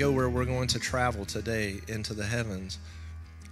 go 0.00 0.10
where 0.10 0.30
we're 0.30 0.46
going 0.46 0.66
to 0.66 0.78
travel 0.78 1.26
today 1.26 1.78
into 1.86 2.14
the 2.14 2.24
heavens, 2.24 2.78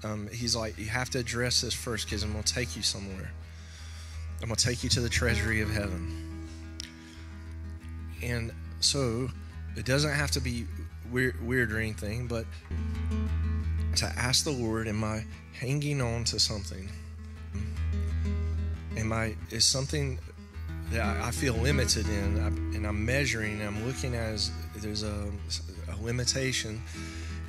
um, 0.03 0.29
he's 0.33 0.57
like, 0.57 0.79
you 0.79 0.87
have 0.87 1.11
to 1.11 1.19
address 1.19 1.61
this 1.61 1.75
first 1.75 2.07
because 2.07 2.23
I'm 2.23 2.33
going 2.33 2.43
to 2.43 2.55
take 2.55 2.75
you 2.75 2.81
somewhere. 2.81 3.31
I'm 4.41 4.49
going 4.49 4.57
to 4.57 4.65
take 4.65 4.83
you 4.83 4.89
to 4.91 5.01
the 5.01 5.11
treasury 5.11 5.61
of 5.61 5.71
heaven. 5.71 6.49
And 8.23 8.51
so 8.81 9.29
it 9.77 9.85
doesn't 9.85 10.13
have 10.13 10.31
to 10.33 10.41
be 10.41 10.65
weird, 11.13 11.47
weird 11.47 11.71
or 11.71 11.81
anything, 11.81 12.27
but 12.27 12.47
to 13.97 14.07
ask 14.17 14.45
the 14.45 14.51
Lord, 14.51 14.89
am 14.89 15.05
I 15.05 15.25
hanging 15.53 16.01
on 16.01 16.25
to 16.25 16.41
something? 16.41 16.89
Am 18.97 19.13
I, 19.13 19.37
is 19.51 19.67
something 19.67 20.19
that 20.93 21.05
I 21.23 21.31
feel 21.31 21.55
limited 21.55 22.09
in, 22.09 22.39
and 22.75 22.87
I'm 22.87 23.05
measuring, 23.05 23.61
and 23.61 23.65
I'm 23.65 23.87
looking 23.87 24.15
at 24.15 24.33
as 24.33 24.51
there's 24.77 25.03
a, 25.03 25.31
a 25.91 26.03
limitation, 26.03 26.83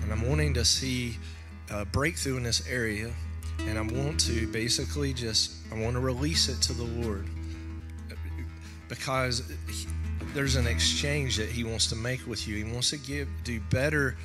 and 0.02 0.12
I'm 0.12 0.28
wanting 0.28 0.54
to 0.56 0.66
see 0.66 1.18
a 1.72 1.86
breakthrough 1.86 2.38
in 2.38 2.44
this 2.44 2.68
area, 2.68 3.12
and 3.60 3.78
I 3.78 3.82
want 3.82 4.20
to 4.22 4.48
basically 4.48 5.14
just, 5.14 5.54
I 5.72 5.80
want 5.80 5.94
to 5.94 6.00
release 6.00 6.50
it 6.50 6.62
to 6.64 6.74
the 6.74 6.84
Lord 6.84 7.28
because 8.88 9.44
there's 10.34 10.56
an 10.56 10.68
exchange 10.68 11.38
that 11.38 11.50
He 11.50 11.64
wants 11.64 11.88
to 11.88 11.96
make 11.96 12.26
with 12.28 12.48
you. 12.48 12.56
He 12.56 12.72
wants 12.72 12.90
to 12.90 12.98
give, 12.98 13.28
do 13.44 13.60
better 13.70 14.18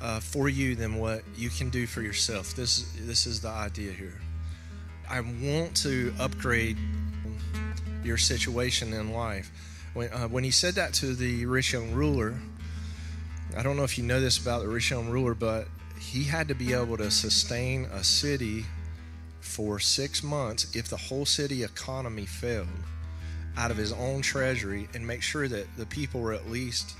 uh, 0.00 0.20
for 0.20 0.48
you 0.48 0.74
than 0.74 0.96
what 0.96 1.22
you 1.36 1.50
can 1.50 1.70
do 1.70 1.86
for 1.86 2.02
yourself. 2.02 2.54
This, 2.54 2.92
this 3.00 3.26
is 3.26 3.40
the 3.40 3.48
idea 3.48 3.92
here. 3.92 4.20
I 5.08 5.20
want 5.20 5.76
to 5.78 6.14
upgrade 6.20 6.76
your 8.04 8.16
situation 8.16 8.92
in 8.92 9.12
life. 9.12 9.50
When, 9.94 10.12
uh, 10.12 10.28
when 10.28 10.44
he 10.44 10.50
said 10.50 10.74
that 10.74 10.94
to 10.94 11.14
the 11.14 11.46
rich 11.46 11.72
young 11.72 11.92
ruler, 11.92 12.34
I 13.56 13.62
don't 13.62 13.76
know 13.76 13.84
if 13.84 13.98
you 13.98 14.04
know 14.04 14.20
this 14.20 14.38
about 14.38 14.62
the 14.62 14.68
rich 14.68 14.90
young 14.90 15.08
ruler, 15.08 15.34
but 15.34 15.68
he 15.98 16.24
had 16.24 16.48
to 16.48 16.54
be 16.54 16.72
able 16.72 16.96
to 16.96 17.10
sustain 17.10 17.84
a 17.86 18.02
city 18.02 18.64
for 19.40 19.78
six 19.78 20.22
months 20.22 20.74
if 20.74 20.88
the 20.88 20.96
whole 20.96 21.26
city 21.26 21.62
economy 21.64 22.26
failed 22.26 22.68
out 23.56 23.70
of 23.70 23.76
his 23.76 23.92
own 23.92 24.22
treasury 24.22 24.88
and 24.94 25.06
make 25.06 25.22
sure 25.22 25.48
that 25.48 25.66
the 25.76 25.86
people 25.86 26.20
were 26.20 26.32
at 26.32 26.48
least 26.48 26.94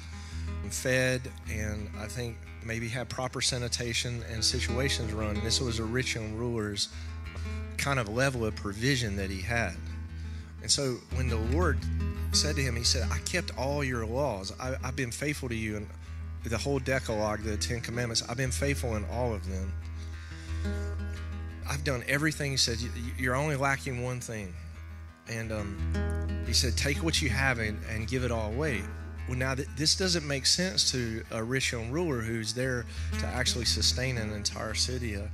fed 0.70 1.20
and 1.50 1.88
I 1.98 2.06
think 2.06 2.36
maybe 2.64 2.88
had 2.88 3.08
proper 3.08 3.40
sanitation 3.40 4.22
and 4.30 4.44
situations 4.44 5.12
run. 5.12 5.42
This 5.42 5.60
was 5.60 5.78
a 5.78 5.84
rich 5.84 6.16
ruler's 6.16 6.88
kind 7.78 7.98
of 7.98 8.08
level 8.08 8.44
of 8.44 8.54
provision 8.54 9.16
that 9.16 9.30
he 9.30 9.40
had. 9.40 9.74
And 10.62 10.70
so 10.70 10.98
when 11.14 11.28
the 11.28 11.36
Lord 11.36 11.78
said 12.32 12.56
to 12.56 12.62
him, 12.62 12.76
He 12.76 12.84
said, 12.84 13.08
I 13.10 13.18
kept 13.20 13.56
all 13.56 13.82
your 13.82 14.04
laws. 14.06 14.52
I, 14.60 14.76
have 14.82 14.96
been 14.96 15.10
faithful 15.10 15.48
to 15.48 15.54
you. 15.54 15.76
And 15.78 15.88
the 16.44 16.58
whole 16.58 16.78
Decalogue, 16.78 17.42
the 17.42 17.56
Ten 17.56 17.80
Commandments, 17.80 18.22
I've 18.28 18.36
been 18.36 18.50
faithful 18.50 18.96
in 18.96 19.04
all 19.12 19.34
of 19.34 19.48
them. 19.48 19.72
I've 21.68 21.84
done 21.84 22.02
everything. 22.08 22.50
He 22.50 22.56
said, 22.56 22.78
You're 23.16 23.36
only 23.36 23.56
lacking 23.56 24.02
one 24.02 24.20
thing. 24.20 24.52
And 25.28 25.52
um, 25.52 26.42
he 26.46 26.52
said, 26.52 26.76
Take 26.76 26.98
what 26.98 27.22
you 27.22 27.28
have 27.28 27.58
and, 27.58 27.78
and 27.88 28.08
give 28.08 28.24
it 28.24 28.32
all 28.32 28.52
away. 28.52 28.82
Well, 29.28 29.38
now 29.38 29.54
th- 29.54 29.68
this 29.76 29.94
doesn't 29.94 30.26
make 30.26 30.46
sense 30.46 30.90
to 30.90 31.22
a 31.30 31.44
rich 31.44 31.70
young 31.72 31.90
ruler 31.90 32.20
who's 32.20 32.52
there 32.52 32.84
to 33.20 33.26
actually 33.26 33.66
sustain 33.66 34.18
an 34.18 34.32
entire 34.32 34.74
city. 34.74 35.16
Uh, 35.16 35.28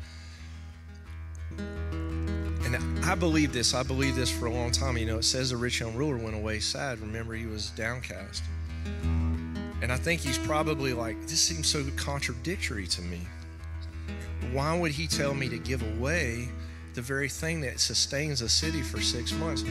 and 2.64 3.04
I 3.04 3.14
believe 3.14 3.52
this. 3.52 3.72
I 3.72 3.82
believe 3.82 4.16
this 4.16 4.30
for 4.30 4.46
a 4.46 4.52
long 4.52 4.72
time. 4.72 4.98
You 4.98 5.06
know, 5.06 5.18
it 5.18 5.24
says 5.24 5.50
the 5.50 5.56
rich 5.56 5.80
young 5.80 5.94
ruler 5.94 6.18
went 6.18 6.36
away 6.36 6.60
sad. 6.60 6.98
Remember, 7.00 7.32
he 7.34 7.46
was 7.46 7.70
downcast. 7.70 8.42
And 9.82 9.92
I 9.92 9.96
think 9.96 10.20
he's 10.20 10.38
probably 10.38 10.92
like, 10.92 11.20
this 11.22 11.40
seems 11.40 11.66
so 11.66 11.84
contradictory 11.96 12.86
to 12.86 13.02
me. 13.02 13.20
Why 14.52 14.76
would 14.78 14.92
he 14.92 15.06
tell 15.06 15.34
me 15.34 15.48
to 15.48 15.58
give 15.58 15.82
away 15.96 16.48
the 16.94 17.02
very 17.02 17.28
thing 17.28 17.60
that 17.62 17.78
sustains 17.78 18.40
a 18.40 18.48
city 18.48 18.82
for 18.82 19.00
six 19.00 19.32
months? 19.32 19.64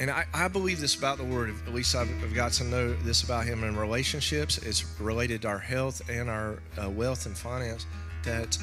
And 0.00 0.10
I, 0.10 0.24
I 0.32 0.48
believe 0.48 0.80
this 0.80 0.94
about 0.94 1.18
the 1.18 1.24
Word. 1.24 1.54
At 1.66 1.74
least 1.74 1.94
I've, 1.94 2.08
I've, 2.24 2.34
got 2.34 2.52
to 2.52 2.64
know 2.64 2.94
this 2.94 3.22
about 3.22 3.44
Him 3.44 3.62
in 3.64 3.76
relationships. 3.76 4.56
It's 4.58 4.98
related 4.98 5.42
to 5.42 5.48
our 5.48 5.58
health 5.58 6.00
and 6.08 6.30
our 6.30 6.58
uh, 6.82 6.88
wealth 6.88 7.26
and 7.26 7.36
finance. 7.36 7.84
That 8.24 8.56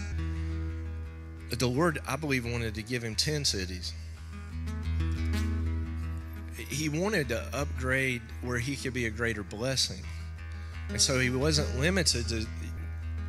the 1.51 1.67
Lord, 1.67 1.99
I 2.07 2.15
believe, 2.15 2.45
wanted 2.45 2.75
to 2.75 2.83
give 2.83 3.03
him 3.03 3.15
10 3.15 3.45
cities. 3.45 3.93
He 6.69 6.89
wanted 6.89 7.29
to 7.29 7.43
upgrade 7.53 8.21
where 8.41 8.59
he 8.59 8.75
could 8.75 8.93
be 8.93 9.05
a 9.05 9.09
greater 9.09 9.43
blessing. 9.43 10.03
And 10.89 11.01
so 11.01 11.19
he 11.19 11.29
wasn't 11.29 11.79
limited 11.79 12.27
to. 12.29 12.45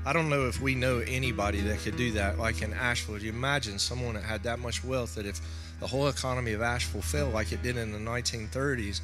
I 0.06 0.12
don't 0.12 0.28
know 0.28 0.46
if 0.46 0.60
we 0.60 0.74
know 0.74 1.00
anybody 1.00 1.60
that 1.62 1.80
could 1.80 1.96
do 1.96 2.12
that, 2.12 2.38
like 2.38 2.62
in 2.62 2.72
Asheville. 2.72 3.18
You 3.18 3.30
imagine 3.30 3.78
someone 3.78 4.14
that 4.14 4.24
had 4.24 4.42
that 4.44 4.58
much 4.58 4.84
wealth 4.84 5.16
that 5.16 5.26
if 5.26 5.40
the 5.80 5.86
whole 5.86 6.08
economy 6.08 6.52
of 6.52 6.62
Asheville 6.62 7.02
fell 7.02 7.28
like 7.28 7.52
it 7.52 7.62
did 7.62 7.76
in 7.76 7.92
the 7.92 7.98
1930s, 7.98 9.00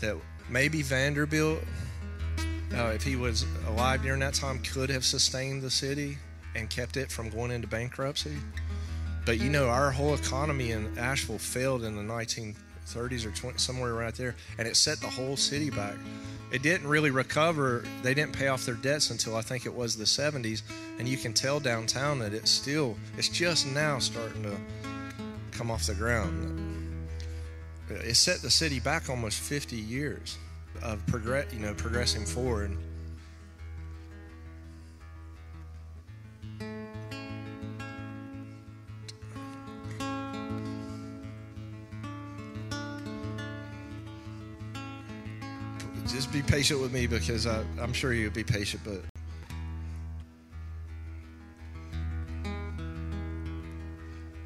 that 0.00 0.16
maybe 0.48 0.82
Vanderbilt, 0.82 1.60
uh, 2.74 2.92
if 2.94 3.02
he 3.02 3.16
was 3.16 3.44
alive 3.66 4.02
during 4.02 4.20
that 4.20 4.34
time, 4.34 4.60
could 4.62 4.90
have 4.90 5.04
sustained 5.04 5.62
the 5.62 5.70
city 5.70 6.18
and 6.54 6.70
kept 6.70 6.96
it 6.96 7.10
from 7.10 7.28
going 7.30 7.50
into 7.50 7.66
bankruptcy. 7.66 8.36
But 9.24 9.40
you 9.40 9.50
know, 9.50 9.68
our 9.68 9.90
whole 9.90 10.14
economy 10.14 10.70
in 10.70 10.96
Asheville 10.98 11.38
failed 11.38 11.82
in 11.82 11.96
the 11.96 12.02
1930s 12.02 12.54
or 12.94 13.08
20, 13.08 13.58
somewhere 13.58 13.94
right 13.94 14.14
there, 14.14 14.36
and 14.58 14.68
it 14.68 14.76
set 14.76 15.00
the 15.00 15.08
whole 15.08 15.36
city 15.36 15.70
back. 15.70 15.96
It 16.52 16.62
didn't 16.62 16.86
really 16.86 17.10
recover. 17.10 17.84
They 18.02 18.14
didn't 18.14 18.32
pay 18.32 18.48
off 18.48 18.64
their 18.64 18.76
debts 18.76 19.10
until 19.10 19.36
I 19.36 19.40
think 19.40 19.66
it 19.66 19.74
was 19.74 19.96
the 19.96 20.04
70s, 20.04 20.62
and 20.98 21.08
you 21.08 21.16
can 21.16 21.32
tell 21.32 21.58
downtown 21.58 22.20
that 22.20 22.32
it's 22.32 22.50
still, 22.50 22.96
it's 23.16 23.28
just 23.28 23.66
now 23.66 23.98
starting 23.98 24.44
to 24.44 24.56
come 25.50 25.70
off 25.70 25.86
the 25.86 25.94
ground. 25.94 26.62
It 27.88 28.14
set 28.16 28.42
the 28.42 28.50
city 28.50 28.80
back 28.80 29.08
almost 29.08 29.40
50 29.40 29.76
years 29.76 30.38
of 30.82 31.04
progress, 31.06 31.52
you 31.52 31.60
know, 31.60 31.74
progressing 31.74 32.24
forward. 32.24 32.76
Just 46.06 46.32
be 46.32 46.42
patient 46.42 46.80
with 46.80 46.92
me 46.92 47.06
because 47.06 47.46
I, 47.46 47.64
I'm 47.80 47.92
sure 47.92 48.12
you'll 48.12 48.30
be 48.30 48.44
patient, 48.44 48.82
but 48.84 49.02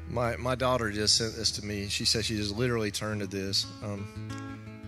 my 0.09 0.35
my 0.37 0.55
daughter 0.55 0.91
just 0.91 1.17
sent 1.17 1.35
this 1.35 1.51
to 1.51 1.65
me. 1.65 1.87
She 1.87 2.05
said 2.05 2.25
she 2.25 2.35
just 2.35 2.55
literally 2.55 2.91
turned 2.91 3.21
to 3.21 3.27
this. 3.27 3.65
Um, 3.83 4.07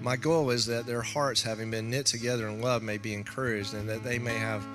my 0.02 0.18
goal 0.18 0.50
is 0.50 0.66
that 0.66 0.86
their 0.86 1.02
hearts, 1.02 1.42
having 1.42 1.72
been 1.72 1.90
knit 1.90 2.06
together 2.06 2.48
in 2.50 2.62
love, 2.62 2.84
may 2.84 2.98
be 2.98 3.14
encouraged, 3.14 3.74
and 3.74 3.88
that 3.88 4.04
they 4.04 4.20
may 4.20 4.38
have 4.38 4.66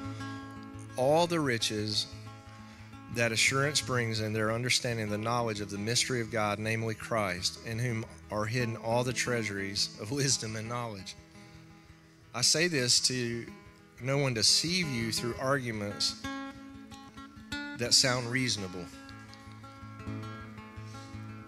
all 0.97 1.27
the 1.27 1.39
riches 1.39 2.06
that 3.15 3.33
assurance 3.33 3.81
brings 3.81 4.21
in 4.21 4.33
their 4.33 4.53
understanding 4.53 5.09
the 5.09 5.19
knowledge 5.19 5.61
of 5.61 5.71
the 5.71 5.79
mystery 5.79 6.21
of 6.21 6.31
God, 6.31 6.59
namely 6.59 6.95
Christ, 6.95 7.59
in 7.67 7.79
whom 7.79 8.05
are 8.31 8.45
hidden 8.45 8.77
all 8.77 9.05
the 9.05 9.12
treasuries 9.12 9.91
of 10.00 10.11
wisdom 10.12 10.56
and 10.56 10.69
knowledge. 10.69 11.15
I 12.35 12.43
say 12.43 12.69
this 12.69 13.01
to 13.09 13.47
no 14.01 14.19
one 14.19 14.35
deceive 14.35 14.89
you 14.89 15.13
through 15.13 15.35
arguments 15.41 16.17
that 17.79 17.95
sound 17.95 18.31
reasonable. 18.31 18.85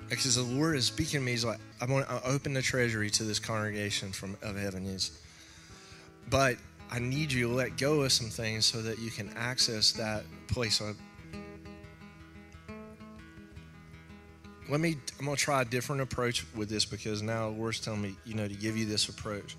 Because 0.09 0.35
the 0.35 0.43
Lord 0.43 0.77
is 0.77 0.87
speaking 0.87 1.21
to 1.21 1.27
me, 1.27 1.33
He's 1.33 1.45
like, 1.45 1.61
I 1.81 1.85
want 1.85 2.09
to 2.09 2.27
open 2.27 2.53
the 2.53 2.63
treasury 2.63 3.11
to 3.11 3.23
this 3.23 3.39
congregation 3.39 4.11
from 4.11 4.37
of 4.43 4.57
heaven. 4.57 4.85
Is, 4.87 5.21
but 6.29 6.57
I 6.91 6.99
need 6.99 7.31
you 7.31 7.47
to 7.49 7.55
let 7.55 7.77
go 7.77 8.01
of 8.01 8.13
some 8.13 8.29
things 8.29 8.67
so 8.67 8.83
that 8.83 8.99
you 8.99 9.11
can 9.11 9.33
access 9.37 9.93
that 9.93 10.25
place. 10.49 10.83
let 14.69 14.81
me. 14.81 14.97
I'm 15.19 15.27
gonna 15.27 15.37
try 15.37 15.63
a 15.63 15.65
different 15.65 16.03
approach 16.03 16.45
with 16.55 16.69
this 16.69 16.85
because 16.85 17.23
now 17.23 17.51
the 17.51 17.57
Lord's 17.57 17.81
telling 17.81 18.03
me, 18.03 18.17
you 18.25 18.35
know, 18.35 18.49
to 18.49 18.55
give 18.55 18.77
you 18.77 18.87
this 18.87 19.09
approach. 19.09 19.57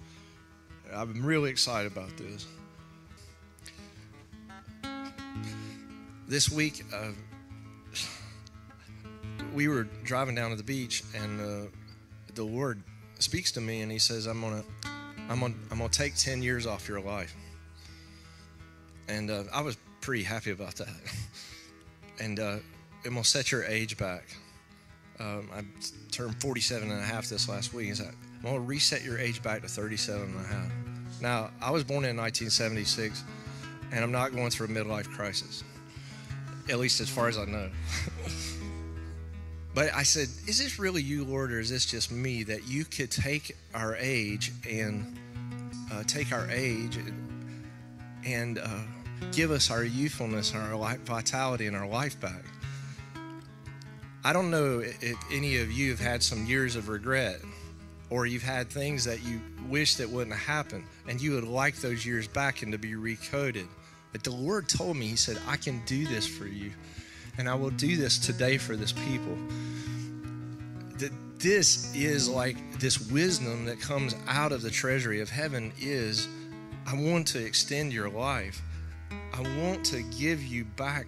I'm 0.94 1.26
really 1.26 1.50
excited 1.50 1.92
about 1.92 2.16
this. 2.18 2.48
This 6.28 6.50
week, 6.50 6.84
uh, 6.94 7.12
we 9.54 9.68
were 9.68 9.84
driving 10.04 10.36
down 10.36 10.52
to 10.52 10.56
the 10.56 10.64
beach, 10.64 11.04
and 11.16 11.42
uh, 11.42 11.70
the 12.36 12.44
Lord 12.44 12.82
speaks 13.20 13.52
to 13.54 13.62
me, 13.62 13.82
and 13.82 13.92
He 13.92 14.00
says, 14.00 14.28
"I'm 14.28 14.42
gonna, 14.42 14.64
I'm 15.30 15.40
gonna, 15.40 15.54
I'm 15.72 15.78
gonna 15.78 15.90
take 15.90 16.16
ten 16.16 16.42
years 16.42 16.66
off 16.66 16.88
your 16.88 17.02
life." 17.02 17.36
And 19.10 19.30
uh, 19.30 19.44
I 19.54 19.62
was 19.62 19.78
pretty 20.00 20.24
happy 20.24 20.52
about 20.52 20.76
that. 20.76 20.88
and 22.20 22.40
uh, 22.40 22.58
I'm 23.06 23.14
gonna 23.14 23.24
set 23.24 23.52
your 23.52 23.66
age 23.66 23.98
back 23.98 24.24
um, 25.22 25.50
I 25.54 25.64
turned 26.12 26.40
47 26.42 26.90
and 26.90 27.00
a 27.00 27.04
half 27.04 27.30
this 27.30 27.48
last 27.48 27.74
week. 27.74 27.88
He's 27.88 28.02
like, 28.02 28.16
I'm 28.44 28.50
going 28.50 28.56
to 28.56 28.62
reset 28.62 29.04
your 29.04 29.20
age 29.20 29.44
back 29.44 29.62
to 29.62 29.68
37 29.68 30.24
and 30.24 30.36
a 30.36 30.48
half. 30.48 30.72
Now, 31.22 31.52
I 31.62 31.70
was 31.70 31.84
born 31.84 32.06
in 32.06 32.18
1976, 32.18 33.24
and 33.92 34.04
I'm 34.04 34.12
not 34.12 34.34
going 34.34 34.50
through 34.50 34.66
a 34.66 34.70
midlife 34.70 35.08
crisis, 35.12 35.64
at 36.68 36.80
least 36.80 37.00
as 37.02 37.08
far 37.08 37.28
as 37.28 37.38
I 37.38 37.46
know. 37.46 37.70
but 39.76 39.94
I 39.94 40.02
said, 40.02 40.28
Is 40.48 40.58
this 40.58 40.80
really 40.80 41.04
you, 41.04 41.24
Lord, 41.24 41.52
or 41.52 41.60
is 41.60 41.70
this 41.70 41.86
just 41.86 42.12
me 42.12 42.42
that 42.44 42.68
you 42.68 42.84
could 42.84 43.12
take 43.12 43.56
our 43.76 43.96
age 43.98 44.52
and 44.68 45.20
uh, 45.94 46.02
take 46.08 46.32
our 46.32 46.50
age 46.50 46.96
and, 46.96 47.64
and 48.26 48.58
uh, 48.58 48.80
give 49.32 49.52
us 49.52 49.70
our 49.70 49.84
youthfulness 49.84 50.54
and 50.54 50.64
our 50.64 50.76
life, 50.76 51.00
vitality 51.02 51.68
and 51.68 51.76
our 51.76 51.88
life 51.88 52.20
back? 52.20 52.44
I 54.24 54.34
don't 54.34 54.50
know 54.50 54.80
if 54.80 55.16
any 55.32 55.58
of 55.58 55.72
you 55.72 55.92
have 55.92 56.00
had 56.00 56.24
some 56.24 56.48
years 56.48 56.76
of 56.76 56.90
regret 56.90 57.42
or 58.12 58.26
you've 58.26 58.44
had 58.44 58.70
things 58.70 59.06
that 59.06 59.24
you 59.24 59.42
wish 59.68 59.96
that 59.96 60.08
wouldn't 60.08 60.36
have 60.36 60.46
happened 60.46 60.84
and 61.08 61.20
you 61.20 61.32
would 61.32 61.46
like 61.46 61.78
those 61.78 62.06
years 62.06 62.28
back 62.28 62.62
and 62.62 62.72
to 62.74 62.78
be 62.78 62.92
recoded. 62.92 63.68
But 64.12 64.24
the 64.24 64.32
Lord 64.32 64.68
told 64.68 64.98
me, 64.98 65.08
He 65.08 65.16
said, 65.16 65.40
I 65.48 65.56
can 65.56 65.82
do 65.86 66.06
this 66.06 66.28
for 66.28 66.46
you. 66.46 66.72
And 67.38 67.48
I 67.50 67.56
will 67.56 67.70
do 67.72 67.96
this 67.96 68.20
today 68.20 68.58
for 68.58 68.76
this 68.76 68.92
people. 68.92 69.38
That 70.98 71.12
this 71.40 71.96
is 71.96 72.30
like 72.30 72.58
this 72.80 73.10
wisdom 73.10 73.66
that 73.66 73.80
comes 73.80 74.16
out 74.28 74.52
of 74.52 74.62
the 74.62 74.70
treasury 74.70 75.22
of 75.22 75.30
heaven 75.30 75.72
is 75.80 76.28
I 76.86 76.94
want 76.94 77.28
to 77.28 77.44
extend 77.44 77.94
your 77.94 78.10
life. 78.10 78.62
I 79.34 79.42
want 79.64 79.86
to 79.86 80.04
give 80.04 80.44
you 80.44 80.66
back 80.66 81.08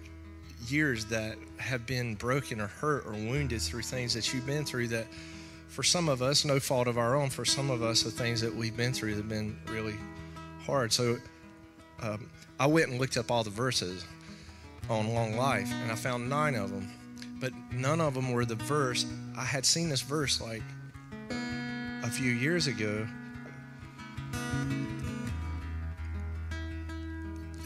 years 0.66 1.04
that 1.06 1.36
have 1.58 1.84
been 1.84 2.14
broken 2.14 2.60
or 2.60 2.68
hurt 2.68 3.04
or 3.06 3.12
wounded 3.12 3.60
through 3.60 3.82
things 3.82 4.14
that 4.14 4.32
you've 4.32 4.46
been 4.46 4.64
through 4.64 4.88
that 4.88 5.06
for 5.74 5.82
some 5.82 6.08
of 6.08 6.22
us, 6.22 6.44
no 6.44 6.60
fault 6.60 6.86
of 6.86 6.98
our 6.98 7.16
own, 7.16 7.28
for 7.28 7.44
some 7.44 7.68
of 7.68 7.82
us, 7.82 8.04
the 8.04 8.10
things 8.10 8.40
that 8.40 8.54
we've 8.54 8.76
been 8.76 8.92
through 8.92 9.16
have 9.16 9.28
been 9.28 9.58
really 9.66 9.96
hard. 10.64 10.92
So 10.92 11.16
um, 12.00 12.30
I 12.60 12.68
went 12.68 12.90
and 12.90 13.00
looked 13.00 13.16
up 13.16 13.28
all 13.28 13.42
the 13.42 13.50
verses 13.50 14.04
on 14.88 15.12
long 15.12 15.36
life, 15.36 15.68
and 15.72 15.90
I 15.90 15.96
found 15.96 16.30
nine 16.30 16.54
of 16.54 16.70
them, 16.70 16.88
but 17.40 17.52
none 17.72 18.00
of 18.00 18.14
them 18.14 18.30
were 18.30 18.44
the 18.44 18.54
verse. 18.54 19.04
I 19.36 19.44
had 19.44 19.66
seen 19.66 19.88
this 19.88 20.00
verse 20.00 20.40
like 20.40 20.62
a 22.04 22.08
few 22.08 22.30
years 22.30 22.68
ago 22.68 23.04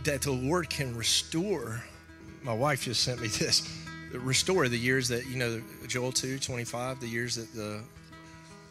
that 0.04 0.22
the 0.22 0.32
Lord 0.32 0.70
can 0.70 0.96
restore. 0.96 1.84
My 2.42 2.54
wife 2.54 2.84
just 2.84 3.02
sent 3.02 3.20
me 3.20 3.28
this 3.38 3.70
restore 4.14 4.66
the 4.68 4.78
years 4.78 5.08
that 5.08 5.26
you 5.26 5.36
know 5.36 5.60
Joel 5.86 6.12
2 6.12 6.38
25 6.38 6.98
the 6.98 7.06
years 7.06 7.34
that 7.34 7.52
the 7.52 7.82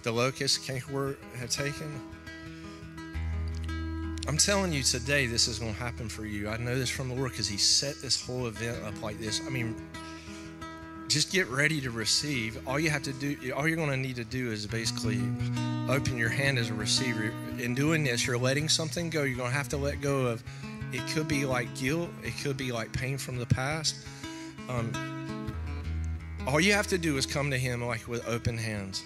the 0.08 0.14
locust 0.14 0.62
cankerworm 0.62 1.18
had 1.36 1.52
taken? 1.52 2.02
I'm 4.26 4.38
telling 4.38 4.72
you 4.72 4.82
today 4.82 5.26
this 5.26 5.50
is 5.50 5.60
going 5.60 5.74
to 5.74 5.80
happen 5.80 6.08
for 6.08 6.26
you. 6.26 6.48
I 6.48 6.56
know 6.56 6.80
this 6.80 6.90
from 6.90 7.10
the 7.10 7.16
Lord 7.16 7.32
because 7.32 7.50
he 7.50 7.58
set 7.58 7.96
this 8.02 8.26
whole 8.26 8.48
event 8.48 8.82
up 8.86 9.02
like 9.02 9.20
this. 9.20 9.42
I 9.46 9.50
mean 9.50 9.76
just 11.10 11.30
get 11.30 11.50
ready 11.50 11.82
to 11.82 11.92
receive. 11.92 12.58
All 12.66 12.80
you 12.80 12.90
have 12.90 13.04
to 13.04 13.12
do 13.12 13.36
all 13.52 13.68
you're 13.68 13.76
going 13.76 13.90
to 13.90 13.98
need 13.98 14.16
to 14.16 14.24
do 14.24 14.50
is 14.50 14.66
basically 14.66 15.20
open 15.90 16.18
your 16.18 16.30
hand 16.30 16.58
as 16.58 16.70
a 16.70 16.74
receiver. 16.74 17.34
In 17.60 17.76
doing 17.76 18.06
this 18.06 18.26
you're 18.26 18.38
letting 18.38 18.70
something 18.70 19.10
go. 19.10 19.24
You're 19.24 19.36
going 19.38 19.52
to 19.52 19.58
have 19.58 19.68
to 19.70 19.78
let 19.78 20.00
go 20.00 20.28
of 20.28 20.42
it 20.94 21.06
could 21.14 21.28
be 21.28 21.44
like 21.44 21.76
guilt. 21.76 22.10
It 22.24 22.34
could 22.42 22.56
be 22.56 22.72
like 22.72 22.94
pain 22.94 23.18
from 23.18 23.40
the 23.40 23.46
past. 23.46 23.98
Um, 24.70 25.54
all 26.48 26.62
you 26.62 26.72
have 26.72 26.88
to 26.88 26.98
do 26.98 27.18
is 27.18 27.26
come 27.26 27.52
to 27.52 27.58
Him 27.58 27.84
like 27.84 28.08
with 28.08 28.26
open 28.26 28.58
hands. 28.58 29.04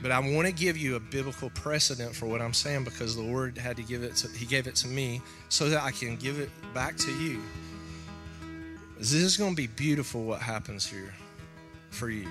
But 0.00 0.12
I 0.12 0.20
want 0.20 0.46
to 0.46 0.52
give 0.52 0.76
you 0.76 0.94
a 0.94 1.00
biblical 1.00 1.50
precedent 1.50 2.14
for 2.14 2.26
what 2.26 2.40
I'm 2.40 2.54
saying 2.54 2.84
because 2.84 3.16
the 3.16 3.22
Lord 3.22 3.58
had 3.58 3.76
to 3.76 3.82
give 3.82 4.02
it 4.02 4.14
to, 4.16 4.28
He 4.28 4.46
gave 4.46 4.66
it 4.66 4.76
to 4.76 4.88
me 4.88 5.20
so 5.48 5.68
that 5.68 5.82
I 5.82 5.90
can 5.90 6.16
give 6.16 6.38
it 6.38 6.50
back 6.72 6.96
to 6.98 7.12
you. 7.12 7.42
This 8.98 9.12
is 9.12 9.36
going 9.36 9.52
to 9.52 9.56
be 9.56 9.66
beautiful 9.66 10.24
what 10.24 10.40
happens 10.40 10.86
here 10.86 11.14
for 11.90 12.10
you. 12.10 12.28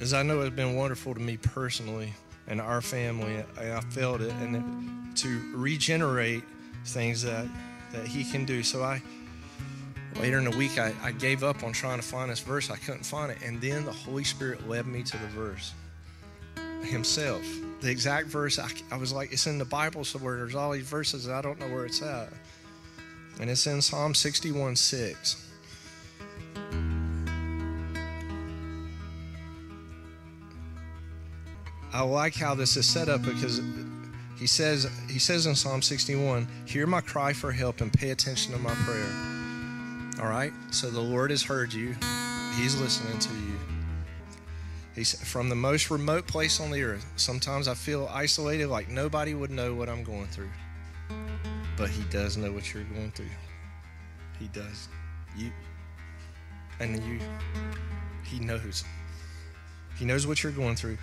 As 0.00 0.14
I 0.14 0.22
know 0.22 0.40
it's 0.42 0.54
been 0.54 0.76
wonderful 0.76 1.14
to 1.14 1.20
me 1.20 1.36
personally 1.36 2.14
and 2.46 2.60
our 2.60 2.80
family, 2.80 3.44
and 3.58 3.72
I 3.72 3.80
felt 3.80 4.20
it, 4.20 4.32
and 4.40 5.16
to 5.16 5.52
regenerate 5.54 6.44
things 6.84 7.22
that, 7.22 7.46
that 7.92 8.06
He 8.06 8.24
can 8.24 8.44
do. 8.44 8.62
So 8.62 8.82
I 8.82 9.02
Later 10.16 10.38
in 10.38 10.44
the 10.44 10.56
week, 10.56 10.78
I, 10.78 10.92
I 11.02 11.12
gave 11.12 11.44
up 11.44 11.62
on 11.62 11.72
trying 11.72 11.98
to 12.00 12.06
find 12.06 12.30
this 12.30 12.40
verse. 12.40 12.70
I 12.70 12.76
couldn't 12.76 13.04
find 13.04 13.30
it. 13.30 13.38
And 13.44 13.60
then 13.60 13.84
the 13.84 13.92
Holy 13.92 14.24
Spirit 14.24 14.68
led 14.68 14.86
me 14.86 15.02
to 15.02 15.16
the 15.16 15.26
verse 15.28 15.72
Himself. 16.82 17.44
The 17.80 17.90
exact 17.90 18.26
verse, 18.26 18.58
I, 18.58 18.68
I 18.90 18.96
was 18.96 19.12
like, 19.12 19.32
it's 19.32 19.46
in 19.46 19.58
the 19.58 19.64
Bible 19.64 20.04
somewhere. 20.04 20.36
There's 20.36 20.54
all 20.54 20.72
these 20.72 20.88
verses, 20.88 21.28
I 21.28 21.40
don't 21.40 21.60
know 21.60 21.68
where 21.68 21.84
it's 21.84 22.02
at. 22.02 22.30
And 23.40 23.48
it's 23.48 23.66
in 23.66 23.80
Psalm 23.80 24.14
61 24.14 24.74
6. 24.74 25.44
I 31.92 32.02
like 32.02 32.34
how 32.34 32.54
this 32.54 32.76
is 32.76 32.86
set 32.86 33.08
up 33.08 33.22
because 33.22 33.60
he 34.38 34.46
says 34.46 34.88
he 35.08 35.18
says 35.18 35.46
in 35.46 35.54
Psalm 35.54 35.82
61, 35.82 36.46
"Hear 36.66 36.86
my 36.86 37.00
cry 37.00 37.32
for 37.32 37.50
help 37.50 37.80
and 37.80 37.92
pay 37.92 38.10
attention 38.10 38.52
to 38.52 38.58
my 38.58 38.74
prayer." 38.74 39.37
All 40.20 40.28
right? 40.28 40.52
So 40.70 40.90
the 40.90 41.00
Lord 41.00 41.30
has 41.30 41.42
heard 41.42 41.72
you, 41.72 41.94
He's 42.56 42.80
listening 42.80 43.18
to 43.20 43.32
you. 43.34 43.58
He's 44.94 45.14
from 45.22 45.48
the 45.48 45.54
most 45.54 45.90
remote 45.90 46.26
place 46.26 46.58
on 46.58 46.72
the 46.72 46.82
earth. 46.82 47.06
Sometimes 47.14 47.68
I 47.68 47.74
feel 47.74 48.10
isolated, 48.12 48.66
like 48.66 48.88
nobody 48.88 49.34
would 49.34 49.50
know 49.50 49.74
what 49.74 49.88
I'm 49.88 50.02
going 50.02 50.26
through. 50.26 50.50
But 51.76 51.90
He 51.90 52.02
does 52.10 52.36
know 52.36 52.50
what 52.50 52.74
you're 52.74 52.82
going 52.82 53.12
through. 53.12 53.30
He 54.40 54.48
does. 54.48 54.88
You 55.36 55.52
and 56.80 57.00
you 57.04 57.20
He 58.24 58.40
knows. 58.40 58.84
He 59.96 60.04
knows 60.04 60.26
what 60.26 60.42
you're 60.42 60.52
going 60.52 60.74
through. 60.74 60.98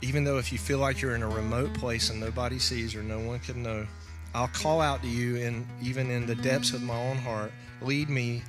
Even 0.00 0.22
though 0.22 0.38
if 0.38 0.52
you 0.52 0.58
feel 0.58 0.78
like 0.78 1.00
you're 1.00 1.14
in 1.16 1.22
a 1.22 1.28
remote 1.28 1.74
place 1.74 2.10
and 2.10 2.20
nobody 2.20 2.58
sees 2.58 2.94
or 2.94 3.02
no 3.02 3.18
one 3.18 3.40
can 3.40 3.62
know, 3.62 3.86
I'll 4.34 4.48
call 4.48 4.80
out 4.80 5.02
to 5.02 5.08
you 5.08 5.36
and 5.36 5.66
even 5.82 6.10
in 6.10 6.26
the 6.26 6.34
depths 6.34 6.72
of 6.72 6.82
my 6.82 7.00
own 7.00 7.16
heart 7.18 7.52
Lead 7.84 8.08
me, 8.08 8.42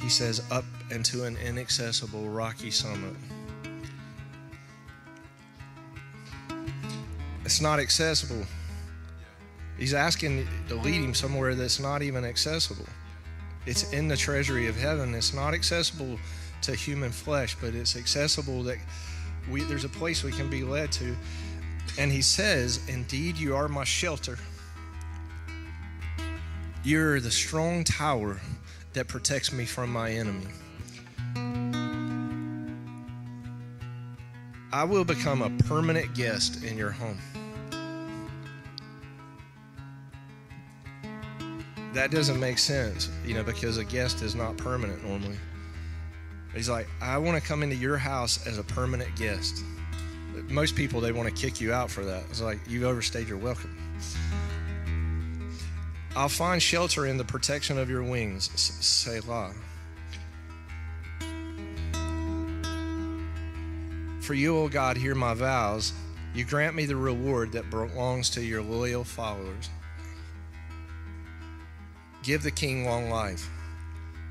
he 0.00 0.08
says, 0.08 0.42
up 0.50 0.64
into 0.90 1.24
an 1.24 1.36
inaccessible 1.36 2.28
rocky 2.28 2.70
summit. 2.70 3.14
It's 7.44 7.60
not 7.60 7.78
accessible. 7.78 8.44
He's 9.78 9.94
asking 9.94 10.46
to 10.68 10.74
lead 10.74 11.02
him 11.04 11.14
somewhere 11.14 11.54
that's 11.54 11.78
not 11.78 12.02
even 12.02 12.24
accessible. 12.24 12.86
It's 13.64 13.92
in 13.92 14.08
the 14.08 14.16
treasury 14.16 14.66
of 14.66 14.76
heaven. 14.76 15.14
It's 15.14 15.32
not 15.32 15.54
accessible 15.54 16.18
to 16.62 16.74
human 16.74 17.12
flesh, 17.12 17.56
but 17.60 17.74
it's 17.74 17.96
accessible 17.96 18.64
that 18.64 18.78
we, 19.48 19.62
there's 19.62 19.84
a 19.84 19.88
place 19.88 20.24
we 20.24 20.32
can 20.32 20.50
be 20.50 20.64
led 20.64 20.90
to. 20.92 21.16
And 21.96 22.10
he 22.10 22.22
says, 22.22 22.80
Indeed, 22.88 23.36
you 23.36 23.54
are 23.54 23.68
my 23.68 23.84
shelter. 23.84 24.36
You're 26.88 27.20
the 27.20 27.30
strong 27.30 27.84
tower 27.84 28.40
that 28.94 29.08
protects 29.08 29.52
me 29.52 29.66
from 29.66 29.92
my 29.92 30.10
enemy. 30.10 30.46
I 34.72 34.84
will 34.84 35.04
become 35.04 35.42
a 35.42 35.50
permanent 35.64 36.14
guest 36.14 36.64
in 36.64 36.78
your 36.78 36.90
home. 36.90 37.18
That 41.92 42.10
doesn't 42.10 42.40
make 42.40 42.56
sense, 42.58 43.10
you 43.22 43.34
know, 43.34 43.42
because 43.42 43.76
a 43.76 43.84
guest 43.84 44.22
is 44.22 44.34
not 44.34 44.56
permanent 44.56 45.04
normally. 45.06 45.36
He's 46.54 46.70
like, 46.70 46.88
I 47.02 47.18
want 47.18 47.38
to 47.38 47.46
come 47.46 47.62
into 47.62 47.76
your 47.76 47.98
house 47.98 48.46
as 48.46 48.56
a 48.56 48.64
permanent 48.64 49.14
guest. 49.14 49.62
Most 50.48 50.74
people, 50.74 51.02
they 51.02 51.12
want 51.12 51.28
to 51.28 51.34
kick 51.34 51.60
you 51.60 51.70
out 51.70 51.90
for 51.90 52.06
that. 52.06 52.24
It's 52.30 52.40
like, 52.40 52.60
you've 52.66 52.84
overstayed 52.84 53.28
your 53.28 53.36
welcome. 53.36 53.77
I'll 56.16 56.28
find 56.28 56.62
shelter 56.62 57.06
in 57.06 57.16
the 57.16 57.24
protection 57.24 57.78
of 57.78 57.88
your 57.88 58.02
wings, 58.02 58.50
Selah. 58.54 59.52
For 64.20 64.34
you, 64.34 64.58
O 64.58 64.68
God, 64.68 64.96
hear 64.96 65.14
my 65.14 65.34
vows. 65.34 65.92
You 66.34 66.44
grant 66.44 66.74
me 66.74 66.84
the 66.84 66.96
reward 66.96 67.52
that 67.52 67.70
belongs 67.70 68.30
to 68.30 68.42
your 68.42 68.62
loyal 68.62 69.04
followers. 69.04 69.70
Give 72.22 72.42
the 72.42 72.50
king 72.50 72.84
long 72.84 73.08
life. 73.08 73.48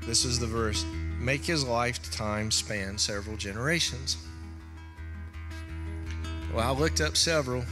This 0.02 0.24
is 0.24 0.38
the 0.38 0.46
verse. 0.46 0.84
Make 1.18 1.44
his 1.44 1.64
lifetime 1.64 2.50
span 2.50 2.96
several 2.96 3.36
generations. 3.36 4.16
Well, 6.54 6.66
I 6.66 6.70
looked 6.78 7.00
up 7.00 7.16
several 7.16 7.64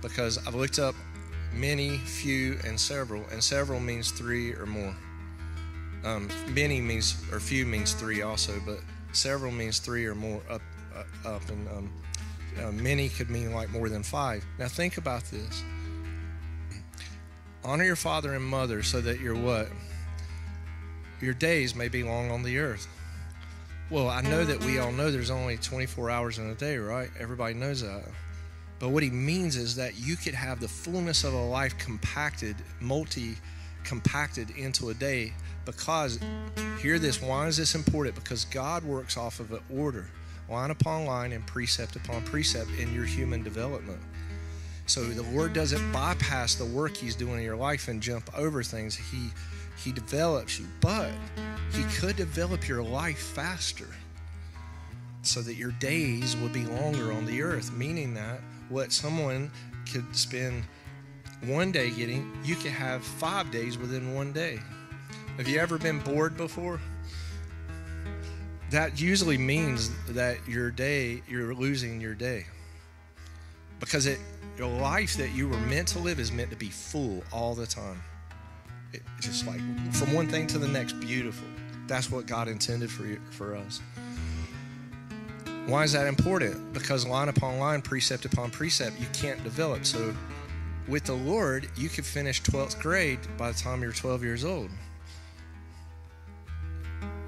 because 0.00 0.38
I've 0.46 0.54
looked 0.54 0.78
up 0.78 0.94
many, 1.52 1.98
few, 1.98 2.58
and 2.64 2.78
several. 2.78 3.24
And 3.30 3.42
several 3.42 3.80
means 3.80 4.10
three 4.10 4.54
or 4.54 4.66
more. 4.66 4.94
Um, 6.04 6.28
many 6.48 6.80
means, 6.80 7.22
or 7.30 7.40
few 7.40 7.66
means 7.66 7.92
three 7.92 8.22
also, 8.22 8.60
but 8.64 8.78
Several 9.12 9.50
means 9.50 9.80
three 9.80 10.06
or 10.06 10.14
more 10.14 10.40
up, 10.48 10.62
uh, 10.94 11.28
up, 11.28 11.48
and 11.48 11.68
um, 11.68 11.92
uh, 12.62 12.70
many 12.70 13.08
could 13.08 13.28
mean 13.28 13.52
like 13.52 13.70
more 13.70 13.88
than 13.88 14.02
five. 14.02 14.44
Now 14.58 14.68
think 14.68 14.98
about 14.98 15.24
this. 15.24 15.62
Honor 17.64 17.84
your 17.84 17.96
father 17.96 18.34
and 18.34 18.44
mother 18.44 18.82
so 18.82 19.00
that 19.00 19.20
your 19.20 19.34
what? 19.34 19.68
Your 21.20 21.34
days 21.34 21.74
may 21.74 21.88
be 21.88 22.02
long 22.02 22.30
on 22.30 22.42
the 22.42 22.58
earth. 22.58 22.86
Well, 23.90 24.08
I 24.08 24.20
know 24.22 24.44
that 24.44 24.62
we 24.64 24.78
all 24.78 24.92
know 24.92 25.10
there's 25.10 25.30
only 25.30 25.56
24 25.56 26.10
hours 26.10 26.38
in 26.38 26.48
a 26.48 26.54
day, 26.54 26.76
right? 26.78 27.10
Everybody 27.18 27.54
knows 27.54 27.82
that. 27.82 28.04
But 28.80 28.88
what 28.88 29.02
he 29.02 29.10
means 29.10 29.56
is 29.56 29.76
that 29.76 30.00
you 30.00 30.16
could 30.16 30.34
have 30.34 30.58
the 30.58 30.66
fullness 30.66 31.22
of 31.22 31.34
a 31.34 31.44
life 31.44 31.78
compacted, 31.78 32.56
multi 32.80 33.36
compacted 33.84 34.50
into 34.50 34.90
a 34.90 34.94
day 34.94 35.32
because, 35.64 36.18
hear 36.80 36.98
this, 36.98 37.22
why 37.22 37.46
is 37.46 37.56
this 37.56 37.74
important? 37.74 38.14
Because 38.14 38.46
God 38.46 38.82
works 38.82 39.16
off 39.16 39.38
of 39.38 39.52
an 39.52 39.60
order, 39.72 40.10
line 40.48 40.70
upon 40.70 41.04
line 41.04 41.32
and 41.32 41.46
precept 41.46 41.94
upon 41.94 42.22
precept 42.22 42.70
in 42.78 42.92
your 42.94 43.04
human 43.04 43.42
development. 43.42 44.00
So 44.86 45.04
the 45.04 45.22
Lord 45.22 45.52
doesn't 45.52 45.92
bypass 45.92 46.54
the 46.54 46.64
work 46.64 46.96
He's 46.96 47.14
doing 47.14 47.36
in 47.36 47.42
your 47.42 47.56
life 47.56 47.88
and 47.88 48.02
jump 48.02 48.30
over 48.36 48.62
things. 48.62 48.96
He 48.96 49.28
He 49.76 49.92
develops 49.92 50.58
you, 50.58 50.66
but 50.80 51.10
He 51.72 51.84
could 51.84 52.16
develop 52.16 52.66
your 52.66 52.82
life 52.82 53.18
faster 53.18 53.88
so 55.22 55.42
that 55.42 55.54
your 55.54 55.72
days 55.72 56.34
would 56.38 56.52
be 56.52 56.64
longer 56.64 57.12
on 57.12 57.26
the 57.26 57.42
earth, 57.42 57.72
meaning 57.72 58.14
that 58.14 58.40
what 58.70 58.92
someone 58.92 59.50
could 59.92 60.16
spend 60.16 60.64
one 61.44 61.72
day 61.72 61.90
getting, 61.90 62.30
you 62.44 62.54
could 62.54 62.70
have 62.70 63.04
five 63.04 63.50
days 63.50 63.76
within 63.76 64.14
one 64.14 64.32
day. 64.32 64.58
Have 65.36 65.48
you 65.48 65.58
ever 65.58 65.78
been 65.78 65.98
bored 66.00 66.36
before? 66.36 66.80
That 68.70 69.00
usually 69.00 69.38
means 69.38 69.90
that 70.10 70.36
your 70.46 70.70
day, 70.70 71.22
you're 71.28 71.54
losing 71.54 72.00
your 72.00 72.14
day. 72.14 72.46
Because 73.80 74.06
it, 74.06 74.18
your 74.58 74.68
life 74.68 75.16
that 75.16 75.30
you 75.30 75.48
were 75.48 75.58
meant 75.60 75.88
to 75.88 75.98
live 75.98 76.20
is 76.20 76.30
meant 76.30 76.50
to 76.50 76.56
be 76.56 76.68
full 76.68 77.24
all 77.32 77.54
the 77.54 77.66
time. 77.66 78.00
It, 78.92 79.02
just 79.20 79.46
like 79.46 79.60
from 79.92 80.12
one 80.12 80.28
thing 80.28 80.46
to 80.48 80.58
the 80.58 80.68
next, 80.68 81.00
beautiful. 81.00 81.48
That's 81.86 82.10
what 82.10 82.26
God 82.26 82.46
intended 82.46 82.90
for 82.90 83.04
you, 83.04 83.20
for 83.30 83.56
us. 83.56 83.80
Why 85.66 85.84
is 85.84 85.92
that 85.92 86.06
important? 86.06 86.72
Because 86.72 87.06
line 87.06 87.28
upon 87.28 87.58
line, 87.58 87.82
precept 87.82 88.24
upon 88.24 88.50
precept, 88.50 88.98
you 88.98 89.06
can't 89.12 89.42
develop. 89.44 89.84
So 89.86 90.14
with 90.88 91.04
the 91.04 91.14
Lord, 91.14 91.68
you 91.76 91.88
could 91.88 92.04
finish 92.04 92.42
12th 92.42 92.80
grade 92.80 93.20
by 93.36 93.52
the 93.52 93.58
time 93.58 93.82
you're 93.82 93.92
12 93.92 94.24
years 94.24 94.44
old. 94.44 94.70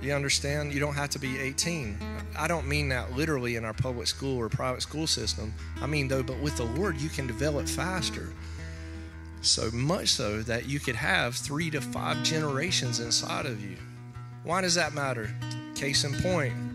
You 0.01 0.13
understand? 0.15 0.75
You 0.75 0.81
don't 0.81 0.95
have 0.95 1.11
to 1.11 1.21
be 1.21 1.39
18. 1.39 1.97
I 2.37 2.49
don't 2.49 2.67
mean 2.67 2.89
that 2.89 3.13
literally 3.13 3.55
in 3.55 3.65
our 3.65 3.73
public 3.73 4.09
school 4.09 4.37
or 4.37 4.49
private 4.49 4.83
school 4.83 5.07
system. 5.07 5.55
I 5.81 5.87
mean, 5.87 6.09
though, 6.09 6.25
but 6.25 6.41
with 6.41 6.57
the 6.57 6.65
Lord, 6.65 7.01
you 7.01 7.09
can 7.09 7.29
develop 7.29 7.69
faster. 7.69 8.33
So 9.43 9.71
much 9.73 10.09
so 10.09 10.43
that 10.43 10.67
you 10.69 10.81
could 10.81 10.97
have 10.97 11.37
three 11.37 11.71
to 11.71 11.81
five 11.81 12.23
generations 12.25 12.99
inside 12.99 13.47
of 13.47 13.63
you. 13.63 13.77
Why 14.43 14.61
does 14.61 14.75
that 14.75 14.93
matter? 14.93 15.33
Case 15.77 16.03
in 16.03 16.21
point 16.21 16.72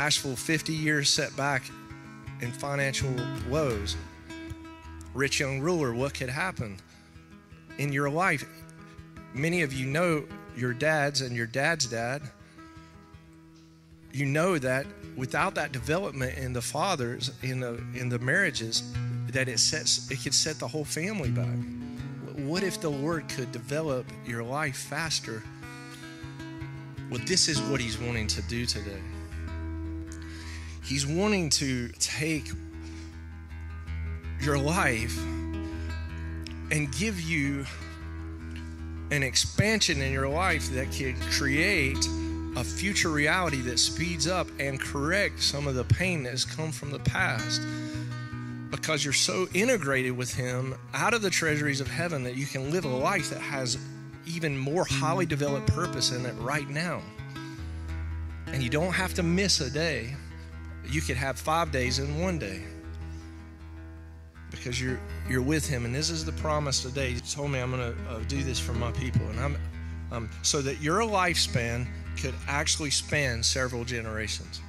Asheville, 0.00 0.34
50 0.34 0.72
years 0.72 1.10
set 1.10 1.36
back 1.36 1.62
in 2.40 2.50
financial 2.52 3.14
woes. 3.50 3.96
Rich 5.12 5.40
young 5.40 5.60
ruler, 5.60 5.92
what 5.92 6.14
could 6.14 6.30
happen 6.30 6.78
in 7.76 7.92
your 7.92 8.08
life? 8.08 8.42
Many 9.34 9.60
of 9.60 9.74
you 9.74 9.84
know 9.84 10.24
your 10.56 10.72
dads 10.72 11.20
and 11.20 11.36
your 11.36 11.46
dad's 11.46 11.84
dad, 11.84 12.22
you 14.10 14.24
know 14.24 14.58
that 14.58 14.86
without 15.16 15.54
that 15.56 15.70
development 15.70 16.38
in 16.38 16.54
the 16.54 16.62
fathers, 16.62 17.32
in 17.42 17.60
the 17.60 17.74
in 17.94 18.08
the 18.08 18.18
marriages, 18.20 18.82
that 19.28 19.48
it 19.48 19.58
sets 19.58 20.10
it 20.10 20.22
could 20.22 20.32
set 20.32 20.58
the 20.58 20.66
whole 20.66 20.86
family 20.86 21.30
back. 21.30 21.58
What 22.46 22.62
if 22.62 22.80
the 22.80 22.90
Lord 22.90 23.28
could 23.28 23.52
develop 23.52 24.06
your 24.24 24.42
life 24.42 24.76
faster? 24.76 25.42
Well, 27.10 27.20
this 27.26 27.48
is 27.48 27.60
what 27.60 27.82
He's 27.82 27.98
wanting 27.98 28.28
to 28.28 28.42
do 28.42 28.64
today. 28.64 29.02
He's 30.90 31.06
wanting 31.06 31.50
to 31.50 31.88
take 32.00 32.50
your 34.40 34.58
life 34.58 35.16
and 36.72 36.92
give 36.98 37.20
you 37.20 37.64
an 39.12 39.22
expansion 39.22 40.02
in 40.02 40.12
your 40.12 40.28
life 40.28 40.68
that 40.72 40.90
can 40.90 41.14
create 41.30 42.04
a 42.56 42.64
future 42.64 43.10
reality 43.10 43.60
that 43.60 43.78
speeds 43.78 44.26
up 44.26 44.48
and 44.58 44.80
corrects 44.80 45.44
some 45.44 45.68
of 45.68 45.76
the 45.76 45.84
pain 45.84 46.24
that 46.24 46.30
has 46.30 46.44
come 46.44 46.72
from 46.72 46.90
the 46.90 46.98
past. 46.98 47.62
Because 48.72 49.04
you're 49.04 49.14
so 49.14 49.46
integrated 49.54 50.16
with 50.16 50.34
him 50.34 50.74
out 50.92 51.14
of 51.14 51.22
the 51.22 51.30
treasuries 51.30 51.80
of 51.80 51.86
heaven 51.86 52.24
that 52.24 52.34
you 52.34 52.46
can 52.46 52.72
live 52.72 52.84
a 52.84 52.88
life 52.88 53.30
that 53.30 53.40
has 53.40 53.78
even 54.26 54.58
more 54.58 54.84
highly 54.84 55.24
developed 55.24 55.68
purpose 55.68 56.10
in 56.10 56.26
it 56.26 56.34
right 56.40 56.68
now. 56.68 57.00
And 58.48 58.60
you 58.60 58.70
don't 58.70 58.92
have 58.92 59.14
to 59.14 59.22
miss 59.22 59.60
a 59.60 59.70
day 59.70 60.16
you 60.88 61.00
could 61.00 61.16
have 61.16 61.38
five 61.38 61.70
days 61.70 61.98
in 61.98 62.20
one 62.20 62.38
day 62.38 62.62
because 64.50 64.80
you're 64.80 65.00
you're 65.28 65.42
with 65.42 65.68
him. 65.68 65.84
And 65.84 65.94
this 65.94 66.10
is 66.10 66.24
the 66.24 66.32
promise 66.32 66.82
today. 66.82 67.12
He 67.12 67.20
told 67.20 67.50
me 67.50 67.60
i'm 67.60 67.70
going 67.70 67.94
to 67.94 68.10
uh, 68.10 68.20
do 68.28 68.42
this 68.42 68.58
for 68.58 68.72
my 68.72 68.90
people. 68.92 69.26
And 69.28 69.40
i'm 69.40 69.56
um, 70.12 70.30
so 70.42 70.60
that 70.62 70.80
your 70.80 71.00
lifespan 71.00 71.86
could 72.20 72.34
actually 72.48 72.90
span 72.90 73.42
several 73.42 73.84
generations. 73.84 74.60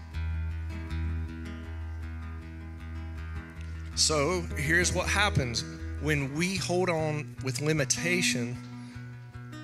So 3.95 4.41
here's 4.55 4.93
what 4.93 5.07
happens. 5.07 5.63
When 6.01 6.33
we 6.35 6.55
hold 6.55 6.89
on 6.89 7.35
with 7.43 7.61
limitation 7.61 8.57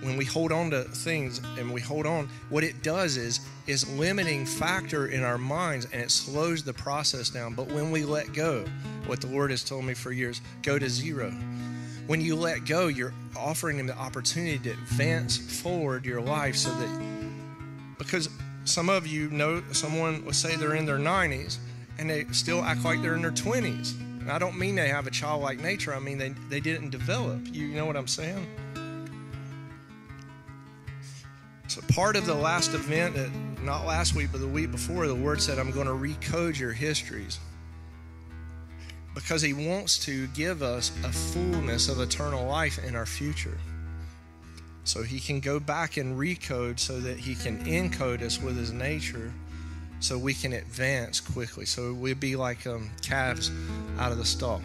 when 0.01 0.15
we 0.17 0.25
hold 0.25 0.51
on 0.51 0.69
to 0.71 0.83
things 0.83 1.41
and 1.57 1.71
we 1.71 1.81
hold 1.81 2.05
on 2.05 2.29
what 2.49 2.63
it 2.63 2.83
does 2.83 3.17
is 3.17 3.39
is 3.65 3.89
limiting 3.97 4.45
factor 4.45 5.07
in 5.07 5.23
our 5.23 5.37
minds 5.37 5.87
and 5.91 6.01
it 6.01 6.11
slows 6.11 6.63
the 6.63 6.73
process 6.73 7.29
down. 7.29 7.53
But 7.53 7.67
when 7.71 7.91
we 7.91 8.05
let 8.05 8.33
go 8.33 8.65
what 9.05 9.21
the 9.21 9.27
lord 9.27 9.51
has 9.51 9.63
told 9.63 9.85
me 9.85 9.93
for 9.93 10.11
years 10.11 10.41
go 10.61 10.77
to 10.77 10.89
zero. 10.89 11.31
When 12.05 12.21
you 12.21 12.35
let 12.35 12.65
go 12.65 12.87
you're 12.87 13.13
offering 13.35 13.79
him 13.79 13.87
the 13.87 13.97
opportunity 13.97 14.59
to 14.59 14.71
advance 14.71 15.37
forward 15.37 16.05
your 16.05 16.21
life 16.21 16.55
so 16.55 16.69
that 16.69 17.01
because 17.97 18.29
some 18.65 18.89
of 18.89 19.07
you 19.07 19.29
know 19.29 19.63
someone 19.71 20.23
will 20.25 20.33
say 20.33 20.55
they're 20.55 20.75
in 20.75 20.85
their 20.85 20.99
90s 20.99 21.57
and 21.97 22.09
they 22.09 22.25
still 22.25 22.61
act 22.61 22.83
like 22.83 23.01
they're 23.01 23.15
in 23.15 23.21
their 23.21 23.31
20s 23.31 23.99
and 24.21 24.31
i 24.31 24.37
don't 24.37 24.57
mean 24.57 24.75
they 24.75 24.89
have 24.89 25.07
a 25.07 25.11
childlike 25.11 25.59
nature. 25.59 25.93
I 25.93 25.99
mean 25.99 26.17
they, 26.17 26.29
they 26.49 26.59
didn't 26.59 26.89
develop. 26.89 27.41
You 27.51 27.69
know 27.69 27.85
what 27.85 27.97
i'm 27.97 28.07
saying 28.07 28.45
So, 31.77 31.93
part 31.93 32.15
of 32.15 32.25
the 32.25 32.33
last 32.33 32.73
event, 32.73 33.13
that, 33.15 33.29
not 33.61 33.85
last 33.85 34.15
week, 34.15 34.29
but 34.31 34.41
the 34.41 34.47
week 34.47 34.71
before, 34.71 35.05
the 35.05 35.13
Word 35.13 35.39
said, 35.39 35.59
I'm 35.59 35.69
going 35.69 35.85
to 35.85 35.93
recode 35.93 36.57
your 36.57 36.71
histories. 36.71 37.39
Because 39.13 39.43
He 39.43 39.53
wants 39.53 39.99
to 40.05 40.25
give 40.27 40.63
us 40.63 40.91
a 41.03 41.11
fullness 41.11 41.87
of 41.87 41.99
eternal 41.99 42.47
life 42.47 42.83
in 42.83 42.95
our 42.95 43.05
future. 43.05 43.59
So 44.85 45.03
He 45.03 45.19
can 45.19 45.39
go 45.39 45.59
back 45.59 45.97
and 45.97 46.17
recode 46.17 46.79
so 46.79 46.99
that 46.99 47.19
He 47.19 47.35
can 47.35 47.63
encode 47.65 48.23
us 48.23 48.41
with 48.41 48.57
His 48.57 48.71
nature 48.71 49.31
so 49.99 50.17
we 50.17 50.33
can 50.33 50.53
advance 50.53 51.19
quickly. 51.19 51.65
So 51.65 51.93
we'd 51.93 52.19
be 52.19 52.35
like 52.35 52.65
um, 52.65 52.89
calves 53.03 53.51
out 53.99 54.11
of 54.11 54.17
the 54.17 54.25
stall. 54.25 54.63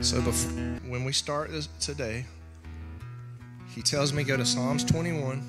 So 0.00 0.20
before, 0.20 0.52
when 0.88 1.04
we 1.04 1.12
start 1.12 1.50
this 1.50 1.68
today, 1.80 2.26
he 3.74 3.82
tells 3.82 4.12
me 4.12 4.24
go 4.24 4.36
to 4.36 4.44
Psalms 4.44 4.84
21, 4.84 5.48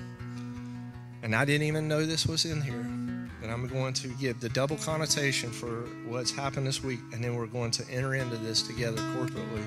and 1.23 1.35
I 1.35 1.43
didn't 1.43 1.67
even 1.67 1.87
know 1.87 2.05
this 2.05 2.25
was 2.25 2.45
in 2.45 2.61
here. 2.61 2.85
And 3.43 3.51
I'm 3.51 3.67
going 3.67 3.93
to 3.95 4.07
give 4.07 4.39
the 4.39 4.47
double 4.49 4.77
connotation 4.77 5.51
for 5.51 5.81
what's 6.07 6.31
happened 6.31 6.65
this 6.65 6.81
week, 6.81 6.99
and 7.11 7.21
then 7.21 7.35
we're 7.35 7.47
going 7.47 7.71
to 7.71 7.89
enter 7.89 8.15
into 8.15 8.37
this 8.37 8.61
together 8.61 9.01
corporately. 9.01 9.65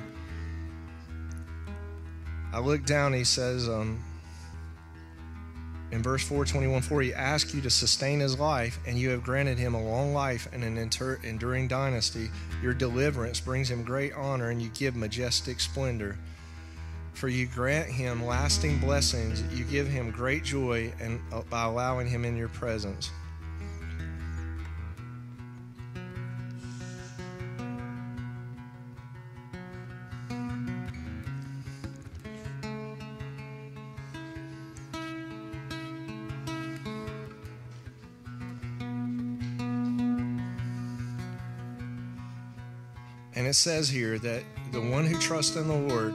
I 2.55 2.61
look 2.61 2.87
down, 2.87 3.13
he 3.13 3.25
says, 3.25 3.69
um, 3.69 4.03
in 5.93 6.03
verse 6.03 6.23
4, 6.27 6.45
21, 6.45 6.83
4, 6.83 7.03
he 7.03 7.15
asks 7.15 7.55
you 7.55 7.61
to 7.61 7.71
sustain 7.71 8.19
his 8.19 8.39
life, 8.39 8.79
and 8.87 8.99
you 8.99 9.11
have 9.11 9.23
granted 9.23 9.59
him 9.59 9.75
a 9.75 9.83
long 9.83 10.13
life 10.13 10.49
and 10.53 10.65
an 10.65 10.77
inter- 10.77 11.21
enduring 11.23 11.69
dynasty. 11.69 12.29
Your 12.61 12.75
deliverance 12.75 13.39
brings 13.39 13.71
him 13.71 13.85
great 13.85 14.13
honor, 14.15 14.51
and 14.51 14.61
you 14.61 14.69
give 14.71 14.97
majestic 14.97 15.61
splendor. 15.61 16.19
For 17.13 17.29
you 17.29 17.47
grant 17.47 17.89
him 17.89 18.27
lasting 18.27 18.79
blessings, 18.79 19.43
you 19.57 19.65
give 19.65 19.87
him 19.87 20.11
great 20.11 20.43
joy, 20.43 20.93
and 21.01 21.21
uh, 21.33 21.43
by 21.43 21.65
allowing 21.65 22.09
him 22.09 22.25
in 22.25 22.37
your 22.37 22.49
presence. 22.49 23.11
Says 43.57 43.89
here 43.89 44.19
that 44.19 44.43
the 44.73 44.81
one 44.81 45.07
who 45.07 45.19
trusts 45.19 45.57
in 45.57 45.67
the 45.67 45.75
Lord, 45.75 46.15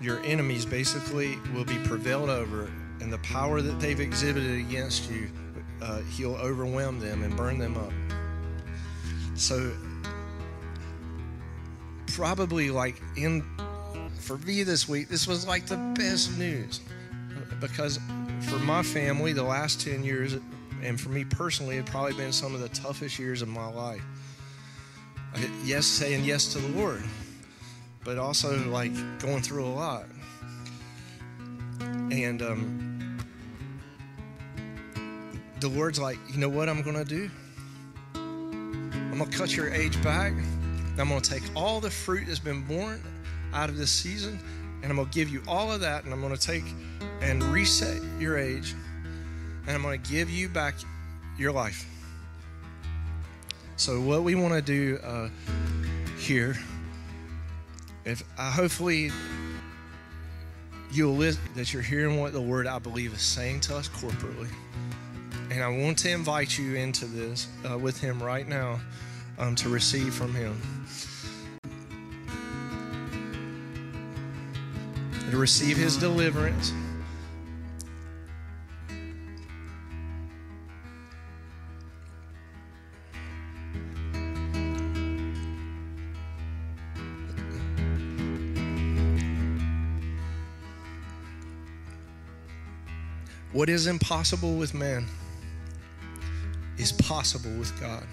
your 0.00 0.20
enemies 0.20 0.64
basically 0.64 1.36
will 1.54 1.64
be 1.64 1.78
prevailed 1.78 2.30
over, 2.30 2.70
and 3.00 3.12
the 3.12 3.18
power 3.18 3.60
that 3.60 3.78
they've 3.80 4.00
exhibited 4.00 4.58
against 4.58 5.10
you, 5.10 5.28
uh, 5.82 6.00
he'll 6.16 6.36
overwhelm 6.36 6.98
them 6.98 7.22
and 7.22 7.36
burn 7.36 7.58
them 7.58 7.76
up. 7.76 7.92
So, 9.34 9.72
probably 12.08 12.70
like 12.70 13.00
in 13.16 13.44
for 14.18 14.38
me 14.38 14.62
this 14.62 14.88
week, 14.88 15.08
this 15.08 15.28
was 15.28 15.46
like 15.46 15.66
the 15.66 15.76
best 15.96 16.36
news 16.38 16.80
because 17.60 18.00
for 18.48 18.58
my 18.58 18.82
family, 18.82 19.32
the 19.32 19.42
last 19.42 19.80
10 19.80 20.02
years, 20.02 20.36
and 20.82 21.00
for 21.00 21.10
me 21.10 21.24
personally, 21.24 21.76
it 21.76 21.86
probably 21.86 22.14
been 22.14 22.32
some 22.32 22.54
of 22.54 22.60
the 22.60 22.68
toughest 22.70 23.18
years 23.18 23.42
of 23.42 23.48
my 23.48 23.68
life. 23.68 24.02
Yes, 25.64 25.86
saying 25.86 26.24
yes 26.24 26.52
to 26.52 26.58
the 26.58 26.68
Lord, 26.78 27.02
but 28.04 28.18
also 28.18 28.56
like 28.68 28.92
going 29.18 29.42
through 29.42 29.66
a 29.66 29.68
lot. 29.68 30.04
And 31.80 32.40
um, 32.40 33.18
the 35.60 35.68
Lord's 35.68 35.98
like, 35.98 36.18
you 36.32 36.38
know 36.38 36.48
what 36.48 36.68
I'm 36.68 36.82
going 36.82 36.96
to 36.96 37.04
do? 37.04 37.30
I'm 38.14 39.18
going 39.18 39.30
to 39.30 39.36
cut 39.36 39.54
your 39.56 39.72
age 39.72 40.02
back. 40.02 40.32
I'm 40.98 41.08
going 41.08 41.20
to 41.20 41.30
take 41.30 41.42
all 41.54 41.80
the 41.80 41.90
fruit 41.90 42.24
that's 42.26 42.38
been 42.38 42.62
born 42.62 43.02
out 43.52 43.68
of 43.68 43.76
this 43.76 43.90
season, 43.90 44.38
and 44.82 44.90
I'm 44.90 44.96
going 44.96 45.08
to 45.08 45.14
give 45.14 45.28
you 45.28 45.42
all 45.46 45.70
of 45.72 45.80
that, 45.80 46.04
and 46.04 46.12
I'm 46.12 46.20
going 46.20 46.34
to 46.34 46.40
take 46.40 46.64
and 47.20 47.42
reset 47.42 48.00
your 48.18 48.38
age, 48.38 48.74
and 49.66 49.76
I'm 49.76 49.82
going 49.82 50.00
to 50.00 50.10
give 50.10 50.30
you 50.30 50.48
back 50.48 50.74
your 51.38 51.52
life. 51.52 51.86
So, 53.78 54.00
what 54.00 54.22
we 54.22 54.34
want 54.34 54.54
to 54.54 54.62
do 54.62 54.98
uh, 55.04 55.28
here, 56.18 56.56
if 58.06 58.24
uh, 58.38 58.50
hopefully 58.50 59.10
you'll 60.90 61.14
listen, 61.14 61.42
that 61.56 61.74
you're 61.74 61.82
hearing 61.82 62.18
what 62.18 62.32
the 62.32 62.40
Word 62.40 62.66
I 62.66 62.78
believe 62.78 63.12
is 63.12 63.20
saying 63.20 63.60
to 63.60 63.76
us 63.76 63.86
corporately, 63.90 64.48
and 65.50 65.62
I 65.62 65.68
want 65.68 65.98
to 65.98 66.10
invite 66.10 66.56
you 66.56 66.74
into 66.76 67.04
this 67.04 67.48
uh, 67.70 67.76
with 67.76 68.00
Him 68.00 68.22
right 68.22 68.48
now 68.48 68.80
um, 69.38 69.54
to 69.56 69.68
receive 69.68 70.14
from 70.14 70.34
Him. 70.34 70.58
To 75.30 75.36
receive 75.36 75.76
His 75.76 75.98
deliverance. 75.98 76.72
What 93.56 93.70
is 93.70 93.86
impossible 93.86 94.52
with 94.56 94.74
man 94.74 95.06
is 96.76 96.92
possible 96.92 97.50
with 97.52 97.80
God. 97.80 98.04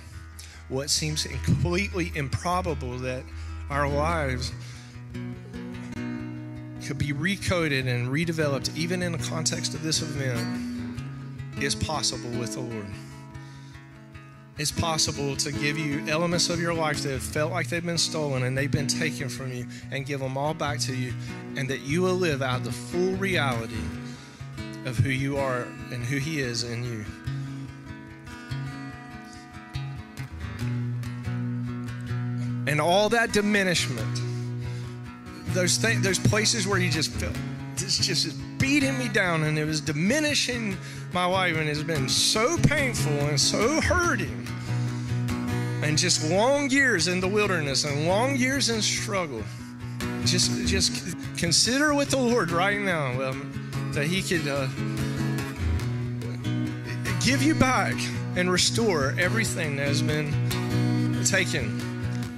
What 0.69 0.89
seems 0.89 1.27
completely 1.43 2.13
improbable 2.15 2.97
that 2.99 3.23
our 3.69 3.86
lives 3.89 4.53
could 6.88 6.97
be 6.97 7.12
recoded 7.12 7.88
and 7.88 8.08
redeveloped, 8.08 8.73
even 8.77 9.03
in 9.03 9.12
the 9.12 9.17
context 9.17 9.73
of 9.73 9.84
this 9.84 10.01
event, 10.01 11.01
is 11.62 11.75
possible 11.75 12.29
with 12.39 12.53
the 12.53 12.62
Lord. 12.62 12.88
It's 14.58 14.71
possible 14.71 15.36
to 15.36 15.51
give 15.51 15.77
you 15.77 16.08
elements 16.08 16.49
of 16.49 16.62
your 16.62 16.73
life 16.73 17.03
that 17.03 17.12
have 17.12 17.21
felt 17.21 17.51
like 17.51 17.67
they've 17.67 17.86
been 17.86 17.97
stolen 17.97 18.43
and 18.43 18.58
they've 18.58 18.71
been 18.71 18.88
taken 18.88 19.27
from 19.27 19.51
you 19.51 19.67
and 19.91 20.06
give 20.06 20.21
them 20.21 20.38
all 20.38 20.53
back 20.53 20.79
to 20.79 20.95
you, 20.95 21.13
and 21.58 21.69
that 21.69 21.82
you 21.82 22.01
will 22.01 22.15
live 22.15 22.41
out 22.41 22.63
the 22.63 22.71
full 22.71 23.17
reality 23.17 23.75
of 24.86 24.98
who 24.98 25.10
you 25.10 25.38
are 25.38 25.62
and 25.91 26.04
who 26.04 26.17
He 26.17 26.41
is 26.41 26.63
in 26.63 26.84
you. 26.84 27.06
And 32.65 32.80
all 32.80 33.10
that 33.10 33.34
diminishment, 33.34 34.22
those 35.48 35.78
things, 35.78 36.04
those 36.04 36.19
places 36.19 36.65
where 36.65 36.80
you 36.80 36.89
just 36.89 37.12
felt 37.12 37.36
this 37.76 37.98
just 37.98 38.26
is 38.26 38.34
beating 38.34 38.98
me 38.98 39.08
down 39.10 39.43
and 39.43 39.58
it 39.58 39.65
was 39.65 39.82
diminishing 39.82 40.78
my 41.12 41.26
life 41.26 41.58
and 41.58 41.67
it's 41.67 41.84
been 41.84 42.08
so 42.08 42.58
painful 42.63 43.12
and 43.12 43.39
so 43.39 43.82
hurting. 43.82 44.48
And 45.84 45.98
just 45.98 46.30
long 46.30 46.69
years 46.69 47.08
in 47.08 47.19
the 47.19 47.28
wilderness 47.28 47.84
and 47.84 48.08
long 48.08 48.38
years 48.38 48.69
in 48.69 48.82
struggle. 48.82 49.43
Just 50.24 50.65
just 50.65 51.17
consider 51.38 51.93
with 51.93 52.10
the 52.10 52.17
Lord 52.17 52.52
right 52.52 52.80
now. 52.80 53.22
Um, 53.22 53.62
that 53.93 54.08
He 54.08 54.21
could 54.21 54.47
uh, 54.47 54.67
give 57.23 57.41
you 57.41 57.56
back 57.56 57.95
and 58.36 58.51
restore 58.51 59.15
everything 59.19 59.75
that 59.77 59.88
has 59.88 60.01
been 60.01 60.32
taken, 61.23 61.79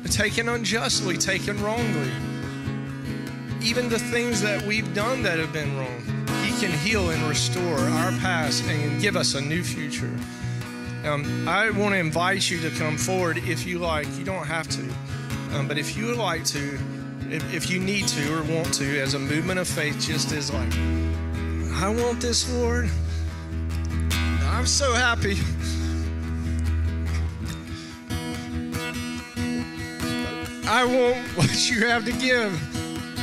taken 0.10 0.50
unjustly, 0.50 1.18
taken 1.18 1.62
wrongly. 1.63 2.12
Even 3.62 3.89
the 3.89 3.98
things 3.98 4.41
that 4.41 4.62
we've 4.62 4.94
done 4.94 5.24
that 5.24 5.39
have 5.39 5.52
been 5.52 5.78
wrong, 5.78 6.02
He 6.44 6.52
can 6.60 6.72
heal 6.80 7.10
and 7.10 7.24
restore 7.24 7.80
our 7.80 8.12
past 8.20 8.63
and 8.65 9.02
give 9.02 9.15
us 9.15 9.34
a 9.34 9.41
new 9.41 9.63
future. 9.63 10.13
Um, 11.04 11.48
I 11.48 11.70
want 11.70 11.94
to 11.94 12.00
invite 12.00 12.50
you 12.50 12.60
to 12.62 12.70
come 12.78 12.98
forward 12.98 13.38
if 13.38 13.65
you 13.65 13.80
like. 13.80 14.08
You 14.18 14.26
don't 14.26 14.46
have 14.46 14.68
to, 14.70 14.82
um, 15.54 15.68
but 15.68 15.78
if 15.78 15.96
you 15.96 16.08
would 16.08 16.18
like 16.18 16.44
to, 16.46 16.80
if, 17.30 17.54
if 17.54 17.70
you 17.70 17.80
need 17.80 18.08
to 18.10 18.34
or 18.34 18.44
want 18.44 18.74
to, 18.76 19.00
as 19.00 19.13
a 19.13 19.20
movement 19.20 19.60
of 19.60 19.68
faith, 19.68 20.00
just 20.00 20.32
as 20.32 20.52
like 20.52 20.74
I 21.78 21.90
want 21.90 22.22
this, 22.22 22.50
Lord. 22.54 22.90
I'm 24.46 24.66
so 24.66 24.94
happy. 24.94 25.38
I 30.68 30.86
want 30.86 31.28
what 31.38 31.70
you 31.70 31.86
have 31.86 32.06
to 32.06 32.14
give. 32.14 32.54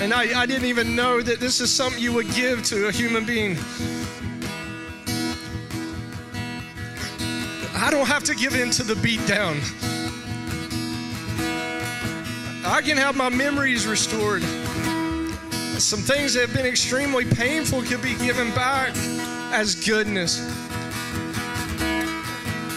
And 0.02 0.12
I, 0.12 0.42
I 0.42 0.46
didn't 0.46 0.66
even 0.66 0.94
know 0.94 1.22
that 1.22 1.40
this 1.40 1.60
is 1.60 1.70
something 1.70 2.00
you 2.00 2.12
would 2.12 2.30
give 2.34 2.62
to 2.64 2.88
a 2.88 2.92
human 2.92 3.24
being. 3.24 3.56
I 7.74 7.90
don't 7.90 8.06
have 8.06 8.22
to 8.24 8.34
give 8.34 8.54
in 8.54 8.70
to 8.72 8.82
the 8.82 8.96
beat 8.96 9.26
down. 9.26 9.56
I 12.64 12.82
can 12.82 12.98
have 12.98 13.16
my 13.16 13.30
memories 13.30 13.86
restored. 13.86 14.42
Some 15.82 16.00
things 16.00 16.34
that 16.34 16.42
have 16.42 16.54
been 16.54 16.64
extremely 16.64 17.24
painful 17.24 17.82
could 17.82 18.00
be 18.00 18.14
given 18.14 18.50
back 18.54 18.96
as 19.52 19.74
goodness. 19.74 20.38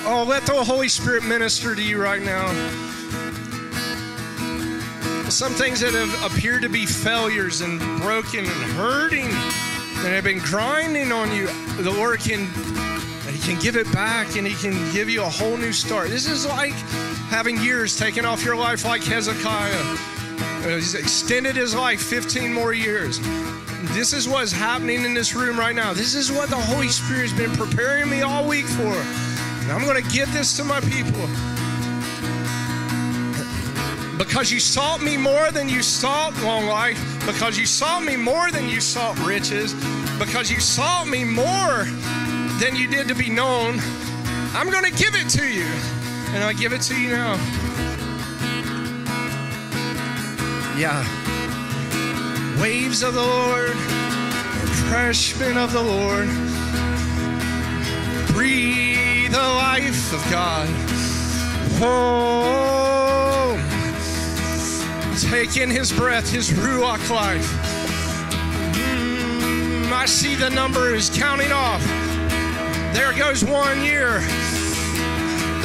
Oh, 0.07 0.25
let 0.27 0.43
the 0.45 0.53
Holy 0.55 0.89
Spirit 0.89 1.23
minister 1.23 1.75
to 1.75 1.81
you 1.81 2.01
right 2.01 2.21
now. 2.21 2.47
Some 5.29 5.53
things 5.53 5.79
that 5.81 5.93
have 5.93 6.33
appeared 6.33 6.63
to 6.63 6.69
be 6.69 6.85
failures 6.85 7.61
and 7.61 7.79
broken 8.01 8.39
and 8.39 8.71
hurting 8.73 9.29
that 9.29 10.11
have 10.11 10.23
been 10.23 10.39
grinding 10.39 11.11
on 11.11 11.33
you, 11.33 11.47
the 11.81 11.91
Lord 11.91 12.19
can 12.19 12.47
He 13.31 13.39
can 13.39 13.61
give 13.61 13.77
it 13.77 13.89
back 13.93 14.35
and 14.35 14.45
He 14.47 14.55
can 14.55 14.73
give 14.91 15.09
you 15.09 15.21
a 15.21 15.29
whole 15.29 15.57
new 15.57 15.73
start. 15.73 16.09
This 16.09 16.27
is 16.27 16.45
like 16.45 16.73
having 17.29 17.61
years 17.61 17.97
taken 17.97 18.25
off 18.25 18.43
your 18.43 18.55
life 18.55 18.83
like 18.83 19.03
Hezekiah. 19.03 20.14
Uh, 20.65 20.77
he's 20.77 20.95
extended 20.95 21.55
his 21.55 21.75
life 21.75 22.01
15 22.01 22.51
more 22.51 22.73
years. 22.73 23.19
This 23.93 24.13
is 24.13 24.27
what's 24.27 24.51
happening 24.51 25.03
in 25.03 25.13
this 25.13 25.35
room 25.35 25.59
right 25.59 25.75
now. 25.75 25.93
This 25.93 26.15
is 26.15 26.31
what 26.31 26.49
the 26.49 26.55
Holy 26.55 26.87
Spirit 26.87 27.29
has 27.29 27.33
been 27.33 27.51
preparing 27.51 28.09
me 28.09 28.23
all 28.23 28.47
week 28.47 28.65
for. 28.65 28.81
And 29.61 29.71
I'm 29.71 29.85
going 29.85 30.03
to 30.03 30.09
give 30.09 30.33
this 30.33 30.57
to 30.57 30.63
my 30.63 30.79
people. 30.79 31.21
Because 34.17 34.51
you 34.51 34.59
sought 34.59 35.03
me 35.03 35.17
more 35.17 35.51
than 35.51 35.69
you 35.69 35.83
sought 35.83 36.35
long 36.41 36.65
life, 36.65 36.97
because 37.27 37.59
you 37.59 37.67
sought 37.67 38.03
me 38.03 38.15
more 38.15 38.49
than 38.49 38.67
you 38.67 38.81
sought 38.81 39.19
riches, 39.19 39.75
because 40.17 40.49
you 40.49 40.59
sought 40.59 41.07
me 41.07 41.23
more 41.23 41.83
than 42.59 42.75
you 42.75 42.87
did 42.87 43.07
to 43.07 43.13
be 43.13 43.29
known, 43.29 43.77
I'm 44.55 44.71
going 44.71 44.85
to 44.85 44.97
give 44.97 45.13
it 45.13 45.29
to 45.29 45.47
you. 45.47 45.67
And 46.33 46.43
I 46.43 46.53
give 46.53 46.73
it 46.73 46.81
to 46.81 46.99
you 46.99 47.09
now. 47.09 47.64
Yeah. 50.77 51.05
Waves 52.61 53.01
of 53.01 53.13
the 53.13 53.21
Lord, 53.21 53.69
refreshment 53.69 55.57
of 55.57 55.71
the 55.71 55.81
Lord. 55.81 56.27
Breathe 58.33 59.31
the 59.31 59.37
life 59.37 60.11
of 60.11 60.21
God. 60.29 60.67
Oh, 61.81 63.57
take 65.29 65.55
in 65.55 65.69
his 65.69 65.93
breath, 65.93 66.29
his 66.29 66.49
Ruach 66.51 67.09
life. 67.09 67.49
Mm, 68.73 69.93
I 69.93 70.05
see 70.05 70.35
the 70.35 70.49
number 70.49 70.93
is 70.93 71.09
counting 71.09 71.53
off. 71.53 71.81
There 72.93 73.13
goes 73.13 73.45
one 73.45 73.81
year. 73.81 74.21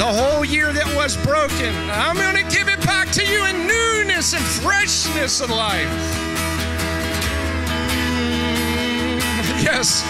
The 0.01 0.07
whole 0.07 0.43
year 0.43 0.73
that 0.73 0.95
was 0.95 1.15
broken. 1.17 1.75
I'm 1.91 2.15
going 2.15 2.33
to 2.33 2.41
give 2.49 2.67
it 2.67 2.83
back 2.87 3.11
to 3.11 3.23
you 3.23 3.45
in 3.45 3.67
newness 3.67 4.33
and 4.33 4.43
freshness 4.43 5.41
of 5.41 5.51
life. 5.51 5.87
Yes. 9.61 10.01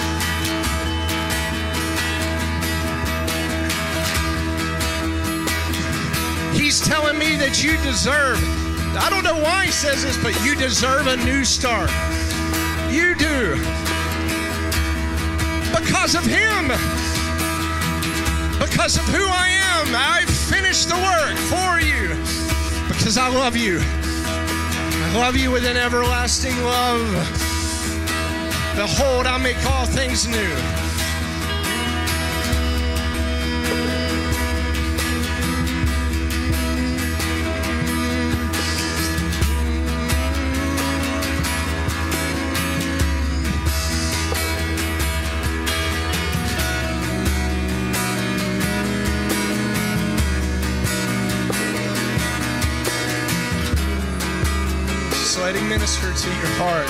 He's 6.57 6.79
telling 6.79 7.19
me 7.19 7.35
that 7.35 7.61
you 7.61 7.75
deserve. 7.83 8.39
I 8.95 9.09
don't 9.09 9.25
know 9.25 9.43
why 9.43 9.65
he 9.65 9.71
says 9.73 10.05
this, 10.05 10.15
but 10.23 10.33
you 10.45 10.55
deserve 10.55 11.07
a 11.07 11.17
new 11.17 11.43
start. 11.43 11.91
You 12.89 13.13
do. 13.15 13.55
Because 15.75 16.15
of 16.15 16.23
him. 16.23 17.20
Because 18.61 18.95
of 18.95 19.03
who 19.05 19.25
I 19.25 19.49
am. 19.49 19.87
I 19.95 20.23
finished 20.25 20.87
the 20.87 20.95
work 20.95 21.35
for 21.49 21.79
you. 21.81 22.09
Because 22.87 23.17
I 23.17 23.27
love 23.27 23.57
you. 23.57 23.79
I 23.81 25.17
love 25.17 25.35
you 25.35 25.49
with 25.49 25.65
an 25.65 25.77
everlasting 25.77 26.55
love. 26.63 27.01
Behold, 28.75 29.25
I 29.25 29.39
make 29.39 29.57
all 29.65 29.87
things 29.87 30.27
new. 30.27 30.81
To 56.21 56.29
your 56.29 56.45
heart. 56.59 56.87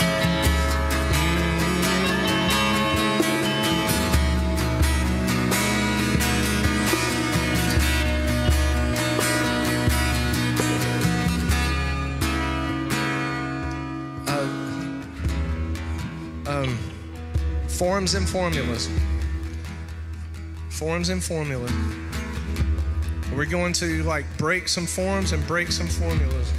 um, 16.46 16.78
forms 17.70 18.16
and 18.16 18.28
formulas. 18.28 18.90
Forms 20.72 21.08
and 21.08 21.24
formulas. 21.24 21.72
We're 23.34 23.46
going 23.46 23.72
to 23.74 24.04
like 24.04 24.26
break 24.38 24.68
some 24.68 24.86
forms 24.86 25.32
and 25.32 25.48
break 25.48 25.72
some 25.72 25.88
formulas. 25.88 26.52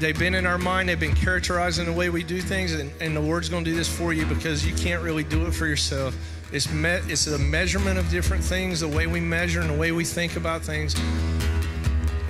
They've 0.00 0.18
been 0.18 0.34
in 0.34 0.46
our 0.46 0.56
mind, 0.56 0.88
they've 0.88 0.98
been 0.98 1.14
characterizing 1.14 1.84
the 1.84 1.92
way 1.92 2.08
we 2.08 2.22
do 2.22 2.40
things, 2.40 2.72
and, 2.72 2.90
and 3.02 3.14
the 3.14 3.20
Lord's 3.20 3.50
going 3.50 3.66
to 3.66 3.70
do 3.70 3.76
this 3.76 3.86
for 3.86 4.14
you 4.14 4.24
because 4.24 4.66
you 4.66 4.74
can't 4.74 5.02
really 5.02 5.24
do 5.24 5.44
it 5.44 5.52
for 5.52 5.66
yourself. 5.66 6.16
It's, 6.52 6.72
me- 6.72 7.00
it's 7.06 7.26
a 7.26 7.38
measurement 7.38 7.98
of 7.98 8.08
different 8.08 8.42
things, 8.42 8.80
the 8.80 8.88
way 8.88 9.06
we 9.06 9.20
measure 9.20 9.60
and 9.60 9.68
the 9.68 9.76
way 9.76 9.92
we 9.92 10.06
think 10.06 10.36
about 10.36 10.62
things. 10.62 10.94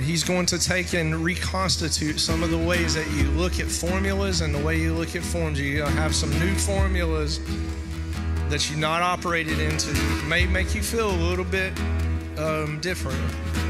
He's 0.01 0.25
going 0.25 0.47
to 0.47 0.59
take 0.59 0.95
and 0.95 1.15
reconstitute 1.15 2.19
some 2.19 2.43
of 2.43 2.51
the 2.51 2.59
ways 2.59 2.95
that 2.95 3.09
you 3.13 3.31
look 3.31 3.61
at 3.61 3.67
formulas 3.67 4.41
and 4.41 4.53
the 4.53 4.59
way 4.59 4.81
you 4.81 4.93
look 4.93 5.15
at 5.15 5.23
forms. 5.23 5.59
To 5.59 5.85
have 5.85 6.13
some 6.13 6.37
new 6.41 6.55
formulas 6.57 7.39
that 8.49 8.69
you've 8.69 8.81
not 8.81 9.01
operated 9.01 9.61
into. 9.61 9.91
It 9.93 10.25
may 10.27 10.45
make 10.45 10.75
you 10.75 10.83
feel 10.83 11.09
a 11.09 11.21
little 11.29 11.45
bit 11.45 11.73
um, 12.37 12.81
different. 12.81 13.21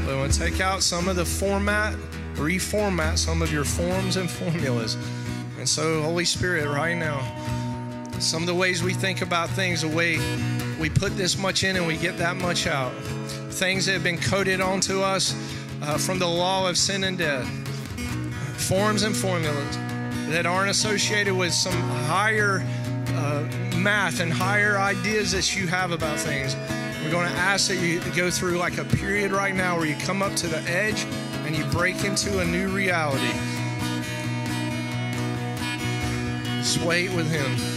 But 0.05 0.13
I'm 0.13 0.17
going 0.17 0.31
to 0.31 0.39
take 0.39 0.59
out 0.59 0.81
some 0.81 1.07
of 1.07 1.15
the 1.15 1.25
format, 1.25 1.95
reformat 2.35 3.17
some 3.17 3.41
of 3.41 3.51
your 3.51 3.65
forms 3.65 4.17
and 4.17 4.29
formulas. 4.29 4.95
And 5.57 5.67
so, 5.67 6.01
Holy 6.01 6.25
Spirit, 6.25 6.67
right 6.67 6.95
now, 6.95 7.21
some 8.19 8.43
of 8.43 8.47
the 8.47 8.55
ways 8.55 8.83
we 8.83 8.93
think 8.93 9.21
about 9.21 9.49
things, 9.49 9.81
the 9.81 9.87
way 9.87 10.17
we 10.79 10.89
put 10.89 11.15
this 11.17 11.37
much 11.37 11.63
in 11.63 11.75
and 11.75 11.85
we 11.85 11.97
get 11.97 12.17
that 12.17 12.37
much 12.37 12.67
out, 12.67 12.93
things 13.51 13.85
that 13.85 13.93
have 13.93 14.03
been 14.03 14.17
coded 14.17 14.61
onto 14.61 15.01
us 15.01 15.33
uh, 15.81 15.97
from 15.97 16.19
the 16.19 16.27
law 16.27 16.69
of 16.69 16.77
sin 16.77 17.03
and 17.03 17.17
death, 17.17 17.47
forms 18.57 19.03
and 19.03 19.15
formulas 19.15 19.77
that 20.29 20.45
aren't 20.45 20.69
associated 20.69 21.35
with 21.35 21.53
some 21.53 21.73
higher 22.05 22.63
uh, 23.09 23.47
math 23.77 24.19
and 24.19 24.31
higher 24.31 24.77
ideas 24.77 25.31
that 25.31 25.55
you 25.55 25.67
have 25.67 25.91
about 25.91 26.17
things. 26.17 26.55
We're 27.03 27.11
going 27.11 27.27
to 27.27 27.37
ask 27.37 27.67
that 27.69 27.77
you 27.77 27.99
go 28.15 28.29
through 28.29 28.57
like 28.57 28.77
a 28.77 28.85
period 28.85 29.31
right 29.31 29.55
now 29.55 29.77
where 29.77 29.87
you 29.87 29.95
come 29.95 30.21
up 30.21 30.35
to 30.37 30.47
the 30.47 30.61
edge 30.69 31.05
and 31.53 31.59
you 31.59 31.65
break 31.71 32.05
into 32.05 32.39
a 32.39 32.45
new 32.45 32.69
reality. 32.69 33.33
Just 36.59 36.81
wait 36.81 37.11
with 37.11 37.29
Him. 37.29 37.70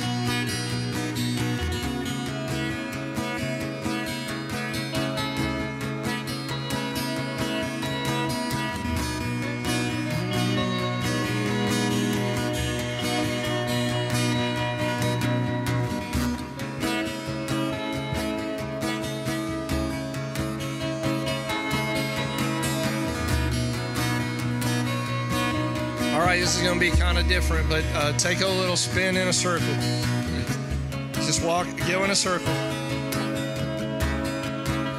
Different, 27.28 27.68
but 27.68 27.84
uh, 27.94 28.12
take 28.18 28.40
a 28.40 28.46
little 28.46 28.76
spin 28.76 29.16
in 29.16 29.28
a 29.28 29.32
circle. 29.32 29.74
Just 31.14 31.42
walk, 31.44 31.66
go 31.88 32.04
in 32.04 32.10
a 32.10 32.14
circle. 32.14 32.52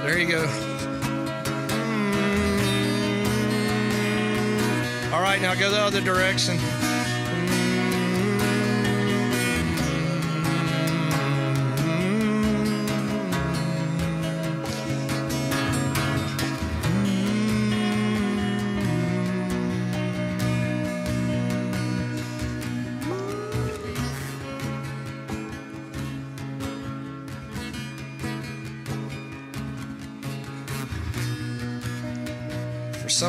There 0.04 0.18
you 0.18 0.30
go. 0.30 0.42
All 5.14 5.22
right, 5.22 5.40
now 5.42 5.56
go 5.56 5.70
the 5.70 5.80
other 5.80 6.02
direction. 6.02 6.58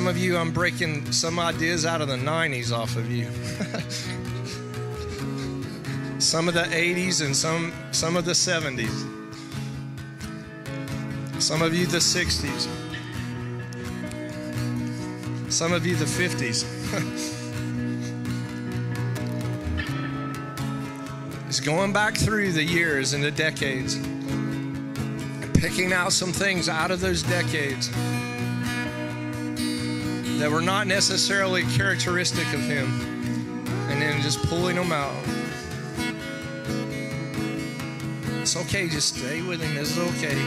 Some 0.06 0.14
of 0.14 0.22
you, 0.22 0.36
I'm 0.36 0.52
breaking 0.52 1.10
some 1.10 1.40
ideas 1.40 1.84
out 1.84 2.00
of 2.00 2.06
the 2.06 2.14
90s 2.14 2.70
off 2.70 2.94
of 2.94 3.10
you. 3.10 3.24
some 6.20 6.46
of 6.46 6.54
the 6.54 6.62
80s 6.62 7.26
and 7.26 7.34
some 7.34 7.72
some 7.90 8.16
of 8.16 8.24
the 8.24 8.30
70s. 8.30 9.02
Some 11.42 11.60
of 11.60 11.74
you 11.74 11.86
the 11.86 11.98
60s. 11.98 12.68
Some 15.50 15.72
of 15.72 15.84
you 15.84 15.96
the 15.96 16.04
50s. 16.04 16.64
it's 21.48 21.58
going 21.58 21.92
back 21.92 22.16
through 22.16 22.52
the 22.52 22.62
years 22.62 23.12
and 23.12 23.24
the 23.24 23.32
decades 23.32 23.96
and 23.96 25.52
picking 25.54 25.92
out 25.92 26.12
some 26.12 26.32
things 26.32 26.68
out 26.68 26.92
of 26.92 27.00
those 27.00 27.24
decades 27.24 27.90
that 30.46 30.52
were 30.52 30.62
not 30.62 30.86
necessarily 30.86 31.64
characteristic 31.64 32.46
of 32.54 32.60
him, 32.60 32.86
and 33.90 34.00
then 34.00 34.22
just 34.22 34.40
pulling 34.44 34.76
them 34.76 34.92
out. 34.92 35.12
It's 38.42 38.56
okay, 38.56 38.86
just 38.88 39.16
stay 39.16 39.42
with 39.42 39.60
him. 39.60 39.74
This 39.74 39.90
is 39.90 39.98
okay. 39.98 40.38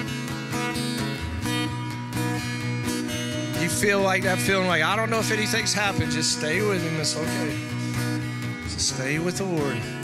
You 3.61 3.67
feel 3.67 3.99
like 3.99 4.23
that 4.23 4.37
feeling 4.37 4.67
like, 4.67 4.83
I 4.83 4.95
don't 4.95 5.09
know 5.09 5.19
if 5.19 5.33
anything's 5.33 5.73
happened, 5.73 6.13
just 6.13 6.37
stay 6.37 6.61
with 6.61 6.81
him. 6.81 6.97
It's 7.01 7.17
okay. 7.17 7.57
Just 8.69 8.95
stay 8.95 9.19
with 9.19 9.39
the 9.39 9.43
Lord. 9.43 9.98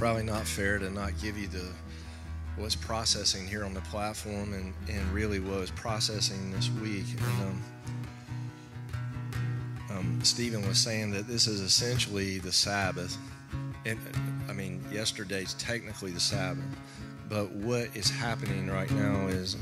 Probably 0.00 0.22
not 0.22 0.46
fair 0.46 0.78
to 0.78 0.88
not 0.88 1.12
give 1.20 1.36
you 1.36 1.46
the 1.46 1.68
what's 2.56 2.74
processing 2.74 3.46
here 3.46 3.66
on 3.66 3.74
the 3.74 3.82
platform 3.82 4.54
and, 4.54 4.72
and 4.88 5.12
really 5.12 5.40
was 5.40 5.70
processing 5.72 6.50
this 6.52 6.70
week. 6.80 7.04
And 7.18 7.42
um, 7.42 7.62
um, 9.90 10.20
Stephen 10.22 10.66
was 10.66 10.78
saying 10.78 11.10
that 11.10 11.28
this 11.28 11.46
is 11.46 11.60
essentially 11.60 12.38
the 12.38 12.50
Sabbath. 12.50 13.14
And 13.84 14.00
I 14.48 14.54
mean, 14.54 14.82
yesterday's 14.90 15.52
technically 15.54 16.12
the 16.12 16.20
Sabbath, 16.20 16.64
but 17.28 17.52
what 17.52 17.94
is 17.94 18.08
happening 18.08 18.70
right 18.70 18.90
now 18.92 19.26
is 19.26 19.58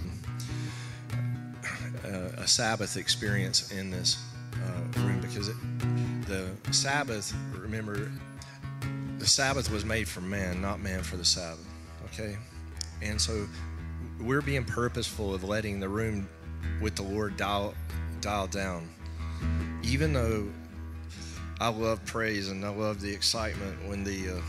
uh, 2.05 2.31
a 2.37 2.47
Sabbath 2.47 2.97
experience 2.97 3.73
in 3.73 3.91
this 3.91 4.25
uh, 4.55 5.01
room 5.01 5.21
because 5.21 5.49
it, 5.49 5.57
the 6.29 6.49
Sabbath, 6.71 7.35
remember, 7.59 8.09
Sabbath 9.29 9.71
was 9.71 9.85
made 9.85 10.09
for 10.09 10.21
man, 10.21 10.61
not 10.61 10.81
man 10.81 11.03
for 11.03 11.17
the 11.17 11.25
Sabbath. 11.25 11.67
Okay? 12.07 12.37
And 13.03 13.21
so 13.21 13.47
we're 14.21 14.43
being 14.43 14.65
purposeful 14.65 15.35
of 15.35 15.45
letting 15.45 15.81
the 15.81 15.89
room 15.89 16.29
with 16.81 16.97
the 16.97 17.03
Lord 17.03 17.37
dial, 17.37 17.75
dial 18.21 18.47
down. 18.47 18.89
Even 19.83 20.13
though 20.13 20.49
I 21.61 21.69
love 21.69 22.05
praise 22.05 22.49
and 22.49 22.65
I 22.65 22.71
love 22.71 23.01
the 23.01 23.13
excitement 23.13 23.89
when 23.89 24.05
the 24.05 24.31
uh, 24.31 24.41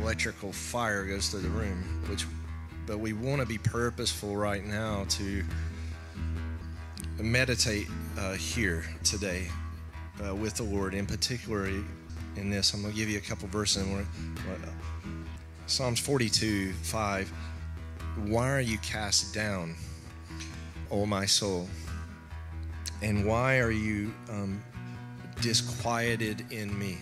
electrical 0.00 0.52
fire 0.52 1.04
goes 1.04 1.28
through 1.28 1.40
the 1.40 1.48
room, 1.48 2.04
which, 2.08 2.26
but 2.86 2.98
we 2.98 3.12
want 3.12 3.40
to 3.40 3.46
be 3.46 3.58
purposeful 3.58 4.36
right 4.36 4.64
now 4.64 5.04
to 5.10 5.44
meditate 7.20 7.86
uh, 8.18 8.32
here 8.32 8.84
today 9.04 9.48
uh, 10.24 10.34
with 10.34 10.54
the 10.54 10.62
Lord, 10.62 10.94
in 10.94 11.06
particular 11.06 11.68
in 12.36 12.50
this. 12.50 12.74
I'm 12.74 12.82
going 12.82 12.92
to 12.92 12.98
give 12.98 13.08
you 13.08 13.18
a 13.18 13.22
couple 13.22 13.48
verses. 13.48 13.86
Psalms 15.66 16.00
42 16.00 16.72
5. 16.72 17.32
Why 18.26 18.50
are 18.50 18.60
you 18.60 18.78
cast 18.78 19.34
down, 19.34 19.74
O 20.90 21.06
my 21.06 21.24
soul? 21.24 21.68
And 23.00 23.26
why 23.26 23.58
are 23.58 23.70
you 23.70 24.12
um, 24.30 24.62
disquieted 25.40 26.44
in 26.52 26.78
me? 26.78 26.98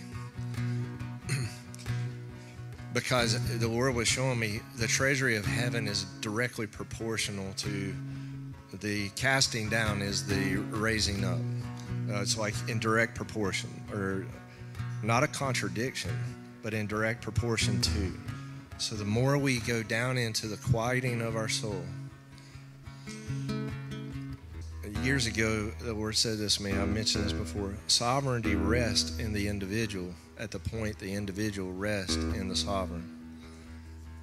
because 2.93 3.59
the 3.59 3.67
Lord 3.67 3.93
was 3.93 4.07
showing 4.07 4.39
me 4.39 4.61
the 4.77 4.87
treasury 4.87 5.35
of 5.35 5.45
heaven 5.45 5.87
is 5.87 6.05
directly 6.21 6.65
proportional 6.65 7.53
to 7.57 7.93
the 8.79 9.09
casting 9.09 9.69
down 9.69 10.01
is 10.01 10.25
the 10.25 10.55
raising 10.71 11.23
up. 11.23 11.39
Uh, 12.09 12.21
it's 12.21 12.37
like 12.37 12.53
in 12.67 12.79
direct 12.79 13.15
proportion, 13.15 13.69
or 13.93 14.25
not 15.03 15.23
a 15.23 15.27
contradiction, 15.27 16.11
but 16.61 16.73
in 16.73 16.87
direct 16.87 17.21
proportion 17.21 17.81
to. 17.81 18.13
So 18.77 18.95
the 18.95 19.05
more 19.05 19.37
we 19.37 19.59
go 19.59 19.83
down 19.83 20.17
into 20.17 20.47
the 20.47 20.57
quieting 20.57 21.21
of 21.21 21.35
our 21.35 21.49
soul, 21.49 21.83
years 25.03 25.25
ago, 25.25 25.71
the 25.81 25.93
Lord 25.93 26.15
said 26.15 26.37
this 26.37 26.57
to 26.57 26.63
me. 26.63 26.73
I 26.73 26.85
mentioned 26.85 27.25
this 27.25 27.33
before. 27.33 27.73
Sovereignty 27.87 28.55
rests 28.55 29.17
in 29.17 29.33
the 29.33 29.47
individual 29.47 30.13
at 30.37 30.51
the 30.51 30.59
point 30.59 30.99
the 30.99 31.13
individual 31.13 31.71
rests 31.71 32.15
in 32.15 32.47
the 32.47 32.55
sovereign. 32.55 33.03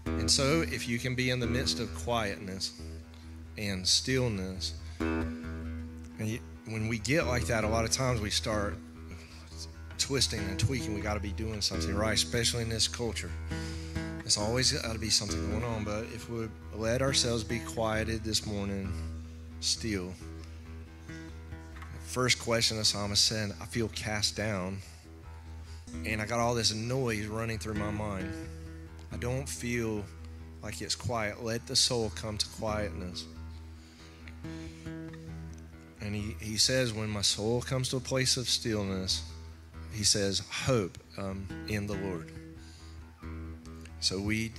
And 0.06 0.30
so, 0.30 0.62
if 0.62 0.88
you 0.88 0.98
can 0.98 1.14
be 1.14 1.30
in 1.30 1.40
the 1.40 1.46
midst 1.46 1.80
of 1.80 1.92
quietness 1.94 2.80
and 3.56 3.86
stillness, 3.86 4.74
and 5.00 5.98
you, 6.20 6.38
when 6.66 6.88
we 6.88 6.98
get 6.98 7.26
like 7.26 7.46
that, 7.46 7.64
a 7.64 7.68
lot 7.68 7.84
of 7.84 7.90
times 7.90 8.20
we 8.20 8.30
start 8.30 8.76
twisting 9.98 10.40
and 10.40 10.58
tweaking. 10.58 10.94
We 10.94 11.00
got 11.00 11.14
to 11.14 11.20
be 11.20 11.32
doing 11.32 11.60
something 11.60 11.94
right, 11.94 12.14
especially 12.14 12.62
in 12.62 12.68
this 12.68 12.88
culture. 12.88 13.30
There's 14.20 14.38
always 14.38 14.72
got 14.72 14.92
to 14.92 14.98
be 14.98 15.10
something 15.10 15.50
going 15.50 15.64
on. 15.64 15.84
But 15.84 16.04
if 16.14 16.28
we 16.28 16.48
let 16.74 17.02
ourselves 17.02 17.44
be 17.44 17.58
quieted 17.60 18.24
this 18.24 18.46
morning, 18.46 18.92
still. 19.60 20.12
First 22.04 22.38
question 22.38 22.78
the 22.78 22.84
psalmist 22.84 23.24
said, 23.24 23.52
I 23.60 23.66
feel 23.66 23.88
cast 23.88 24.36
down. 24.36 24.78
And 26.04 26.20
I 26.20 26.26
got 26.26 26.38
all 26.38 26.54
this 26.54 26.74
noise 26.74 27.26
running 27.26 27.58
through 27.58 27.74
my 27.74 27.90
mind. 27.90 28.32
I 29.12 29.16
don't 29.16 29.48
feel 29.48 30.04
like 30.62 30.80
it's 30.80 30.94
quiet. 30.94 31.42
Let 31.42 31.66
the 31.66 31.76
soul 31.76 32.12
come 32.14 32.38
to 32.38 32.46
quietness. 32.60 33.24
And 36.00 36.14
he, 36.14 36.36
he 36.40 36.56
says, 36.56 36.92
when 36.92 37.08
my 37.08 37.22
soul 37.22 37.60
comes 37.60 37.88
to 37.90 37.96
a 37.96 38.00
place 38.00 38.36
of 38.36 38.48
stillness, 38.48 39.22
he 39.92 40.04
says, 40.04 40.42
hope 40.50 40.98
um, 41.16 41.46
in 41.68 41.86
the 41.86 41.94
Lord. 41.94 42.30
So 44.00 44.20
we 44.20 44.52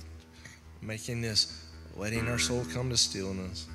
making 0.82 1.20
this, 1.22 1.66
letting 1.96 2.28
our 2.28 2.38
soul 2.38 2.64
come 2.72 2.90
to 2.90 2.96
stillness. 2.96 3.66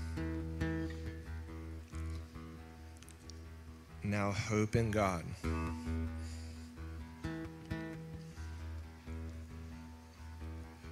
Now 4.04 4.32
hope 4.32 4.76
in 4.76 4.92
God. 4.92 5.24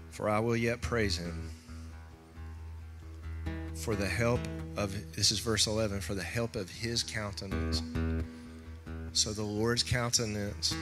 For 0.09 0.29
I 0.29 0.39
will 0.39 0.55
yet 0.55 0.81
praise 0.81 1.17
him 1.17 1.49
for 3.75 3.95
the 3.95 4.07
help 4.07 4.39
of, 4.77 4.93
this 5.15 5.31
is 5.31 5.39
verse 5.39 5.67
11, 5.67 6.01
for 6.01 6.15
the 6.15 6.23
help 6.23 6.55
of 6.55 6.69
his 6.69 7.03
countenance. 7.03 7.81
So 9.13 9.31
the 9.31 9.43
Lord's 9.43 9.83
countenance 9.83 10.75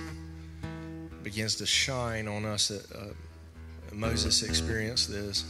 begins 1.22 1.56
to 1.56 1.66
shine 1.66 2.30
on 2.30 2.46
us. 2.46 2.72
Uh, 2.72 3.14
Moses 3.92 4.42
experienced 4.42 5.12
this. 5.12 5.44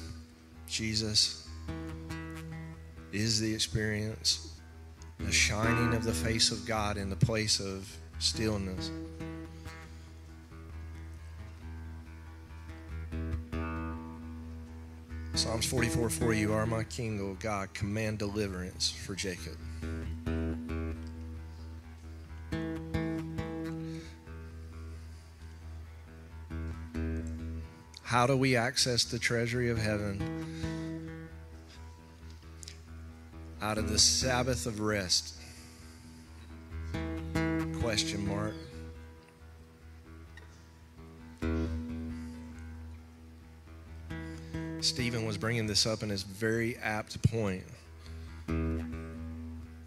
Jesus 0.68 1.48
is 3.12 3.40
the 3.40 3.54
experience, 3.54 4.60
the 5.20 5.32
shining 5.32 5.94
of 5.94 6.04
the 6.04 6.12
face 6.12 6.52
of 6.52 6.66
God 6.66 6.98
in 6.98 7.12
the 7.12 7.16
place 7.16 7.60
of 7.60 7.88
stillness. 8.18 8.90
Psalms 15.36 15.68
44 15.68 16.10
4 16.10 16.34
You 16.34 16.54
are 16.54 16.66
my 16.66 16.84
king, 16.84 17.22
O 17.22 17.38
God. 17.40 17.72
Command 17.76 18.18
deliverance 18.18 18.90
for 18.90 19.14
Jacob. 19.14 19.58
How 28.12 28.28
do 28.28 28.36
we 28.36 28.58
access 28.58 29.06
the 29.06 29.18
treasury 29.18 29.70
of 29.70 29.78
heaven? 29.78 31.30
Out 33.62 33.78
of 33.78 33.88
the 33.88 33.98
Sabbath 33.98 34.66
of 34.66 34.82
rest? 34.82 35.36
Question 37.80 38.28
mark. 38.28 38.54
Stephen 44.82 45.26
was 45.26 45.38
bringing 45.38 45.66
this 45.66 45.86
up 45.86 46.04
in 46.04 46.10
his 46.10 46.24
very 46.24 46.76
apt 46.80 47.24
point 47.32 47.64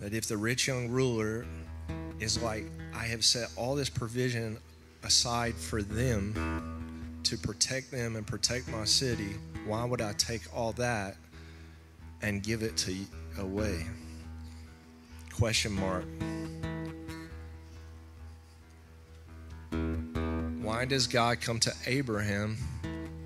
that 0.00 0.14
if 0.14 0.24
the 0.24 0.38
rich 0.38 0.66
young 0.66 0.88
ruler 0.88 1.44
is 2.20 2.42
like, 2.42 2.64
I 2.94 3.04
have 3.04 3.22
set 3.22 3.50
all 3.54 3.74
this 3.74 3.90
provision 3.90 4.56
aside 5.02 5.56
for 5.56 5.82
them 5.82 6.83
to 7.24 7.36
protect 7.36 7.90
them 7.90 8.16
and 8.16 8.26
protect 8.26 8.68
my 8.68 8.84
city, 8.84 9.34
why 9.66 9.84
would 9.84 10.00
I 10.00 10.12
take 10.14 10.42
all 10.54 10.72
that 10.72 11.16
and 12.22 12.42
give 12.42 12.62
it 12.62 12.76
to 12.78 12.94
away? 13.38 13.84
Question 15.34 15.72
mark. 15.72 16.04
Why 20.62 20.84
does 20.84 21.06
God 21.06 21.40
come 21.40 21.58
to 21.60 21.72
Abraham 21.86 22.56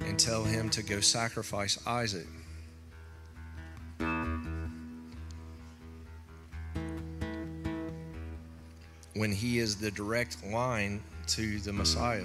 and 0.08 0.18
tell 0.18 0.42
him 0.42 0.70
to 0.70 0.82
go 0.82 1.00
sacrifice 1.00 1.78
Isaac. 1.86 2.26
When 9.14 9.32
he 9.32 9.58
is 9.58 9.76
the 9.76 9.90
direct 9.90 10.44
line 10.46 11.02
to 11.28 11.58
the 11.58 11.72
Messiah. 11.72 12.24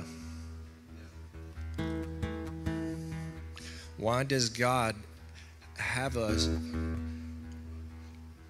Why 4.03 4.25
does 4.25 4.49
God 4.49 4.97
have 5.77 6.17
us 6.17 6.49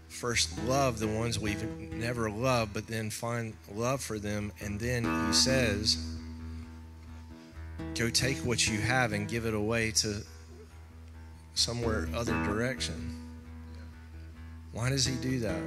first 0.08 0.58
love 0.64 0.98
the 0.98 1.08
ones 1.08 1.38
we've 1.38 1.64
never 1.94 2.28
loved, 2.32 2.74
but 2.74 2.88
then 2.88 3.12
find 3.12 3.54
love 3.72 4.02
for 4.02 4.18
them? 4.18 4.52
And 4.62 4.80
then 4.80 5.04
he 5.28 5.34
says, 5.34 6.04
go 7.94 8.10
take 8.10 8.38
what 8.38 8.68
you 8.68 8.80
have 8.80 9.14
and 9.14 9.28
give 9.28 9.46
it 9.46 9.54
away 9.54 9.92
to 9.92 10.24
somewhere 11.54 12.10
other 12.16 12.34
direction. 12.46 13.16
Why 14.72 14.90
does 14.90 15.06
he 15.06 15.16
do 15.18 15.40
that? 15.42 15.62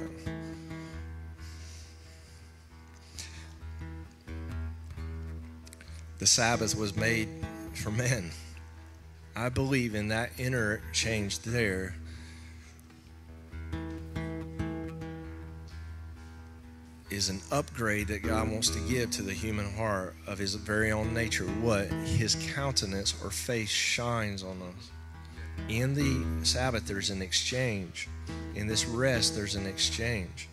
The 6.19 6.27
Sabbath 6.27 6.75
was 6.75 6.93
made 6.93 7.29
for 7.73 7.91
men, 7.91 8.31
I 9.37 9.49
believe 9.49 9.93
in 9.93 10.07
that 10.07 10.31
interchange 10.39 11.39
there. 11.41 11.93
Is 17.11 17.29
an 17.29 17.41
upgrade 17.51 18.07
that 18.07 18.23
God 18.23 18.51
wants 18.51 18.69
to 18.71 18.79
give 18.89 19.11
to 19.11 19.21
the 19.21 19.33
human 19.33 19.71
heart 19.75 20.15
of 20.25 20.39
His 20.39 20.55
very 20.55 20.91
own 20.91 21.13
nature. 21.13 21.45
What 21.45 21.85
His 21.85 22.35
countenance 22.55 23.13
or 23.23 23.29
face 23.29 23.69
shines 23.69 24.41
on 24.41 24.59
us. 24.63 24.89
In 25.69 25.93
the 25.93 26.43
Sabbath, 26.43 26.87
there's 26.87 27.11
an 27.11 27.21
exchange. 27.21 28.09
In 28.55 28.65
this 28.65 28.85
rest, 28.85 29.35
there's 29.35 29.53
an 29.53 29.67
exchange. 29.67 30.49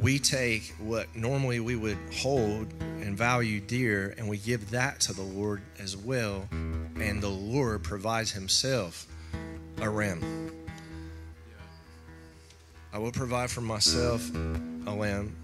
We 0.00 0.20
take 0.20 0.74
what 0.78 1.14
normally 1.16 1.58
we 1.58 1.74
would 1.74 1.98
hold 2.14 2.72
and 2.80 3.16
value 3.16 3.60
dear, 3.60 4.14
and 4.16 4.28
we 4.28 4.38
give 4.38 4.70
that 4.70 5.00
to 5.00 5.12
the 5.12 5.22
Lord 5.22 5.60
as 5.78 5.96
well. 5.96 6.48
And 6.50 7.20
the 7.20 7.28
Lord 7.28 7.82
provides 7.82 8.30
Himself 8.30 9.06
a 9.80 9.90
ram. 9.90 10.52
I 12.92 12.98
will 12.98 13.12
provide 13.12 13.50
for 13.50 13.60
myself 13.60 14.28
a 14.86 14.90
lamb. 14.90 15.34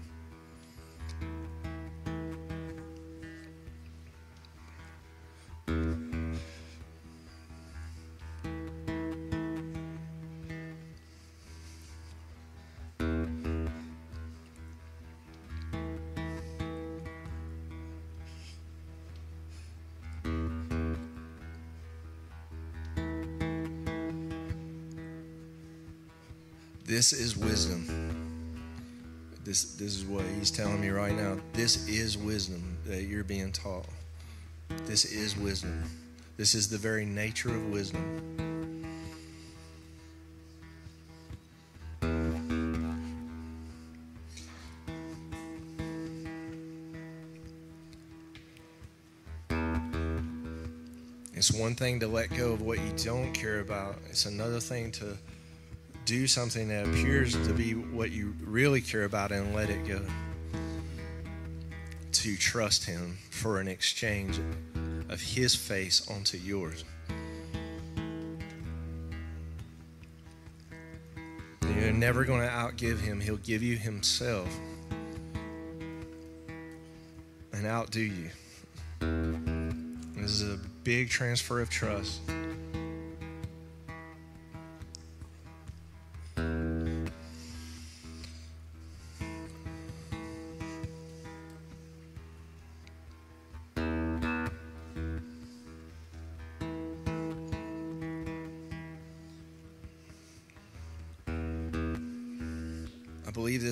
This 26.95 27.11
is 27.11 27.35
wisdom. 27.35 28.55
This, 29.43 29.73
this 29.73 29.97
is 29.97 30.05
what 30.05 30.23
he's 30.39 30.49
telling 30.49 30.79
me 30.79 30.87
right 30.87 31.13
now. 31.13 31.37
This 31.51 31.89
is 31.89 32.17
wisdom 32.17 32.77
that 32.85 33.03
you're 33.03 33.25
being 33.25 33.51
taught. 33.51 33.85
This 34.85 35.03
is 35.03 35.35
wisdom. 35.35 35.83
This 36.37 36.55
is 36.55 36.69
the 36.69 36.77
very 36.77 37.03
nature 37.03 37.49
of 37.49 37.69
wisdom. 37.69 38.01
It's 51.33 51.51
one 51.51 51.75
thing 51.75 51.99
to 51.99 52.07
let 52.07 52.29
go 52.29 52.53
of 52.53 52.61
what 52.61 52.79
you 52.79 52.93
don't 53.03 53.33
care 53.33 53.59
about. 53.59 53.97
It's 54.09 54.25
another 54.25 54.61
thing 54.61 54.93
to 54.93 55.17
do 56.05 56.27
something 56.27 56.67
that 56.67 56.87
appears 56.87 57.33
to 57.33 57.53
be 57.53 57.73
what 57.73 58.11
you 58.11 58.35
really 58.41 58.79
care 58.79 59.05
about 59.05 59.31
and 59.31 59.55
let 59.55 59.71
it 59.71 59.87
go. 59.87 60.01
To 62.11 62.37
trust 62.37 62.85
Him 62.85 63.17
for 63.31 63.59
an 63.59 63.67
exchange 63.67 64.39
of 65.09 65.19
His 65.19 65.55
face 65.55 66.07
onto 66.09 66.37
yours. 66.37 66.83
You're 71.61 71.91
never 71.91 72.23
going 72.23 72.41
to 72.41 72.47
outgive 72.47 72.99
Him, 72.99 73.19
He'll 73.19 73.37
give 73.37 73.63
you 73.63 73.75
Himself 73.75 74.47
and 77.51 77.65
outdo 77.65 78.01
you. 78.01 78.29
This 80.15 80.31
is 80.31 80.53
a 80.53 80.59
big 80.83 81.09
transfer 81.09 81.61
of 81.61 81.69
trust. 81.69 82.21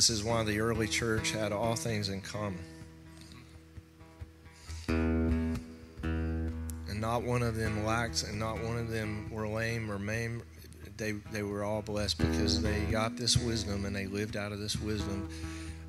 This 0.04 0.10
is 0.10 0.22
why 0.22 0.43
the 0.43 0.60
early 0.60 0.86
church 0.86 1.32
had 1.32 1.54
all 1.54 1.76
things 1.76 2.10
in 2.10 2.20
common. 2.20 2.60
And 4.89 5.58
not 6.99 7.24
one 7.24 7.41
of 7.41 7.56
them 7.56 7.86
lacked, 7.86 8.24
and 8.24 8.38
not 8.38 8.62
one 8.62 8.78
of 8.78 8.89
them 8.89 9.30
were 9.32 9.47
lame 9.47 9.89
or 9.89 9.97
maimed. 9.97 10.41
They, 10.97 11.14
they 11.32 11.41
were 11.41 11.64
all 11.64 11.82
blessed 11.82 12.18
because 12.18 12.62
they 12.62 12.82
got 12.91 13.16
this 13.16 13.38
wisdom 13.38 13.86
and 13.86 13.95
they 13.95 14.08
lived 14.08 14.36
out 14.36 14.51
of 14.51 14.60
this 14.60 14.76
wisdom. 14.78 15.30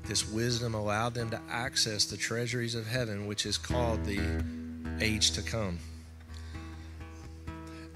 This 0.05 0.25
wisdom 0.29 0.75
allowed 0.75 1.13
them 1.13 1.29
to 1.31 1.41
access 1.49 2.05
the 2.05 2.15
treasuries 2.15 2.73
of 2.73 2.87
heaven, 2.87 3.27
which 3.27 3.45
is 3.45 3.57
called 3.57 4.05
the 4.05 4.21
age 5.01 5.31
to 5.31 5.41
come. 5.41 5.77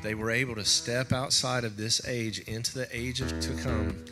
They 0.04 0.16
were 0.16 0.32
able 0.32 0.56
to 0.56 0.66
step 0.66 1.14
outside 1.14 1.64
of 1.64 1.78
this 1.78 2.06
age 2.06 2.40
into 2.40 2.74
the 2.74 2.90
age 2.92 3.22
of, 3.22 3.40
to 3.40 3.54
come 3.64 4.04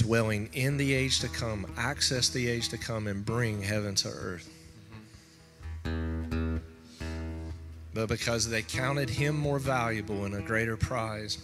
dwelling 0.00 0.48
in 0.54 0.78
the 0.78 0.94
age 0.94 1.20
to 1.20 1.28
come, 1.28 1.66
access 1.76 2.30
the 2.30 2.48
age 2.48 2.70
to 2.70 2.78
come, 2.78 3.06
and 3.06 3.24
bring 3.24 3.60
heaven 3.60 3.94
to 3.94 4.08
earth. 4.08 4.48
But 7.92 8.08
because 8.08 8.48
they 8.48 8.62
counted 8.62 9.10
him 9.10 9.36
more 9.36 9.58
valuable 9.58 10.24
and 10.24 10.34
a 10.34 10.40
greater 10.40 10.76
prize 10.76 11.38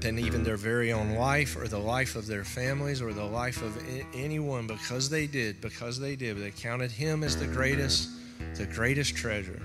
than 0.00 0.18
even 0.18 0.44
their 0.44 0.58
very 0.58 0.92
own 0.92 1.14
life 1.14 1.56
or 1.56 1.68
the 1.68 1.78
life 1.78 2.16
of 2.16 2.26
their 2.26 2.44
families 2.44 3.00
or 3.00 3.14
the 3.14 3.24
life 3.24 3.62
of 3.62 3.82
anyone, 4.14 4.66
because 4.66 5.08
they 5.08 5.26
did, 5.26 5.60
because 5.62 5.98
they 5.98 6.16
did, 6.16 6.36
they 6.36 6.50
counted 6.50 6.90
him 6.90 7.24
as 7.24 7.36
the 7.36 7.46
greatest, 7.46 8.10
the 8.56 8.66
greatest 8.66 9.16
treasure. 9.16 9.62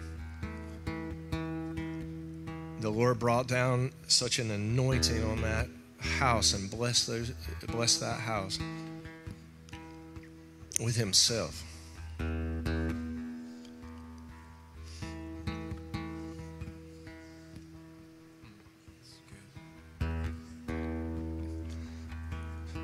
The 2.79 2.89
Lord 2.89 3.19
brought 3.19 3.47
down 3.47 3.91
such 4.07 4.39
an 4.39 4.51
anointing 4.51 5.23
on 5.25 5.41
that 5.41 5.67
house 6.01 6.53
and 6.53 6.69
bless 6.69 7.05
those 7.05 7.31
bless 7.67 7.97
that 7.97 8.19
house 8.19 8.59
with 10.79 10.95
himself. 10.95 11.63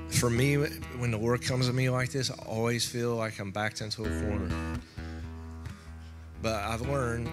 For 0.10 0.32
me 0.32 0.56
when 0.56 1.12
the 1.12 1.18
Lord 1.18 1.44
comes 1.44 1.68
to 1.68 1.74
me 1.74 1.90
like 1.92 2.12
this 2.12 2.32
i 2.32 2.36
always 2.48 2.88
feel 2.88 3.16
like 3.16 3.40
i'm 3.40 3.52
backed 3.52 3.82
into 3.82 4.02
a 4.02 4.10
corner. 4.22 4.80
But 6.42 6.56
i've 6.56 6.82
learned 6.82 7.30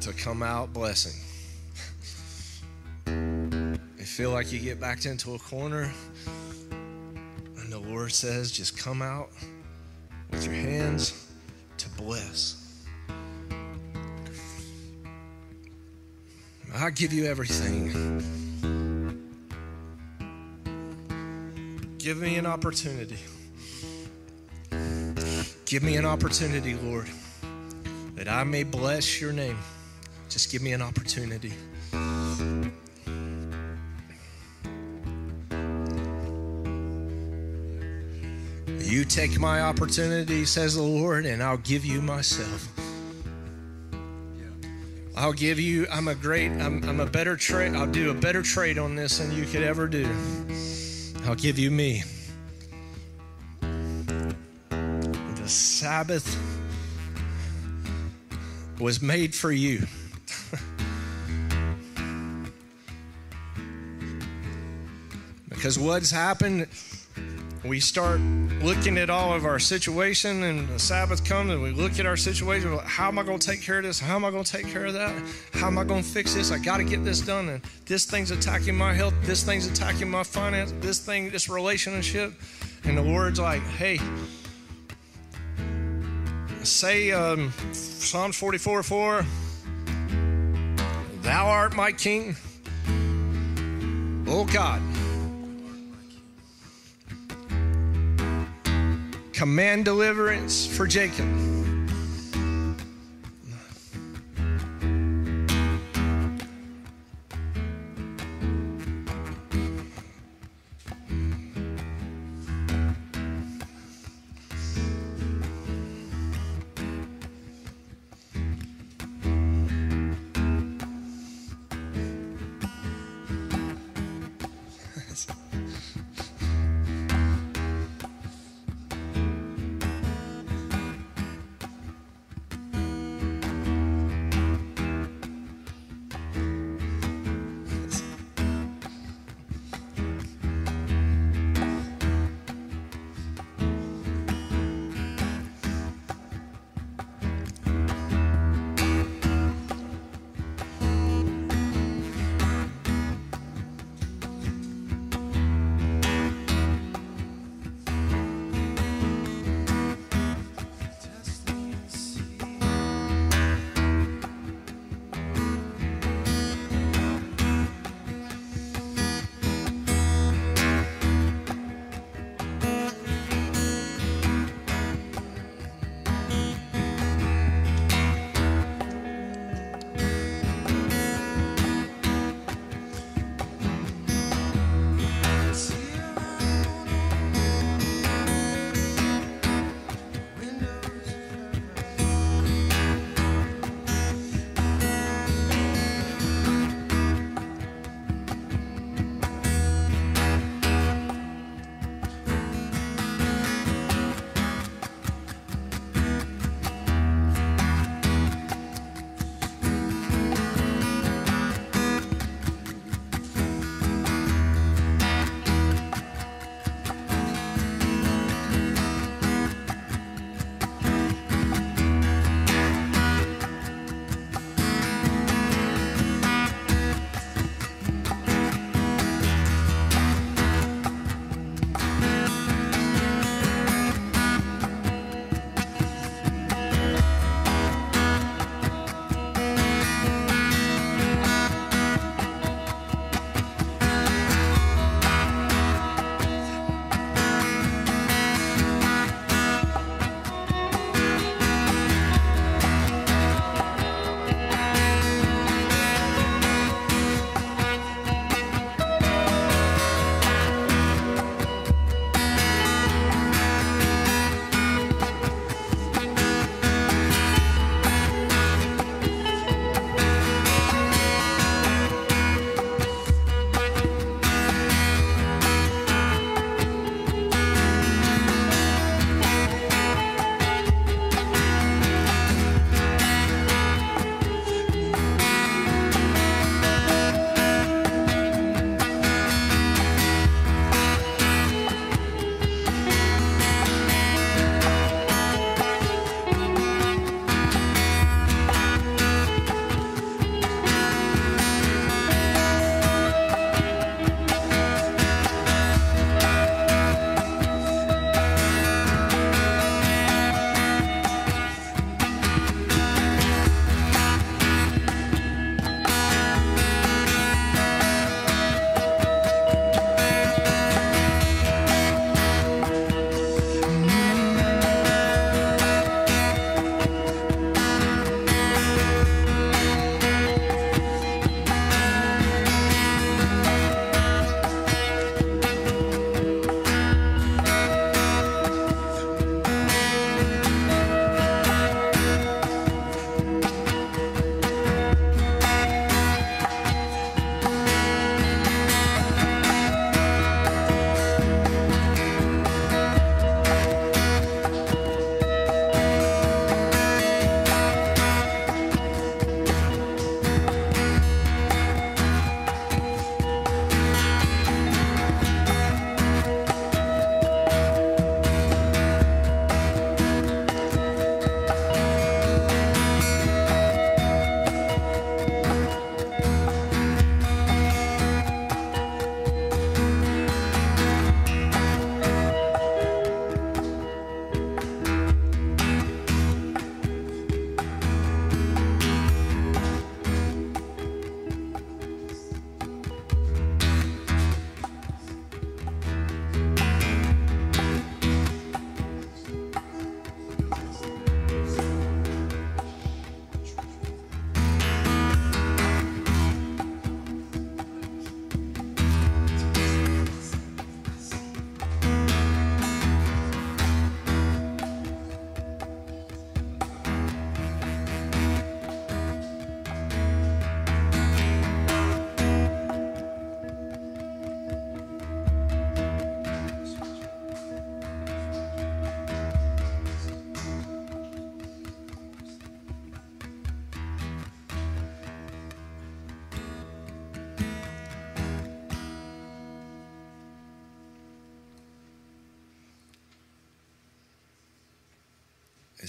to 0.00 0.12
come 0.12 0.42
out 0.42 0.72
blessing 0.72 1.27
feel 4.18 4.32
like 4.32 4.50
you 4.50 4.58
get 4.58 4.80
backed 4.80 5.06
into 5.06 5.36
a 5.36 5.38
corner 5.38 5.92
and 7.56 7.72
the 7.72 7.78
Lord 7.78 8.10
says, 8.10 8.50
just 8.50 8.76
come 8.76 9.00
out 9.00 9.30
with 10.32 10.44
your 10.44 10.54
hands 10.54 11.30
to 11.76 11.88
bless. 11.90 12.84
I 16.74 16.90
give 16.90 17.12
you 17.12 17.26
everything. 17.26 17.92
Give 21.98 22.18
me 22.18 22.38
an 22.38 22.46
opportunity. 22.46 23.18
Give 25.64 25.84
me 25.84 25.94
an 25.94 26.04
opportunity, 26.04 26.74
Lord, 26.74 27.06
that 28.16 28.26
I 28.26 28.42
may 28.42 28.64
bless 28.64 29.20
your 29.20 29.32
name. 29.32 29.58
Just 30.28 30.50
give 30.50 30.60
me 30.60 30.72
an 30.72 30.82
opportunity. 30.82 31.52
You 38.88 39.04
take 39.04 39.38
my 39.38 39.60
opportunity, 39.60 40.46
says 40.46 40.74
the 40.74 40.82
Lord, 40.82 41.26
and 41.26 41.42
I'll 41.42 41.58
give 41.58 41.84
you 41.84 42.00
myself. 42.00 42.66
I'll 45.14 45.34
give 45.34 45.60
you, 45.60 45.86
I'm 45.92 46.08
a 46.08 46.14
great, 46.14 46.50
I'm, 46.52 46.82
I'm 46.88 47.00
a 47.00 47.04
better 47.04 47.36
trade, 47.36 47.74
I'll 47.74 47.86
do 47.86 48.10
a 48.10 48.14
better 48.14 48.40
trade 48.40 48.78
on 48.78 48.96
this 48.96 49.18
than 49.18 49.30
you 49.30 49.44
could 49.44 49.62
ever 49.62 49.88
do. 49.88 50.08
I'll 51.26 51.34
give 51.34 51.58
you 51.58 51.70
me. 51.70 52.02
The 53.60 54.34
Sabbath 55.44 56.34
was 58.80 59.02
made 59.02 59.34
for 59.34 59.52
you. 59.52 59.86
because 65.50 65.78
what's 65.78 66.10
happened 66.10 66.68
we 67.64 67.80
start 67.80 68.20
looking 68.62 68.98
at 68.98 69.08
all 69.08 69.32
of 69.32 69.44
our 69.44 69.58
situation 69.58 70.42
and 70.42 70.68
the 70.68 70.78
Sabbath 70.78 71.24
comes 71.24 71.50
and 71.50 71.62
we 71.62 71.70
look 71.70 71.98
at 72.00 72.06
our 72.06 72.16
situation. 72.16 72.76
How 72.84 73.08
am 73.08 73.18
I 73.18 73.22
going 73.22 73.38
to 73.38 73.46
take 73.46 73.62
care 73.62 73.78
of 73.78 73.84
this? 73.84 74.00
How 74.00 74.16
am 74.16 74.24
I 74.24 74.30
going 74.30 74.44
to 74.44 74.52
take 74.52 74.66
care 74.68 74.86
of 74.86 74.94
that? 74.94 75.14
How 75.52 75.68
am 75.68 75.78
I 75.78 75.84
going 75.84 76.02
to 76.02 76.08
fix 76.08 76.34
this? 76.34 76.50
I 76.50 76.58
got 76.58 76.78
to 76.78 76.84
get 76.84 77.04
this 77.04 77.20
done. 77.20 77.48
And 77.48 77.62
this 77.86 78.04
thing's 78.04 78.30
attacking 78.30 78.76
my 78.76 78.92
health. 78.92 79.14
This 79.22 79.44
thing's 79.44 79.66
attacking 79.66 80.10
my 80.10 80.24
finance. 80.24 80.72
This 80.80 80.98
thing, 80.98 81.30
this 81.30 81.48
relationship. 81.48 82.32
And 82.84 82.96
the 82.96 83.02
Lord's 83.02 83.38
like, 83.38 83.62
hey, 83.62 84.00
say 86.64 87.12
um, 87.12 87.52
Psalms 87.72 88.36
44 88.36 88.82
4, 88.82 89.26
Thou 91.22 91.46
art 91.46 91.76
my 91.76 91.92
king. 91.92 92.36
Oh 94.26 94.44
God. 94.44 94.82
Command 99.38 99.84
deliverance 99.84 100.66
for 100.66 100.84
Jacob. 100.84 101.57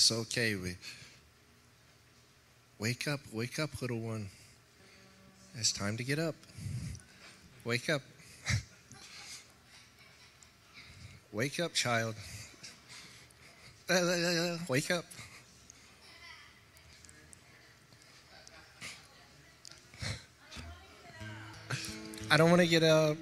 It's 0.10 0.18
okay. 0.18 0.56
We 0.56 0.76
wake 2.80 3.08
up, 3.08 3.20
wake 3.32 3.60
up, 3.60 3.80
little 3.80 4.00
one. 4.00 4.28
It's 5.54 5.72
time 5.72 5.98
to 5.98 6.04
get 6.04 6.18
up. 6.18 6.34
Wake 7.64 7.92
up. 7.92 8.02
wake 11.32 11.60
up, 11.60 11.76
child. 11.76 12.16
Wake 14.68 14.90
up. 14.90 15.06
I 22.32 22.38
don't 22.38 22.50
want 22.50 22.64
to 22.64 22.68
get 22.68 22.82
up. 22.82 23.16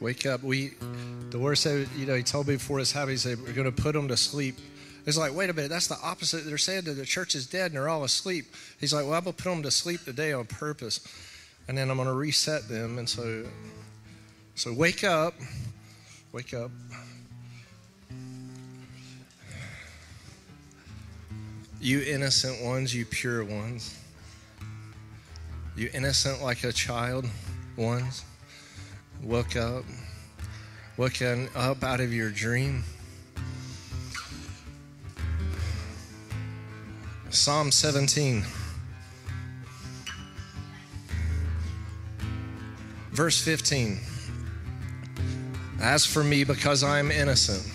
Wake 0.00 0.24
up. 0.24 0.42
We, 0.42 0.72
the 1.28 1.38
word 1.38 1.56
said, 1.56 1.90
you 1.94 2.06
know, 2.06 2.14
he 2.14 2.22
told 2.22 2.48
me 2.48 2.54
before 2.54 2.78
his 2.78 2.90
habit, 2.90 3.10
he 3.10 3.18
said, 3.18 3.38
we're 3.42 3.52
going 3.52 3.70
to 3.70 3.82
put 3.82 3.92
them 3.92 4.08
to 4.08 4.16
sleep. 4.16 4.56
It's 5.06 5.18
like, 5.18 5.34
wait 5.34 5.50
a 5.50 5.52
minute, 5.52 5.68
that's 5.68 5.86
the 5.86 5.98
opposite. 6.02 6.46
They're 6.46 6.56
saying 6.56 6.84
that 6.84 6.94
the 6.94 7.04
church 7.04 7.34
is 7.34 7.46
dead 7.46 7.66
and 7.66 7.74
they're 7.74 7.88
all 7.88 8.04
asleep. 8.04 8.46
He's 8.80 8.94
like, 8.94 9.04
well, 9.04 9.14
I'm 9.14 9.24
going 9.24 9.36
to 9.36 9.42
put 9.42 9.50
them 9.50 9.62
to 9.62 9.70
sleep 9.70 10.04
today 10.04 10.32
on 10.32 10.46
purpose. 10.46 11.00
And 11.68 11.76
then 11.76 11.90
I'm 11.90 11.96
going 11.96 12.08
to 12.08 12.14
reset 12.14 12.68
them. 12.68 12.98
And 12.98 13.08
so, 13.08 13.44
so 14.54 14.72
wake 14.72 15.04
up. 15.04 15.34
Wake 16.32 16.54
up. 16.54 16.70
You 21.80 22.00
innocent 22.00 22.64
ones, 22.64 22.94
you 22.94 23.04
pure 23.04 23.44
ones. 23.44 23.98
You 25.76 25.90
innocent 25.92 26.42
like 26.42 26.64
a 26.64 26.72
child 26.72 27.26
ones. 27.76 28.24
Wake 29.22 29.56
up. 29.56 29.84
Woken 30.96 31.48
up 31.54 31.82
out 31.82 32.00
of 32.00 32.12
your 32.14 32.30
dream. 32.30 32.84
Psalm 37.34 37.72
17. 37.72 38.44
Verse 43.10 43.40
15. 43.42 43.98
As 45.80 46.06
for 46.06 46.22
me, 46.22 46.44
because 46.44 46.84
I 46.84 47.00
am 47.00 47.10
innocent, 47.10 47.68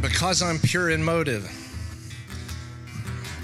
because 0.00 0.42
I'm 0.42 0.58
pure 0.58 0.88
in 0.88 1.04
motive, 1.04 1.50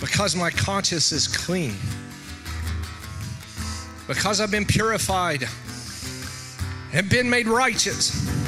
because 0.00 0.34
my 0.34 0.50
conscience 0.50 1.12
is 1.12 1.28
clean, 1.28 1.74
because 4.08 4.40
I've 4.40 4.50
been 4.50 4.64
purified 4.64 5.46
and 6.94 7.08
been 7.10 7.28
made 7.28 7.48
righteous, 7.48 8.43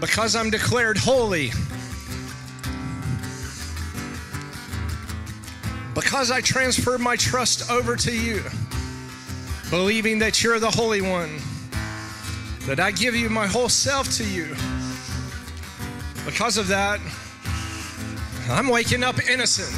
because 0.00 0.34
I'm 0.34 0.48
declared 0.48 0.96
holy, 0.96 1.52
because 5.94 6.30
I 6.30 6.40
transferred 6.40 7.00
my 7.00 7.16
trust 7.16 7.70
over 7.70 7.96
to 7.96 8.16
you, 8.16 8.42
believing 9.68 10.18
that 10.20 10.42
you're 10.42 10.58
the 10.58 10.70
Holy 10.70 11.02
One, 11.02 11.36
that 12.66 12.80
I 12.80 12.92
give 12.92 13.14
you 13.14 13.28
my 13.28 13.46
whole 13.46 13.68
self 13.68 14.10
to 14.16 14.24
you. 14.24 14.56
Because 16.24 16.56
of 16.56 16.68
that, 16.68 16.98
I'm 18.48 18.68
waking 18.68 19.02
up 19.02 19.18
innocent. 19.28 19.70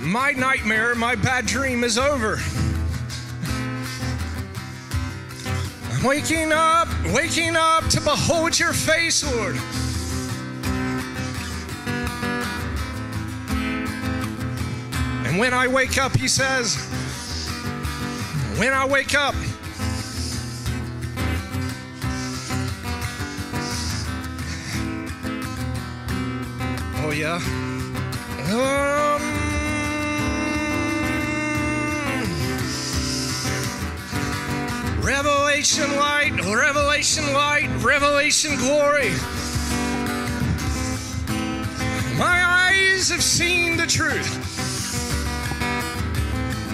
My 0.00 0.32
nightmare, 0.32 0.94
my 0.94 1.14
bad 1.14 1.46
dream 1.46 1.82
is 1.82 1.96
over. 1.96 2.38
Waking 6.04 6.52
up, 6.52 6.88
waking 7.14 7.56
up 7.56 7.88
to 7.88 8.00
behold 8.00 8.58
your 8.58 8.74
face, 8.74 9.24
Lord. 9.24 9.56
And 15.26 15.38
when 15.38 15.54
I 15.54 15.66
wake 15.66 15.96
up, 15.96 16.14
he 16.14 16.28
says, 16.28 16.76
when 18.58 18.74
I 18.74 18.86
wake 18.86 19.14
up, 19.14 19.34
oh 27.02 27.10
yeah. 27.10 27.40
Um, 28.52 29.33
revelation 35.04 35.96
light, 35.96 36.32
revelation 36.46 37.34
light, 37.34 37.68
revelation 37.84 38.56
glory. 38.56 39.10
My 42.16 42.42
eyes 42.42 43.10
have 43.10 43.22
seen 43.22 43.76
the 43.76 43.86
truth. 43.86 44.40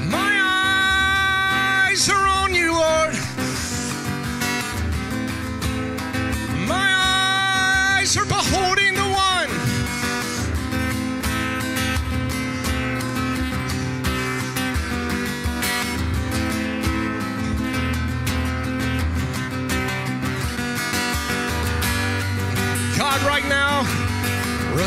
My 0.08 1.88
eyes 1.90 2.08
are 2.08 2.28
on 2.28 2.54
you, 2.54 2.72
Lord. 2.72 3.14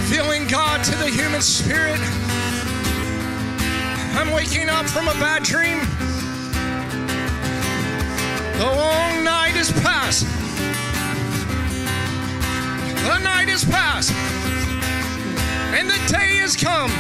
Revealing 0.04 0.46
God 0.48 0.84
to 0.84 0.96
the 0.98 1.08
human 1.08 1.42
spirit. 1.42 2.00
I'm 4.16 4.32
waking 4.32 4.68
up 4.68 4.86
from 4.86 5.08
a 5.08 5.14
bad 5.14 5.44
dream. 5.44 5.80
The 8.58 8.66
long 8.66 9.24
night 9.24 9.56
is 9.56 9.72
past. 9.72 10.26
The 13.08 13.18
night 13.20 13.48
is 13.48 13.64
past. 13.64 14.12
And 15.74 15.90
the 15.90 16.00
day 16.12 16.36
has 16.38 16.56
come. 16.58 16.92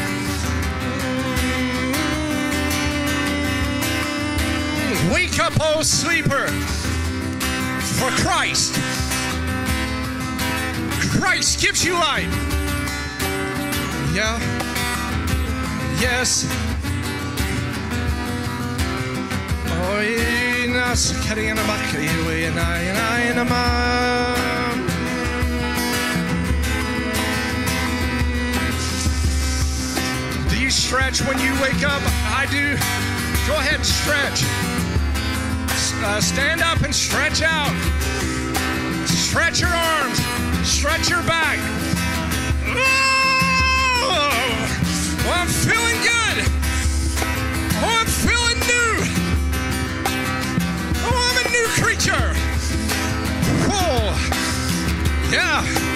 Wake 5.14 5.39
up, 5.39 5.54
O 5.60 5.84
sleeper, 5.84 6.47
for 7.99 8.10
Christ. 8.24 8.76
Christ 11.20 11.62
gives 11.62 11.84
you 11.84 11.93
light. 11.95 12.62
Yeah. 14.14 14.38
Yes. 15.99 16.45
Oi, 19.89 20.68
nas 20.72 21.14
karina 21.26 21.64
bakri, 21.64 22.05
we 22.28 22.47
na 22.53 22.78
na 22.93 23.34
na 23.34 23.43
ma. 23.43 24.36
Do 30.47 30.61
you 30.61 30.70
stretch 30.70 31.22
when 31.22 31.39
you 31.39 31.53
wake 31.59 31.84
up? 31.84 32.03
I 32.38 32.45
do. 32.51 32.78
Go 33.47 33.57
ahead 33.57 33.82
and 33.82 33.86
stretch. 33.86 34.43
Uh, 36.05 36.22
stand 36.22 36.61
up 36.61 36.82
and 36.82 36.93
stretch 36.93 37.41
out. 37.41 37.74
Stretch 39.07 39.59
your 39.59 39.74
arms. 39.74 40.20
Stretch 40.64 41.09
your 41.09 41.24
back. 41.24 41.82
Oh, 45.26 45.32
I'm 45.32 45.47
feeling 45.47 46.01
good. 46.01 46.38
Oh, 47.82 47.95
I'm 47.99 48.07
feeling 48.07 48.59
new. 48.67 48.91
Oh, 51.05 51.15
I'm 51.30 51.38
a 51.45 51.49
new 51.49 51.67
creature. 51.82 52.34
Oh, 53.71 54.11
yeah. 55.32 55.93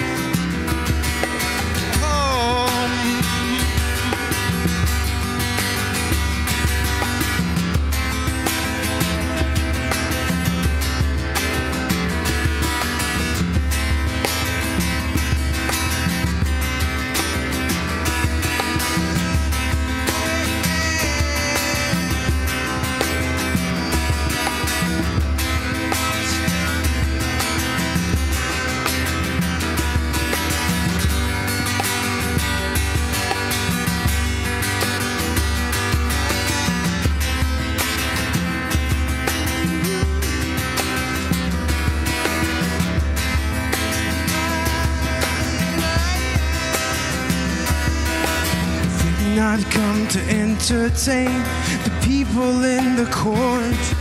Entertain 50.98 51.42
the 51.84 51.90
people 52.04 52.64
in 52.64 52.96
the 52.96 53.06
court. 53.06 53.94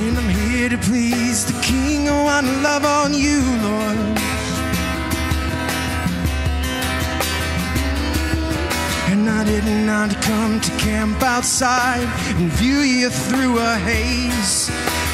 And 0.00 0.18
I'm 0.18 0.28
here 0.28 0.68
to 0.68 0.78
please 0.78 1.44
the 1.46 1.52
King. 1.62 2.08
Oh, 2.08 2.14
I 2.14 2.24
want 2.24 2.46
to 2.46 2.60
love 2.62 2.84
on 2.84 3.14
you, 3.14 3.40
Lord. 3.62 3.96
And 9.08 9.30
I 9.30 9.44
did 9.44 9.64
not 9.86 10.10
come 10.22 10.60
to 10.60 10.70
camp 10.78 11.22
outside 11.22 12.08
and 12.36 12.50
view 12.52 12.80
you 12.80 13.08
through 13.08 13.58
a 13.58 13.76
haze. 13.76 14.68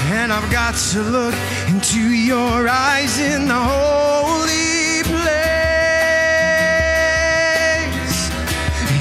And 0.06 0.32
I've 0.32 0.50
got 0.50 0.74
to 0.92 1.02
look 1.02 1.34
into 1.68 2.00
your 2.00 2.68
eyes 2.68 3.18
in 3.18 3.48
the 3.48 3.54
holy 3.54 5.02
place. 5.02 5.42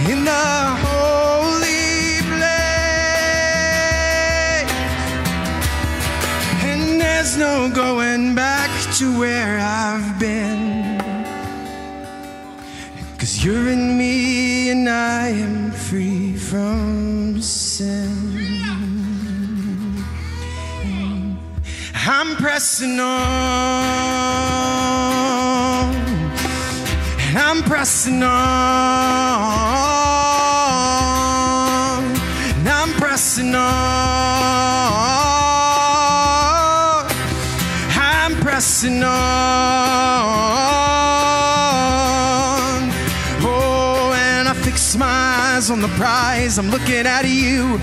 In 0.10 0.26
the 0.26 0.91
there's 7.22 7.38
no 7.38 7.70
going 7.70 8.34
back 8.34 8.72
to 8.96 9.20
where 9.20 9.60
I've 9.60 10.20
been. 10.20 10.98
Cause 13.20 13.46
you're 13.46 13.70
in 13.70 13.96
me 13.96 14.72
and 14.72 14.90
I 14.90 15.28
am 15.28 15.70
free 15.70 16.36
from 16.36 17.40
sin. 17.40 18.64
I'm 21.94 22.36
pressing 22.38 23.00
on, 23.00 23.14
I'm 27.36 27.62
pressing 27.62 28.24
on, 28.24 29.01
prize. 46.52 46.58
I'm 46.58 46.70
looking 46.70 47.06
at 47.06 47.26
you, 47.28 47.80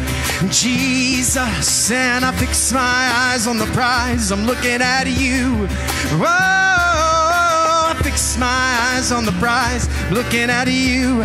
Jesus. 0.50 1.90
And 1.90 2.24
I 2.24 2.32
fix 2.32 2.72
my 2.72 2.80
eyes 2.80 3.46
on 3.46 3.58
the 3.58 3.66
prize. 3.66 4.30
I'm 4.30 4.46
looking 4.46 4.82
at 4.82 5.06
you. 5.06 5.66
Oh, 6.12 7.94
I 7.94 8.00
fix 8.02 8.36
my 8.38 8.46
eyes 8.46 9.12
on 9.12 9.24
the 9.24 9.32
prize. 9.32 9.88
Looking 10.10 10.50
at 10.50 10.68
you. 10.68 11.24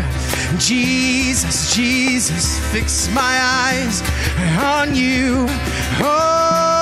Jesus, 0.58 1.76
Jesus, 1.76 2.60
fix 2.72 3.10
my 3.14 3.40
eyes 3.42 4.02
on 4.62 4.96
you. 4.96 5.46
Oh, 6.00 6.73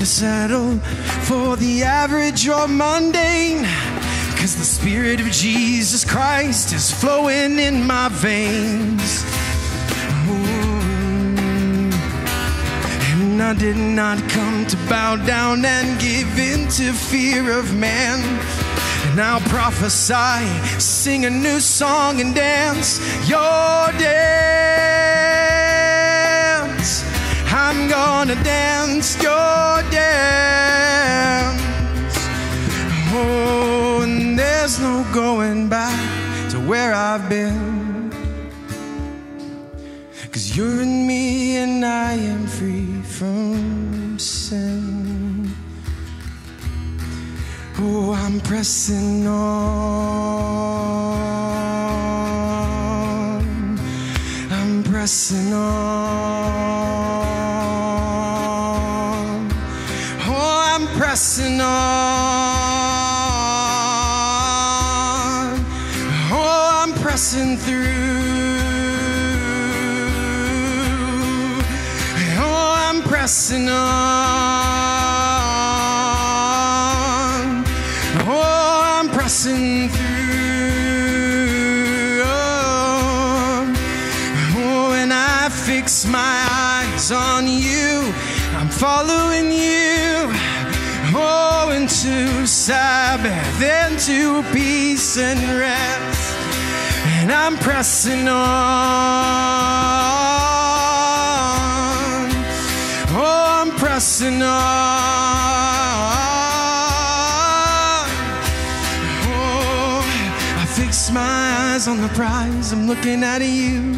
to 0.00 0.06
settle 0.06 0.78
for 1.28 1.56
the 1.56 1.82
average 1.82 2.48
or 2.48 2.66
mundane. 2.66 3.64
Cause 4.38 4.56
the 4.56 4.64
Spirit 4.64 5.20
of 5.20 5.26
Jesus 5.26 6.06
Christ 6.06 6.72
is 6.72 6.90
flowing 6.90 7.58
in 7.58 7.86
my 7.86 8.08
veins. 8.08 9.22
And 13.12 13.42
I 13.42 13.52
did 13.52 13.76
not 13.76 14.18
come 14.30 14.66
to 14.68 14.76
bow 14.88 15.16
down 15.16 15.66
and 15.66 16.00
give 16.00 16.38
in 16.38 16.66
to 16.78 16.94
fear 16.94 17.58
of 17.58 17.76
man. 17.76 18.20
And 19.10 19.20
I'll 19.20 19.40
prophesy, 19.50 20.46
sing 20.80 21.26
a 21.26 21.30
new 21.30 21.60
song 21.60 22.22
and 22.22 22.34
dance 22.34 22.98
your 23.28 23.92
dance. 23.98 24.39
I'm 27.70 27.86
gonna 27.88 28.34
dance 28.42 29.14
your 29.22 29.82
dance. 29.92 31.62
Oh, 33.14 34.00
and 34.02 34.36
there's 34.36 34.80
no 34.80 35.06
going 35.14 35.68
back 35.68 36.50
to 36.50 36.58
where 36.58 36.92
I've 36.92 37.28
been. 37.28 38.10
Cause 40.32 40.56
you're 40.56 40.82
in 40.82 41.06
me 41.06 41.58
and 41.58 41.84
I 41.86 42.14
am 42.14 42.44
free 42.48 43.02
from 43.02 44.18
sin. 44.18 45.48
Oh, 47.78 48.12
I'm 48.12 48.40
pressing 48.40 49.28
on. 49.28 50.10
I'm 54.50 54.82
pressing 54.82 55.52
on. 55.52 56.39
Into 94.10 94.42
peace 94.52 95.18
and 95.18 95.38
rest. 95.60 96.36
And 97.20 97.30
I'm 97.30 97.56
pressing 97.56 98.26
on. 98.26 98.40
Oh, 103.10 103.44
I'm 103.60 103.70
pressing 103.78 104.42
on. 104.42 104.50
Oh, 109.28 110.02
I 110.58 110.66
fix 110.66 111.12
my 111.12 111.20
eyes 111.20 111.86
on 111.86 112.00
the 112.00 112.08
prize. 112.08 112.72
I'm 112.72 112.88
looking 112.88 113.22
at 113.22 113.42
you, 113.42 113.96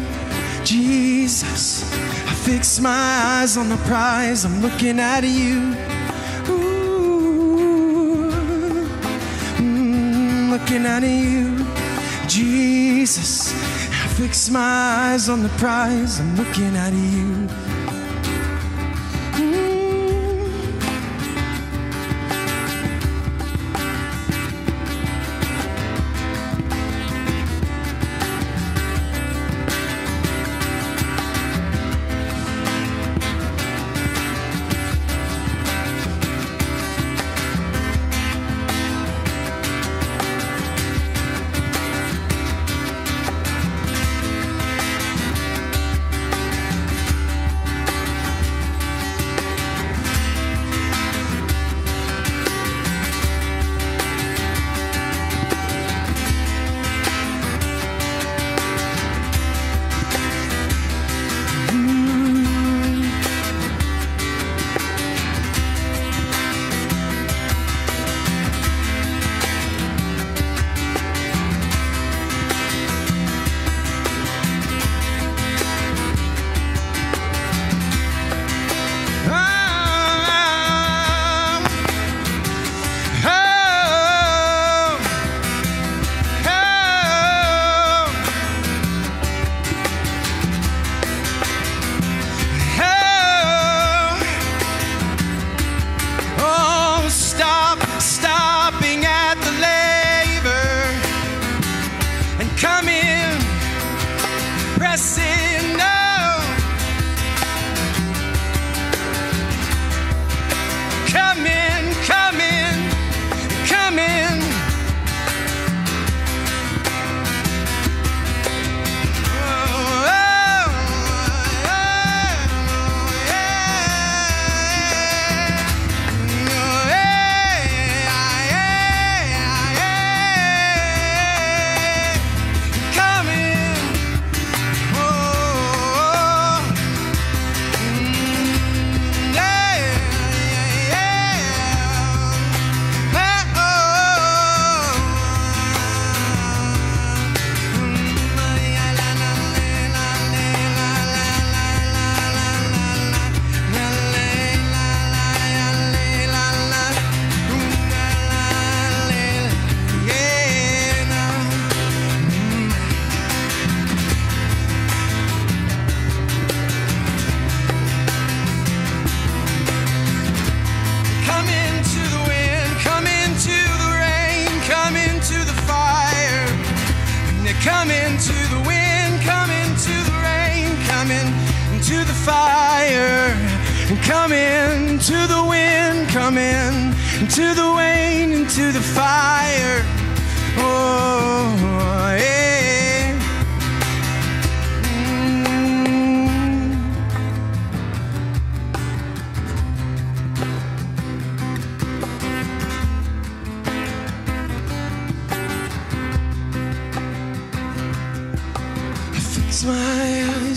Jesus. 0.63 1.91
I 2.27 2.33
fix 2.35 2.79
my 2.79 2.91
eyes 3.39 3.57
on 3.57 3.67
the 3.67 3.77
prize. 3.77 4.45
I'm 4.45 4.61
looking 4.61 4.99
at 4.99 5.23
you. 5.23 5.73
Looking 10.73 10.87
at 10.87 11.03
you, 11.03 11.65
Jesus. 12.27 13.53
I 13.53 14.07
fix 14.17 14.49
my 14.49 14.59
eyes 14.59 15.29
on 15.29 15.43
the 15.43 15.49
prize. 15.49 16.19
I'm 16.19 16.35
looking 16.35 16.75
at 16.75 16.93
you. 16.93 17.62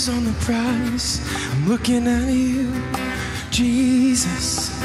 On 0.09 0.25
the 0.25 0.33
prize. 0.41 1.21
I'm 1.53 1.69
looking 1.69 2.07
at 2.07 2.29
you, 2.29 2.73
Jesus. 3.51 4.76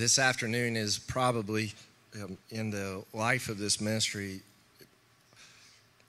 This 0.00 0.18
afternoon 0.18 0.78
is 0.78 0.98
probably 0.98 1.74
um, 2.14 2.38
in 2.48 2.70
the 2.70 3.04
life 3.12 3.50
of 3.50 3.58
this 3.58 3.82
ministry 3.82 4.40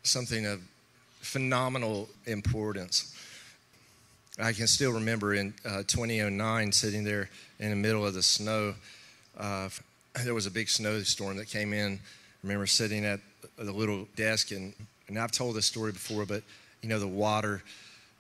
something 0.04 0.46
of 0.46 0.62
phenomenal 1.20 2.08
importance. 2.26 3.14
I 4.40 4.54
can 4.54 4.68
still 4.68 4.94
remember 4.94 5.34
in 5.34 5.54
uh, 5.66 5.84
2009 5.88 6.72
sitting 6.72 7.04
there 7.04 7.30
in 7.60 7.70
the 7.70 7.76
middle 7.76 8.06
of 8.06 8.14
the 8.14 8.24
snow. 8.24 8.76
Uh, 9.38 9.68
there 10.24 10.34
was 10.34 10.46
a 10.46 10.52
big 10.52 10.70
snowstorm 10.70 11.36
that 11.36 11.50
came 11.50 11.74
in. 11.74 11.96
I 11.96 12.00
remember 12.44 12.68
sitting 12.68 13.04
at 13.04 13.20
the 13.58 13.74
little 13.74 14.08
desk, 14.16 14.52
and, 14.52 14.74
and 15.10 15.20
I've 15.20 15.32
told 15.32 15.58
this 15.58 15.66
story 15.66 15.92
before, 15.92 16.26
but 16.26 16.44
you 16.82 16.88
know, 16.88 16.98
the 16.98 17.10
water 17.10 17.62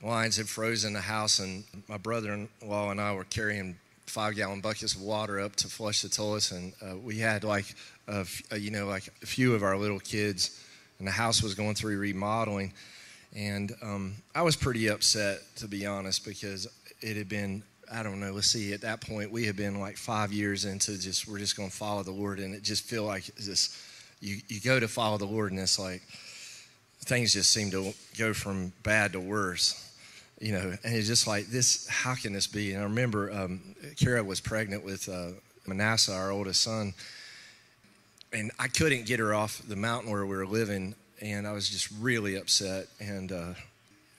lines 0.03 0.35
had 0.35 0.49
frozen 0.49 0.91
the 0.91 0.99
house, 0.99 1.39
and 1.39 1.63
my 1.87 1.95
brother 1.95 2.33
in 2.33 2.49
law 2.61 2.91
and 2.91 2.99
I 2.99 3.13
were 3.13 3.23
carrying 3.23 3.77
five 4.05 4.35
gallon 4.35 4.61
buckets 4.61 4.95
of 4.95 5.01
water 5.01 5.39
up 5.39 5.55
to 5.57 5.67
flush 5.67 6.01
the 6.01 6.09
toilets, 6.09 6.51
and 6.51 6.73
uh, 6.81 6.97
we 6.97 7.19
had 7.19 7.43
like, 7.43 7.65
a 8.07 8.25
uh, 8.51 8.55
you 8.55 8.71
know, 8.71 8.85
like 8.87 9.07
a 9.21 9.25
few 9.25 9.55
of 9.55 9.63
our 9.63 9.77
little 9.77 9.99
kids, 9.99 10.63
and 10.99 11.07
the 11.07 11.11
house 11.11 11.41
was 11.41 11.55
going 11.55 11.75
through 11.75 11.97
remodeling. 11.97 12.73
And 13.35 13.71
um, 13.81 14.15
I 14.35 14.41
was 14.41 14.55
pretty 14.55 14.87
upset, 14.87 15.39
to 15.57 15.67
be 15.67 15.85
honest, 15.85 16.25
because 16.25 16.67
it 17.01 17.15
had 17.15 17.29
been, 17.29 17.63
I 17.91 18.03
don't 18.03 18.19
know, 18.19 18.33
let's 18.33 18.47
see, 18.47 18.73
at 18.73 18.81
that 18.81 19.01
point, 19.01 19.31
we 19.31 19.45
had 19.45 19.55
been 19.55 19.79
like 19.79 19.97
five 19.97 20.33
years 20.33 20.65
into 20.65 20.99
just, 20.99 21.27
we're 21.27 21.39
just 21.39 21.55
going 21.55 21.69
to 21.69 21.75
follow 21.75 22.03
the 22.03 22.11
Lord. 22.11 22.39
And 22.39 22.53
it 22.53 22.63
just 22.63 22.83
feel 22.83 23.03
like 23.03 23.25
this, 23.35 23.81
you, 24.19 24.37
you 24.47 24.59
go 24.59 24.79
to 24.79 24.87
follow 24.87 25.17
the 25.17 25.25
Lord, 25.25 25.51
and 25.51 25.61
it's 25.61 25.79
like, 25.79 26.01
things 27.05 27.33
just 27.33 27.51
seem 27.51 27.71
to 27.71 27.93
go 28.17 28.33
from 28.33 28.73
bad 28.83 29.13
to 29.13 29.19
worse 29.19 29.90
you 30.41 30.51
know 30.51 30.75
and 30.83 30.95
it's 30.95 31.07
just 31.07 31.27
like 31.27 31.47
this 31.47 31.87
how 31.87 32.15
can 32.15 32.33
this 32.33 32.47
be? 32.47 32.73
And 32.73 32.81
i 32.81 32.83
remember 32.83 33.31
um, 33.31 33.61
kara 33.95 34.23
was 34.23 34.41
pregnant 34.41 34.83
with 34.83 35.07
uh, 35.07 35.29
manasseh 35.67 36.13
our 36.13 36.31
oldest 36.31 36.61
son 36.61 36.93
and 38.33 38.51
i 38.59 38.67
couldn't 38.67 39.05
get 39.05 39.19
her 39.19 39.33
off 39.33 39.61
the 39.67 39.75
mountain 39.75 40.11
where 40.11 40.25
we 40.25 40.35
were 40.35 40.47
living 40.47 40.95
and 41.21 41.47
i 41.47 41.51
was 41.51 41.69
just 41.69 41.89
really 41.99 42.35
upset 42.35 42.87
and 42.99 43.31
uh, 43.31 43.53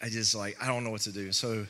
i 0.03 0.09
just 0.09 0.35
like 0.35 0.57
i 0.63 0.67
don't 0.67 0.85
know 0.85 0.91
what 0.91 1.03
to 1.03 1.13
do. 1.13 1.33
So 1.33 1.67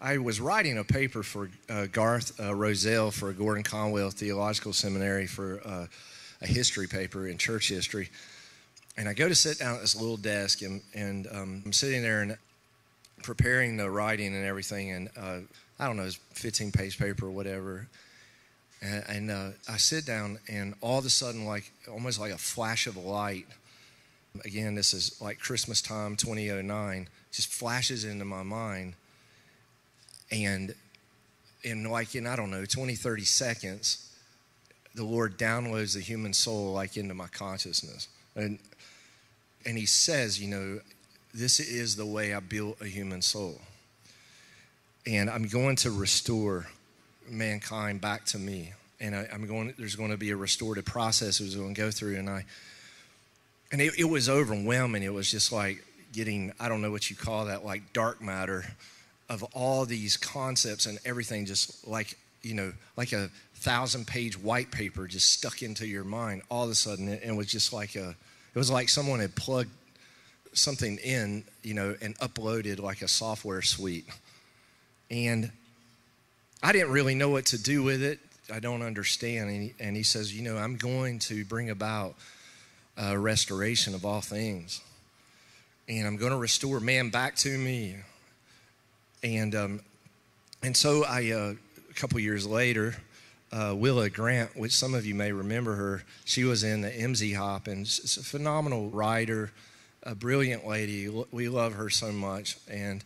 i 0.00 0.18
was 0.18 0.40
writing 0.40 0.78
a 0.78 0.84
paper 0.84 1.22
for 1.22 1.50
uh, 1.68 1.86
garth 1.86 2.38
uh, 2.38 2.54
rosell 2.54 3.12
for 3.12 3.32
gordon 3.32 3.64
conwell 3.64 4.10
theological 4.10 4.72
seminary 4.72 5.26
for 5.26 5.60
uh, 5.64 5.86
a 6.42 6.46
history 6.46 6.86
paper 6.86 7.26
in 7.26 7.38
church 7.38 7.68
history. 7.68 8.10
And 8.98 9.08
I 9.08 9.12
go 9.12 9.28
to 9.28 9.34
sit 9.34 9.58
down 9.58 9.74
at 9.74 9.82
this 9.82 9.94
little 9.94 10.16
desk, 10.16 10.62
and, 10.62 10.80
and 10.94 11.26
um, 11.30 11.62
I'm 11.66 11.72
sitting 11.72 12.02
there 12.02 12.22
and 12.22 12.36
preparing 13.26 13.76
the 13.76 13.90
writing 13.90 14.34
and 14.34 14.46
everything, 14.46 14.92
and 14.92 15.10
uh, 15.18 15.40
I 15.78 15.86
don't 15.86 15.96
know, 15.96 16.04
it's 16.04 16.14
15 16.32 16.72
page 16.72 16.98
paper 16.98 17.26
or 17.26 17.30
whatever. 17.30 17.88
And, 18.80 19.04
and 19.08 19.30
uh, 19.30 19.48
I 19.68 19.76
sit 19.76 20.06
down, 20.06 20.38
and 20.48 20.74
all 20.80 20.98
of 20.98 21.04
a 21.04 21.10
sudden, 21.10 21.44
like 21.44 21.70
almost 21.90 22.20
like 22.20 22.32
a 22.32 22.38
flash 22.38 22.86
of 22.86 22.96
light. 22.96 23.46
Again, 24.44 24.74
this 24.74 24.94
is 24.94 25.20
like 25.20 25.38
Christmas 25.38 25.82
time, 25.82 26.16
2009, 26.16 27.08
just 27.32 27.52
flashes 27.52 28.04
into 28.04 28.24
my 28.24 28.42
mind, 28.42 28.94
and 30.30 30.74
in 31.64 31.90
like 31.90 32.14
in 32.14 32.26
I 32.26 32.36
don't 32.36 32.50
know 32.50 32.64
20, 32.64 32.94
30 32.94 33.24
seconds, 33.24 34.14
the 34.94 35.04
Lord 35.04 35.38
downloads 35.38 35.94
the 35.94 36.00
human 36.00 36.32
soul 36.32 36.72
like 36.72 36.96
into 36.96 37.14
my 37.14 37.26
consciousness, 37.28 38.08
and 38.34 38.58
and 39.64 39.76
he 39.76 39.86
says, 39.86 40.40
you 40.40 40.48
know, 40.48 40.80
this 41.36 41.60
is 41.60 41.96
the 41.96 42.06
way 42.06 42.34
I 42.34 42.40
built 42.40 42.80
a 42.80 42.86
human 42.86 43.20
soul. 43.20 43.60
And 45.06 45.28
I'm 45.28 45.46
going 45.46 45.76
to 45.76 45.90
restore 45.90 46.66
mankind 47.28 48.00
back 48.00 48.24
to 48.26 48.38
me. 48.38 48.72
And 49.00 49.14
I, 49.14 49.28
am 49.30 49.46
going, 49.46 49.74
there's 49.78 49.96
going 49.96 50.10
to 50.10 50.16
be 50.16 50.30
a 50.30 50.36
restorative 50.36 50.86
process 50.86 51.38
we're 51.40 51.54
going 51.60 51.74
to 51.74 51.80
go 51.80 51.90
through. 51.90 52.16
And 52.16 52.30
I, 52.30 52.46
and 53.70 53.80
it, 53.82 53.98
it 53.98 54.04
was 54.04 54.28
overwhelming. 54.28 55.02
It 55.02 55.12
was 55.12 55.30
just 55.30 55.52
like 55.52 55.84
getting, 56.12 56.52
I 56.58 56.70
don't 56.70 56.80
know 56.80 56.90
what 56.90 57.10
you 57.10 57.16
call 57.16 57.44
that, 57.44 57.64
like 57.64 57.92
dark 57.92 58.22
matter 58.22 58.64
of 59.28 59.42
all 59.52 59.84
these 59.84 60.16
concepts 60.16 60.86
and 60.86 60.98
everything 61.04 61.44
just 61.44 61.86
like, 61.86 62.16
you 62.42 62.54
know, 62.54 62.72
like 62.96 63.12
a 63.12 63.28
thousand 63.56 64.06
page 64.06 64.38
white 64.38 64.70
paper 64.70 65.06
just 65.06 65.30
stuck 65.30 65.62
into 65.62 65.86
your 65.86 66.04
mind 66.04 66.40
all 66.50 66.64
of 66.64 66.70
a 66.70 66.74
sudden. 66.74 67.08
And 67.08 67.22
it 67.22 67.36
was 67.36 67.48
just 67.48 67.74
like 67.74 67.94
a, 67.94 68.10
it 68.10 68.58
was 68.58 68.70
like 68.70 68.88
someone 68.88 69.20
had 69.20 69.34
plugged 69.34 69.70
something 70.56 70.98
in, 70.98 71.44
you 71.62 71.74
know, 71.74 71.94
and 72.00 72.18
uploaded 72.18 72.80
like 72.80 73.02
a 73.02 73.08
software 73.08 73.62
suite. 73.62 74.08
And 75.10 75.50
I 76.62 76.72
didn't 76.72 76.90
really 76.90 77.14
know 77.14 77.28
what 77.28 77.46
to 77.46 77.62
do 77.62 77.82
with 77.82 78.02
it. 78.02 78.18
I 78.52 78.60
don't 78.60 78.82
understand. 78.82 79.50
And 79.50 79.62
he, 79.62 79.74
and 79.78 79.96
he 79.96 80.02
says, 80.02 80.34
You 80.34 80.42
know, 80.42 80.56
I'm 80.56 80.76
going 80.76 81.18
to 81.20 81.44
bring 81.44 81.70
about 81.70 82.14
a 82.96 83.18
restoration 83.18 83.94
of 83.94 84.04
all 84.04 84.20
things. 84.20 84.80
And 85.88 86.06
I'm 86.06 86.16
going 86.16 86.32
to 86.32 86.38
restore 86.38 86.80
man 86.80 87.10
back 87.10 87.36
to 87.36 87.56
me. 87.56 87.96
And, 89.22 89.54
um, 89.54 89.80
and 90.62 90.76
so 90.76 91.04
I, 91.04 91.30
uh, 91.30 91.54
a 91.90 91.94
couple 91.94 92.18
years 92.18 92.46
later, 92.46 92.96
uh, 93.52 93.74
Willa 93.76 94.10
Grant, 94.10 94.56
which 94.56 94.72
some 94.72 94.94
of 94.94 95.06
you 95.06 95.14
may 95.14 95.32
remember 95.32 95.74
her. 95.76 96.02
She 96.24 96.44
was 96.44 96.64
in 96.64 96.80
the 96.82 96.90
MZ 96.90 97.36
Hop 97.36 97.68
and 97.68 97.86
she's 97.86 98.16
a 98.16 98.24
phenomenal 98.24 98.90
writer, 98.90 99.52
a 100.06 100.14
brilliant 100.14 100.66
lady. 100.66 101.08
We 101.30 101.48
love 101.48 101.74
her 101.74 101.90
so 101.90 102.12
much. 102.12 102.56
And 102.70 103.04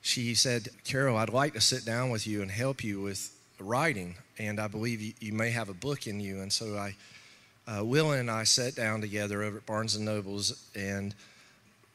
she 0.00 0.34
said, 0.34 0.68
Carol, 0.84 1.16
I'd 1.16 1.28
like 1.28 1.52
to 1.54 1.60
sit 1.60 1.84
down 1.84 2.08
with 2.08 2.26
you 2.26 2.40
and 2.40 2.50
help 2.50 2.82
you 2.82 3.02
with 3.02 3.30
writing. 3.58 4.14
And 4.38 4.58
I 4.58 4.68
believe 4.68 5.02
you, 5.02 5.12
you 5.20 5.32
may 5.32 5.50
have 5.50 5.68
a 5.68 5.74
book 5.74 6.06
in 6.06 6.20
you. 6.20 6.40
And 6.40 6.50
so 6.50 6.76
I, 6.76 6.94
uh, 7.66 7.84
Willa 7.84 8.18
and 8.18 8.30
I 8.30 8.44
sat 8.44 8.74
down 8.74 9.02
together 9.02 9.42
over 9.42 9.58
at 9.58 9.66
Barnes 9.66 9.96
and 9.96 10.06
Nobles 10.06 10.66
and 10.74 11.14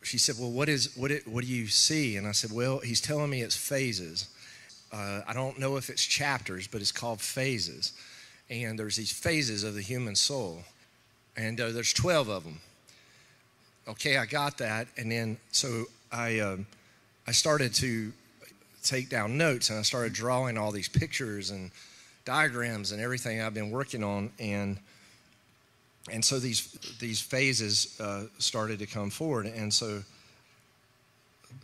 she 0.04 0.20
said, 0.20 0.36
Well, 0.38 0.52
what, 0.52 0.70
is, 0.70 0.96
what, 0.96 1.10
it, 1.10 1.28
what 1.28 1.44
do 1.44 1.50
you 1.50 1.66
see? 1.66 2.18
And 2.18 2.28
I 2.28 2.32
said, 2.32 2.52
Well, 2.52 2.80
he's 2.80 3.02
telling 3.02 3.32
me 3.32 3.42
it's 3.42 3.58
phases 3.58 4.28
uh, 4.96 5.22
I 5.28 5.34
don't 5.34 5.60
know 5.60 5.76
if 5.76 5.90
it's 5.90 6.06
chapters, 6.06 6.68
but 6.68 6.82
it's 6.82 6.92
called 6.92 7.20
phases. 7.20 7.94
And 8.50 8.80
there's 8.80 8.96
these 8.96 9.12
phases 9.12 9.64
of 9.64 9.74
the 9.74 9.82
human 9.82 10.16
soul, 10.16 10.64
and 11.36 11.60
uh, 11.60 11.72
there's 11.72 11.94
12 11.94 12.30
of 12.30 12.44
them. 12.44 12.60
Okay, 13.88 14.18
I 14.18 14.26
got 14.26 14.58
that, 14.58 14.88
and 14.98 15.12
then 15.12 15.38
so 15.52 15.86
I 16.12 16.40
um, 16.40 16.66
I 17.28 17.32
started 17.32 17.74
to 17.76 18.12
take 18.84 19.10
down 19.10 19.38
notes, 19.38 19.70
and 19.70 19.78
I 19.78 19.84
started 19.84 20.14
drawing 20.14 20.58
all 20.58 20.72
these 20.72 20.88
pictures 20.88 21.52
and 21.52 21.72
diagrams 22.24 22.92
and 22.92 23.02
everything 23.02 23.42
I've 23.42 23.54
been 23.54 23.70
working 23.70 24.04
on, 24.04 24.32
and 24.40 24.80
and 26.12 26.26
so 26.26 26.40
these 26.40 26.72
these 27.00 27.22
phases 27.22 28.00
uh, 28.00 28.24
started 28.40 28.80
to 28.80 28.88
come 28.88 29.12
forward, 29.12 29.46
and 29.46 29.72
so 29.72 30.02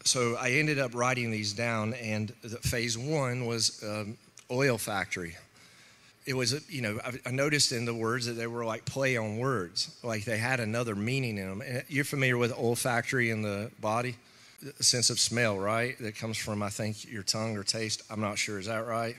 so 0.04 0.36
I 0.40 0.52
ended 0.52 0.80
up 0.80 0.94
writing 0.94 1.32
these 1.32 1.54
down, 1.54 1.94
and 1.96 2.34
the, 2.42 2.58
phase 2.58 2.98
one 2.98 3.46
was 3.46 3.84
um, 3.84 4.18
oil 4.50 4.78
factory. 4.78 5.36
It 6.26 6.36
was, 6.36 6.70
you 6.70 6.82
know, 6.82 7.00
I, 7.26 7.32
noticed 7.32 7.72
in 7.72 7.86
the 7.86 7.96
words 7.96 8.28
that 8.28 8.34
they 8.34 8.46
were 8.46 8.64
like 8.64 8.86
play 8.86 9.18
on 9.18 9.38
words, 9.38 9.96
like 10.04 10.24
they 10.24 10.38
had 10.38 10.60
another 10.60 10.96
meaning 10.96 11.38
in 11.38 11.60
them. 11.60 11.84
You're 11.88 12.06
familiar 12.06 12.38
with 12.38 12.54
olfactory 12.54 13.32
in 13.32 13.42
the 13.42 13.72
body, 13.80 14.16
the 14.62 14.84
sense 14.84 15.10
of 15.10 15.20
smell, 15.20 15.58
right? 15.58 15.98
That 16.00 16.16
comes 16.16 16.38
from, 16.38 16.62
I 16.62 16.70
think, 16.70 17.12
your 17.12 17.24
tongue 17.24 17.58
or 17.58 17.64
taste. 17.64 18.04
I'm 18.12 18.22
not 18.22 18.38
sure. 18.38 18.60
Is 18.60 18.68
that 18.68 18.86
right? 18.86 19.16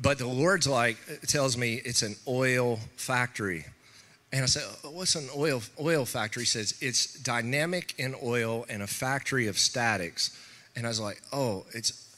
But 0.00 0.18
the 0.18 0.26
Lord's 0.26 0.66
like 0.66 0.96
uh, 1.10 1.26
tells 1.26 1.56
me 1.56 1.74
it's 1.84 2.02
an 2.02 2.16
oil 2.26 2.78
factory. 2.96 3.66
And 4.32 4.42
I 4.42 4.46
said, 4.46 4.62
uh, 4.84 4.90
What's 4.90 5.14
an 5.14 5.28
oil, 5.36 5.62
oil 5.78 6.04
factory? 6.06 6.42
He 6.42 6.46
says, 6.46 6.74
It's 6.80 7.14
dynamic 7.20 7.94
in 7.98 8.14
oil 8.22 8.64
and 8.70 8.82
a 8.82 8.86
factory 8.86 9.48
of 9.48 9.58
statics. 9.58 10.38
And 10.74 10.86
I 10.86 10.88
was 10.88 11.00
like, 11.00 11.20
Oh, 11.32 11.66
it's 11.74 12.08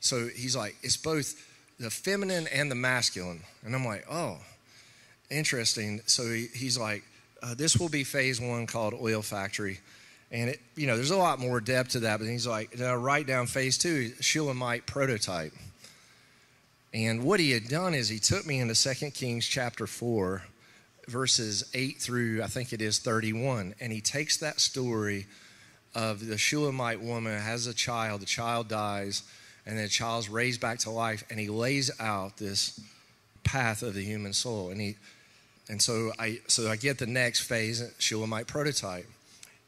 so 0.00 0.28
he's 0.34 0.56
like, 0.56 0.76
It's 0.82 0.96
both 0.96 1.34
the 1.82 1.90
feminine 1.90 2.46
and 2.46 2.70
the 2.70 2.74
masculine. 2.76 3.40
And 3.64 3.74
I'm 3.74 3.84
like, 3.84 4.06
Oh. 4.10 4.38
interesting. 5.30 6.00
So 6.06 6.30
he, 6.30 6.46
he's 6.54 6.78
like, 6.78 7.02
uh, 7.42 7.54
this 7.54 7.76
will 7.76 7.88
be 7.88 8.04
phase 8.04 8.40
one 8.40 8.66
called 8.66 8.94
Oil 8.94 9.20
Factory. 9.22 9.80
And 10.30 10.50
it, 10.50 10.60
you 10.76 10.86
know, 10.86 10.94
there's 10.96 11.10
a 11.10 11.16
lot 11.16 11.38
more 11.40 11.60
depth 11.60 11.90
to 11.90 12.00
that, 12.00 12.18
but 12.20 12.28
he's 12.28 12.46
like, 12.46 12.78
now 12.78 12.94
write 12.94 13.26
down 13.26 13.46
phase 13.46 13.76
two, 13.76 14.12
Shulamite 14.20 14.86
prototype. 14.86 15.52
And 16.94 17.24
what 17.24 17.40
he 17.40 17.50
had 17.50 17.68
done 17.68 17.94
is 17.94 18.08
he 18.08 18.18
took 18.18 18.46
me 18.46 18.60
into 18.60 18.74
2 18.74 19.10
Kings 19.10 19.46
chapter 19.46 19.86
4, 19.86 20.42
verses 21.08 21.64
8 21.74 21.98
through, 21.98 22.42
I 22.42 22.46
think 22.46 22.72
it 22.72 22.80
is 22.82 22.98
31. 22.98 23.74
And 23.80 23.92
he 23.92 24.00
takes 24.00 24.36
that 24.38 24.60
story 24.60 25.26
of 25.94 26.26
the 26.26 26.38
Shulamite 26.38 27.00
woman 27.00 27.38
has 27.40 27.66
a 27.66 27.74
child, 27.74 28.20
the 28.20 28.26
child 28.26 28.68
dies, 28.68 29.22
and 29.66 29.78
the 29.78 29.88
child's 29.88 30.28
raised 30.28 30.60
back 30.60 30.78
to 30.80 30.90
life, 30.90 31.24
and 31.30 31.38
he 31.38 31.48
lays 31.48 31.90
out 32.00 32.36
this 32.36 32.80
path 33.44 33.82
of 33.82 33.94
the 33.94 34.02
human 34.02 34.32
soul. 34.32 34.70
And 34.70 34.80
he 34.80 34.96
and 35.68 35.80
so 35.80 36.12
I 36.18 36.40
so 36.48 36.70
I 36.70 36.76
get 36.76 36.98
the 36.98 37.06
next 37.06 37.40
phase, 37.40 37.82
Shulamite 37.98 38.46
prototype. 38.46 39.06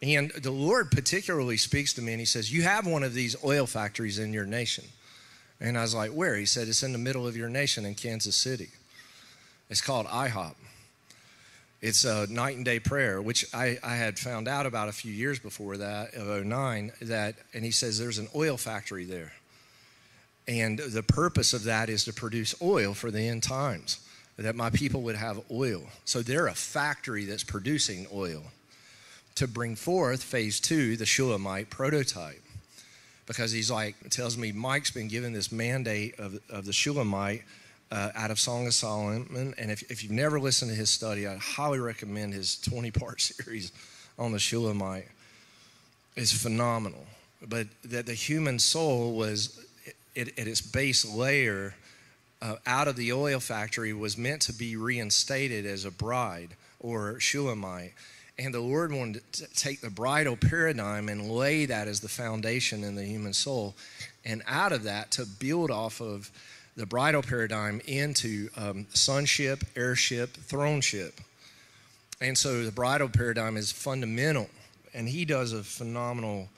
And 0.03 0.31
the 0.33 0.51
Lord 0.51 0.91
particularly 0.91 1.57
speaks 1.57 1.95
to 1.95 2.03
me 2.03 2.13
and 2.13 2.21
he 2.21 2.27
says, 2.27 2.53
You 2.53 2.63
have 2.63 2.87
one 2.87 3.03
of 3.03 3.15
these 3.15 3.37
oil 3.45 3.67
factories 3.67 4.19
in 4.19 4.33
your 4.33 4.45
nation. 4.45 4.85
And 5.61 5.79
I 5.79 5.83
was 5.83 5.95
like, 5.95 6.11
Where? 6.11 6.37
He 6.37 6.47
said, 6.47 6.69
It's 6.69 6.83
in 6.83 6.93
the 6.93 6.99
middle 6.99 7.27
of 7.27 7.37
your 7.37 7.49
nation 7.49 7.87
in 7.87 7.95
Kansas 7.95 8.37
City. 8.37 8.69
It's 9.71 9.81
called 9.81 10.07
IHOP. 10.07 10.57
It's 11.81 12.05
a 12.05 12.27
night 12.29 12.57
and 12.57 12.65
day 12.65 12.81
prayer, 12.81 13.21
which 13.21 13.45
I, 13.55 13.79
I 13.83 13.97
had 13.97 14.19
found 14.19 14.49
out 14.49 14.65
about 14.67 14.89
a 14.89 14.93
few 14.93 15.13
years 15.13 15.39
before 15.39 15.77
that, 15.77 16.15
of 16.15 16.45
09, 16.45 16.93
that, 17.03 17.35
and 17.53 17.63
he 17.63 17.71
says 17.71 17.99
there's 17.99 18.19
an 18.19 18.29
oil 18.35 18.57
factory 18.57 19.05
there. 19.05 19.33
And 20.47 20.79
the 20.79 21.03
purpose 21.03 21.53
of 21.53 21.65
that 21.65 21.89
is 21.89 22.05
to 22.05 22.13
produce 22.13 22.55
oil 22.61 22.93
for 22.95 23.11
the 23.11 23.21
end 23.21 23.43
times, 23.43 23.99
that 24.37 24.55
my 24.55 24.71
people 24.71 25.03
would 25.03 25.17
have 25.17 25.41
oil. 25.51 25.85
So 26.05 26.23
they're 26.23 26.49
a 26.49 26.55
factory 26.55 27.25
that's 27.25 27.45
producing 27.45 28.07
oil 28.13 28.43
to 29.37 29.49
bring 29.49 29.75
forth 29.75 30.23
phase 30.23 30.61
two, 30.61 30.97
the 30.97 31.07
Shulamite 31.07 31.71
prototype. 31.71 32.43
Because 33.27 33.53
he's 33.53 33.71
like, 33.71 33.97
tells 34.11 34.37
me 34.37 34.53
Mike's 34.53 34.91
been 34.91 35.09
given 35.09 35.33
this 35.33 35.51
mandate 35.51 36.19
of, 36.19 36.39
of 36.51 36.67
the 36.67 36.73
Shulamite 36.73 37.43
uh, 37.91 38.11
out 38.15 38.31
of 38.31 38.39
Song 38.39 38.67
of 38.67 38.75
Solomon. 38.75 39.55
And 39.57 39.71
if, 39.71 39.91
if 39.91 40.03
you've 40.03 40.13
never 40.13 40.39
listened 40.39 40.71
to 40.71 40.77
his 40.77 40.91
study, 40.91 41.27
I 41.27 41.37
highly 41.37 41.79
recommend 41.79 42.35
his 42.35 42.61
20 42.61 42.91
part 42.91 43.21
series 43.23 43.73
on 44.19 44.33
the 44.33 44.39
Shulamite. 44.39 45.09
It's 46.17 46.33
phenomenal. 46.33 47.07
But 47.47 47.67
that 47.85 48.07
the 48.07 48.15
human 48.15 48.59
soul 48.59 49.17
was, 49.17 49.64
at 50.17 50.29
its 50.39 50.61
base 50.61 51.05
layer, 51.05 51.75
uh, 52.41 52.57
out 52.67 52.89
of 52.89 52.97
the 52.97 53.13
oil 53.13 53.41
factory, 53.41 53.93
was 53.93 54.19
meant 54.19 54.43
to 54.43 54.53
be 54.53 54.77
reinstated 54.77 55.67
as 55.67 55.85
a 55.85 55.91
bride 55.91 56.57
or 56.81 57.19
Shulamite. 57.21 57.95
And 58.39 58.53
the 58.53 58.61
Lord 58.61 58.93
wanted 58.93 59.33
to 59.35 59.47
take 59.55 59.81
the 59.81 59.91
bridal 59.91 60.37
paradigm 60.37 61.09
and 61.09 61.31
lay 61.31 61.67
that 61.67 61.87
as 61.87 62.01
the 62.01 62.09
foundation 62.09 62.83
in 62.83 62.97
the 62.97 63.05
human 63.05 63.33
soul. 63.33 63.75
And 64.25 64.43
out 64.47 64.73
of 64.73 64.83
that, 64.85 65.13
to 65.13 65.25
build 65.25 65.71
off 65.71 66.01
of 66.01 66.31
the 66.77 66.87
bridal 66.87 67.23
paradigm 67.23 67.81
into 67.87 68.49
um, 68.57 68.87
sonship, 68.93 69.63
heirship, 69.77 70.37
throneship. 70.37 71.13
And 72.21 72.37
so 72.37 72.65
the 72.65 72.73
bridal 72.73 73.09
paradigm 73.09 73.57
is 73.57 73.71
fundamental. 73.71 74.49
And 74.93 75.09
he 75.09 75.25
does 75.25 75.53
a 75.53 75.63
phenomenal 75.63 76.49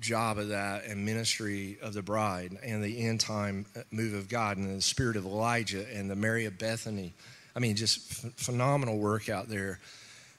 job 0.00 0.38
of 0.38 0.48
that 0.48 0.84
and 0.84 1.04
ministry 1.04 1.78
of 1.82 1.94
the 1.94 2.02
bride 2.02 2.56
and 2.62 2.82
the 2.82 3.06
end 3.06 3.20
time 3.20 3.66
uh, 3.76 3.80
move 3.90 4.14
of 4.14 4.28
God 4.28 4.56
and 4.56 4.76
the 4.76 4.82
spirit 4.82 5.16
of 5.16 5.24
Elijah 5.24 5.86
and 5.94 6.10
the 6.10 6.16
Mary 6.16 6.44
of 6.44 6.58
Bethany. 6.58 7.14
I 7.56 7.60
mean, 7.60 7.76
just 7.76 8.00
phenomenal 8.36 8.98
work 8.98 9.28
out 9.28 9.48
there 9.48 9.80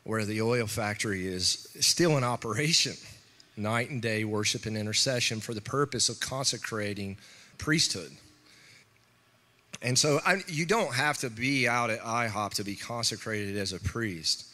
where 0.04 0.26
the 0.26 0.42
oil 0.42 0.66
factory 0.66 1.28
is 1.28 1.68
still 1.80 2.18
in 2.18 2.24
operation, 2.24 2.94
night 3.58 3.90
and 3.90 4.02
day 4.02 4.24
worship 4.24 4.66
and 4.66 4.78
intercession 4.78 5.40
for 5.40 5.54
the 5.54 5.62
purpose 5.62 6.10
of 6.10 6.20
consecrating 6.20 7.18
priesthood. 7.58 8.12
And 9.82 9.98
so 9.98 10.20
I, 10.26 10.44
you 10.48 10.66
don't 10.66 10.94
have 10.94 11.18
to 11.20 11.30
be 11.30 11.68
out 11.68 11.90
at 11.90 12.02
IHOP 12.02 12.56
to 12.56 12.64
be 12.64 12.76
consecrated 12.76 13.56
as 13.56 13.72
a 13.72 13.80
priest, 13.80 14.46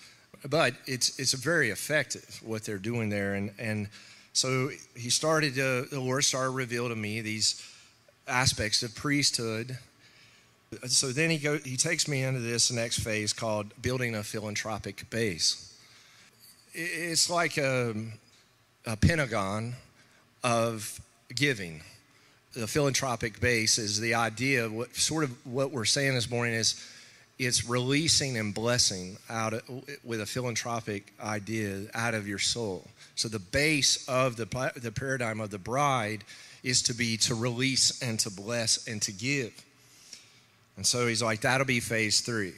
but 0.48 0.74
it's 0.86 1.18
it's 1.20 1.34
very 1.34 1.72
effective 1.72 2.42
what 2.44 2.64
they're 2.64 2.78
doing 2.78 3.10
there. 3.10 3.34
And 3.34 3.52
and 3.58 3.90
so 4.36 4.70
he 4.98 5.10
started 5.10 5.56
to, 5.56 5.88
the 5.90 6.00
Lord 6.02 6.26
started 6.26 6.52
to 6.52 6.56
reveal 6.56 6.90
to 6.90 6.96
me 6.96 7.22
these 7.22 7.66
aspects 8.28 8.84
of 8.84 8.94
priesthood. 8.94 9.78
So 10.88 11.08
then 11.14 11.30
he 11.30 11.38
go 11.38 11.58
he 11.60 11.78
takes 11.78 12.06
me 12.06 12.22
into 12.22 12.42
this 12.42 12.70
next 12.70 13.00
phase 13.00 13.32
called 13.32 13.72
building 13.82 14.14
a 14.14 14.24
philanthropic 14.24 15.10
base. 15.10 15.74
It's 16.74 17.30
like 17.30 17.58
a, 17.58 17.96
a 18.86 18.98
pentagon 18.98 19.76
of 20.44 21.00
giving 21.34 21.82
the 22.54 22.68
philanthropic 22.68 23.40
base 23.40 23.78
is 23.78 24.02
the 24.02 24.16
idea 24.16 24.70
what 24.70 24.96
sort 24.96 25.24
of 25.24 25.46
what 25.46 25.72
we're 25.72 25.86
saying 25.86 26.14
this 26.14 26.30
morning 26.30 26.56
is 26.56 26.76
it's 27.38 27.68
releasing 27.68 28.38
and 28.38 28.54
blessing 28.54 29.18
out 29.30 29.54
of, 29.54 29.64
with 30.04 30.22
a 30.22 30.26
philanthropic 30.26 31.12
idea 31.22 31.82
out 31.94 32.14
of 32.14 32.28
your 32.28 32.40
soul. 32.40 32.88
So 33.16 33.28
the 33.28 33.40
base 33.40 34.08
of 34.08 34.38
the 34.38 34.46
the 34.78 34.92
paradigm 34.92 35.40
of 35.40 35.50
the 35.50 35.58
bride 35.58 36.24
is 36.64 36.82
to 36.84 36.94
be 36.94 37.18
to 37.18 37.36
release 37.36 38.02
and 38.02 38.20
to 38.20 38.30
bless 38.30 38.88
and 38.88 39.02
to 39.04 39.12
give. 39.12 39.54
And 40.78 40.86
so 40.86 41.08
he's 41.08 41.22
like 41.22 41.42
that'll 41.42 41.66
be 41.66 41.80
phase 41.80 42.22
3. 42.22 42.54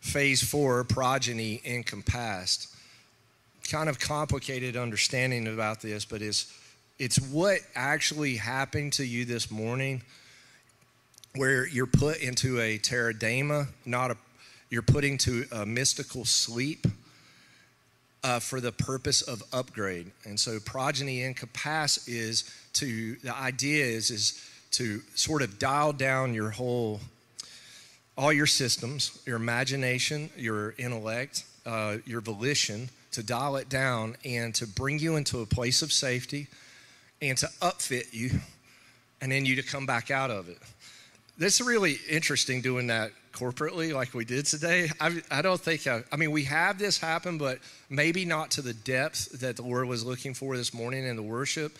Phase 0.00 0.42
4 0.42 0.84
progeny 0.84 1.60
encompassed. 1.64 2.68
Kind 3.70 3.88
of 3.88 3.98
complicated 3.98 4.76
understanding 4.76 5.46
about 5.46 5.80
this 5.80 6.04
but 6.04 6.20
it's, 6.20 6.52
it's 6.98 7.18
what 7.30 7.58
actually 7.74 8.36
happened 8.36 8.92
to 8.94 9.04
you 9.04 9.24
this 9.24 9.50
morning 9.50 10.02
where 11.36 11.66
you're 11.66 11.86
put 11.86 12.20
into 12.20 12.60
a 12.60 12.78
tardemah, 12.78 13.68
not 13.86 14.10
a, 14.10 14.16
you're 14.70 14.82
put 14.82 15.04
into 15.04 15.44
a 15.52 15.64
mystical 15.64 16.24
sleep 16.24 16.86
uh, 18.24 18.38
for 18.38 18.60
the 18.60 18.72
purpose 18.72 19.22
of 19.22 19.42
upgrade. 19.52 20.10
And 20.24 20.38
so 20.38 20.58
progeny 20.60 21.20
incapac 21.20 22.08
is 22.08 22.44
to, 22.74 23.16
the 23.16 23.34
idea 23.34 23.84
is, 23.84 24.10
is 24.10 24.48
to 24.72 25.00
sort 25.14 25.42
of 25.42 25.58
dial 25.58 25.92
down 25.92 26.34
your 26.34 26.50
whole, 26.50 27.00
all 28.16 28.32
your 28.32 28.46
systems, 28.46 29.20
your 29.26 29.36
imagination, 29.36 30.30
your 30.36 30.74
intellect, 30.78 31.44
uh, 31.66 31.96
your 32.06 32.20
volition, 32.20 32.90
to 33.12 33.22
dial 33.22 33.56
it 33.56 33.68
down 33.68 34.16
and 34.24 34.54
to 34.54 34.66
bring 34.66 34.98
you 34.98 35.16
into 35.16 35.40
a 35.40 35.46
place 35.46 35.82
of 35.82 35.92
safety 35.92 36.46
and 37.20 37.36
to 37.38 37.46
upfit 37.60 38.12
you 38.12 38.30
and 39.20 39.30
then 39.30 39.44
you 39.44 39.56
to 39.56 39.62
come 39.62 39.86
back 39.86 40.10
out 40.10 40.30
of 40.30 40.48
it. 40.48 40.58
This 41.38 41.60
is 41.60 41.66
really 41.66 41.98
interesting 42.10 42.60
doing 42.60 42.88
that 42.88 43.10
corporately 43.32 43.94
like 43.94 44.12
we 44.12 44.24
did 44.24 44.44
today. 44.44 44.90
I, 45.00 45.22
I 45.30 45.40
don't 45.40 45.60
think, 45.60 45.86
I, 45.86 46.04
I 46.12 46.16
mean, 46.16 46.30
we 46.30 46.44
have 46.44 46.78
this 46.78 46.98
happen, 46.98 47.38
but 47.38 47.58
maybe 47.88 48.26
not 48.26 48.50
to 48.52 48.62
the 48.62 48.74
depth 48.74 49.40
that 49.40 49.56
the 49.56 49.62
Lord 49.62 49.88
was 49.88 50.04
looking 50.04 50.34
for 50.34 50.56
this 50.56 50.74
morning 50.74 51.06
in 51.06 51.16
the 51.16 51.22
worship. 51.22 51.78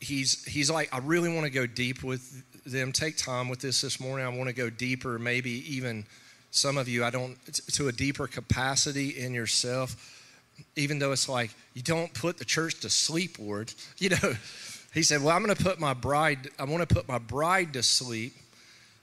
He's, 0.00 0.44
he's 0.44 0.70
like, 0.70 0.94
I 0.94 0.98
really 0.98 1.32
want 1.32 1.46
to 1.46 1.50
go 1.50 1.66
deep 1.66 2.02
with 2.02 2.44
them. 2.64 2.92
Take 2.92 3.16
time 3.16 3.48
with 3.48 3.60
this 3.60 3.80
this 3.80 3.98
morning. 3.98 4.26
I 4.26 4.28
want 4.28 4.48
to 4.48 4.54
go 4.54 4.68
deeper, 4.68 5.18
maybe 5.18 5.74
even 5.74 6.04
some 6.50 6.76
of 6.76 6.88
you, 6.88 7.04
I 7.04 7.10
don't, 7.10 7.38
to 7.72 7.88
a 7.88 7.92
deeper 7.92 8.26
capacity 8.26 9.18
in 9.18 9.32
yourself 9.32 10.14
even 10.74 10.98
though 10.98 11.12
it's 11.12 11.28
like 11.28 11.52
you 11.74 11.82
don't 11.82 12.12
put 12.14 12.36
the 12.36 12.44
church 12.44 12.80
to 12.80 12.90
sleep, 12.90 13.38
Lord. 13.38 13.72
You 13.98 14.10
know, 14.10 14.34
he 14.92 15.02
said, 15.04 15.22
Well, 15.22 15.34
I'm 15.34 15.44
going 15.44 15.54
to 15.54 15.62
put 15.62 15.78
my 15.78 15.94
bride, 15.94 16.50
I 16.58 16.64
want 16.64 16.88
to 16.88 16.92
put 16.92 17.06
my 17.06 17.18
bride 17.18 17.72
to 17.74 17.82
sleep 17.82 18.34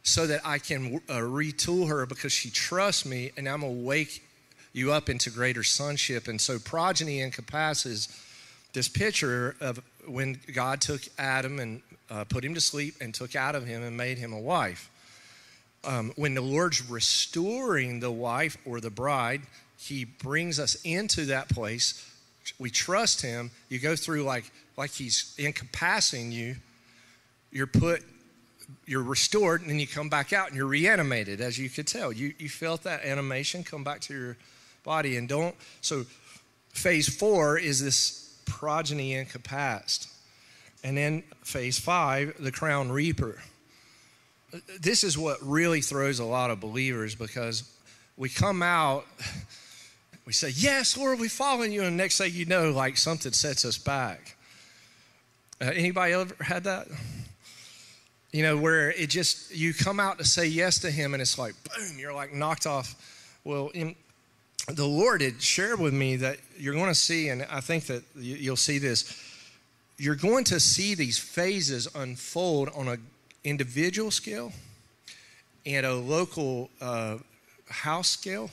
so 0.05 0.27
that 0.27 0.41
I 0.45 0.59
can 0.59 1.01
uh, 1.09 1.15
retool 1.15 1.89
her 1.89 2.05
because 2.05 2.31
she 2.31 2.51
trusts 2.51 3.05
me 3.05 3.31
and 3.35 3.49
I'm 3.49 3.61
going 3.61 3.75
to 3.75 3.83
wake 3.83 4.23
you 4.71 4.93
up 4.93 5.09
into 5.09 5.31
greater 5.31 5.63
sonship. 5.63 6.27
And 6.27 6.39
so, 6.39 6.59
progeny 6.59 7.21
is 7.21 8.07
this 8.71 8.87
picture 8.87 9.55
of 9.59 9.81
when 10.05 10.39
God 10.53 10.79
took 10.79 11.01
Adam 11.17 11.59
and 11.59 11.81
uh, 12.09 12.23
put 12.25 12.45
him 12.45 12.53
to 12.53 12.61
sleep 12.61 12.95
and 13.01 13.13
took 13.13 13.35
out 13.35 13.55
of 13.55 13.65
him 13.65 13.81
and 13.81 13.97
made 13.97 14.19
him 14.19 14.31
a 14.31 14.39
wife. 14.39 14.91
Um, 15.83 16.13
when 16.15 16.35
the 16.35 16.41
Lord's 16.41 16.87
restoring 16.87 17.99
the 17.99 18.11
wife 18.11 18.57
or 18.63 18.79
the 18.79 18.89
bride, 18.91 19.41
he 19.77 20.05
brings 20.05 20.59
us 20.59 20.75
into 20.83 21.25
that 21.25 21.49
place. 21.49 22.07
We 22.59 22.69
trust 22.69 23.21
him. 23.21 23.49
You 23.69 23.79
go 23.79 23.95
through 23.95 24.23
like 24.23 24.51
like 24.77 24.91
he's 24.91 25.33
incapacitating 25.39 26.31
you. 26.31 26.57
You're 27.51 27.67
put, 27.67 28.03
you're 28.85 29.03
restored, 29.03 29.61
and 29.61 29.69
then 29.69 29.79
you 29.79 29.87
come 29.87 30.09
back 30.09 30.33
out 30.33 30.47
and 30.47 30.55
you're 30.55 30.65
reanimated, 30.65 31.41
as 31.41 31.57
you 31.57 31.69
could 31.69 31.87
tell. 31.87 32.11
You 32.11 32.33
you 32.39 32.49
felt 32.49 32.83
that 32.83 33.03
animation 33.03 33.63
come 33.63 33.83
back 33.83 34.01
to 34.01 34.13
your 34.13 34.37
body, 34.83 35.17
and 35.17 35.27
don't. 35.27 35.55
So, 35.81 36.05
phase 36.69 37.07
four 37.07 37.57
is 37.57 37.83
this 37.83 38.39
progeny 38.45 39.13
incapacitated, 39.13 40.11
and 40.83 40.97
then 40.97 41.23
phase 41.43 41.79
five, 41.79 42.35
the 42.39 42.51
crown 42.51 42.91
reaper. 42.91 43.41
this 44.79 45.03
is 45.03 45.17
what 45.17 45.37
really 45.41 45.81
throws 45.81 46.19
a 46.19 46.25
lot 46.25 46.51
of 46.51 46.59
believers 46.59 47.15
because 47.15 47.63
we 48.17 48.29
come 48.29 48.63
out, 48.63 49.05
we 50.25 50.33
say, 50.33 50.49
Yes, 50.55 50.97
Lord, 50.97 51.19
we 51.19 51.27
follow 51.27 51.63
you. 51.63 51.83
And 51.83 51.97
next 51.97 52.17
thing 52.17 52.31
you 52.33 52.45
know, 52.45 52.71
like 52.71 52.97
something 52.97 53.31
sets 53.31 53.65
us 53.65 53.77
back. 53.77 54.37
Uh, 55.61 55.65
anybody 55.65 56.13
ever 56.13 56.35
had 56.43 56.63
that? 56.65 56.87
You 58.35 58.43
know, 58.43 58.57
where 58.57 58.91
it 58.91 59.09
just, 59.11 59.55
you 59.55 59.73
come 59.73 59.97
out 59.97 60.17
to 60.17 60.25
say 60.25 60.45
yes 60.45 60.79
to 60.79 60.91
Him 60.91 61.13
and 61.13 61.21
it's 61.21 61.37
like, 61.37 61.53
boom, 61.63 61.97
you're 61.97 62.11
like 62.11 62.33
knocked 62.33 62.67
off. 62.67 62.93
Well, 63.45 63.69
in, 63.73 63.95
the 64.67 64.85
Lord 64.85 65.21
had 65.21 65.41
shared 65.41 65.79
with 65.79 65.93
me 65.93 66.17
that 66.17 66.39
you're 66.57 66.73
going 66.73 66.89
to 66.89 66.95
see, 66.95 67.29
and 67.29 67.43
I 67.49 67.61
think 67.61 67.85
that 67.85 68.03
you'll 68.13 68.57
see 68.57 68.77
this, 68.77 69.17
you're 69.97 70.15
going 70.17 70.43
to 70.43 70.59
see 70.59 70.95
these 70.95 71.17
phases 71.17 71.87
unfold 71.95 72.67
on 72.75 72.89
an 72.89 73.01
individual 73.45 74.11
scale 74.11 74.51
and 75.65 75.85
a 75.85 75.93
local 75.93 76.69
uh, 76.81 77.19
house 77.69 78.09
scale, 78.09 78.49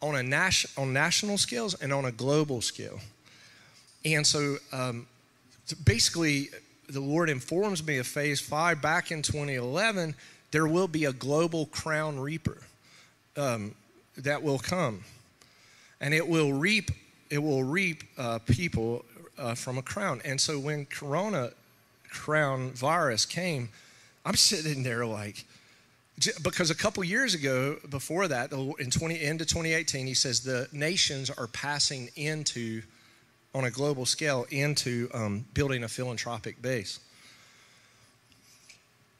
on 0.00 0.14
a 0.14 0.22
nas- 0.22 0.72
on 0.76 0.92
national 0.92 1.36
scales, 1.36 1.74
and 1.82 1.92
on 1.92 2.04
a 2.04 2.12
global 2.12 2.60
scale. 2.60 3.00
And 4.04 4.24
so, 4.24 4.58
um, 4.72 5.08
basically, 5.84 6.50
the 6.88 7.00
Lord 7.00 7.28
informs 7.28 7.86
me 7.86 7.98
of 7.98 8.06
phase 8.06 8.40
five 8.40 8.80
back 8.80 9.10
in 9.10 9.22
2011. 9.22 10.14
There 10.50 10.66
will 10.66 10.88
be 10.88 11.04
a 11.04 11.12
global 11.12 11.66
crown 11.66 12.18
reaper 12.18 12.58
um, 13.36 13.74
that 14.16 14.42
will 14.42 14.58
come, 14.58 15.04
and 16.00 16.14
it 16.14 16.26
will 16.26 16.52
reap. 16.52 16.90
It 17.30 17.42
will 17.42 17.62
reap 17.62 18.04
uh, 18.16 18.38
people 18.38 19.04
uh, 19.38 19.54
from 19.54 19.76
a 19.76 19.82
crown. 19.82 20.22
And 20.24 20.40
so, 20.40 20.58
when 20.58 20.86
Corona 20.86 21.50
crown 22.08 22.70
virus 22.70 23.26
came, 23.26 23.68
I'm 24.24 24.34
sitting 24.34 24.82
there 24.82 25.04
like, 25.04 25.44
because 26.42 26.70
a 26.70 26.74
couple 26.74 27.04
years 27.04 27.34
ago, 27.34 27.76
before 27.90 28.28
that, 28.28 28.52
in 28.52 28.90
20 28.90 29.22
into 29.22 29.44
2018, 29.44 30.06
he 30.06 30.14
says 30.14 30.40
the 30.40 30.68
nations 30.72 31.30
are 31.30 31.46
passing 31.46 32.08
into, 32.16 32.82
on 33.54 33.64
a 33.64 33.70
global 33.70 34.06
scale, 34.06 34.46
into 34.50 35.08
um, 35.14 35.44
building 35.54 35.84
a 35.84 35.88
philanthropic 35.88 36.60
base. 36.60 37.00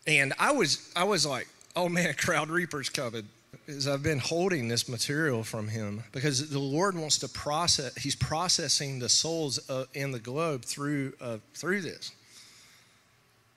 And 0.06 0.32
I 0.38 0.52
was, 0.52 0.90
I 0.96 1.05
was 1.05 1.26
like, 1.26 1.48
oh 1.76 1.88
man, 1.88 2.14
crown 2.18 2.50
reapers 2.50 2.88
coming. 2.88 3.28
As 3.66 3.86
I've 3.86 4.02
been 4.02 4.18
holding 4.18 4.68
this 4.68 4.88
material 4.88 5.42
from 5.42 5.68
him 5.68 6.02
because 6.12 6.50
the 6.50 6.59
Lord 6.59 6.96
wants 6.96 7.18
to 7.18 7.28
process. 7.28 7.94
He's 7.96 8.14
processing 8.14 8.98
the 8.98 9.09
souls 9.09 9.59
uh, 9.70 9.84
in 9.94 10.10
the 10.10 10.18
globe 10.18 10.64
through 10.64 11.12
uh, 11.20 11.38
through 11.55 11.82
this. 11.82 12.12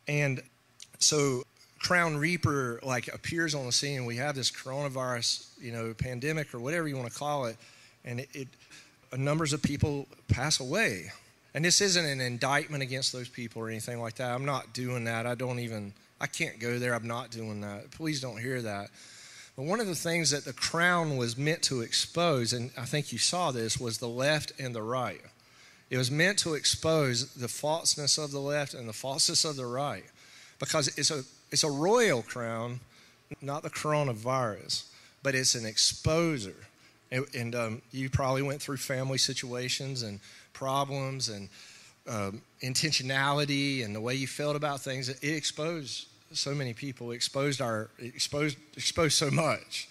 And 0.07 0.41
so 0.99 1.43
crown 1.79 2.15
reaper 2.17 2.79
like 2.83 3.07
appears 3.13 3.55
on 3.55 3.65
the 3.65 3.71
scene 3.71 4.05
we 4.05 4.15
have 4.15 4.35
this 4.35 4.51
coronavirus 4.51 5.47
you 5.59 5.71
know 5.71 5.93
pandemic 5.95 6.53
or 6.53 6.59
whatever 6.59 6.87
you 6.87 6.95
want 6.95 7.11
to 7.11 7.17
call 7.17 7.45
it 7.45 7.57
and 8.05 8.19
it, 8.19 8.29
it 8.33 8.47
numbers 9.17 9.53
of 9.53 9.61
people 9.61 10.07
pass 10.27 10.59
away. 10.59 11.11
And 11.53 11.65
this 11.65 11.81
isn't 11.81 12.05
an 12.05 12.21
indictment 12.21 12.81
against 12.81 13.11
those 13.11 13.27
people 13.27 13.61
or 13.61 13.69
anything 13.69 13.99
like 13.99 14.15
that. 14.15 14.31
I'm 14.31 14.45
not 14.45 14.73
doing 14.73 15.03
that. 15.05 15.25
I 15.25 15.35
don't 15.35 15.59
even 15.59 15.93
i 16.19 16.27
can't 16.27 16.59
go 16.59 16.77
there. 16.77 16.93
I'm 16.93 17.07
not 17.07 17.31
doing 17.31 17.61
that. 17.61 17.89
Please 17.91 18.21
don't 18.21 18.39
hear 18.39 18.61
that. 18.61 18.89
But 19.55 19.65
one 19.65 19.79
of 19.79 19.87
the 19.87 19.95
things 19.95 20.29
that 20.29 20.45
the 20.45 20.53
crown 20.53 21.17
was 21.17 21.37
meant 21.37 21.61
to 21.63 21.81
expose 21.81 22.53
and 22.53 22.71
i 22.77 22.85
think 22.85 23.11
you 23.11 23.17
saw 23.17 23.51
this 23.51 23.79
was 23.79 23.97
the 23.97 24.07
left 24.07 24.53
and 24.59 24.73
the 24.73 24.83
right. 24.83 25.21
It 25.89 25.97
was 25.97 26.09
meant 26.09 26.39
to 26.39 26.53
expose 26.53 27.33
the 27.33 27.49
falseness 27.49 28.17
of 28.17 28.31
the 28.31 28.39
left 28.39 28.73
and 28.73 28.87
the 28.87 28.93
falseness 28.93 29.43
of 29.43 29.57
the 29.57 29.65
right. 29.65 30.05
Because 30.57 30.87
it's 30.97 31.11
a 31.11 31.23
it's 31.51 31.65
a 31.65 31.71
royal 31.71 32.21
crown, 32.21 32.79
not 33.41 33.63
the 33.63 33.69
coronavirus, 33.69 34.85
but 35.21 35.35
it's 35.35 35.53
an 35.55 35.65
exposer. 35.65 36.55
And, 37.11 37.25
and 37.35 37.55
um, 37.55 37.81
you 37.91 38.09
probably 38.09 38.41
went 38.41 38.61
through 38.61 38.77
family 38.77 39.17
situations 39.17 40.03
and 40.03 40.19
problems 40.53 41.29
and 41.29 41.49
um, 42.07 42.41
intentionality 42.61 43.83
and 43.83 43.95
the 43.95 44.01
way 44.01 44.15
you 44.15 44.27
felt 44.27 44.55
about 44.55 44.81
things. 44.81 45.09
It 45.09 45.23
exposed 45.23 46.07
so 46.33 46.53
many 46.53 46.73
people. 46.73 47.11
It 47.11 47.15
exposed 47.15 47.61
our 47.61 47.89
exposed 47.99 48.57
exposed 48.75 49.13
so 49.13 49.29
much. 49.29 49.89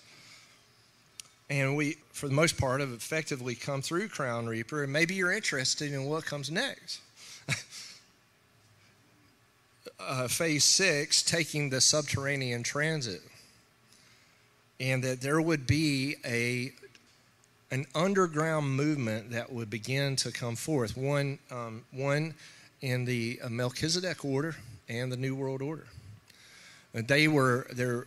And 1.48 1.76
we, 1.76 1.96
for 2.12 2.28
the 2.28 2.34
most 2.34 2.56
part, 2.58 2.80
have 2.80 2.92
effectively 2.92 3.56
come 3.56 3.82
through 3.82 4.08
Crown 4.08 4.46
Reaper. 4.46 4.84
And 4.84 4.92
maybe 4.92 5.14
you're 5.14 5.32
interested 5.32 5.92
in 5.92 6.04
what 6.04 6.24
comes 6.24 6.48
next. 6.50 7.00
uh, 10.00 10.28
phase 10.28 10.64
six 10.64 11.22
taking 11.22 11.70
the 11.70 11.80
subterranean 11.80 12.62
transit, 12.62 13.22
and 14.78 15.02
that 15.02 15.20
there 15.20 15.40
would 15.40 15.66
be 15.66 16.16
a 16.24 16.72
an 17.70 17.86
underground 17.94 18.70
movement 18.74 19.30
that 19.30 19.52
would 19.52 19.70
begin 19.70 20.16
to 20.16 20.32
come 20.32 20.56
forth. 20.56 20.96
One, 20.96 21.38
um, 21.50 21.84
one 21.92 22.34
in 22.80 23.04
the 23.04 23.40
Melchizedek 23.48 24.24
order 24.24 24.56
and 24.88 25.12
the 25.12 25.16
New 25.16 25.34
World 25.34 25.62
Order. 25.62 25.86
They 26.92 27.28
were 27.28 27.66
there. 27.72 28.06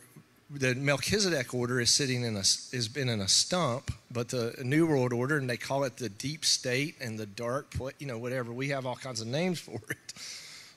The 0.51 0.75
Melchizedek 0.75 1.53
order 1.53 1.79
is 1.79 1.89
sitting 1.89 2.23
in 2.23 2.35
a 2.35 2.39
has 2.39 2.87
been 2.87 3.09
in 3.09 3.21
a 3.21 3.27
stump, 3.27 3.91
but 4.11 4.29
the 4.29 4.53
New 4.63 4.85
World 4.85 5.13
Order, 5.13 5.37
and 5.37 5.49
they 5.49 5.57
call 5.57 5.83
it 5.83 5.97
the 5.97 6.09
deep 6.09 6.45
state 6.45 6.95
and 7.01 7.17
the 7.17 7.25
dark, 7.25 7.73
you 7.97 8.05
know, 8.05 8.19
whatever. 8.19 8.51
We 8.51 8.69
have 8.69 8.85
all 8.85 8.95
kinds 8.95 9.21
of 9.21 9.27
names 9.27 9.59
for 9.59 9.79
it 9.89 10.13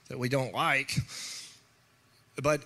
that 0.08 0.18
we 0.18 0.28
don't 0.28 0.54
like. 0.54 0.96
But 2.42 2.60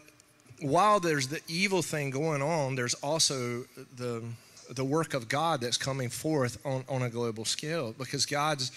while 0.60 1.00
there's 1.00 1.28
the 1.28 1.40
evil 1.48 1.82
thing 1.82 2.10
going 2.10 2.42
on, 2.42 2.74
there's 2.74 2.94
also 2.94 3.64
the, 3.96 4.22
the 4.70 4.84
work 4.84 5.14
of 5.14 5.28
God 5.28 5.60
that's 5.60 5.76
coming 5.76 6.08
forth 6.08 6.58
on, 6.64 6.84
on 6.88 7.02
a 7.02 7.10
global 7.10 7.44
scale 7.44 7.94
because 7.98 8.26
God's 8.26 8.72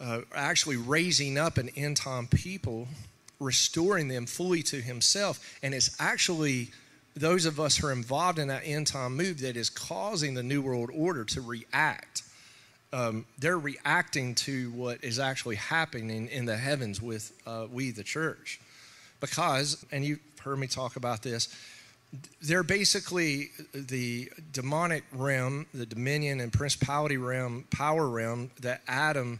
uh, 0.00 0.20
actually 0.34 0.76
raising 0.76 1.38
up 1.38 1.58
an 1.58 1.70
end 1.76 1.96
time 1.96 2.26
people, 2.26 2.88
restoring 3.38 4.08
them 4.08 4.26
fully 4.26 4.62
to 4.64 4.80
Himself. 4.80 5.58
And 5.62 5.74
it's 5.74 5.94
actually 6.00 6.70
those 7.14 7.44
of 7.44 7.60
us 7.60 7.76
who 7.76 7.88
are 7.88 7.92
involved 7.92 8.38
in 8.38 8.48
that 8.48 8.62
end 8.64 8.86
time 8.86 9.16
move 9.16 9.40
that 9.40 9.56
is 9.56 9.68
causing 9.68 10.34
the 10.34 10.42
New 10.42 10.62
World 10.62 10.90
Order 10.94 11.24
to 11.24 11.40
react 11.40 12.22
um, 12.92 13.24
they're 13.38 13.58
reacting 13.58 14.34
to 14.36 14.70
what 14.72 15.04
is 15.04 15.18
actually 15.18 15.56
happening 15.56 16.28
in 16.28 16.44
the 16.44 16.56
heavens 16.56 17.00
with 17.00 17.32
uh, 17.46 17.66
we, 17.70 17.90
the 17.90 18.02
church. 18.02 18.60
Because, 19.20 19.84
and 19.92 20.04
you've 20.04 20.20
heard 20.40 20.58
me 20.58 20.66
talk 20.66 20.96
about 20.96 21.22
this, 21.22 21.54
they're 22.42 22.62
basically 22.62 23.50
the 23.72 24.30
demonic 24.52 25.04
realm, 25.12 25.66
the 25.72 25.86
dominion 25.86 26.40
and 26.40 26.52
principality 26.52 27.16
realm, 27.16 27.64
power 27.70 28.08
realm 28.08 28.50
that 28.60 28.82
Adam, 28.88 29.38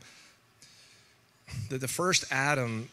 that 1.68 1.80
the 1.80 1.88
first 1.88 2.24
Adam 2.30 2.88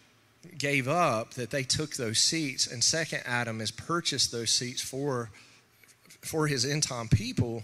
gave 0.57 0.87
up, 0.87 1.33
that 1.35 1.51
they 1.51 1.63
took 1.63 1.95
those 1.95 2.19
seats, 2.19 2.65
and 2.67 2.83
second 2.83 3.21
Adam 3.25 3.59
has 3.59 3.69
purchased 3.69 4.31
those 4.31 4.49
seats 4.49 4.81
for, 4.81 5.29
for 6.21 6.47
his 6.47 6.65
end 6.65 6.83
time 6.83 7.07
people 7.07 7.63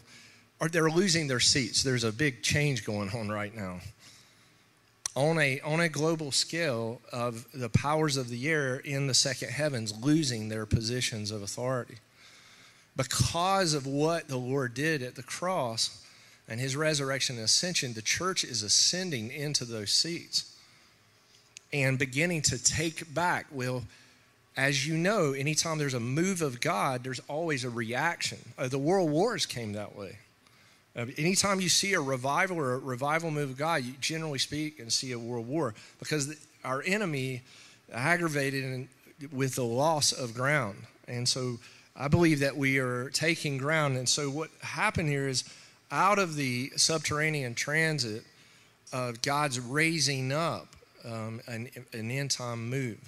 are 0.61 0.69
they're 0.69 0.90
losing 0.90 1.27
their 1.27 1.40
seats. 1.40 1.84
There's 1.84 2.03
a 2.03 2.11
big 2.11 2.44
change 2.44 2.85
going 2.85 3.10
on 3.10 3.30
right 3.30 3.56
now. 3.56 3.80
On 5.15 5.40
a, 5.40 5.60
on 5.61 5.80
a 5.80 5.90
global 5.90 6.31
scale 6.31 6.99
of 7.11 7.45
the 7.53 7.69
powers 7.69 8.18
of 8.18 8.30
the 8.30 8.49
air 8.49 8.77
in 8.77 9.06
the 9.06 9.14
second 9.14 9.49
heavens 9.49 9.94
losing 10.02 10.49
their 10.49 10.65
positions 10.65 11.30
of 11.30 11.44
authority. 11.44 11.98
Because 12.95 13.76
of 13.76 13.85
what 13.85 14.27
the 14.27 14.38
Lord 14.38 14.73
did 14.73 15.03
at 15.03 15.15
the 15.15 15.23
cross 15.23 16.03
and 16.48 16.60
his 16.60 16.76
resurrection 16.76 17.35
and 17.35 17.45
ascension, 17.45 17.94
the 17.94 18.02
church 18.02 18.44
is 18.44 18.64
ascending 18.64 19.31
into 19.31 19.65
those 19.65 19.91
seats 19.91 20.56
and 21.72 21.98
beginning 21.98 22.41
to 22.44 22.64
take 22.64 23.14
back. 23.14 23.48
Well, 23.52 23.84
as 24.56 24.88
you 24.88 24.95
know, 24.95 25.34
anytime 25.34 25.80
there's 25.80 25.95
a 25.95 25.99
move 25.99 26.41
of 26.41 26.61
God, 26.61 27.03
there's 27.03 27.22
always 27.27 27.64
a 27.64 27.69
reaction. 27.69 28.38
Uh, 28.57 28.68
the 28.68 28.77
world 28.77 29.10
wars 29.10 29.45
came 29.45 29.73
that 29.73 29.95
way. 29.95 30.18
Uh, 30.95 31.06
anytime 31.18 31.60
you 31.60 31.70
see 31.70 31.94
a 31.94 32.02
revival 32.02 32.57
or 32.57 32.74
a 32.74 32.78
revival 32.78 33.32
move 33.32 33.52
of 33.52 33.57
God, 33.57 33.84
you 33.84 33.94
generally 33.99 34.40
speak 34.40 34.80
and 34.80 34.91
see 34.91 35.11
a 35.11 35.20
world 35.20 35.48
war 35.48 35.74
because 35.99 36.28
the, 36.28 36.38
our 36.64 36.84
enemy 36.86 37.41
aggravated 37.91 38.64
in, 38.64 38.90
with 39.32 39.56
the 39.56 39.64
loss 39.64 40.11
of 40.11 40.34
ground. 40.34 40.78
And 41.07 41.28
so 41.28 41.57
I 41.95 42.07
believe 42.07 42.40
that 42.40 42.56
we 42.56 42.78
are 42.78 43.10
taking 43.10 43.57
ground. 43.57 43.98
And 43.98 44.07
so 44.07 44.30
what 44.30 44.49
happened 44.61 45.10
here 45.10 45.28
is 45.28 45.44
out 45.91 46.20
of 46.20 46.36
the 46.36 46.72
subterranean 46.76 47.56
transit, 47.56 48.24
of 48.94 49.24
God's 49.24 49.60
raising 49.60 50.32
up 50.32 50.68
um, 51.03 51.41
an, 51.48 51.70
an 51.91 52.11
end 52.11 52.32
time 52.32 52.70
move 52.70 52.99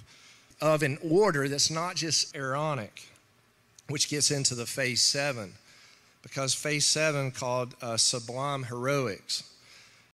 of 0.61 0.81
an 0.81 0.97
order 1.07 1.47
that's 1.47 1.69
not 1.69 1.95
just 1.95 2.35
Aaronic, 2.35 3.07
which 3.87 4.09
gets 4.09 4.31
into 4.31 4.55
the 4.55 4.65
phase 4.65 5.01
seven 5.01 5.53
because 6.25 6.55
phase 6.55 6.85
seven 6.85 7.29
called 7.29 7.75
uh, 7.83 7.95
sublime 7.95 8.63
heroics. 8.63 9.43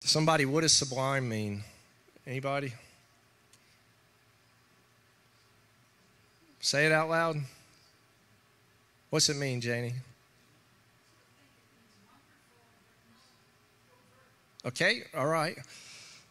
Somebody, 0.00 0.46
what 0.46 0.62
does 0.62 0.72
sublime 0.72 1.28
mean? 1.28 1.62
Anybody? 2.26 2.72
Say 6.60 6.86
it 6.86 6.92
out 6.92 7.10
loud. 7.10 7.36
What's 9.10 9.28
it 9.28 9.36
mean, 9.36 9.60
Janie? 9.60 9.92
Okay, 14.64 15.02
all 15.14 15.26
right. 15.26 15.58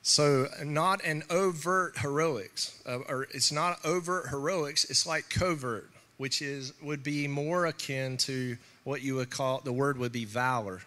So, 0.02 0.48
not 0.64 1.04
an 1.06 1.24
overt 1.30 2.00
heroics, 2.00 2.82
uh, 2.88 3.00
or 3.08 3.28
it's 3.32 3.52
not 3.52 3.78
overt 3.86 4.30
heroics. 4.30 4.86
It's 4.86 5.06
like 5.06 5.30
covert, 5.30 5.92
which 6.18 6.42
is 6.42 6.74
would 6.82 7.04
be 7.04 7.28
more 7.28 7.68
akin 7.68 8.18
to 8.18 8.58
what 8.88 9.02
you 9.02 9.16
would 9.16 9.30
call 9.30 9.60
the 9.66 9.74
word 9.74 9.98
would 9.98 10.14
be 10.14 10.24
valor, 10.24 10.80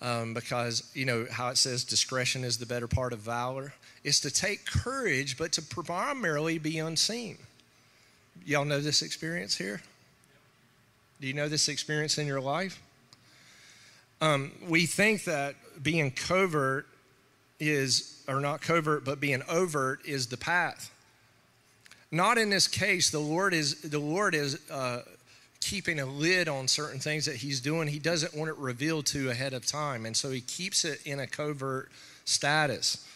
um, 0.00 0.32
because 0.32 0.88
you 0.94 1.04
know 1.04 1.26
how 1.28 1.48
it 1.48 1.58
says 1.58 1.82
discretion 1.82 2.44
is 2.44 2.56
the 2.56 2.66
better 2.66 2.86
part 2.86 3.12
of 3.12 3.18
valor. 3.18 3.74
Is 4.04 4.20
to 4.20 4.30
take 4.30 4.64
courage, 4.64 5.36
but 5.36 5.50
to 5.52 5.62
primarily 5.62 6.58
be 6.58 6.78
unseen. 6.78 7.38
Y'all 8.46 8.64
know 8.64 8.80
this 8.80 9.02
experience 9.02 9.56
here. 9.56 9.82
Do 11.20 11.26
you 11.26 11.34
know 11.34 11.48
this 11.48 11.68
experience 11.68 12.16
in 12.16 12.28
your 12.28 12.40
life? 12.40 12.80
Um, 14.20 14.52
we 14.68 14.86
think 14.86 15.24
that 15.24 15.56
being 15.82 16.12
covert 16.12 16.86
is, 17.58 18.22
or 18.28 18.38
not 18.38 18.60
covert, 18.60 19.04
but 19.04 19.18
being 19.18 19.42
overt 19.48 20.06
is 20.06 20.28
the 20.28 20.36
path. 20.36 20.92
Not 22.12 22.38
in 22.38 22.50
this 22.50 22.68
case. 22.68 23.10
The 23.10 23.18
Lord 23.18 23.52
is 23.52 23.80
the 23.80 23.98
Lord 23.98 24.36
is 24.36 24.60
uh, 24.70 25.00
keeping 25.64 25.98
a 25.98 26.06
lid 26.06 26.48
on 26.48 26.68
certain 26.68 27.00
things 27.00 27.24
that 27.24 27.36
He's 27.36 27.60
doing. 27.60 27.88
He 27.88 27.98
doesn't 27.98 28.34
want 28.34 28.50
it 28.50 28.56
revealed 28.58 29.06
to 29.06 29.30
ahead 29.30 29.54
of 29.54 29.66
time, 29.66 30.04
and 30.06 30.16
so 30.16 30.30
He 30.30 30.40
keeps 30.40 30.84
it 30.84 31.00
in 31.04 31.20
a 31.20 31.26
covert 31.26 31.90
status. 32.24 33.06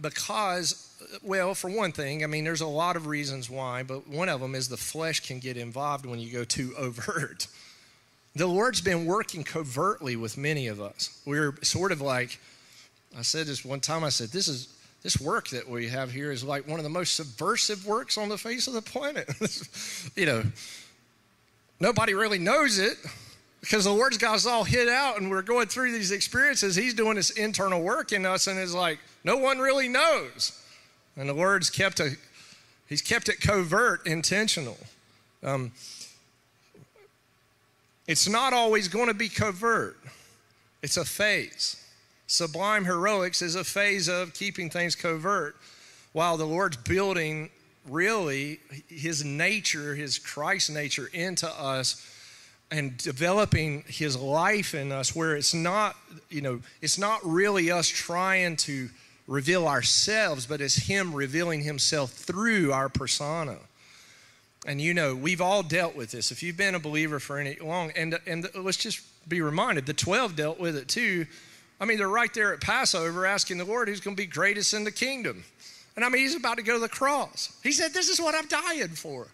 Because, 0.00 0.92
well, 1.22 1.54
for 1.54 1.70
one 1.70 1.92
thing, 1.92 2.22
I 2.22 2.26
mean, 2.26 2.44
there's 2.44 2.60
a 2.60 2.66
lot 2.66 2.96
of 2.96 3.06
reasons 3.06 3.48
why, 3.48 3.82
but 3.82 4.06
one 4.06 4.28
of 4.28 4.40
them 4.40 4.54
is 4.54 4.68
the 4.68 4.76
flesh 4.76 5.20
can 5.20 5.38
get 5.38 5.56
involved 5.56 6.04
when 6.04 6.18
you 6.18 6.30
go 6.30 6.44
too 6.44 6.74
overt. 6.78 7.46
The 8.34 8.46
Lord's 8.46 8.82
been 8.82 9.06
working 9.06 9.44
covertly 9.44 10.16
with 10.16 10.36
many 10.36 10.66
of 10.66 10.80
us. 10.80 11.22
We're 11.24 11.54
sort 11.62 11.92
of 11.92 12.02
like 12.02 12.38
I 13.16 13.22
said 13.22 13.46
this 13.46 13.64
one 13.64 13.80
time, 13.80 14.04
I 14.04 14.10
said, 14.10 14.28
this 14.28 14.48
is 14.48 14.68
this 15.02 15.20
work 15.20 15.48
that 15.50 15.68
we 15.68 15.88
have 15.88 16.10
here 16.10 16.32
is 16.32 16.42
like 16.42 16.66
one 16.66 16.80
of 16.80 16.84
the 16.84 16.90
most 16.90 17.14
subversive 17.14 17.86
works 17.86 18.18
on 18.18 18.28
the 18.28 18.36
face 18.36 18.66
of 18.66 18.74
the 18.74 18.82
planet. 18.82 19.30
you 20.16 20.26
know, 20.26 20.42
nobody 21.80 22.14
really 22.14 22.38
knows 22.38 22.78
it 22.78 22.96
because 23.60 23.84
the 23.84 23.92
Lord's 23.92 24.18
got 24.18 24.34
us 24.36 24.46
all 24.46 24.64
hid 24.64 24.88
out 24.88 25.20
and 25.20 25.30
we're 25.30 25.42
going 25.42 25.66
through 25.66 25.92
these 25.92 26.12
experiences. 26.12 26.76
He's 26.76 26.94
doing 26.94 27.16
this 27.16 27.30
internal 27.30 27.82
work 27.82 28.12
in 28.12 28.24
us 28.24 28.46
and 28.46 28.58
it's 28.58 28.74
like, 28.74 28.98
no 29.24 29.36
one 29.36 29.58
really 29.58 29.88
knows. 29.88 30.62
And 31.16 31.28
the 31.28 31.34
Lord's 31.34 31.70
kept 31.70 31.98
a, 32.00 32.10
he's 32.88 33.02
kept 33.02 33.28
it 33.28 33.40
covert, 33.40 34.06
intentional. 34.06 34.78
Um, 35.42 35.72
it's 38.06 38.28
not 38.28 38.52
always 38.52 38.88
going 38.88 39.08
to 39.08 39.14
be 39.14 39.28
covert. 39.28 39.98
It's 40.82 40.96
a 40.96 41.04
phase. 41.04 41.82
Sublime 42.28 42.84
heroics 42.84 43.42
is 43.42 43.54
a 43.54 43.64
phase 43.64 44.08
of 44.08 44.34
keeping 44.34 44.70
things 44.70 44.94
covert 44.94 45.56
while 46.12 46.36
the 46.36 46.46
Lord's 46.46 46.76
building 46.76 47.50
really 47.88 48.60
his 48.88 49.24
nature, 49.24 49.94
his 49.94 50.18
Christ 50.18 50.70
nature 50.70 51.08
into 51.12 51.48
us 51.48 52.04
and 52.70 52.96
developing 52.96 53.84
his 53.86 54.16
life 54.16 54.74
in 54.74 54.90
us 54.90 55.14
where 55.14 55.36
it's 55.36 55.54
not, 55.54 55.96
you 56.28 56.40
know, 56.40 56.60
it's 56.82 56.98
not 56.98 57.20
really 57.24 57.70
us 57.70 57.86
trying 57.86 58.56
to 58.56 58.88
reveal 59.28 59.68
ourselves, 59.68 60.46
but 60.46 60.60
it's 60.60 60.76
him 60.76 61.14
revealing 61.14 61.62
himself 61.62 62.12
through 62.12 62.72
our 62.72 62.88
persona. 62.88 63.56
And 64.66 64.80
you 64.80 64.94
know, 64.94 65.14
we've 65.14 65.40
all 65.40 65.62
dealt 65.62 65.94
with 65.94 66.10
this. 66.10 66.32
If 66.32 66.42
you've 66.42 66.56
been 66.56 66.74
a 66.74 66.80
believer 66.80 67.20
for 67.20 67.38
any 67.38 67.56
long, 67.60 67.92
and 67.94 68.18
and 68.26 68.48
let's 68.56 68.78
just 68.78 69.00
be 69.28 69.40
reminded, 69.40 69.86
the 69.86 69.94
12 69.94 70.34
dealt 70.34 70.58
with 70.58 70.76
it 70.76 70.88
too 70.88 71.26
I 71.80 71.84
mean, 71.84 71.98
they're 71.98 72.08
right 72.08 72.32
there 72.32 72.54
at 72.54 72.60
Passover 72.60 73.26
asking 73.26 73.58
the 73.58 73.64
Lord 73.64 73.88
who's 73.88 74.00
going 74.00 74.16
to 74.16 74.22
be 74.22 74.26
greatest 74.26 74.72
in 74.72 74.84
the 74.84 74.92
kingdom. 74.92 75.44
And 75.96 76.04
I 76.04 76.10
mean, 76.10 76.22
he's 76.22 76.36
about 76.36 76.58
to 76.58 76.62
go 76.62 76.74
to 76.74 76.78
the 76.78 76.88
cross. 76.88 77.58
He 77.62 77.72
said, 77.72 77.94
This 77.94 78.08
is 78.08 78.20
what 78.20 78.34
I'm 78.34 78.46
dying 78.46 78.88
for. 78.88 79.28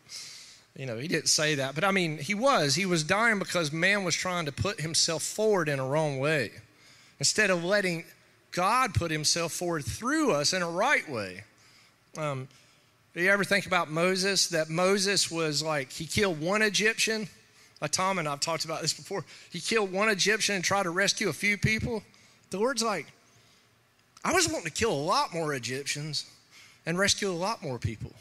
You 0.77 0.87
know, 0.87 0.97
he 0.97 1.07
didn't 1.07 1.29
say 1.29 1.57
that, 1.57 1.75
but 1.75 1.85
I 1.85 1.91
mean, 1.91 2.17
he 2.17 2.35
was. 2.35 2.75
He 2.75 2.87
was 2.87 3.05
dying 3.05 3.39
because 3.39 3.73
man 3.73 4.05
was 4.05 4.15
trying 4.15 4.47
to 4.47 4.53
put 4.53 4.81
himself 4.81 5.23
forward 5.23 5.69
in 5.69 5.79
a 5.79 5.87
wrong 5.87 6.19
way 6.19 6.51
instead 7.19 7.51
of 7.51 7.63
letting 7.63 8.05
God 8.53 8.95
put 8.95 9.11
himself 9.11 9.53
forward 9.53 9.85
through 9.85 10.33
us 10.33 10.55
in 10.55 10.63
a 10.63 10.71
right 10.71 11.07
way. 11.11 11.45
Um, 12.17 12.49
do 13.15 13.23
you 13.23 13.31
ever 13.31 13.45
think 13.45 13.67
about 13.67 13.91
Moses? 13.91 14.49
That 14.49 14.71
Moses 14.71 15.31
was 15.31 15.63
like, 15.63 15.93
he 15.93 16.07
killed 16.07 16.41
one 16.41 16.63
Egyptian. 16.63 17.29
Like 17.83 17.91
Tom 17.91 18.19
and 18.19 18.27
I've 18.27 18.41
talked 18.41 18.65
about 18.65 18.81
this 18.81 18.95
before. 18.95 19.25
He 19.51 19.61
killed 19.61 19.93
one 19.93 20.09
Egyptian 20.09 20.55
and 20.55 20.65
tried 20.65 20.85
to 20.85 20.91
rescue 20.91 21.29
a 21.29 21.35
few 21.35 21.59
people. 21.59 22.03
The 22.51 22.59
Lord's 22.59 22.83
like, 22.83 23.07
I 24.25 24.33
was 24.33 24.49
wanting 24.49 24.67
to 24.67 24.71
kill 24.71 24.93
a 24.93 24.95
lot 24.95 25.35
more 25.35 25.53
Egyptians 25.53 26.31
and 26.87 26.99
rescue 26.99 27.31
a 27.31 27.33
lot 27.33 27.63
more 27.63 27.79
people. 27.79 28.13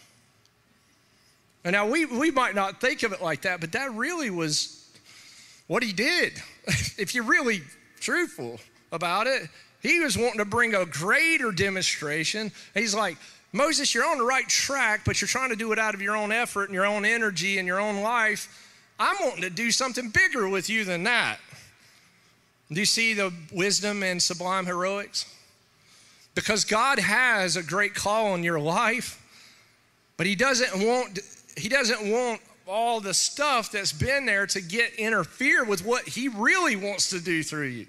And 1.64 1.74
now 1.74 1.88
we, 1.88 2.06
we 2.06 2.32
might 2.32 2.56
not 2.56 2.82
think 2.82 3.04
of 3.04 3.14
it 3.14 3.22
like 3.22 3.42
that, 3.42 3.62
but 3.62 3.72
that 3.74 3.94
really 3.94 4.30
was 4.30 4.90
what 5.68 5.84
he 5.84 5.94
did. 5.94 6.34
if 6.98 7.14
you're 7.14 7.24
really 7.24 7.62
truthful 8.00 8.60
about 8.92 9.28
it, 9.28 9.44
he 9.82 10.00
was 10.00 10.18
wanting 10.18 10.40
to 10.40 10.46
bring 10.46 10.76
a 10.76 10.86
greater 10.86 11.52
demonstration. 11.52 12.52
He's 12.74 12.94
like, 12.94 13.18
Moses, 13.54 13.94
you're 13.94 14.06
on 14.06 14.18
the 14.18 14.24
right 14.24 14.48
track, 14.48 15.02
but 15.06 15.22
you're 15.22 15.28
trying 15.28 15.50
to 15.50 15.56
do 15.56 15.72
it 15.72 15.80
out 15.80 15.94
of 15.94 16.02
your 16.02 16.16
own 16.16 16.32
effort 16.32 16.66
and 16.66 16.74
your 16.74 16.86
own 16.86 17.04
energy 17.04 17.58
and 17.58 17.68
your 17.68 17.80
own 17.80 18.02
life. 18.02 18.70
I'm 19.00 19.16
wanting 19.20 19.42
to 19.42 19.50
do 19.50 19.72
something 19.72 20.10
bigger 20.10 20.48
with 20.48 20.70
you 20.70 20.84
than 20.86 21.04
that. 21.04 21.40
Do 22.72 22.80
you 22.80 22.86
see 22.86 23.14
the 23.14 23.34
wisdom 23.52 24.04
and 24.04 24.22
sublime 24.22 24.66
heroics? 24.66 25.26
Because 26.34 26.66
God 26.66 27.00
has 27.00 27.58
a 27.58 27.64
great 27.64 27.94
call 27.94 28.34
on 28.34 28.44
your 28.44 28.60
life, 28.60 29.22
but 30.18 30.26
He 30.26 30.36
doesn't 30.36 30.86
want 30.86 31.20
He 31.58 31.70
doesn't 31.70 32.10
want 32.10 32.42
all 32.68 33.02
the 33.02 33.14
stuff 33.14 33.72
that's 33.72 33.92
been 33.92 34.26
there 34.26 34.48
to 34.48 34.62
get 34.62 34.94
interfere 34.96 35.66
with 35.66 35.86
what 35.86 36.08
He 36.08 36.28
really 36.30 36.76
wants 36.76 37.10
to 37.10 37.20
do 37.20 37.44
through 37.44 37.68
you. 37.68 37.88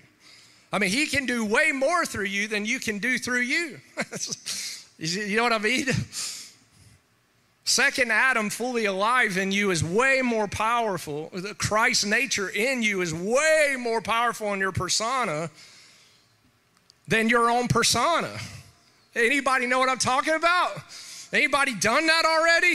I 0.73 0.79
mean, 0.79 0.91
He 0.91 1.07
can 1.07 1.27
do 1.27 1.45
way 1.45 1.73
more 1.73 2.05
through 2.05 2.27
you 2.27 2.49
than 2.49 2.67
you 2.67 2.81
can 2.81 2.99
do 2.99 3.19
through 3.19 3.43
you. 3.43 3.79
you 4.99 5.37
know 5.37 5.45
what 5.45 5.53
I 5.53 5.59
mean? 5.59 5.87
Second 7.65 8.11
Adam, 8.11 8.51
fully 8.51 8.87
alive 8.87 9.39
in 9.39 9.53
you, 9.53 9.71
is 9.71 9.85
way 9.85 10.21
more 10.23 10.49
powerful. 10.49 11.31
The 11.33 11.55
Christ 11.55 12.05
nature 12.05 12.49
in 12.49 12.83
you 12.83 13.03
is 13.03 13.15
way 13.15 13.77
more 13.79 14.01
powerful 14.01 14.53
in 14.53 14.59
your 14.59 14.73
persona 14.73 15.49
than 17.09 17.29
your 17.29 17.51
own 17.51 17.69
persona. 17.69 18.31
Anybody 19.15 19.67
know 19.67 19.79
what 19.79 19.89
I'm 19.89 19.99
talking 19.99 20.35
about? 20.35 20.73
Anybody 21.33 21.75
done 21.75 22.07
that 22.07 22.25
already? 22.25 22.75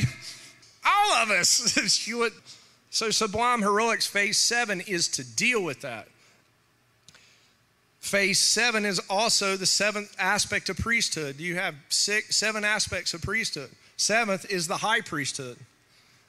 All 0.86 1.14
of 1.14 1.32
us. 1.32 1.78
so, 2.90 3.10
Sublime 3.10 3.62
Heroics 3.62 4.08
Phase 4.08 4.38
7 4.38 4.82
is 4.82 5.08
to 5.10 5.24
deal 5.24 5.64
with 5.64 5.82
that. 5.82 6.08
Phase 8.00 8.40
7 8.40 8.86
is 8.86 9.00
also 9.10 9.58
the 9.58 9.66
seventh 9.66 10.16
aspect 10.18 10.70
of 10.70 10.78
priesthood. 10.78 11.40
You 11.40 11.56
have 11.56 11.76
six, 11.90 12.38
seven 12.38 12.64
aspects 12.64 13.14
of 13.14 13.22
priesthood. 13.22 13.70
Seventh 13.98 14.50
is 14.50 14.68
the 14.68 14.78
high 14.78 15.02
priesthood. 15.02 15.58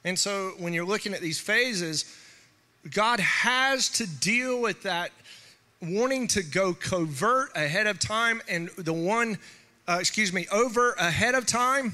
And 0.05 0.19
so 0.19 0.55
when 0.59 0.73
you're 0.73 0.85
looking 0.85 1.15
at 1.15 1.21
these 1.21 1.39
phases, 1.39 2.05
God 2.91 3.21
has 3.21 3.89
to 3.91 4.07
deal 4.07 4.61
with 4.61 4.83
that 4.83 5.13
wanting 5.81 6.27
to 6.29 6.43
go 6.43 6.75
covert 6.75 7.51
ahead 7.55 7.87
of 7.87 7.99
time 7.99 8.43
and 8.49 8.69
the 8.77 8.93
one, 8.93 9.39
uh, 9.87 9.99
excuse 10.01 10.33
me, 10.33 10.47
over 10.51 10.93
ahead 10.93 11.35
of 11.35 11.47
time 11.47 11.93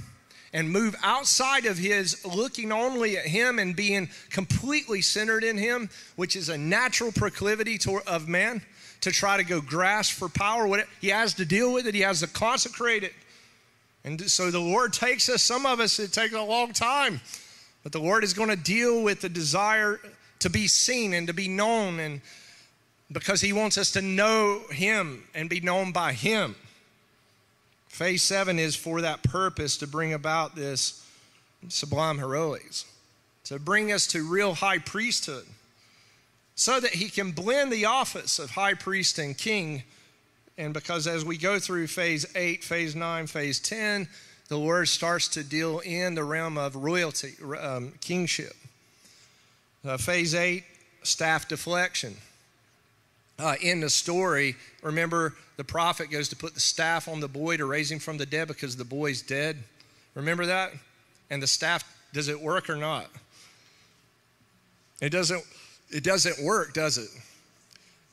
and 0.53 0.71
move 0.71 0.95
outside 1.03 1.67
of 1.67 1.77
his 1.77 2.25
looking 2.25 2.73
only 2.73 3.19
at 3.19 3.27
him 3.27 3.59
and 3.59 3.75
being 3.75 4.09
completely 4.31 5.03
centered 5.03 5.45
in 5.45 5.59
him, 5.59 5.91
which 6.17 6.37
is 6.37 6.49
a 6.49 6.57
natural 6.57 7.13
proclivity 7.13 7.77
to, 7.77 8.01
of 8.07 8.29
man 8.29 8.63
to 9.01 9.11
try 9.11 9.37
to 9.37 9.45
go 9.45 9.61
grasp 9.61 10.15
for 10.15 10.29
power. 10.29 10.67
What 10.67 10.87
he 11.01 11.09
has 11.09 11.35
to 11.35 11.45
deal 11.45 11.73
with 11.73 11.87
it, 11.87 11.95
he 11.95 12.01
has 12.03 12.21
to 12.21 12.27
consecrate 12.27 13.03
it. 13.03 13.13
And 14.05 14.21
so 14.31 14.51
the 14.51 14.61
Lord 14.61 14.93
takes 14.93 15.29
us, 15.29 15.43
some 15.43 15.67
of 15.67 15.81
us, 15.81 15.99
it 15.99 16.13
takes 16.13 16.35
a 16.35 16.43
long 16.43 16.73
time, 16.73 17.21
but 17.83 17.93
the 17.93 18.01
Lord 18.01 18.23
is 18.23 18.33
going 18.33 18.51
to 18.51 18.57
deal 18.57 19.03
with 19.03 19.21
the 19.21 19.29
desire 19.29 19.99
to 20.39 20.51
be 20.51 20.69
seen 20.69 21.15
and 21.15 21.27
to 21.27 21.33
be 21.33 21.49
known, 21.49 21.99
and 21.99 22.21
because 23.15 23.41
He 23.41 23.55
wants 23.55 23.79
us 23.79 23.93
to 23.93 24.03
know 24.03 24.61
Him 24.71 25.25
and 25.35 25.49
be 25.49 25.61
known 25.61 25.93
by 25.93 26.13
Him. 26.13 26.55
Phase 27.89 28.23
seven 28.23 28.59
is 28.59 28.77
for 28.77 29.01
that 29.01 29.23
purpose 29.23 29.79
to 29.79 29.87
bring 29.87 30.13
about 30.13 30.55
this 30.55 31.07
sublime 31.69 32.19
heroics, 32.19 32.85
to 33.45 33.59
bring 33.59 33.91
us 33.91 34.07
to 34.09 34.29
real 34.29 34.55
high 34.55 34.79
priesthood, 34.79 35.47
so 36.55 36.79
that 36.79 36.91
He 36.91 37.09
can 37.09 37.31
blend 37.31 37.73
the 37.73 37.87
office 37.87 38.39
of 38.39 38.51
high 38.51 38.75
priest 38.75 39.19
and 39.19 39.39
king 39.39 39.85
and 40.57 40.73
because 40.73 41.07
as 41.07 41.25
we 41.25 41.37
go 41.37 41.59
through 41.59 41.89
phase 41.89 42.27
eight, 42.37 42.63
phase 42.63 42.95
nine, 42.95 43.27
phase 43.27 43.59
10, 43.61 44.09
the 44.49 44.59
Lord 44.59 44.89
starts 44.89 45.29
to 45.29 45.43
deal 45.43 45.81
in 45.81 46.15
the 46.15 46.25
realm 46.25 46.59
of 46.59 46.77
royalty, 46.77 47.35
um, 47.61 47.93
kingship. 48.01 48.55
Uh, 49.85 49.97
phase 49.97 50.35
eight, 50.35 50.65
staff 51.03 51.49
deflection. 51.49 52.17
Uh, 53.39 53.57
in 53.61 53.81
the 53.81 53.91
story, 53.91 54.55
remember 54.83 55.35
the 55.57 55.65
prophet 55.65 56.11
goes 56.11 56.29
to 56.29 56.37
put 56.37 56.55
the 56.55 56.61
staff 56.61 57.09
on 57.09 57.21
the 57.21 57.29
boy 57.29 57.57
to 57.57 57.67
raise 57.67 57.91
him 57.91 57.99
from 57.99 58.17
the 58.17 58.27
dead 58.27 58.49
because 58.49 58.77
the 58.77 58.85
boy's 58.85 59.23
dead. 59.23 59.57
Remember 60.15 60.47
that? 60.47 60.73
And 61.31 61.43
the 61.43 61.47
staff, 61.47 61.85
does 62.13 62.29
it 62.29 62.41
work 62.41 62.71
or 62.71 62.77
not? 62.77 63.07
It 65.01 65.11
doesn't, 65.11 65.43
it 65.91 66.05
doesn't 66.05 66.45
work, 66.45 66.75
does 66.75 66.99
it? 66.99 67.09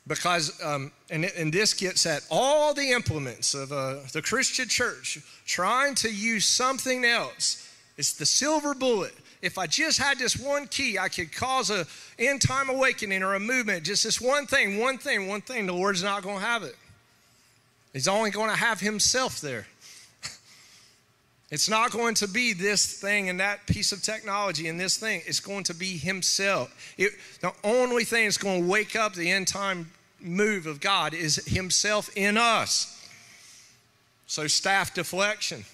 Because, 0.07 0.60
um, 0.64 0.91
and, 1.11 1.26
and 1.26 1.53
this 1.53 1.76
gets 1.76 2.06
at 2.07 2.26
all 2.31 2.73
the 2.73 2.91
implements 2.91 3.53
of 3.53 3.72
uh, 3.72 3.98
the 4.14 4.22
Christian 4.22 4.68
church 4.68 5.19
trying 5.45 5.93
to 5.95 6.11
use 6.11 6.45
something 6.45 7.06
else. 7.06 7.72
It's 7.98 8.14
the 8.14 8.26
silver 8.26 8.73
bullet. 8.73 9.14
If 9.41 9.57
I 9.57 9.65
just 9.65 9.97
had 9.97 10.19
this 10.19 10.38
one 10.38 10.68
key, 10.68 10.99
I 10.99 11.09
could 11.09 11.35
cause 11.35 11.72
a 11.72 11.88
end 12.19 12.41
time 12.41 12.69
awakening 12.69 13.23
or 13.23 13.34
a 13.34 13.39
movement. 13.39 13.84
Just 13.84 14.03
this 14.03 14.22
one 14.22 14.45
thing, 14.45 14.77
one 14.77 14.97
thing, 14.97 15.27
one 15.27 15.41
thing. 15.41 15.65
The 15.65 15.73
Lord's 15.73 16.03
not 16.03 16.22
going 16.22 16.39
to 16.39 16.45
have 16.45 16.63
it. 16.63 16.76
He's 17.91 18.07
only 18.07 18.30
going 18.30 18.49
to 18.49 18.55
have 18.55 18.80
Himself 18.80 19.41
there. 19.41 19.68
It's 21.49 21.68
not 21.68 21.91
going 21.91 22.15
to 22.15 22.30
be 22.30 22.53
this 22.53 23.01
thing 23.01 23.27
and 23.27 23.41
that 23.41 23.68
piece 23.68 23.91
of 23.91 24.01
technology 24.01 24.69
and 24.69 24.80
this 24.80 24.95
thing. 24.95 25.22
It's 25.26 25.41
going 25.41 25.65
to 25.65 25.73
be 25.73 25.97
Himself. 25.97 26.73
It, 26.97 27.11
the 27.41 27.51
only 27.65 28.05
thing 28.05 28.23
that's 28.23 28.38
going 28.38 28.61
to 28.61 28.69
wake 28.69 28.95
up 28.95 29.15
the 29.15 29.30
end 29.30 29.49
time 29.49 29.91
move 30.22 30.65
of 30.65 30.80
God 30.80 31.13
is 31.13 31.43
Himself 31.45 32.09
in 32.15 32.38
us. 32.38 32.97
So, 34.27 34.47
staff 34.47 34.93
deflection. 34.93 35.65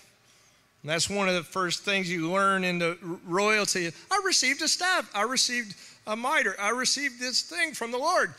And 0.88 0.94
that's 0.94 1.10
one 1.10 1.28
of 1.28 1.36
the 1.36 1.44
first 1.44 1.84
things 1.84 2.10
you 2.10 2.32
learn 2.32 2.64
in 2.64 2.80
the 2.80 2.98
royalty. 3.26 3.92
I 4.10 4.22
received 4.26 4.62
a 4.62 4.70
staff, 4.70 5.12
I 5.14 5.24
received 5.24 5.76
a 6.08 6.16
mitre, 6.16 6.56
I 6.58 6.70
received 6.70 7.20
this 7.20 7.42
thing 7.42 7.74
from 7.74 7.92
the 7.92 7.98
Lord. 7.98 8.34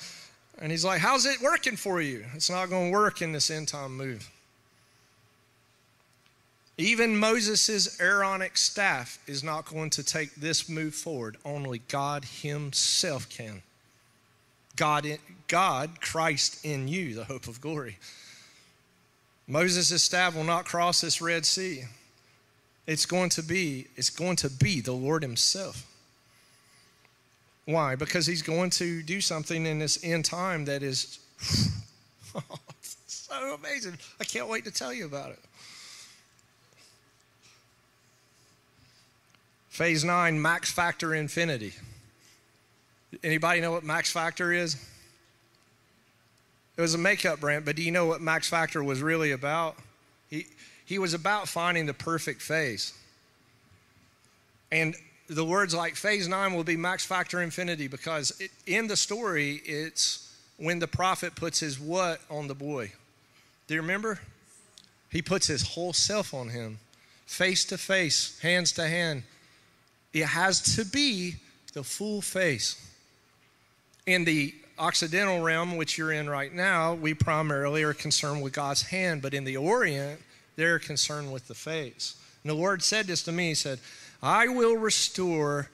And 0.58 0.72
He's 0.72 0.82
like, 0.82 1.02
How's 1.02 1.26
it 1.26 1.42
working 1.42 1.76
for 1.76 2.00
you? 2.00 2.24
It's 2.32 2.48
not 2.48 2.70
going 2.70 2.90
to 2.90 2.98
work 2.98 3.20
in 3.20 3.32
this 3.32 3.50
end 3.50 3.68
time 3.68 3.98
move. 3.98 4.30
Even 6.78 7.18
Moses' 7.18 8.00
Aaronic 8.00 8.56
staff 8.56 9.18
is 9.26 9.44
not 9.44 9.66
going 9.66 9.90
to 9.90 10.02
take 10.02 10.34
this 10.34 10.70
move 10.70 10.94
forward. 10.94 11.36
Only 11.44 11.82
God 11.88 12.24
Himself 12.24 13.28
can. 13.28 13.60
God, 14.74 15.04
in, 15.04 15.18
God, 15.48 16.00
Christ 16.00 16.64
in 16.64 16.88
you, 16.88 17.14
the 17.14 17.24
hope 17.24 17.46
of 17.46 17.60
glory. 17.60 17.98
Moses' 19.46 20.02
staff 20.02 20.34
will 20.34 20.44
not 20.44 20.64
cross 20.64 21.02
this 21.02 21.20
Red 21.20 21.44
Sea. 21.44 21.84
It's 22.88 23.04
going 23.04 23.28
to 23.30 23.42
be, 23.42 23.86
it's 23.96 24.08
going 24.08 24.36
to 24.36 24.48
be 24.48 24.80
the 24.80 24.92
Lord 24.92 25.22
Himself. 25.22 25.86
Why? 27.66 27.94
Because 27.96 28.26
He's 28.26 28.40
going 28.40 28.70
to 28.70 29.02
do 29.02 29.20
something 29.20 29.66
in 29.66 29.78
this 29.78 30.02
end 30.02 30.24
time 30.24 30.64
that 30.64 30.82
is 30.82 31.18
so 33.06 33.54
amazing. 33.54 33.98
I 34.18 34.24
can't 34.24 34.48
wait 34.48 34.64
to 34.64 34.70
tell 34.70 34.90
you 34.94 35.04
about 35.04 35.32
it. 35.32 35.38
Phase 39.68 40.02
nine, 40.02 40.40
max 40.40 40.72
factor 40.72 41.14
infinity. 41.14 41.74
Anybody 43.22 43.60
know 43.60 43.72
what 43.72 43.84
max 43.84 44.10
factor 44.10 44.50
is? 44.50 44.76
It 46.78 46.80
was 46.80 46.94
a 46.94 46.98
makeup 46.98 47.38
brand, 47.38 47.66
but 47.66 47.76
do 47.76 47.82
you 47.82 47.92
know 47.92 48.06
what 48.06 48.22
max 48.22 48.48
factor 48.48 48.82
was 48.82 49.02
really 49.02 49.32
about? 49.32 49.76
He, 50.30 50.46
he 50.88 50.98
was 50.98 51.12
about 51.12 51.46
finding 51.48 51.84
the 51.84 51.92
perfect 51.92 52.40
phase. 52.40 52.94
And 54.72 54.96
the 55.28 55.44
words 55.44 55.74
like 55.74 55.96
phase 55.96 56.26
nine 56.26 56.54
will 56.54 56.64
be 56.64 56.78
max 56.78 57.04
factor 57.04 57.42
infinity 57.42 57.88
because 57.88 58.32
it, 58.40 58.50
in 58.66 58.86
the 58.86 58.96
story, 58.96 59.60
it's 59.66 60.34
when 60.56 60.78
the 60.78 60.88
prophet 60.88 61.36
puts 61.36 61.60
his 61.60 61.78
what 61.78 62.22
on 62.30 62.48
the 62.48 62.54
boy. 62.54 62.90
Do 63.66 63.74
you 63.74 63.82
remember? 63.82 64.18
He 65.10 65.20
puts 65.20 65.46
his 65.46 65.60
whole 65.60 65.92
self 65.92 66.32
on 66.32 66.48
him, 66.48 66.78
face 67.26 67.66
to 67.66 67.76
face, 67.76 68.40
hands 68.40 68.72
to 68.72 68.88
hand, 68.88 69.24
it 70.14 70.24
has 70.24 70.74
to 70.76 70.86
be 70.86 71.34
the 71.74 71.84
full 71.84 72.22
face. 72.22 72.82
In 74.06 74.24
the 74.24 74.54
Occidental 74.78 75.42
realm, 75.42 75.76
which 75.76 75.98
you're 75.98 76.12
in 76.12 76.30
right 76.30 76.54
now, 76.54 76.94
we 76.94 77.12
primarily 77.12 77.82
are 77.82 77.92
concerned 77.92 78.40
with 78.40 78.54
God's 78.54 78.80
hand, 78.80 79.20
but 79.20 79.34
in 79.34 79.44
the 79.44 79.58
Orient, 79.58 80.20
they're 80.58 80.80
concerned 80.80 81.32
with 81.32 81.46
the 81.46 81.54
face. 81.54 82.16
And 82.42 82.50
the 82.50 82.54
Lord 82.54 82.82
said 82.82 83.06
this 83.06 83.22
to 83.22 83.32
me 83.32 83.50
He 83.50 83.54
said, 83.54 83.78
I 84.22 84.48
will 84.48 84.76
restore 84.76 85.70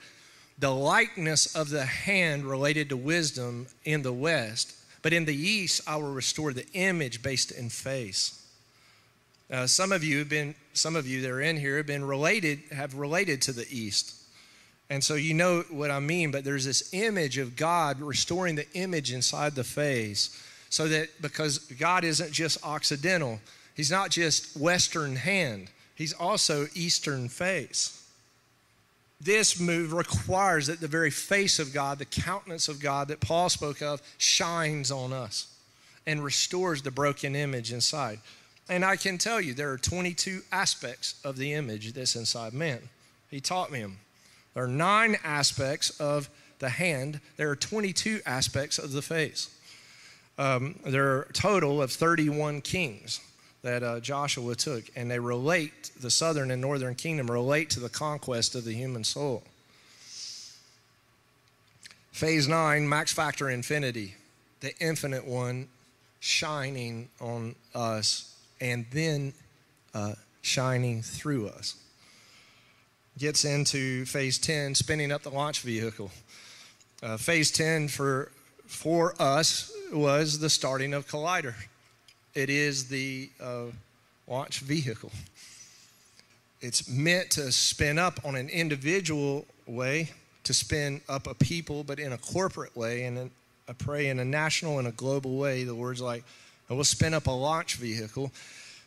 the 0.59 0.71
likeness 0.71 1.57
of 1.57 1.71
the 1.71 1.87
hand 1.87 2.45
related 2.45 2.91
to 2.91 2.97
wisdom 2.97 3.67
in 3.85 4.03
the 4.03 4.13
West, 4.13 4.75
but 5.03 5.13
in 5.13 5.25
the 5.25 5.35
East, 5.35 5.81
I 5.87 5.97
will 5.97 6.13
restore 6.13 6.53
the 6.53 6.67
image 6.75 7.23
based 7.23 7.51
in 7.51 7.71
face. 7.71 8.41
Uh, 9.51 9.67
some 9.67 9.91
of 9.91 10.05
you 10.05 10.19
have 10.19 10.29
been, 10.29 10.55
some 10.75 10.97
of 10.97 11.07
you 11.07 11.23
that 11.23 11.31
are 11.31 11.41
in 11.41 11.57
here 11.57 11.79
have 11.79 11.87
been 11.87 12.05
related, 12.05 12.61
have 12.71 12.95
related 12.95 13.41
to 13.43 13.53
the 13.53 13.67
East. 13.71 14.15
And 14.91 15.03
so 15.03 15.15
you 15.15 15.33
know 15.33 15.63
what 15.71 15.91
I 15.91 16.01
mean, 16.01 16.31
but 16.31 16.45
there's 16.45 16.67
this 16.67 16.93
image 16.93 17.39
of 17.39 17.57
God 17.57 18.01
restoring 18.01 18.55
the 18.55 18.71
image 18.75 19.13
inside 19.13 19.55
the 19.55 19.65
face 19.65 20.39
so 20.69 20.89
that 20.89 21.09
because 21.23 21.59
God 21.59 22.05
isn't 22.05 22.33
just 22.33 22.63
Occidental, 22.65 23.41
He's 23.75 23.91
not 23.91 24.11
just 24.11 24.57
Western 24.57 25.17
hand, 25.17 25.69
He's 25.95 26.13
also 26.13 26.67
Eastern 26.75 27.29
face. 27.29 28.01
This 29.21 29.61
move 29.61 29.93
requires 29.93 30.67
that 30.67 30.81
the 30.81 30.89
very 30.89 31.11
face 31.11 31.59
of 31.59 31.73
God, 31.73 31.99
the 31.99 32.05
countenance 32.05 32.69
of 32.69 32.81
God 32.81 33.09
that 33.09 33.21
Paul 33.21 33.49
spoke 33.49 33.81
of, 33.81 34.03
shines 34.19 34.91
on 34.91 35.13
us 35.13 35.47
and 36.07 36.23
restores 36.23 36.83
the 36.83 36.91
broken 36.91 37.35
image 37.37 37.73
inside. 37.73 38.19
And 38.69 38.85
I 38.85 38.97
can 38.97 39.19
tell 39.19 39.41
you, 39.41 39.55
there 39.55 39.71
are 39.71 39.79
22 39.79 40.43
aspects 40.51 41.15
of 41.25 41.37
the 41.37 41.53
image 41.53 41.93
that's 41.93 42.17
inside 42.17 42.53
man. 42.53 42.81
He 43.31 43.41
taught 43.41 43.71
me 43.71 43.81
them. 43.81 43.99
There 44.53 44.65
are 44.65 44.69
nine 44.69 45.17
aspects 45.25 45.99
of 46.01 46.29
the 46.59 46.69
hand, 46.69 47.21
there 47.37 47.51
are 47.51 47.57
22 47.57 48.21
aspects 48.27 48.79
of 48.79 48.93
the 48.93 49.03
face. 49.03 49.51
Um, 50.39 50.81
there 50.85 51.09
are 51.17 51.23
a 51.23 51.33
total 51.33 51.81
of 51.83 51.93
31 51.93 52.61
kings 52.63 53.21
that 53.65 53.83
uh, 53.83 53.99
Joshua 53.99 54.55
took, 54.55 54.85
and 54.95 55.11
they 55.11 55.19
relate, 55.19 55.91
the 55.99 56.11
southern 56.11 56.51
and 56.51 56.61
northern 56.61 56.95
kingdom 56.95 57.31
relate 57.31 57.71
to 57.71 57.81
the 57.81 57.89
conquest 57.89 58.55
of 58.55 58.65
the 58.65 58.75
human 58.75 59.03
soul. 59.05 59.43
Phase 62.13 62.47
nine, 62.47 62.87
max 62.87 63.11
factor 63.11 63.49
infinity, 63.49 64.17
the 64.61 64.77
infinite 64.81 65.27
one 65.27 65.69
shining 66.21 67.09
on 67.23 67.55
us 67.75 68.37
and 68.61 68.85
then 68.93 69.33
uh, 69.95 70.13
shining 70.43 71.01
through 71.01 71.49
us 71.49 71.77
gets 73.19 73.47
into 73.47 74.05
phase 74.05 74.39
10, 74.39 74.75
spinning 74.75 75.11
up 75.11 75.23
the 75.23 75.31
launch 75.31 75.63
vehicle. 75.63 76.11
Uh, 77.03 77.17
phase 77.17 77.51
10 77.51 77.89
for, 77.89 78.31
for 78.67 79.15
us 79.19 79.73
was 79.91 80.41
the 80.41 80.51
starting 80.51 80.93
of 80.93 81.07
Collider. 81.07 81.55
It 82.35 82.51
is 82.51 82.89
the 82.89 83.31
uh, 83.41 83.67
launch 84.27 84.61
vehicle. 84.61 85.13
It's 86.61 86.89
meant 86.89 87.31
to 87.33 87.53
spin 87.53 87.99
up 87.99 88.21
on 88.25 88.35
an 88.37 88.49
individual 88.49 89.47
way, 89.67 90.11
to 90.45 90.55
spin 90.55 91.01
up 91.09 91.27
a 91.27 91.35
people, 91.35 91.85
but 91.85 91.99
in 91.99 92.13
a 92.13 92.19
corporate 92.19 92.77
way, 92.77 93.05
and 93.05 93.31
I 93.69 93.73
pray 93.73 94.09
in 94.09 94.19
a 94.19 94.25
national 94.25 94.79
and 94.79 94.89
a 94.89 94.93
global 94.93 95.37
way. 95.37 95.65
The 95.65 95.75
words 95.75 96.01
like, 96.01 96.25
I 96.69 96.75
will 96.75 96.85
spin 96.85 97.15
up 97.15 97.27
a 97.27 97.31
launch 97.31 97.77
vehicle 97.77 98.33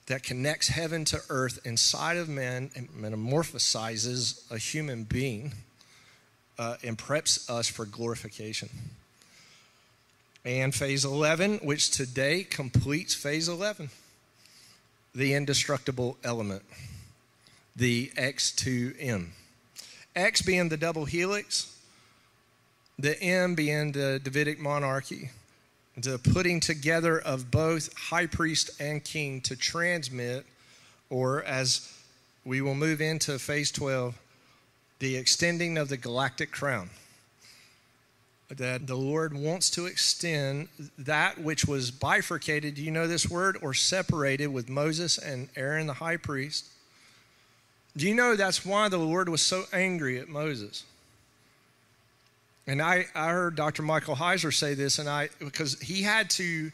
that 0.08 0.24
connects 0.24 0.68
heaven 0.68 1.06
to 1.06 1.22
earth 1.30 1.60
inside 1.66 2.18
of 2.18 2.28
man 2.28 2.70
and 2.76 2.90
metamorphosizes 2.90 4.50
a 4.52 4.58
human 4.58 5.04
being 5.04 5.54
uh, 6.58 6.78
and 6.84 6.98
preps 6.98 7.50
us 7.50 7.68
for 7.68 7.86
glorification. 7.86 8.70
And 10.46 10.74
phase 10.74 11.04
11, 11.04 11.60
which 11.60 11.92
today 11.92 12.44
completes 12.44 13.14
phase 13.14 13.50
11, 13.50 13.90
the 15.14 15.34
indestructible 15.34 16.18
element, 16.24 16.64
the 17.76 18.12
X2M. 18.16 19.30
X 20.16 20.42
being 20.42 20.70
the 20.70 20.78
double 20.78 21.06
helix, 21.06 21.78
the 22.98 23.22
M 23.22 23.56
being 23.56 23.92
the 23.92 24.20
Davidic 24.24 24.60
monarchy, 24.60 25.30
the 25.96 26.18
putting 26.18 26.60
together 26.60 27.20
of 27.20 27.52
both 27.52 27.96
high 27.98 28.28
priest 28.28 28.70
and 28.80 29.04
king 29.04 29.42
to 29.42 29.56
transmit, 29.56 30.46
or 31.10 31.44
as 31.44 31.94
we 32.46 32.62
will 32.62 32.76
move 32.76 33.02
into 33.02 33.38
phase 33.38 33.72
12, 33.72 34.18
the 35.00 35.16
extending 35.16 35.78
of 35.78 35.90
the 35.90 35.98
galactic 35.98 36.52
crown. 36.52 36.90
That 38.50 38.88
the 38.88 38.96
Lord 38.96 39.34
wants 39.34 39.70
to 39.72 39.88
extend 39.88 40.70
that 40.98 41.38
which 41.38 41.66
was 41.66 41.92
bifurcated, 41.92 42.76
do 42.76 42.82
you 42.82 42.92
know 42.92 43.08
this 43.08 43.30
word? 43.30 43.58
Or 43.62 43.74
separated 43.74 44.48
with 44.48 44.70
Moses 44.70 45.18
and 45.18 45.50
Aaron 45.58 45.86
the 45.88 45.94
high 45.94 46.16
priest. 46.16 46.66
Do 47.98 48.08
you 48.08 48.16
know 48.16 48.36
that's 48.36 48.66
why 48.66 48.90
the 48.90 48.98
Lord 48.98 49.28
was 49.28 49.42
so 49.42 49.66
angry 49.74 50.18
at 50.20 50.30
Moses? 50.30 50.86
And 52.68 52.82
I, 52.82 53.08
I 53.16 53.30
heard 53.30 53.56
Dr. 53.56 53.82
Michael 53.82 54.16
Heiser 54.16 54.54
say 54.54 54.74
this, 54.74 55.00
and 55.00 55.10
I 55.10 55.30
because 55.40 55.80
he 55.80 56.04
had 56.04 56.30
to, 56.32 56.72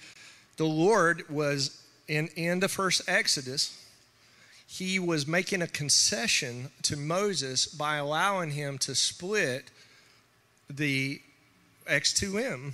the 0.57 0.65
Lord 0.65 1.29
was 1.29 1.81
in 2.07 2.27
in 2.35 2.59
the 2.59 2.67
first 2.67 3.03
Exodus, 3.07 3.79
he 4.67 4.97
was 4.97 5.27
making 5.27 5.61
a 5.61 5.67
concession 5.67 6.71
to 6.81 6.97
Moses 6.97 7.67
by 7.67 7.97
allowing 7.97 8.51
him 8.51 8.79
to 8.79 8.95
split 8.95 9.69
the 10.67 11.21
X2M. 11.85 12.73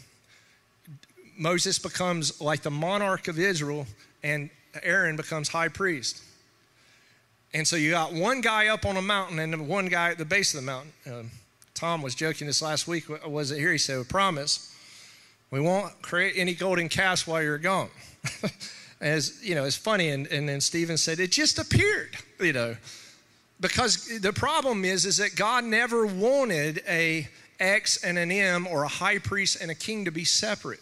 Moses 1.37 1.79
becomes 1.79 2.41
like 2.41 2.61
the 2.61 2.71
monarch 2.71 3.27
of 3.27 3.39
Israel, 3.39 3.87
and 4.23 4.49
Aaron 4.83 5.15
becomes 5.15 5.47
high 5.47 5.69
priest. 5.69 6.21
And 7.53 7.67
so 7.67 7.75
you 7.75 7.91
got 7.91 8.13
one 8.13 8.41
guy 8.41 8.67
up 8.67 8.85
on 8.85 8.97
a 8.97 9.01
mountain 9.01 9.39
and 9.39 9.67
one 9.67 9.87
guy 9.87 10.11
at 10.11 10.17
the 10.17 10.25
base 10.25 10.53
of 10.53 10.61
the 10.61 10.65
mountain. 10.65 10.91
Um, 11.07 11.31
Tom 11.73 12.01
was 12.01 12.13
joking 12.13 12.45
this 12.45 12.61
last 12.61 12.87
week. 12.87 13.05
Was 13.25 13.51
it 13.51 13.59
here? 13.59 13.71
He 13.71 13.77
said, 13.77 14.07
"Promise, 14.09 14.75
we 15.49 15.59
won't 15.59 16.01
create 16.01 16.33
any 16.35 16.53
golden 16.53 16.89
calves 16.89 17.25
while 17.25 17.41
you're 17.41 17.57
gone." 17.57 17.89
As 19.01 19.41
you 19.41 19.55
know, 19.55 19.63
it's 19.63 19.77
funny. 19.77 20.09
And, 20.09 20.27
and 20.27 20.47
then 20.47 20.61
Stephen 20.61 20.97
said, 20.97 21.19
"It 21.19 21.31
just 21.31 21.57
appeared." 21.57 22.17
You 22.39 22.53
know, 22.53 22.75
because 23.61 24.19
the 24.19 24.33
problem 24.33 24.85
is, 24.85 25.05
is 25.05 25.17
that 25.17 25.35
God 25.35 25.63
never 25.63 26.05
wanted 26.05 26.83
a 26.87 27.27
X 27.59 28.03
and 28.03 28.17
an 28.17 28.31
M 28.31 28.67
or 28.67 28.83
a 28.83 28.87
high 28.87 29.19
priest 29.19 29.57
and 29.61 29.69
a 29.69 29.75
king 29.75 30.05
to 30.05 30.11
be 30.11 30.25
separate. 30.25 30.81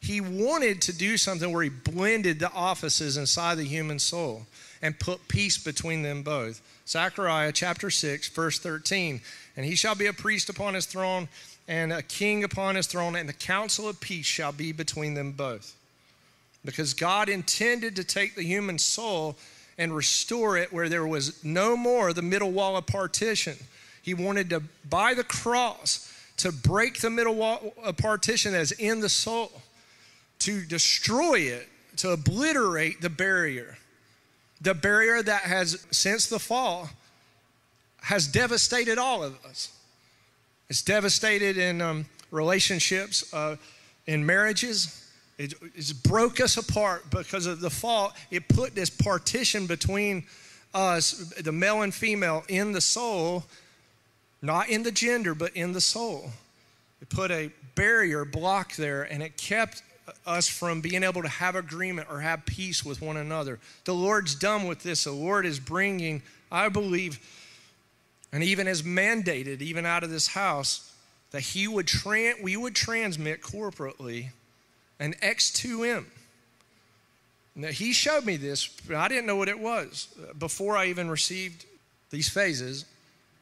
He 0.00 0.20
wanted 0.20 0.82
to 0.82 0.92
do 0.92 1.16
something 1.16 1.52
where 1.52 1.62
he 1.62 1.68
blended 1.68 2.38
the 2.38 2.52
offices 2.52 3.16
inside 3.16 3.56
the 3.56 3.64
human 3.64 3.98
soul 3.98 4.46
and 4.82 4.98
put 4.98 5.26
peace 5.28 5.58
between 5.58 6.02
them 6.02 6.22
both. 6.22 6.60
Zechariah 6.86 7.52
chapter 7.52 7.90
6, 7.90 8.28
verse 8.28 8.58
13. 8.58 9.20
And 9.56 9.66
he 9.66 9.74
shall 9.74 9.94
be 9.94 10.06
a 10.06 10.12
priest 10.12 10.48
upon 10.48 10.74
his 10.74 10.86
throne 10.86 11.28
and 11.68 11.92
a 11.92 12.02
king 12.02 12.44
upon 12.44 12.76
his 12.76 12.86
throne, 12.86 13.16
and 13.16 13.28
the 13.28 13.32
counsel 13.32 13.88
of 13.88 14.00
peace 14.00 14.26
shall 14.26 14.52
be 14.52 14.70
between 14.70 15.14
them 15.14 15.32
both. 15.32 15.74
Because 16.64 16.94
God 16.94 17.28
intended 17.28 17.96
to 17.96 18.04
take 18.04 18.34
the 18.34 18.42
human 18.42 18.78
soul 18.78 19.36
and 19.78 19.94
restore 19.94 20.56
it 20.56 20.72
where 20.72 20.88
there 20.88 21.06
was 21.06 21.42
no 21.44 21.76
more 21.76 22.12
the 22.12 22.22
middle 22.22 22.52
wall 22.52 22.76
of 22.76 22.86
partition. 22.86 23.56
He 24.02 24.14
wanted 24.14 24.50
to, 24.50 24.62
by 24.88 25.14
the 25.14 25.24
cross, 25.24 26.12
to 26.38 26.52
break 26.52 27.00
the 27.00 27.10
middle 27.10 27.34
wall 27.34 27.74
of 27.82 27.96
partition 27.96 28.54
as 28.54 28.72
in 28.72 29.00
the 29.00 29.08
soul, 29.08 29.52
to 30.40 30.62
destroy 30.62 31.40
it, 31.40 31.68
to 31.96 32.10
obliterate 32.10 33.00
the 33.00 33.10
barrier 33.10 33.78
the 34.60 34.74
barrier 34.74 35.22
that 35.22 35.42
has, 35.42 35.86
since 35.90 36.26
the 36.26 36.38
fall, 36.38 36.88
has 38.02 38.26
devastated 38.26 38.98
all 38.98 39.22
of 39.22 39.44
us. 39.44 39.72
It's 40.68 40.82
devastated 40.82 41.56
in 41.56 41.80
um, 41.80 42.06
relationships, 42.30 43.32
uh, 43.34 43.56
in 44.06 44.24
marriages. 44.24 45.08
It, 45.38 45.54
it's 45.74 45.92
broke 45.92 46.40
us 46.40 46.56
apart 46.56 47.10
because 47.10 47.46
of 47.46 47.60
the 47.60 47.70
fall. 47.70 48.14
It 48.30 48.48
put 48.48 48.74
this 48.74 48.90
partition 48.90 49.66
between 49.66 50.24
us, 50.74 51.32
the 51.42 51.52
male 51.52 51.82
and 51.82 51.94
female, 51.94 52.44
in 52.48 52.72
the 52.72 52.80
soul, 52.80 53.44
not 54.42 54.68
in 54.68 54.82
the 54.82 54.92
gender, 54.92 55.34
but 55.34 55.56
in 55.56 55.72
the 55.72 55.80
soul. 55.80 56.30
It 57.00 57.08
put 57.08 57.30
a 57.30 57.50
barrier 57.74 58.24
block 58.24 58.76
there, 58.76 59.02
and 59.02 59.22
it 59.22 59.36
kept 59.36 59.82
us 60.24 60.48
from 60.48 60.80
being 60.80 61.02
able 61.02 61.22
to 61.22 61.28
have 61.28 61.56
agreement 61.56 62.08
or 62.10 62.20
have 62.20 62.46
peace 62.46 62.84
with 62.84 63.00
one 63.00 63.16
another. 63.16 63.58
The 63.84 63.94
Lord's 63.94 64.34
done 64.34 64.66
with 64.66 64.82
this. 64.82 65.04
The 65.04 65.12
Lord 65.12 65.46
is 65.46 65.58
bringing, 65.58 66.22
I 66.50 66.68
believe, 66.68 67.18
and 68.32 68.42
even 68.42 68.66
has 68.66 68.82
mandated, 68.82 69.60
even 69.62 69.84
out 69.84 70.04
of 70.04 70.10
this 70.10 70.28
house, 70.28 70.92
that 71.32 71.40
He 71.40 71.66
would 71.66 71.86
tran- 71.86 72.42
we 72.42 72.56
would 72.56 72.74
transmit 72.74 73.42
corporately 73.42 74.30
an 74.98 75.14
X2M. 75.22 76.06
Now, 77.54 77.68
he 77.68 77.94
showed 77.94 78.26
me 78.26 78.36
this, 78.36 78.68
I 78.94 79.08
didn't 79.08 79.26
know 79.26 79.36
what 79.36 79.48
it 79.48 79.58
was 79.58 80.08
before 80.38 80.76
I 80.76 80.86
even 80.86 81.10
received 81.10 81.64
these 82.10 82.28
phases, 82.28 82.84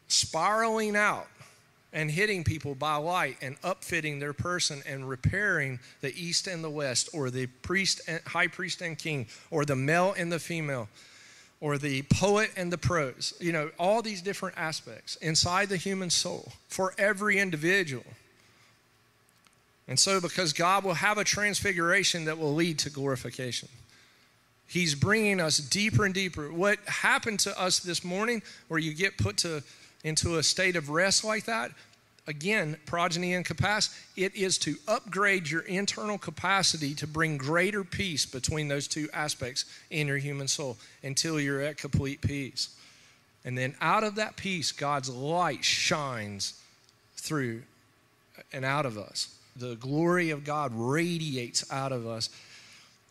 spiraling 0.09 0.97
out 0.97 1.27
and 1.95 2.11
hitting 2.11 2.43
people 2.43 2.75
by 2.75 2.97
light 2.97 3.37
and 3.41 3.59
upfitting 3.63 4.19
their 4.19 4.33
person 4.33 4.83
and 4.85 5.09
repairing 5.09 5.79
the 6.01 6.13
east 6.21 6.49
and 6.49 6.63
the 6.63 6.69
west 6.69 7.09
or 7.15 7.31
the 7.31 7.47
priest 7.47 8.01
and 8.09 8.21
high 8.27 8.49
priest 8.49 8.83
and 8.83 8.99
king 8.99 9.27
or 9.51 9.65
the 9.65 9.77
male 9.77 10.13
and 10.19 10.31
the 10.31 10.41
female 10.41 10.89
or 11.61 11.79
the 11.79 12.03
poet 12.13 12.51
and 12.57 12.73
the 12.73 12.77
prose 12.77 13.33
you 13.41 13.53
know 13.53 13.71
all 13.79 14.03
these 14.03 14.21
different 14.21 14.59
aspects 14.59 15.15
inside 15.17 15.69
the 15.69 15.77
human 15.77 16.11
soul 16.11 16.53
for 16.69 16.93
every 16.99 17.39
individual. 17.39 18.05
And 19.87 19.99
so 19.99 20.21
because 20.21 20.53
god 20.53 20.85
will 20.85 20.95
have 20.95 21.17
a 21.17 21.25
transfiguration 21.25 22.25
that 22.25 22.39
will 22.39 22.55
lead 22.55 22.81
to 22.81 22.91
glorification. 22.91 23.69
He's 24.67 24.95
bringing 24.95 25.41
us 25.41 25.59
deeper 25.59 26.05
and 26.05 26.15
deeper. 26.15 26.51
What 26.53 26.81
happened 26.87 27.39
to 27.41 27.61
us 27.61 27.79
this 27.79 28.03
morning 28.03 28.43
where 28.67 28.81
you 28.81 28.95
get 28.95 29.17
put 29.19 29.37
to 29.39 29.63
into 30.05 30.37
a 30.37 30.43
state 30.43 30.77
of 30.77 30.91
rest 30.91 31.25
like 31.25 31.45
that, 31.47 31.73
again, 32.27 32.77
progeny 32.87 33.35
and 33.35 33.45
capacity, 33.45 33.97
it 34.17 34.35
is 34.37 34.59
to 34.59 34.77
upgrade 34.87 35.51
your 35.51 35.63
internal 35.63 36.19
capacity 36.19 36.95
to 36.95 37.07
bring 37.07 37.37
greater 37.37 37.83
peace 37.83 38.25
between 38.25 38.69
those 38.69 38.87
two 38.87 39.09
aspects 39.13 39.65
in 39.91 40.07
your 40.07 40.19
human 40.19 40.47
soul 40.47 40.77
until 41.03 41.41
you're 41.41 41.61
at 41.61 41.77
complete 41.77 42.21
peace. 42.21 42.77
And 43.45 43.59
then 43.59 43.75
out 43.81 44.05
of 44.05 44.15
that 44.15 44.37
peace, 44.37 44.73
God's 44.73 45.11
light 45.11 45.65
shines 45.65 46.61
through 47.17 47.63
and 48.53 48.65
out 48.65 48.87
of 48.87 48.97
us. 48.97 49.35
The 49.57 49.77
glory 49.77 50.31
of 50.31 50.45
God 50.45 50.73
radiates 50.75 51.71
out 51.71 51.93
of 51.93 52.07
us. 52.07 52.29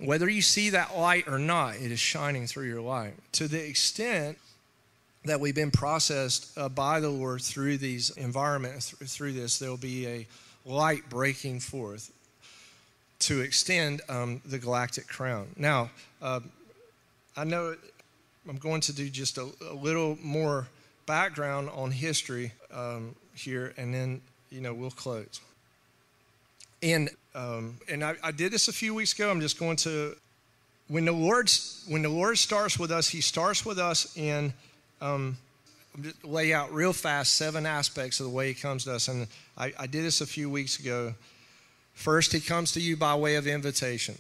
Whether 0.04 0.28
you 0.30 0.42
see 0.42 0.72
that 0.72 0.98
light 0.98 1.28
or 1.28 1.40
not, 1.40 1.76
it 1.76 1.92
is 1.92 2.00
shining 2.00 2.48
through 2.48 2.68
your 2.68 2.82
life. 2.82 3.14
To 3.34 3.48
the 3.48 3.64
extent 3.64 4.38
that 5.26 5.40
we've 5.40 5.56
been 5.56 5.72
processed 5.72 6.58
uh, 6.58 6.70
by 6.70 7.00
the 7.00 7.10
Lord 7.10 7.42
through 7.42 7.78
these 7.78 8.10
environments, 8.12 8.92
th- 8.92 9.10
through 9.10 9.34
this, 9.34 9.60
there'll 9.60 9.78
be 9.78 10.08
a 10.08 10.28
light 10.66 11.10
breaking 11.10 11.60
forth 11.60 12.12
to 13.20 13.42
extend 13.42 14.02
um, 14.10 14.42
the 14.46 14.60
galactic 14.60 15.08
crown. 15.08 15.48
Now, 15.56 15.90
uh, 16.22 16.42
I 17.38 17.46
know 17.46 17.76
I'm 18.48 18.58
going 18.58 18.82
to 18.82 18.94
do 18.94 19.10
just 19.10 19.38
a, 19.38 19.48
a 19.70 19.74
little 19.74 20.18
more 20.22 20.68
background 21.06 21.70
on 21.74 21.92
history 21.92 22.52
um, 22.74 23.16
here, 23.34 23.74
and 23.78 23.94
then 23.94 24.22
you 24.50 24.62
know 24.62 24.74
we'll 24.74 24.92
close. 24.92 25.40
And 26.82 27.10
um, 27.34 27.78
and 27.90 28.04
I, 28.04 28.16
I 28.22 28.32
did 28.32 28.52
this 28.52 28.68
a 28.68 28.74
few 28.74 28.94
weeks 28.94 29.14
ago. 29.14 29.32
I'm 29.32 29.42
just 29.42 29.58
going 29.58 29.78
to 29.78 30.16
when 30.90 31.06
the 31.06 31.14
Lord 31.14 31.50
when 31.88 32.02
the 32.02 32.10
Lord 32.10 32.38
starts 32.38 32.78
with 32.78 32.92
us, 32.92 33.08
He 33.08 33.22
starts 33.22 33.66
with 33.66 33.80
us 33.80 34.16
in 34.18 34.54
um, 35.04 35.38
lay 36.24 36.54
out 36.54 36.74
real 36.74 36.94
fast 36.94 37.36
seven 37.36 37.66
aspects 37.66 38.20
of 38.20 38.26
the 38.26 38.32
way 38.32 38.48
he 38.48 38.54
comes 38.54 38.86
to 38.86 38.94
us. 38.94 39.08
And 39.08 39.28
I, 39.58 39.74
I 39.78 39.88
did 39.88 40.04
this 40.04 40.22
a 40.22 40.26
few 40.26 40.50
weeks 40.50 40.80
ago. 40.80 41.14
First, 41.94 42.32
he 42.32 42.40
comes 42.40 42.72
to 42.72 42.82
you 42.82 42.98
by 42.98 43.14
way 43.16 43.36
of 43.36 43.46
invitation. 43.46 44.20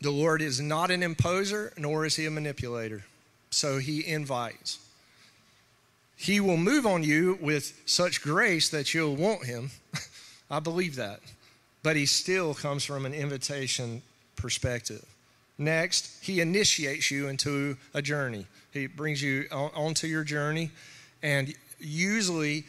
The 0.00 0.10
Lord 0.10 0.42
is 0.42 0.60
not 0.60 0.90
an 0.90 1.02
imposer, 1.02 1.72
nor 1.78 2.04
is 2.04 2.16
he 2.16 2.26
a 2.26 2.30
manipulator. 2.30 3.04
So 3.50 3.78
he 3.78 4.06
invites. 4.06 4.78
He 6.16 6.40
will 6.40 6.56
move 6.56 6.84
on 6.84 7.04
you 7.04 7.38
with 7.40 7.80
such 7.86 8.22
grace 8.22 8.68
that 8.70 8.92
you'll 8.92 9.16
want 9.16 9.44
him. 9.44 9.70
I 10.50 10.58
believe 10.60 10.96
that. 10.96 11.20
But 11.82 11.96
he 11.96 12.06
still 12.06 12.54
comes 12.54 12.84
from 12.84 13.06
an 13.06 13.14
invitation 13.14 14.02
perspective. 14.36 15.04
Next, 15.58 16.22
he 16.22 16.40
initiates 16.40 17.10
you 17.10 17.26
into 17.28 17.76
a 17.92 18.00
journey. 18.00 18.46
He 18.72 18.86
brings 18.86 19.20
you 19.20 19.46
on, 19.50 19.70
onto 19.74 20.06
your 20.06 20.22
journey, 20.22 20.70
and 21.22 21.52
usually 21.80 22.64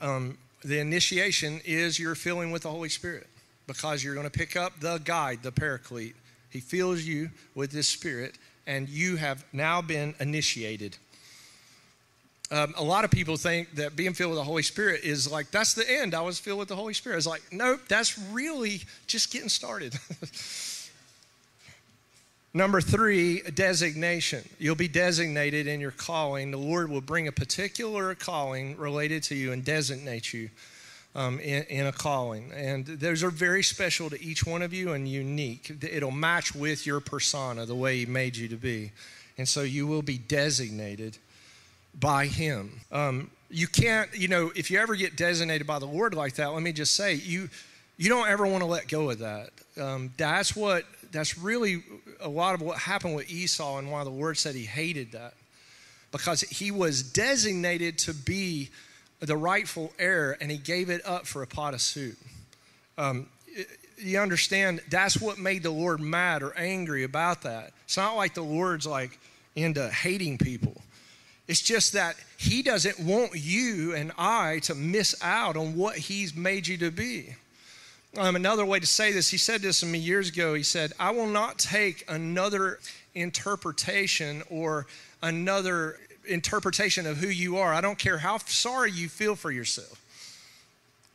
um, 0.00 0.38
the 0.64 0.78
initiation 0.78 1.60
is 1.64 1.98
your 1.98 2.14
filling 2.14 2.50
with 2.50 2.62
the 2.62 2.70
Holy 2.70 2.88
Spirit 2.88 3.26
because 3.66 4.02
you're 4.02 4.14
going 4.14 4.28
to 4.28 4.36
pick 4.36 4.56
up 4.56 4.80
the 4.80 4.98
guide, 4.98 5.42
the 5.42 5.52
paraclete. 5.52 6.16
He 6.48 6.60
fills 6.60 7.02
you 7.02 7.30
with 7.54 7.70
this 7.70 7.88
Spirit, 7.88 8.36
and 8.66 8.88
you 8.88 9.16
have 9.16 9.44
now 9.52 9.82
been 9.82 10.14
initiated. 10.18 10.96
Um, 12.50 12.74
a 12.76 12.82
lot 12.82 13.04
of 13.04 13.12
people 13.12 13.36
think 13.36 13.76
that 13.76 13.94
being 13.94 14.12
filled 14.12 14.30
with 14.30 14.38
the 14.38 14.44
Holy 14.44 14.64
Spirit 14.64 15.04
is 15.04 15.30
like, 15.30 15.52
that's 15.52 15.74
the 15.74 15.88
end. 15.88 16.14
I 16.14 16.20
was 16.22 16.40
filled 16.40 16.58
with 16.58 16.68
the 16.68 16.74
Holy 16.74 16.94
Spirit. 16.94 17.18
It's 17.18 17.26
like, 17.26 17.42
nope, 17.52 17.82
that's 17.86 18.18
really 18.18 18.80
just 19.06 19.32
getting 19.32 19.48
started. 19.48 19.94
Number 22.52 22.80
three, 22.80 23.42
designation. 23.42 24.42
You'll 24.58 24.74
be 24.74 24.88
designated 24.88 25.68
in 25.68 25.80
your 25.80 25.92
calling. 25.92 26.50
The 26.50 26.58
Lord 26.58 26.90
will 26.90 27.00
bring 27.00 27.28
a 27.28 27.32
particular 27.32 28.14
calling 28.16 28.76
related 28.76 29.22
to 29.24 29.36
you 29.36 29.52
and 29.52 29.64
designate 29.64 30.32
you 30.32 30.50
um, 31.14 31.38
in, 31.38 31.62
in, 31.64 31.86
a 31.86 31.92
calling. 31.92 32.50
And 32.52 32.84
those 32.86 33.22
are 33.22 33.30
very 33.30 33.62
special 33.62 34.10
to 34.10 34.20
each 34.20 34.44
one 34.44 34.62
of 34.62 34.72
you 34.72 34.92
and 34.94 35.06
unique. 35.08 35.70
It'll 35.80 36.10
match 36.10 36.52
with 36.52 36.86
your 36.86 36.98
persona, 36.98 37.66
the 37.66 37.74
way 37.76 37.98
He 37.98 38.06
made 38.06 38.36
you 38.36 38.48
to 38.48 38.56
be. 38.56 38.90
And 39.38 39.48
so 39.48 39.62
you 39.62 39.86
will 39.86 40.02
be 40.02 40.18
designated 40.18 41.18
by 42.00 42.26
Him. 42.26 42.80
Um, 42.90 43.30
You 43.48 43.68
can't, 43.68 44.12
you 44.12 44.28
know, 44.28 44.50
if 44.56 44.70
you 44.70 44.78
ever 44.80 44.96
get 44.96 45.16
designated 45.16 45.66
by 45.66 45.78
the 45.78 45.86
Lord 45.86 46.14
like 46.14 46.34
that, 46.34 46.48
let 46.48 46.62
me 46.62 46.72
just 46.72 46.94
say, 46.94 47.14
you 47.14 47.48
you 47.96 48.08
don't 48.08 48.28
ever 48.28 48.46
want 48.46 48.62
to 48.62 48.66
let 48.66 48.88
go 48.88 49.10
of 49.10 49.18
that. 49.18 49.50
Um, 49.76 50.10
that's 50.16 50.56
what 50.56 50.84
that's 51.10 51.38
really 51.38 51.82
a 52.20 52.28
lot 52.28 52.54
of 52.54 52.62
what 52.62 52.78
happened 52.78 53.14
with 53.14 53.30
Esau 53.30 53.78
and 53.78 53.90
why 53.90 54.04
the 54.04 54.10
Lord 54.10 54.38
said 54.38 54.54
he 54.54 54.64
hated 54.64 55.12
that. 55.12 55.34
Because 56.12 56.40
he 56.42 56.70
was 56.70 57.02
designated 57.02 57.98
to 57.98 58.14
be 58.14 58.70
the 59.20 59.36
rightful 59.36 59.92
heir 59.98 60.36
and 60.40 60.50
he 60.50 60.56
gave 60.56 60.90
it 60.90 61.04
up 61.06 61.26
for 61.26 61.42
a 61.42 61.46
pot 61.46 61.74
of 61.74 61.80
soup. 61.80 62.16
Um, 62.98 63.26
you 63.98 64.18
understand 64.18 64.80
that's 64.90 65.20
what 65.20 65.38
made 65.38 65.62
the 65.62 65.70
Lord 65.70 66.00
mad 66.00 66.42
or 66.42 66.56
angry 66.56 67.04
about 67.04 67.42
that. 67.42 67.72
It's 67.84 67.96
not 67.96 68.16
like 68.16 68.34
the 68.34 68.42
Lord's 68.42 68.86
like 68.86 69.18
into 69.54 69.88
hating 69.88 70.38
people. 70.38 70.80
It's 71.48 71.60
just 71.60 71.94
that 71.94 72.16
he 72.36 72.62
doesn't 72.62 73.00
want 73.00 73.32
you 73.34 73.94
and 73.94 74.12
I 74.16 74.60
to 74.60 74.74
miss 74.74 75.16
out 75.22 75.56
on 75.56 75.76
what 75.76 75.96
he's 75.96 76.34
made 76.34 76.66
you 76.66 76.76
to 76.78 76.90
be. 76.90 77.34
Um, 78.16 78.34
another 78.34 78.64
way 78.66 78.80
to 78.80 78.86
say 78.86 79.12
this, 79.12 79.30
he 79.30 79.36
said 79.38 79.62
this 79.62 79.80
to 79.80 79.86
me 79.86 79.98
years 79.98 80.30
ago. 80.30 80.54
He 80.54 80.64
said, 80.64 80.92
I 80.98 81.12
will 81.12 81.28
not 81.28 81.58
take 81.58 82.04
another 82.08 82.80
interpretation 83.14 84.42
or 84.50 84.86
another 85.22 85.98
interpretation 86.26 87.06
of 87.06 87.18
who 87.18 87.28
you 87.28 87.58
are. 87.58 87.72
I 87.72 87.80
don't 87.80 87.98
care 87.98 88.18
how 88.18 88.38
sorry 88.38 88.90
you 88.90 89.08
feel 89.08 89.36
for 89.36 89.52
yourself. 89.52 90.02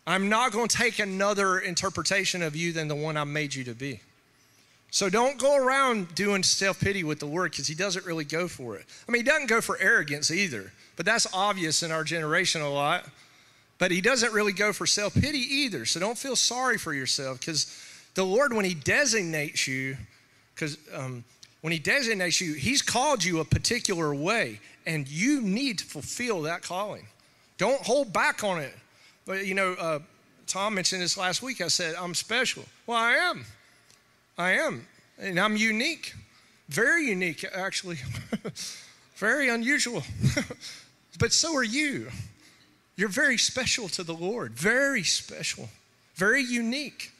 I'm 0.07 0.29
not 0.29 0.51
going 0.51 0.67
to 0.67 0.77
take 0.77 0.99
another 0.99 1.59
interpretation 1.59 2.41
of 2.41 2.55
you 2.55 2.71
than 2.71 2.87
the 2.87 2.95
one 2.95 3.17
I 3.17 3.23
made 3.23 3.55
you 3.55 3.63
to 3.65 3.73
be. 3.73 3.99
So 4.91 5.09
don't 5.09 5.37
go 5.37 5.57
around 5.57 6.15
doing 6.15 6.43
self 6.43 6.79
pity 6.79 7.03
with 7.03 7.19
the 7.19 7.27
word 7.27 7.51
because 7.51 7.67
he 7.67 7.75
doesn't 7.75 8.05
really 8.05 8.23
go 8.23 8.47
for 8.47 8.77
it. 8.77 8.85
I 9.07 9.11
mean, 9.11 9.21
he 9.21 9.25
doesn't 9.25 9.47
go 9.47 9.59
for 9.59 9.77
arrogance 9.79 10.31
either, 10.31 10.71
but 10.95 11.05
that's 11.05 11.27
obvious 11.33 11.83
in 11.83 11.91
our 11.91 12.05
generation 12.05 12.61
a 12.61 12.69
lot. 12.69 13.05
But 13.77 13.91
he 13.91 14.01
doesn't 14.01 14.33
really 14.33 14.53
go 14.53 14.71
for 14.71 14.85
self 14.85 15.13
pity 15.13 15.39
either. 15.39 15.85
So 15.85 15.99
don't 15.99 16.17
feel 16.17 16.35
sorry 16.35 16.77
for 16.77 16.93
yourself 16.93 17.39
because 17.39 17.65
the 18.13 18.23
Lord, 18.23 18.53
when 18.53 18.65
he 18.65 18.73
designates 18.73 19.67
you, 19.67 19.97
because 20.53 20.77
um, 20.93 21.23
when 21.61 21.73
he 21.73 21.79
designates 21.79 22.39
you, 22.39 22.53
he's 22.53 22.81
called 22.81 23.23
you 23.23 23.39
a 23.39 23.45
particular 23.45 24.15
way, 24.15 24.59
and 24.85 25.07
you 25.07 25.41
need 25.41 25.79
to 25.79 25.85
fulfill 25.85 26.43
that 26.43 26.61
calling. 26.61 27.07
Don't 27.57 27.81
hold 27.81 28.13
back 28.13 28.43
on 28.43 28.61
it. 28.61 28.73
But 29.25 29.45
you 29.45 29.55
know, 29.55 29.73
uh, 29.73 29.99
Tom 30.47 30.75
mentioned 30.75 31.01
this 31.01 31.17
last 31.17 31.41
week. 31.41 31.61
I 31.61 31.67
said, 31.67 31.95
I'm 31.95 32.13
special. 32.13 32.63
Well, 32.87 32.97
I 32.97 33.13
am. 33.13 33.45
I 34.37 34.51
am. 34.51 34.85
And 35.17 35.39
I'm 35.39 35.57
unique. 35.57 36.13
Very 36.69 37.07
unique, 37.07 37.45
actually. 37.53 37.97
very 39.15 39.49
unusual. 39.49 40.03
but 41.19 41.33
so 41.33 41.55
are 41.55 41.63
you. 41.63 42.11
You're 42.97 43.09
very 43.09 43.37
special 43.37 43.89
to 43.89 44.03
the 44.03 44.13
Lord. 44.13 44.53
Very 44.53 45.03
special. 45.03 45.69
Very 46.15 46.41
unique. 46.41 47.11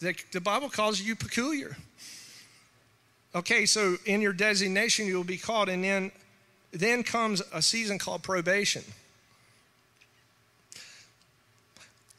The, 0.00 0.14
the 0.32 0.40
Bible 0.40 0.68
calls 0.68 1.00
you 1.00 1.16
peculiar. 1.16 1.76
Okay, 3.34 3.66
so 3.66 3.96
in 4.06 4.20
your 4.20 4.32
designation, 4.32 5.06
you'll 5.06 5.24
be 5.24 5.36
called, 5.36 5.68
and 5.68 5.84
then, 5.84 6.12
then 6.72 7.02
comes 7.02 7.42
a 7.52 7.60
season 7.60 7.98
called 7.98 8.22
probation. 8.22 8.82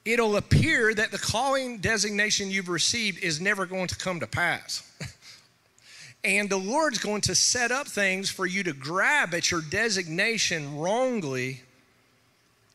it'll 0.05 0.37
appear 0.37 0.93
that 0.93 1.11
the 1.11 1.17
calling 1.17 1.77
designation 1.77 2.49
you've 2.49 2.69
received 2.69 3.23
is 3.23 3.39
never 3.39 3.65
going 3.65 3.87
to 3.87 3.95
come 3.95 4.19
to 4.19 4.27
pass. 4.27 4.83
and 6.23 6.49
the 6.49 6.57
Lord's 6.57 6.97
going 6.97 7.21
to 7.21 7.35
set 7.35 7.71
up 7.71 7.87
things 7.87 8.29
for 8.29 8.45
you 8.45 8.63
to 8.63 8.73
grab 8.73 9.33
at 9.33 9.51
your 9.51 9.61
designation 9.61 10.77
wrongly 10.77 11.61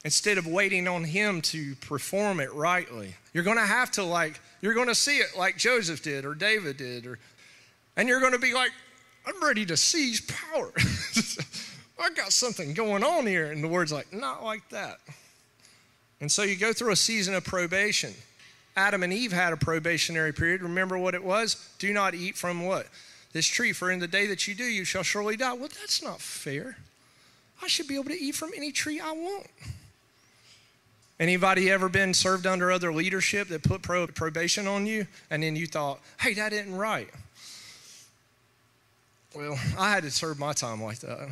instead 0.04 0.38
of 0.38 0.46
waiting 0.46 0.86
on 0.86 1.04
Him 1.04 1.40
to 1.42 1.74
perform 1.76 2.40
it 2.40 2.52
rightly. 2.52 3.14
You're 3.32 3.44
going 3.44 3.56
to 3.56 3.66
have 3.66 3.90
to, 3.92 4.02
like, 4.02 4.40
you're 4.60 4.74
going 4.74 4.88
to 4.88 4.94
see 4.94 5.18
it 5.18 5.36
like 5.36 5.56
Joseph 5.56 6.02
did 6.02 6.24
or 6.24 6.34
David 6.34 6.76
did, 6.76 7.06
or, 7.06 7.18
and 7.96 8.08
you're 8.08 8.20
going 8.20 8.32
to 8.32 8.38
be 8.38 8.54
like, 8.54 8.70
I'm 9.26 9.42
ready 9.42 9.64
to 9.66 9.76
seize 9.76 10.20
power. 10.20 10.72
I 11.98 12.10
got 12.10 12.32
something 12.32 12.74
going 12.74 13.02
on 13.02 13.26
here. 13.26 13.50
And 13.50 13.64
the 13.64 13.68
word's 13.68 13.92
like, 13.92 14.12
not 14.12 14.44
like 14.44 14.68
that. 14.70 14.98
And 16.20 16.30
so 16.30 16.42
you 16.42 16.56
go 16.56 16.72
through 16.72 16.92
a 16.92 16.96
season 16.96 17.34
of 17.34 17.44
probation. 17.44 18.12
Adam 18.76 19.02
and 19.02 19.12
Eve 19.12 19.32
had 19.32 19.52
a 19.52 19.56
probationary 19.56 20.32
period. 20.32 20.62
Remember 20.62 20.98
what 20.98 21.14
it 21.14 21.24
was? 21.24 21.70
Do 21.78 21.92
not 21.92 22.14
eat 22.14 22.36
from 22.36 22.66
what? 22.66 22.86
This 23.32 23.46
tree, 23.46 23.72
for 23.72 23.90
in 23.90 23.98
the 23.98 24.08
day 24.08 24.26
that 24.26 24.46
you 24.46 24.54
do, 24.54 24.64
you 24.64 24.84
shall 24.84 25.02
surely 25.02 25.36
die. 25.36 25.52
Well, 25.54 25.68
that's 25.68 26.02
not 26.02 26.20
fair. 26.20 26.76
I 27.62 27.68
should 27.68 27.88
be 27.88 27.94
able 27.94 28.10
to 28.10 28.20
eat 28.20 28.34
from 28.34 28.50
any 28.56 28.72
tree 28.72 29.00
I 29.00 29.12
want. 29.12 29.46
Anybody 31.20 31.70
ever 31.70 31.88
been 31.88 32.12
served 32.12 32.46
under 32.46 32.72
other 32.72 32.92
leadership 32.92 33.48
that 33.48 33.62
put 33.62 33.82
probation 33.82 34.66
on 34.66 34.86
you 34.86 35.06
and 35.30 35.42
then 35.42 35.54
you 35.54 35.66
thought, 35.66 36.00
hey, 36.20 36.34
that 36.34 36.52
isn't 36.52 36.74
right? 36.74 37.08
Well, 39.34 39.58
I 39.78 39.90
had 39.90 40.02
to 40.04 40.10
serve 40.10 40.38
my 40.38 40.52
time 40.52 40.82
like 40.82 41.00
that. 41.00 41.30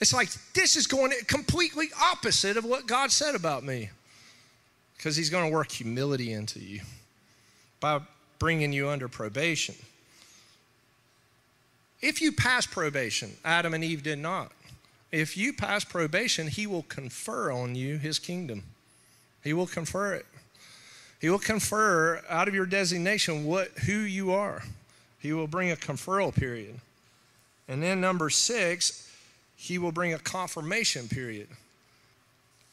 It's 0.00 0.12
like 0.12 0.28
this 0.52 0.76
is 0.76 0.86
going 0.86 1.12
completely 1.26 1.88
opposite 2.02 2.56
of 2.56 2.64
what 2.64 2.86
God 2.86 3.10
said 3.10 3.34
about 3.34 3.64
me. 3.64 3.90
Because 4.96 5.16
He's 5.16 5.30
going 5.30 5.48
to 5.48 5.54
work 5.54 5.70
humility 5.70 6.32
into 6.32 6.60
you 6.60 6.80
by 7.80 8.00
bringing 8.38 8.72
you 8.72 8.88
under 8.88 9.08
probation. 9.08 9.74
If 12.00 12.20
you 12.20 12.32
pass 12.32 12.66
probation, 12.66 13.32
Adam 13.44 13.72
and 13.74 13.84
Eve 13.84 14.02
did 14.02 14.18
not. 14.18 14.52
If 15.10 15.36
you 15.36 15.52
pass 15.52 15.84
probation, 15.84 16.48
He 16.48 16.66
will 16.66 16.82
confer 16.82 17.50
on 17.50 17.74
you 17.74 17.98
His 17.98 18.18
kingdom. 18.18 18.62
He 19.44 19.52
will 19.52 19.66
confer 19.66 20.14
it. 20.14 20.26
He 21.20 21.30
will 21.30 21.38
confer 21.38 22.22
out 22.28 22.48
of 22.48 22.54
your 22.54 22.66
designation 22.66 23.44
what 23.44 23.68
who 23.86 23.92
you 23.92 24.32
are. 24.32 24.62
He 25.20 25.32
will 25.32 25.46
bring 25.46 25.70
a 25.70 25.76
conferral 25.76 26.34
period. 26.34 26.80
And 27.68 27.82
then 27.82 28.00
number 28.00 28.28
six, 28.30 29.10
he 29.56 29.78
will 29.78 29.92
bring 29.92 30.12
a 30.12 30.18
confirmation 30.18 31.08
period. 31.08 31.48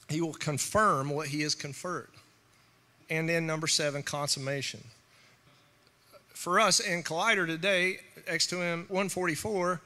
He 0.10 0.19
will 0.19 0.34
confirm 0.34 1.10
what 1.10 1.27
he 1.27 1.41
has 1.41 1.56
conferred. 1.56 2.10
And 3.10 3.30
then 3.30 3.45
number 3.48 3.68
seven, 3.68 4.03
consummation. 4.03 4.84
For 6.34 6.60
us 6.60 6.80
in 6.80 7.03
Collider 7.03 7.45
today, 7.45 7.99
X2M 8.27 8.89
144, 8.89 9.80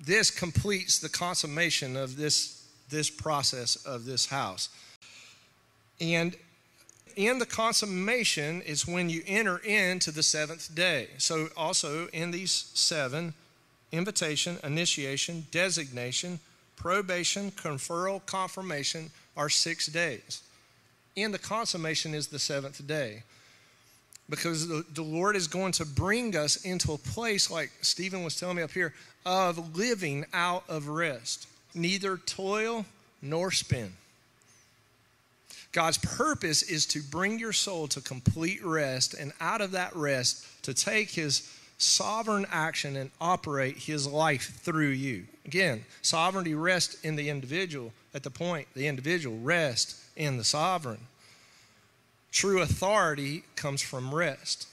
this 0.00 0.30
completes 0.30 0.98
the 0.98 1.08
consummation 1.08 1.96
of 1.96 2.16
this, 2.16 2.66
this 2.88 3.10
process 3.10 3.76
of 3.84 4.04
this 4.04 4.26
house. 4.26 4.70
And 6.00 6.36
in 7.16 7.38
the 7.38 7.46
consummation 7.46 8.62
is 8.62 8.86
when 8.86 9.10
you 9.10 9.22
enter 9.26 9.58
into 9.58 10.10
the 10.10 10.22
seventh 10.22 10.74
day. 10.74 11.08
So, 11.18 11.48
also 11.56 12.08
in 12.08 12.30
these 12.30 12.70
seven, 12.74 13.34
invitation, 13.92 14.58
initiation, 14.64 15.46
designation, 15.50 16.38
probation, 16.76 17.50
conferral, 17.50 18.24
confirmation 18.26 19.10
are 19.36 19.48
six 19.48 19.86
days. 19.86 20.42
In 21.16 21.32
the 21.32 21.38
consummation 21.38 22.14
is 22.14 22.28
the 22.28 22.38
seventh 22.38 22.86
day. 22.86 23.22
Because 24.28 24.68
the, 24.68 24.84
the 24.94 25.02
Lord 25.02 25.34
is 25.34 25.48
going 25.48 25.72
to 25.72 25.84
bring 25.84 26.36
us 26.36 26.64
into 26.64 26.92
a 26.92 26.98
place, 26.98 27.50
like 27.50 27.72
Stephen 27.82 28.22
was 28.22 28.38
telling 28.38 28.56
me 28.56 28.62
up 28.62 28.70
here, 28.70 28.94
of 29.26 29.76
living 29.76 30.24
out 30.32 30.64
of 30.68 30.88
rest. 30.88 31.48
Neither 31.74 32.16
toil 32.16 32.86
nor 33.20 33.50
spin. 33.50 33.92
God's 35.72 35.98
purpose 35.98 36.62
is 36.62 36.86
to 36.86 37.02
bring 37.02 37.38
your 37.38 37.52
soul 37.52 37.86
to 37.88 38.00
complete 38.00 38.64
rest, 38.64 39.14
and 39.14 39.32
out 39.40 39.60
of 39.60 39.72
that 39.72 39.94
rest, 39.94 40.44
to 40.64 40.74
take 40.74 41.10
His 41.10 41.48
sovereign 41.80 42.46
action 42.52 42.94
and 42.94 43.10
operate 43.20 43.76
his 43.78 44.06
life 44.06 44.60
through 44.60 44.90
you. 44.90 45.24
Again, 45.46 45.84
sovereignty 46.02 46.54
rests 46.54 47.00
in 47.02 47.16
the 47.16 47.30
individual 47.30 47.92
at 48.14 48.22
the 48.22 48.30
point 48.30 48.68
the 48.74 48.86
individual 48.86 49.38
rests 49.38 50.06
in 50.14 50.36
the 50.36 50.44
sovereign. 50.44 51.00
True 52.30 52.60
authority 52.60 53.44
comes 53.56 53.80
from 53.80 54.14
rest. 54.14 54.68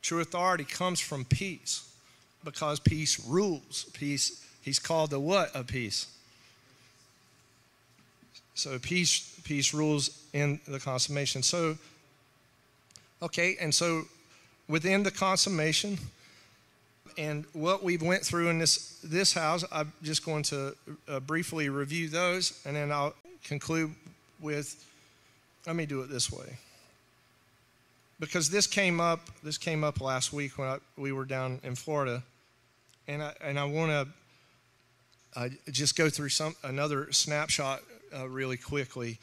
True 0.00 0.20
authority 0.20 0.64
comes 0.64 1.00
from 1.00 1.24
peace 1.24 1.92
because 2.44 2.78
peace 2.78 3.18
rules. 3.26 3.86
Peace, 3.92 4.46
he's 4.62 4.78
called 4.78 5.10
the 5.10 5.20
what 5.20 5.54
of 5.54 5.66
peace? 5.66 6.06
So 8.58 8.78
peace, 8.78 9.38
peace 9.44 9.72
rules 9.72 10.10
in 10.32 10.58
the 10.66 10.80
consummation. 10.80 11.44
So, 11.44 11.78
okay, 13.22 13.56
and 13.60 13.72
so 13.72 14.02
within 14.68 15.04
the 15.04 15.10
consummation 15.12 15.96
and 17.16 17.44
what 17.52 17.82
we've 17.82 18.02
went 18.02 18.24
through 18.24 18.48
in 18.48 18.58
this 18.58 19.00
this 19.02 19.32
house 19.32 19.64
i'm 19.72 19.92
just 20.02 20.24
going 20.24 20.42
to 20.42 20.74
uh, 21.08 21.18
briefly 21.20 21.68
review 21.68 22.08
those 22.08 22.60
and 22.64 22.76
then 22.76 22.92
i'll 22.92 23.14
conclude 23.42 23.92
with 24.40 24.84
let 25.66 25.74
me 25.74 25.86
do 25.86 26.02
it 26.02 26.10
this 26.10 26.30
way 26.30 26.58
because 28.20 28.50
this 28.50 28.66
came 28.66 29.00
up 29.00 29.20
this 29.42 29.58
came 29.58 29.82
up 29.82 30.00
last 30.00 30.32
week 30.32 30.58
when 30.58 30.68
I, 30.68 30.78
we 30.96 31.10
were 31.12 31.24
down 31.24 31.60
in 31.64 31.74
florida 31.74 32.22
and 33.08 33.22
i 33.22 33.32
and 33.40 33.58
i 33.58 33.64
want 33.64 33.90
to 33.90 34.08
uh, 35.34 35.48
just 35.70 35.96
go 35.96 36.08
through 36.08 36.28
some 36.28 36.54
another 36.62 37.10
snapshot 37.10 37.80
uh, 38.16 38.28
really 38.28 38.56
quickly 38.56 39.18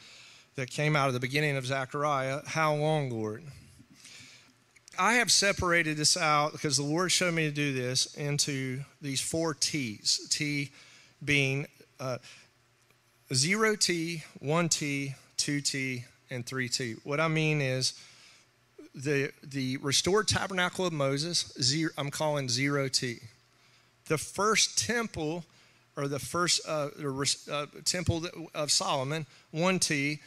that 0.56 0.70
came 0.70 0.96
out 0.96 1.08
of 1.08 1.14
the 1.14 1.20
beginning 1.20 1.56
of 1.56 1.66
Zechariah. 1.66 2.40
How 2.46 2.74
long, 2.74 3.10
Lord? 3.10 3.42
I 4.98 5.14
have 5.14 5.30
separated 5.30 5.96
this 5.96 6.16
out 6.16 6.52
because 6.52 6.76
the 6.76 6.82
Lord 6.82 7.12
showed 7.12 7.34
me 7.34 7.44
to 7.46 7.54
do 7.54 7.74
this 7.74 8.14
into 8.14 8.80
these 9.02 9.20
four 9.20 9.52
T's. 9.52 10.26
T 10.30 10.70
being 11.24 11.66
uh, 12.00 12.18
zero 13.34 13.76
T, 13.76 14.22
one 14.40 14.68
T, 14.68 15.14
two 15.36 15.60
T, 15.60 16.04
and 16.30 16.46
three 16.46 16.68
T. 16.68 16.94
What 17.04 17.20
I 17.20 17.28
mean 17.28 17.60
is 17.60 17.92
the 18.94 19.32
the 19.42 19.76
restored 19.78 20.28
tabernacle 20.28 20.86
of 20.86 20.92
Moses. 20.92 21.52
Zero, 21.60 21.90
I'm 21.98 22.10
calling 22.10 22.48
zero 22.48 22.88
T. 22.88 23.18
The 24.06 24.18
first 24.18 24.78
temple 24.78 25.44
or 25.96 26.08
the 26.08 26.18
first 26.18 26.60
uh, 26.68 26.88
uh, 27.50 27.66
temple 27.84 28.26
of 28.54 28.70
Solomon, 28.70 29.26
one 29.50 29.78
T. 29.78 30.20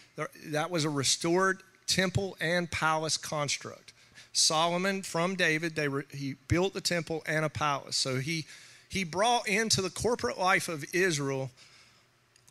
That 0.47 0.71
was 0.71 0.83
a 0.83 0.89
restored 0.89 1.61
temple 1.85 2.37
and 2.41 2.69
palace 2.69 3.17
construct. 3.17 3.93
Solomon 4.33 5.01
from 5.01 5.35
David, 5.35 5.75
they 5.75 5.87
were, 5.87 6.05
he 6.11 6.35
built 6.47 6.73
the 6.73 6.81
temple 6.81 7.23
and 7.25 7.45
a 7.45 7.49
palace. 7.49 7.97
So 7.97 8.17
he, 8.17 8.45
he 8.89 9.03
brought 9.03 9.47
into 9.47 9.81
the 9.81 9.89
corporate 9.89 10.39
life 10.39 10.69
of 10.69 10.85
Israel 10.93 11.49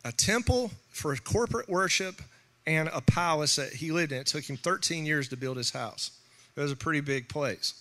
a 0.05 0.11
temple 0.11 0.71
for 0.91 1.15
corporate 1.17 1.67
worship 1.67 2.21
and 2.65 2.89
a 2.93 3.01
palace 3.01 3.55
that 3.55 3.73
he 3.73 3.91
lived 3.91 4.11
in. 4.11 4.19
It 4.19 4.27
took 4.27 4.43
him 4.49 4.57
13 4.57 5.05
years 5.05 5.27
to 5.29 5.37
build 5.37 5.57
his 5.57 5.71
house. 5.71 6.11
It 6.55 6.61
was 6.61 6.71
a 6.71 6.75
pretty 6.75 7.01
big 7.01 7.27
place. 7.27 7.73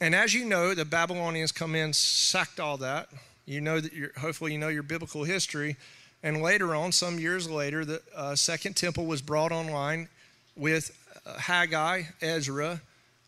And 0.00 0.14
as 0.14 0.34
you 0.34 0.44
know, 0.44 0.74
the 0.74 0.84
Babylonians 0.84 1.52
come 1.52 1.74
in, 1.74 1.92
sacked 1.92 2.60
all 2.60 2.76
that. 2.78 3.08
You 3.46 3.60
know 3.60 3.80
that 3.80 3.92
you're, 3.92 4.12
hopefully 4.18 4.52
you 4.52 4.58
know 4.58 4.68
your 4.68 4.82
biblical 4.82 5.24
history. 5.24 5.76
And 6.22 6.42
later 6.42 6.74
on, 6.74 6.92
some 6.92 7.18
years 7.18 7.50
later, 7.50 7.84
the 7.84 8.00
uh, 8.14 8.36
second 8.36 8.76
temple 8.76 9.06
was 9.06 9.20
brought 9.20 9.50
online 9.50 10.08
with 10.56 10.96
uh, 11.26 11.36
Haggai, 11.38 12.02
Ezra, 12.20 12.80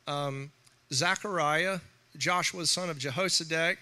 um, 0.06 0.52
Zechariah, 0.92 1.80
Joshua, 2.16 2.66
son 2.66 2.90
of 2.90 2.98
Jehozadak, 2.98 3.78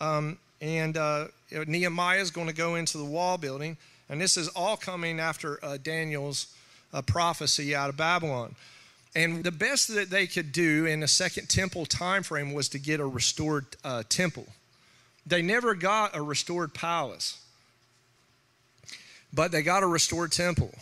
um, 0.00 0.38
and 0.60 0.96
uh, 0.96 1.26
Nehemiah 1.66 2.20
is 2.20 2.30
going 2.30 2.46
to 2.46 2.54
go 2.54 2.76
into 2.76 2.98
the 2.98 3.04
wall 3.04 3.38
building. 3.38 3.76
And 4.08 4.20
this 4.20 4.36
is 4.36 4.48
all 4.48 4.76
coming 4.76 5.18
after 5.18 5.58
uh, 5.64 5.78
Daniel's 5.82 6.54
uh, 6.92 7.02
prophecy 7.02 7.74
out 7.74 7.88
of 7.88 7.96
Babylon. 7.96 8.54
And 9.16 9.44
the 9.44 9.52
best 9.52 9.94
that 9.94 10.10
they 10.10 10.26
could 10.26 10.52
do 10.52 10.86
in 10.86 11.00
the 11.00 11.08
second 11.08 11.48
temple 11.48 11.86
time 11.86 12.22
frame 12.22 12.52
was 12.52 12.68
to 12.70 12.78
get 12.78 13.00
a 13.00 13.06
restored 13.06 13.66
uh, 13.84 14.02
temple. 14.08 14.46
They 15.26 15.42
never 15.42 15.74
got 15.74 16.16
a 16.16 16.22
restored 16.22 16.74
palace, 16.74 17.40
but 19.32 19.52
they 19.52 19.62
got 19.62 19.82
a 19.82 19.86
restored 19.86 20.32
temple. 20.32 20.74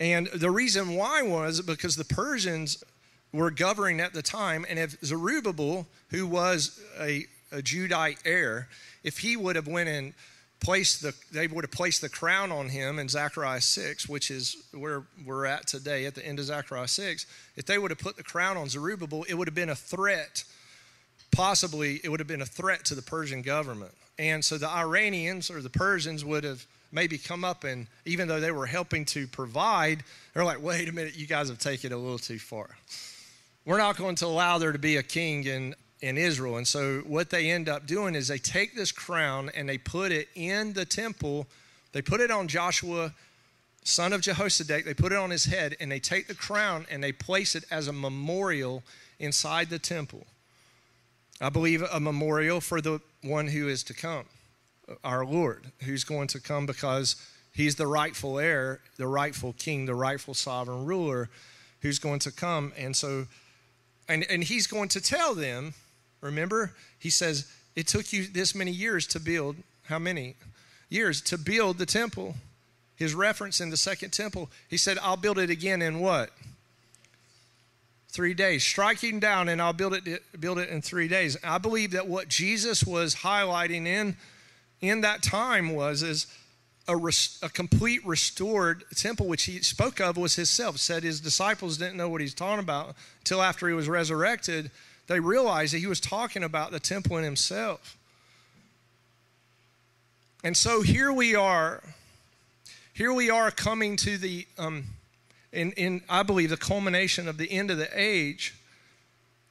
And 0.00 0.28
the 0.28 0.50
reason 0.50 0.94
why 0.94 1.22
was 1.22 1.60
because 1.60 1.96
the 1.96 2.04
Persians 2.04 2.84
were 3.32 3.50
governing 3.50 4.00
at 4.00 4.12
the 4.12 4.22
time, 4.22 4.64
and 4.68 4.78
if 4.78 4.98
Zerubbabel, 5.04 5.86
who 6.10 6.26
was 6.26 6.80
a, 7.00 7.26
a 7.50 7.60
Judite 7.62 8.18
heir, 8.24 8.68
if 9.02 9.18
he 9.18 9.36
would 9.36 9.56
have 9.56 9.66
went 9.66 9.88
and 9.88 10.14
placed 10.60 11.02
the, 11.02 11.14
they 11.32 11.46
would 11.46 11.64
have 11.64 11.70
placed 11.70 12.00
the 12.00 12.08
crown 12.08 12.50
on 12.50 12.68
him 12.68 12.98
in 12.98 13.08
Zechariah 13.08 13.60
6, 13.60 14.08
which 14.08 14.30
is 14.30 14.56
where 14.72 15.04
we're 15.24 15.46
at 15.46 15.66
today 15.66 16.06
at 16.06 16.14
the 16.14 16.24
end 16.24 16.38
of 16.38 16.46
Zechariah 16.46 16.88
6. 16.88 17.26
If 17.56 17.66
they 17.66 17.78
would 17.78 17.90
have 17.90 17.98
put 17.98 18.16
the 18.16 18.22
crown 18.22 18.56
on 18.56 18.68
Zerubbabel, 18.68 19.24
it 19.28 19.34
would 19.34 19.48
have 19.48 19.54
been 19.54 19.70
a 19.70 19.76
threat. 19.76 20.44
Possibly, 21.30 22.00
it 22.02 22.08
would 22.08 22.20
have 22.20 22.26
been 22.26 22.42
a 22.42 22.46
threat 22.46 22.84
to 22.86 22.94
the 22.94 23.02
Persian 23.02 23.42
government. 23.42 23.92
And 24.18 24.44
so 24.44 24.58
the 24.58 24.68
Iranians 24.68 25.50
or 25.50 25.62
the 25.62 25.70
Persians 25.70 26.24
would 26.24 26.44
have 26.44 26.66
maybe 26.90 27.18
come 27.18 27.44
up 27.44 27.64
and, 27.64 27.86
even 28.04 28.28
though 28.28 28.40
they 28.40 28.50
were 28.50 28.66
helping 28.66 29.04
to 29.06 29.26
provide, 29.28 30.02
they're 30.34 30.44
like, 30.44 30.62
wait 30.62 30.88
a 30.88 30.92
minute, 30.92 31.16
you 31.16 31.26
guys 31.26 31.48
have 31.48 31.58
taken 31.58 31.92
it 31.92 31.94
a 31.94 31.98
little 31.98 32.18
too 32.18 32.38
far. 32.38 32.70
We're 33.64 33.78
not 33.78 33.96
going 33.96 34.16
to 34.16 34.26
allow 34.26 34.58
there 34.58 34.72
to 34.72 34.78
be 34.78 34.96
a 34.96 35.02
king 35.02 35.44
in 35.44 35.74
in 36.00 36.16
Israel. 36.16 36.56
And 36.56 36.66
so 36.66 37.02
what 37.06 37.30
they 37.30 37.50
end 37.50 37.68
up 37.68 37.86
doing 37.86 38.14
is 38.14 38.28
they 38.28 38.38
take 38.38 38.74
this 38.74 38.92
crown 38.92 39.50
and 39.54 39.68
they 39.68 39.78
put 39.78 40.12
it 40.12 40.28
in 40.34 40.72
the 40.72 40.84
temple. 40.84 41.46
They 41.92 42.02
put 42.02 42.20
it 42.20 42.30
on 42.30 42.48
Joshua, 42.48 43.12
son 43.84 44.12
of 44.12 44.20
Jehozadak. 44.20 44.84
They 44.84 44.94
put 44.94 45.12
it 45.12 45.18
on 45.18 45.30
his 45.30 45.44
head 45.44 45.76
and 45.80 45.90
they 45.90 45.98
take 45.98 46.28
the 46.28 46.34
crown 46.34 46.86
and 46.90 47.02
they 47.02 47.12
place 47.12 47.54
it 47.54 47.64
as 47.70 47.88
a 47.88 47.92
memorial 47.92 48.82
inside 49.18 49.70
the 49.70 49.78
temple. 49.78 50.26
I 51.40 51.50
believe 51.50 51.82
a 51.82 52.00
memorial 52.00 52.60
for 52.60 52.80
the 52.80 53.00
one 53.22 53.46
who 53.46 53.68
is 53.68 53.82
to 53.84 53.94
come, 53.94 54.24
our 55.04 55.24
Lord, 55.24 55.66
who's 55.84 56.04
going 56.04 56.28
to 56.28 56.40
come 56.40 56.66
because 56.66 57.16
he's 57.52 57.76
the 57.76 57.86
rightful 57.86 58.38
heir, 58.38 58.80
the 58.96 59.06
rightful 59.06 59.54
king, 59.58 59.86
the 59.86 59.94
rightful 59.94 60.34
sovereign 60.34 60.84
ruler 60.84 61.28
who's 61.80 61.98
going 61.98 62.18
to 62.20 62.32
come. 62.32 62.72
And 62.76 62.96
so, 62.96 63.26
and, 64.08 64.26
and 64.28 64.42
he's 64.42 64.66
going 64.66 64.88
to 64.90 65.00
tell 65.00 65.34
them 65.34 65.74
Remember? 66.20 66.72
He 66.98 67.10
says, 67.10 67.50
It 67.76 67.86
took 67.86 68.12
you 68.12 68.26
this 68.26 68.54
many 68.54 68.70
years 68.70 69.06
to 69.08 69.20
build. 69.20 69.56
How 69.84 69.98
many? 69.98 70.34
Years 70.88 71.20
to 71.22 71.38
build 71.38 71.78
the 71.78 71.86
temple. 71.86 72.34
His 72.96 73.14
reference 73.14 73.60
in 73.60 73.70
the 73.70 73.76
second 73.76 74.10
temple, 74.10 74.50
he 74.68 74.76
said, 74.76 74.98
I'll 75.00 75.16
build 75.16 75.38
it 75.38 75.50
again 75.50 75.82
in 75.82 76.00
what? 76.00 76.30
Three 78.10 78.34
days. 78.34 78.64
Striking 78.64 79.20
down, 79.20 79.48
and 79.48 79.60
I'll 79.60 79.72
build 79.72 79.94
it, 79.94 80.40
build 80.40 80.58
it 80.58 80.70
in 80.70 80.82
three 80.82 81.08
days. 81.08 81.36
I 81.44 81.58
believe 81.58 81.92
that 81.92 82.08
what 82.08 82.28
Jesus 82.28 82.84
was 82.84 83.16
highlighting 83.16 83.86
in, 83.86 84.16
in 84.80 85.02
that 85.02 85.22
time 85.22 85.74
was 85.74 86.02
is 86.02 86.26
a, 86.86 86.96
res, 86.96 87.38
a 87.42 87.48
complete 87.48 88.04
restored 88.06 88.84
temple, 88.94 89.28
which 89.28 89.44
he 89.44 89.60
spoke 89.60 90.00
of 90.00 90.16
was 90.16 90.36
himself. 90.36 90.78
Said 90.78 91.02
his 91.02 91.20
disciples 91.20 91.76
didn't 91.76 91.96
know 91.96 92.08
what 92.08 92.20
he's 92.20 92.34
talking 92.34 92.62
about 92.62 92.96
until 93.20 93.42
after 93.42 93.68
he 93.68 93.74
was 93.74 93.88
resurrected 93.88 94.70
they 95.08 95.20
realized 95.20 95.74
that 95.74 95.78
he 95.78 95.86
was 95.86 96.00
talking 96.00 96.44
about 96.44 96.70
the 96.70 96.78
temple 96.78 97.16
in 97.16 97.24
himself. 97.24 97.96
And 100.44 100.56
so 100.56 100.82
here 100.82 101.12
we 101.12 101.34
are. 101.34 101.82
Here 102.92 103.12
we 103.12 103.30
are 103.30 103.50
coming 103.50 103.96
to 103.96 104.18
the, 104.18 104.46
um, 104.58 104.84
in, 105.52 105.72
in, 105.72 106.02
I 106.08 106.22
believe, 106.22 106.50
the 106.50 106.56
culmination 106.56 107.28
of 107.28 107.38
the 107.38 107.50
end 107.50 107.70
of 107.70 107.78
the 107.78 107.88
age. 107.94 108.54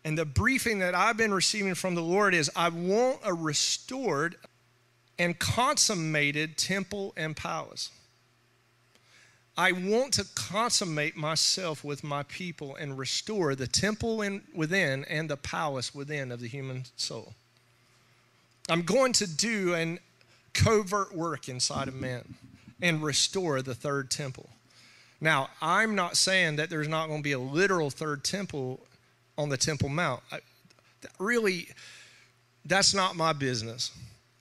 And 0.04 0.18
the 0.18 0.26
briefing 0.26 0.80
that 0.80 0.96
I've 0.96 1.18
been 1.18 1.34
receiving 1.34 1.76
from 1.76 1.96
the 1.96 2.02
Lord 2.02 2.34
is 2.34 2.50
I 2.56 2.70
want 2.70 3.20
a 3.24 3.34
restored 3.34 4.36
and 5.20 5.38
consummated 5.38 6.58
temple 6.58 7.14
and 7.18 7.36
palace. 7.36 7.92
I 9.58 9.72
want 9.72 10.14
to 10.14 10.26
consummate 10.36 11.18
myself 11.18 11.84
with 11.84 12.04
my 12.04 12.22
people 12.24 12.76
and 12.76 12.98
restore 12.98 13.56
the 13.56 13.66
temple 13.66 14.22
in, 14.22 14.44
within 14.54 15.04
and 15.06 15.28
the 15.28 15.36
palace 15.36 15.96
within 15.96 16.32
of 16.32 16.40
the 16.40 16.48
human 16.48 16.86
soul. 16.96 17.34
I'm 18.70 18.84
going 18.84 19.14
to 19.14 19.28
do 19.28 19.74
an 19.74 20.00
covert 20.54 21.16
work 21.16 21.50
inside 21.50 21.88
of 21.88 21.96
men 21.96 22.36
and 22.82 23.02
restore 23.02 23.62
the 23.62 23.76
third 23.76 24.12
temple. 24.12 24.50
Now, 25.20 25.50
I'm 25.62 25.96
not 25.96 26.16
saying 26.16 26.58
that 26.58 26.70
there's 26.70 26.88
not 26.88 27.08
going 27.08 27.20
to 27.20 27.24
be 27.24 27.32
a 27.32 27.40
literal 27.40 27.90
third 27.90 28.24
temple 28.24 28.80
on 29.38 29.50
the 29.50 29.58
Temple 29.58 29.90
Mount. 29.90 30.22
I, 30.32 30.40
really, 31.20 31.70
that's 32.66 32.94
not 32.94 33.16
my 33.16 33.34
business. 33.34 33.92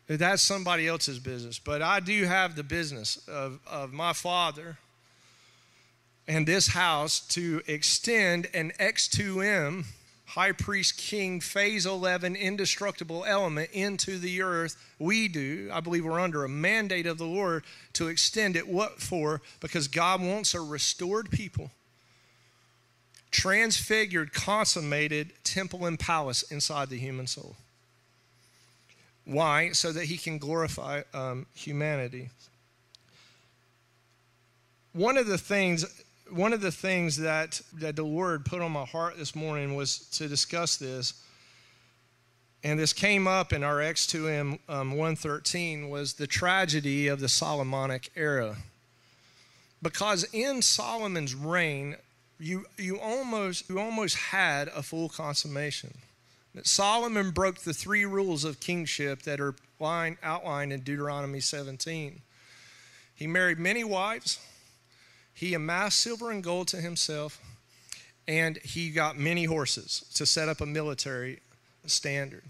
That's 0.06 0.42
somebody 0.42 0.86
else's 0.86 1.18
business. 1.18 1.58
But 1.58 1.82
I 1.82 2.00
do 2.00 2.24
have 2.24 2.56
the 2.56 2.62
business 2.62 3.16
of, 3.28 3.58
of 3.66 3.92
my 3.92 4.12
father 4.12 4.78
and 6.28 6.46
this 6.46 6.68
house 6.68 7.20
to 7.28 7.62
extend 7.66 8.48
an 8.52 8.72
X2M 8.78 9.84
high 10.36 10.52
priest 10.52 10.98
king 10.98 11.40
phase 11.40 11.86
11 11.86 12.36
indestructible 12.36 13.24
element 13.26 13.70
into 13.72 14.18
the 14.18 14.42
earth. 14.42 14.76
We 14.98 15.28
do. 15.28 15.70
I 15.72 15.80
believe 15.80 16.04
we're 16.04 16.20
under 16.20 16.44
a 16.44 16.48
mandate 16.48 17.06
of 17.06 17.16
the 17.16 17.24
lord 17.24 17.64
to 17.94 18.08
extend 18.08 18.54
it. 18.54 18.68
What 18.68 19.00
for? 19.00 19.40
Because 19.60 19.88
god 19.88 20.20
wants 20.20 20.52
a 20.52 20.60
restored 20.60 21.30
people 21.30 21.70
transfigured 23.30 24.32
consummated 24.34 25.32
temple 25.42 25.86
and 25.86 25.98
palace 25.98 26.42
inside 26.42 26.90
the 26.90 26.98
human 26.98 27.26
soul. 27.26 27.56
Why? 29.24 29.72
So 29.72 29.90
that 29.92 30.04
he 30.04 30.16
can 30.16 30.38
glorify 30.38 31.02
um, 31.12 31.46
humanity. 31.54 32.28
One 34.92 35.16
of 35.16 35.26
the 35.26 35.38
things 35.38 35.84
one 36.30 36.52
of 36.52 36.60
the 36.60 36.72
things 36.72 37.16
that, 37.18 37.60
that 37.74 37.96
the 37.96 38.02
Lord 38.02 38.44
put 38.44 38.60
on 38.60 38.72
my 38.72 38.84
heart 38.84 39.16
this 39.16 39.34
morning 39.34 39.74
was 39.74 39.98
to 40.10 40.28
discuss 40.28 40.76
this. 40.76 41.22
And 42.64 42.78
this 42.78 42.92
came 42.92 43.28
up 43.28 43.52
in 43.52 43.62
our 43.62 43.76
X2M 43.76 44.58
um, 44.68 44.90
113 44.90 45.88
was 45.88 46.14
the 46.14 46.26
tragedy 46.26 47.06
of 47.08 47.20
the 47.20 47.28
Solomonic 47.28 48.10
era. 48.16 48.56
Because 49.82 50.24
in 50.32 50.62
Solomon's 50.62 51.34
reign, 51.34 51.96
you, 52.40 52.66
you, 52.76 52.98
almost, 52.98 53.68
you 53.68 53.78
almost 53.78 54.16
had 54.16 54.68
a 54.68 54.82
full 54.82 55.08
consummation. 55.08 55.94
Solomon 56.62 57.30
broke 57.30 57.58
the 57.58 57.74
three 57.74 58.04
rules 58.04 58.44
of 58.44 58.60
kingship 58.60 59.22
that 59.22 59.40
are 59.40 59.54
line, 59.78 60.16
outlined 60.22 60.72
in 60.72 60.80
Deuteronomy 60.80 61.40
17. 61.40 62.20
He 63.14 63.26
married 63.26 63.58
many 63.58 63.84
wives. 63.84 64.40
He 65.36 65.52
amassed 65.52 66.00
silver 66.00 66.30
and 66.30 66.42
gold 66.42 66.68
to 66.68 66.78
himself, 66.78 67.38
and 68.26 68.56
he 68.56 68.90
got 68.90 69.18
many 69.18 69.44
horses 69.44 70.06
to 70.14 70.24
set 70.24 70.48
up 70.48 70.62
a 70.62 70.66
military 70.66 71.40
standard. 71.84 72.42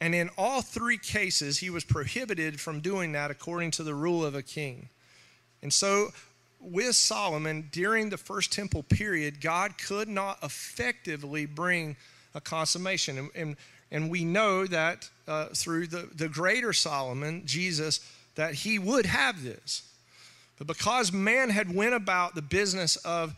And 0.00 0.12
in 0.12 0.30
all 0.36 0.60
three 0.60 0.98
cases, 0.98 1.58
he 1.58 1.70
was 1.70 1.84
prohibited 1.84 2.60
from 2.60 2.80
doing 2.80 3.12
that 3.12 3.30
according 3.30 3.70
to 3.72 3.84
the 3.84 3.94
rule 3.94 4.24
of 4.24 4.34
a 4.34 4.42
king. 4.42 4.88
And 5.62 5.72
so, 5.72 6.08
with 6.60 6.96
Solomon, 6.96 7.68
during 7.70 8.10
the 8.10 8.16
first 8.16 8.52
temple 8.52 8.82
period, 8.82 9.40
God 9.40 9.78
could 9.78 10.08
not 10.08 10.38
effectively 10.42 11.46
bring 11.46 11.94
a 12.34 12.40
consummation. 12.40 13.18
And, 13.18 13.30
and, 13.36 13.56
and 13.92 14.10
we 14.10 14.24
know 14.24 14.66
that 14.66 15.08
uh, 15.28 15.46
through 15.54 15.86
the, 15.86 16.08
the 16.12 16.28
greater 16.28 16.72
Solomon, 16.72 17.42
Jesus, 17.46 18.00
that 18.34 18.54
he 18.54 18.80
would 18.80 19.06
have 19.06 19.44
this. 19.44 19.82
But 20.58 20.66
because 20.66 21.12
man 21.12 21.50
had 21.50 21.74
went 21.74 21.94
about 21.94 22.34
the 22.34 22.42
business 22.42 22.96
of 22.96 23.34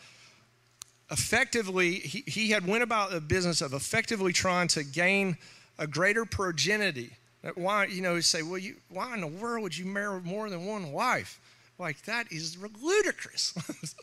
effectively, 1.11 1.95
he, 1.95 2.23
he 2.27 2.51
had 2.51 2.66
went 2.66 2.82
about 2.82 3.11
the 3.11 3.20
business 3.20 3.61
of 3.61 3.73
effectively 3.73 4.32
trying 4.32 4.69
to 4.69 4.85
gain 4.85 5.36
a 5.78 5.86
greater 5.86 6.24
progeny. 6.24 7.11
Why, 7.55 7.86
you 7.86 8.03
know, 8.03 8.20
say, 8.20 8.43
well, 8.43 8.59
you, 8.59 8.77
why 8.89 9.15
in 9.15 9.20
the 9.20 9.27
world 9.27 9.62
would 9.62 9.77
you 9.77 9.86
marry 9.86 10.20
more 10.20 10.51
than 10.51 10.66
one 10.66 10.93
wife? 10.93 11.40
Like, 11.78 12.03
that 12.03 12.31
is 12.32 12.59
ludicrous, 12.59 13.55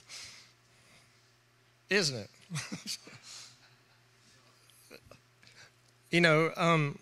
isn't 1.90 2.18
it? 2.18 2.30
you 6.12 6.22
know, 6.22 6.52
um, 6.56 6.98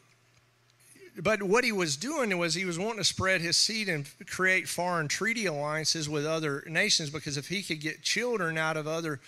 but 1.21 1.43
what 1.43 1.63
he 1.63 1.71
was 1.71 1.95
doing 1.95 2.35
was 2.37 2.55
he 2.55 2.65
was 2.65 2.79
wanting 2.79 2.97
to 2.97 3.03
spread 3.03 3.41
his 3.41 3.55
seed 3.55 3.87
and 3.87 4.09
create 4.27 4.67
foreign 4.67 5.07
treaty 5.07 5.45
alliances 5.45 6.09
with 6.09 6.25
other 6.25 6.63
nations 6.67 7.09
because 7.09 7.37
if 7.37 7.47
he 7.47 7.61
could 7.61 7.79
get 7.79 8.01
children 8.01 8.57
out 8.57 8.77
of 8.77 8.87
other 8.87 9.19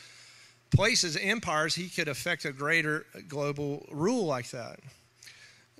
places, 0.76 1.16
empires, 1.16 1.76
he 1.76 1.88
could 1.88 2.08
affect 2.08 2.46
a 2.46 2.52
greater 2.52 3.06
global 3.28 3.86
rule 3.92 4.26
like 4.26 4.50
that. 4.50 4.80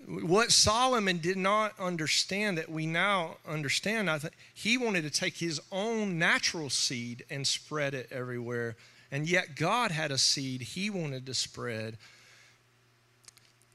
What 0.08 0.52
Solomon 0.52 1.18
did 1.18 1.38
not 1.38 1.74
understand 1.80 2.60
that 2.60 2.70
we 2.70 2.86
now 2.86 3.38
understand, 3.48 4.08
I 4.08 4.20
think 4.20 4.36
he 4.54 4.78
wanted 4.78 5.02
to 5.04 5.10
take 5.10 5.38
his 5.38 5.60
own 5.72 6.20
natural 6.20 6.70
seed 6.70 7.26
and 7.32 7.48
spread 7.48 7.96
it 7.96 8.10
everywhere. 8.12 8.76
And 9.12 9.28
yet 9.28 9.56
God 9.56 9.90
had 9.90 10.12
a 10.12 10.20
seed 10.20 10.62
he 10.62 10.92
wanted 10.92 11.26
to 11.26 11.34
spread 11.34 11.98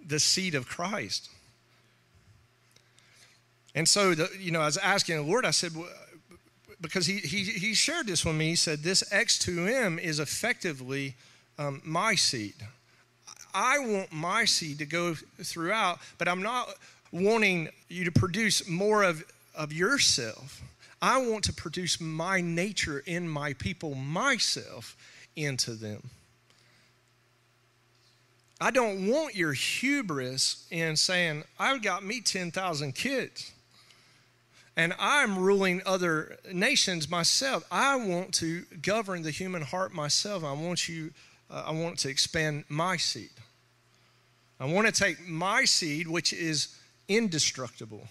the 0.07 0.21
seed 0.21 0.55
of 0.55 0.69
Christ. 0.69 1.29
And 3.81 3.89
so, 3.89 4.15
the, 4.15 4.29
you 4.39 4.51
know, 4.51 4.61
I 4.61 4.67
was 4.67 4.77
asking 4.77 5.17
the 5.17 5.23
Lord, 5.23 5.47
I 5.47 5.53
said, 5.53 5.73
because 6.83 7.07
he, 7.07 7.17
he, 7.17 7.45
he 7.45 7.73
shared 7.73 8.07
this 8.07 8.27
with 8.27 8.37
me, 8.37 8.51
he 8.51 8.55
said, 8.55 8.81
this 8.81 9.03
X2M 9.05 9.99
is 9.99 10.21
effectively 10.21 11.15
um, 11.59 11.81
my 11.83 12.15
seed. 12.15 12.57
I 13.55 13.79
want 13.79 14.13
my 14.13 14.45
seed 14.45 14.81
to 14.81 14.85
go 14.85 15.15
throughout, 15.15 15.99
but 16.19 16.29
I'm 16.29 16.43
not 16.43 16.69
wanting 17.11 17.71
you 17.89 18.05
to 18.05 18.13
produce 18.13 18.69
more 18.69 19.03
of, 19.03 19.25
of 19.55 19.73
yourself. 19.73 20.61
I 21.01 21.27
want 21.27 21.45
to 21.45 21.55
produce 21.55 22.03
my 22.03 22.43
nature 22.43 23.03
in 23.07 23.27
my 23.27 23.55
people, 23.55 23.95
myself 23.95 24.95
into 25.37 25.71
them. 25.71 26.11
I 28.61 28.73
don't 28.73 29.09
want 29.09 29.37
your 29.37 29.55
hubris 29.55 30.67
in 30.71 30.97
saying, 30.97 31.45
I've 31.59 31.81
got 31.81 32.05
me 32.05 32.21
10,000 32.21 32.95
kids 32.95 33.53
and 34.81 34.95
I'm 34.99 35.39
ruling 35.39 35.83
other 35.85 36.39
nations 36.51 37.11
myself. 37.11 37.67
I 37.71 37.97
want 37.97 38.33
to 38.37 38.63
govern 38.81 39.23
the 39.23 39.31
human 39.31 39.61
heart 39.61 39.93
myself. 39.93 40.43
I 40.43 40.55
want 40.55 40.89
you, 40.89 41.11
uh, 41.51 41.65
I 41.67 41.73
want 41.73 41.99
to 41.99 42.09
expand 42.09 42.65
my 42.71 42.97
seed. 42.97 43.29
I 44.59 44.65
want 44.65 44.87
to 44.87 44.93
take 44.93 45.29
my 45.29 45.67
seed, 45.67 46.09
which 46.09 46.33
is 46.33 46.75
indestructible. 47.09 48.09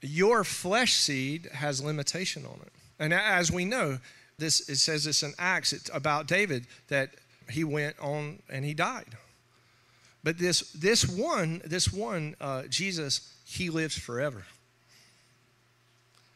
Your 0.00 0.44
flesh 0.44 0.92
seed 0.92 1.48
has 1.54 1.82
limitation 1.82 2.46
on 2.46 2.60
it. 2.62 2.72
And 3.00 3.12
as 3.12 3.50
we 3.50 3.64
know, 3.64 3.98
this 4.38 4.68
it 4.68 4.76
says 4.76 5.02
this 5.02 5.24
in 5.24 5.32
Acts 5.40 5.72
it's 5.72 5.90
about 5.92 6.28
David 6.28 6.68
that 6.86 7.10
he 7.50 7.64
went 7.64 7.98
on 7.98 8.38
and 8.48 8.64
he 8.64 8.74
died. 8.74 9.16
But 10.22 10.38
this 10.38 10.70
this 10.70 11.04
one, 11.04 11.62
this 11.64 11.92
one, 11.92 12.36
uh, 12.40 12.62
Jesus, 12.68 13.34
he 13.44 13.70
lives 13.70 13.98
forever. 13.98 14.44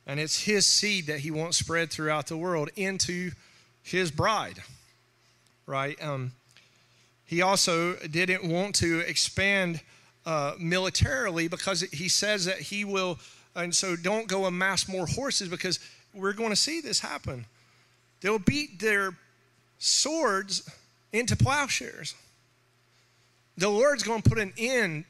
And 0.07 0.19
it's 0.19 0.45
his 0.45 0.67
seed 0.67 1.07
that 1.07 1.21
he 1.21 1.31
wants 1.31 1.59
spread 1.59 1.91
throughout 1.91 2.27
the 2.27 2.37
world 2.37 2.71
into 2.77 3.31
his 3.83 4.11
bride, 4.11 4.59
right? 5.67 6.01
Um, 6.03 6.33
he 7.25 7.43
also 7.43 7.95
didn't 7.97 8.45
want 8.45 8.75
to 8.77 9.01
expand 9.01 9.81
uh, 10.27 10.55
militarily 10.59 11.49
because 11.49 11.81
he 11.81 12.09
says 12.09 12.45
that 12.45 12.59
he 12.59 12.85
will, 12.85 13.19
and 13.55 13.75
so 13.75 13.97
don't 13.97 14.29
go 14.29 14.45
amass 14.45 14.89
more 14.89 15.07
horses 15.07 15.49
because 15.49 15.79
we're 16.15 16.33
going 16.33 16.51
to 16.51 16.57
see 16.57 16.81
this 16.81 17.01
happen. 17.01 17.47
They'll 18.21 18.39
beat 18.39 18.79
their 18.81 19.17
swords 19.79 20.69
into 21.13 21.37
plowshares. 21.37 22.15
The 23.57 23.69
Lord's 23.69 24.03
going 24.03 24.23
to 24.23 24.29
put 24.29 24.39
an 24.39 24.53
end 24.57 25.05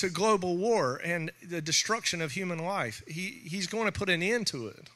to 0.00 0.08
global 0.08 0.56
war 0.56 0.98
and 1.04 1.30
the 1.46 1.60
destruction 1.60 2.22
of 2.22 2.32
human 2.32 2.58
life. 2.58 3.02
He, 3.06 3.42
he's 3.44 3.66
going 3.66 3.84
to 3.84 3.92
put 3.92 4.08
an 4.08 4.22
end 4.22 4.46
to 4.48 4.68
it. 4.68 4.88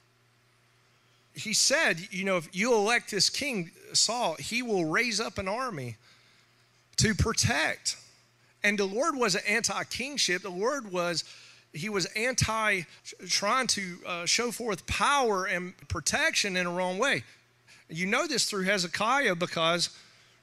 He 1.35 1.52
said, 1.52 2.09
you 2.10 2.24
know, 2.24 2.39
if 2.39 2.48
you 2.52 2.72
elect 2.74 3.10
this 3.10 3.28
king, 3.28 3.70
Saul, 3.93 4.36
he 4.36 4.62
will 4.62 4.86
raise 4.86 5.20
up 5.20 5.36
an 5.36 5.47
army 5.47 5.97
to 6.97 7.14
protect. 7.14 7.97
And 8.62 8.78
the 8.78 8.86
Lord 8.86 9.14
wasn't 9.14 9.48
anti 9.48 9.85
kingship, 9.85 10.43
the 10.43 10.51
Lord 10.51 10.90
was. 10.90 11.24
He 11.74 11.89
was 11.89 12.06
anti 12.14 12.82
trying 13.28 13.66
to 13.66 13.98
uh, 14.06 14.26
show 14.26 14.52
forth 14.52 14.86
power 14.86 15.44
and 15.44 15.74
protection 15.89 16.56
in 16.56 16.66
a 16.66 16.70
wrong 16.70 16.98
way. 16.98 17.24
You 17.90 18.06
know 18.06 18.26
this 18.26 18.48
through 18.48 18.62
Hezekiah 18.62 19.35
because 19.35 19.90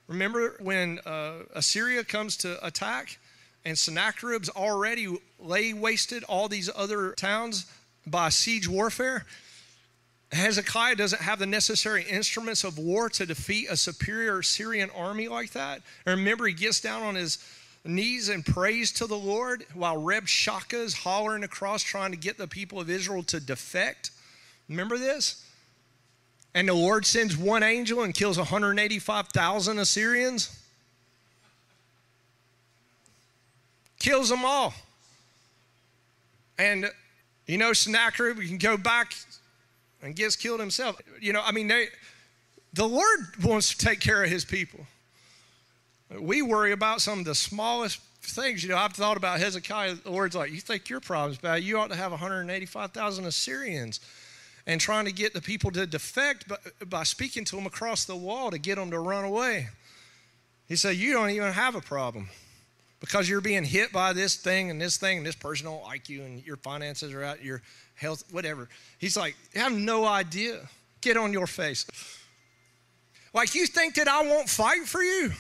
remember 0.08 0.58
when 0.60 1.00
uh, 1.06 1.44
Assyria 1.56 2.04
comes 2.04 2.36
to 2.38 2.64
attack? 2.64 3.18
And 3.64 3.78
Sennacherib's 3.78 4.50
already 4.50 5.08
lay 5.40 5.74
wasted 5.74 6.24
all 6.24 6.48
these 6.48 6.70
other 6.76 7.14
towns 7.14 7.66
by 8.06 8.30
siege 8.30 8.68
warfare. 8.68 9.26
Hezekiah 10.32 10.96
doesn't 10.96 11.22
have 11.22 11.40
the 11.40 11.46
necessary 11.46 12.04
instruments 12.10 12.64
of 12.64 12.78
war 12.78 13.10
to 13.10 13.26
defeat 13.26 13.68
a 13.70 13.76
superior 13.76 14.42
Syrian 14.42 14.90
army 14.96 15.28
like 15.28 15.52
that. 15.52 15.82
And 16.06 16.20
remember, 16.20 16.48
he 16.48 16.54
gets 16.54 16.80
down 16.80 17.04
on 17.04 17.16
his 17.16 17.38
knees 17.84 18.30
and 18.30 18.46
prays 18.46 18.92
to 18.94 19.08
the 19.08 19.18
Lord 19.18 19.66
while 19.74 19.98
Rabshakeh 19.98 20.74
is 20.74 20.94
hollering 20.94 21.44
across 21.44 21.84
trying 21.84 22.12
to 22.12 22.18
get 22.18 22.38
the 22.38 22.48
people 22.48 22.80
of 22.80 22.90
Israel 22.90 23.24
to 23.24 23.40
defect. 23.40 24.12
Remember 24.70 24.98
this? 24.98 25.46
And 26.54 26.68
the 26.68 26.74
Lord 26.74 27.06
sends 27.06 27.36
one 27.36 27.64
angel 27.64 28.04
and 28.04 28.14
kills 28.14 28.38
185,000 28.38 29.80
Assyrians. 29.80 30.61
Kills 34.02 34.30
them 34.30 34.44
all. 34.44 34.74
And, 36.58 36.90
you 37.46 37.58
know, 37.58 37.72
Sennacherib, 37.74 38.38
we 38.38 38.48
can 38.48 38.58
go 38.58 38.76
back 38.76 39.14
and 40.02 40.16
gets 40.16 40.36
killed 40.36 40.60
himself. 40.60 41.00
You 41.20 41.34
know, 41.34 41.42
I 41.44 41.52
mean, 41.52 41.68
they, 41.68 41.88
the 42.74 42.88
Lord 42.88 43.20
wants 43.44 43.76
to 43.76 43.86
take 43.86 44.00
care 44.00 44.24
of 44.24 44.30
his 44.30 44.44
people. 44.44 44.86
We 46.20 46.42
worry 46.42 46.72
about 46.72 47.02
some 47.02 47.20
of 47.20 47.26
the 47.26 47.36
smallest 47.36 48.02
things. 48.22 48.64
You 48.64 48.70
know, 48.70 48.78
I've 48.78 48.94
thought 48.94 49.18
about 49.18 49.40
Hezekiah. 49.40 49.96
The 49.96 50.12
Lord's 50.12 50.36
like, 50.36 50.52
you 50.52 50.60
think 50.60 50.90
your 50.90 51.00
problem's 51.00 51.38
bad? 51.38 51.64
You 51.64 51.80
ought 51.80 51.90
to 51.90 51.96
have 51.96 52.12
185,000 52.12 53.26
Assyrians 53.26 54.00
and 54.68 54.82
trying 54.82 55.06
to 55.06 55.12
get 55.12 55.34
the 55.34 55.42
people 55.42 55.72
to 55.72 55.88
defect 55.88 56.48
by, 56.48 56.58
by 56.88 57.04
speaking 57.04 57.46
to 57.46 57.56
them 57.56 57.66
across 57.66 58.06
the 58.06 58.16
wall 58.16 58.52
to 58.52 58.60
get 58.60 58.76
them 58.76 58.92
to 58.92 59.00
run 59.00 59.24
away. 59.24 59.70
He 60.68 60.76
said, 60.76 60.98
You 60.98 61.14
don't 61.14 61.30
even 61.30 61.54
have 61.54 61.76
a 61.76 61.82
problem 61.82 62.30
because 63.02 63.28
you're 63.28 63.42
being 63.42 63.66
hit 63.66 63.92
by 63.92 64.14
this 64.14 64.36
thing 64.36 64.70
and 64.70 64.80
this 64.80 64.96
thing 64.96 65.18
and 65.18 65.26
this 65.26 65.36
person 65.36 65.66
don't 65.66 65.84
like 65.84 66.08
you 66.08 66.24
and 66.24 66.46
your 66.46 66.56
finances 66.56 67.12
are 67.14 67.24
out, 67.24 67.44
your 67.44 67.62
health, 67.96 68.24
whatever. 68.32 68.70
He's 69.00 69.18
like, 69.18 69.36
I 69.56 69.60
have 69.60 69.74
no 69.74 70.06
idea. 70.06 70.62
Get 71.02 71.18
on 71.18 71.34
your 71.34 71.48
face. 71.48 71.86
Like, 73.34 73.56
you 73.56 73.66
think 73.66 73.96
that 73.96 74.08
I 74.08 74.22
won't 74.22 74.48
fight 74.48 74.86
for 74.86 75.02
you? 75.02 75.32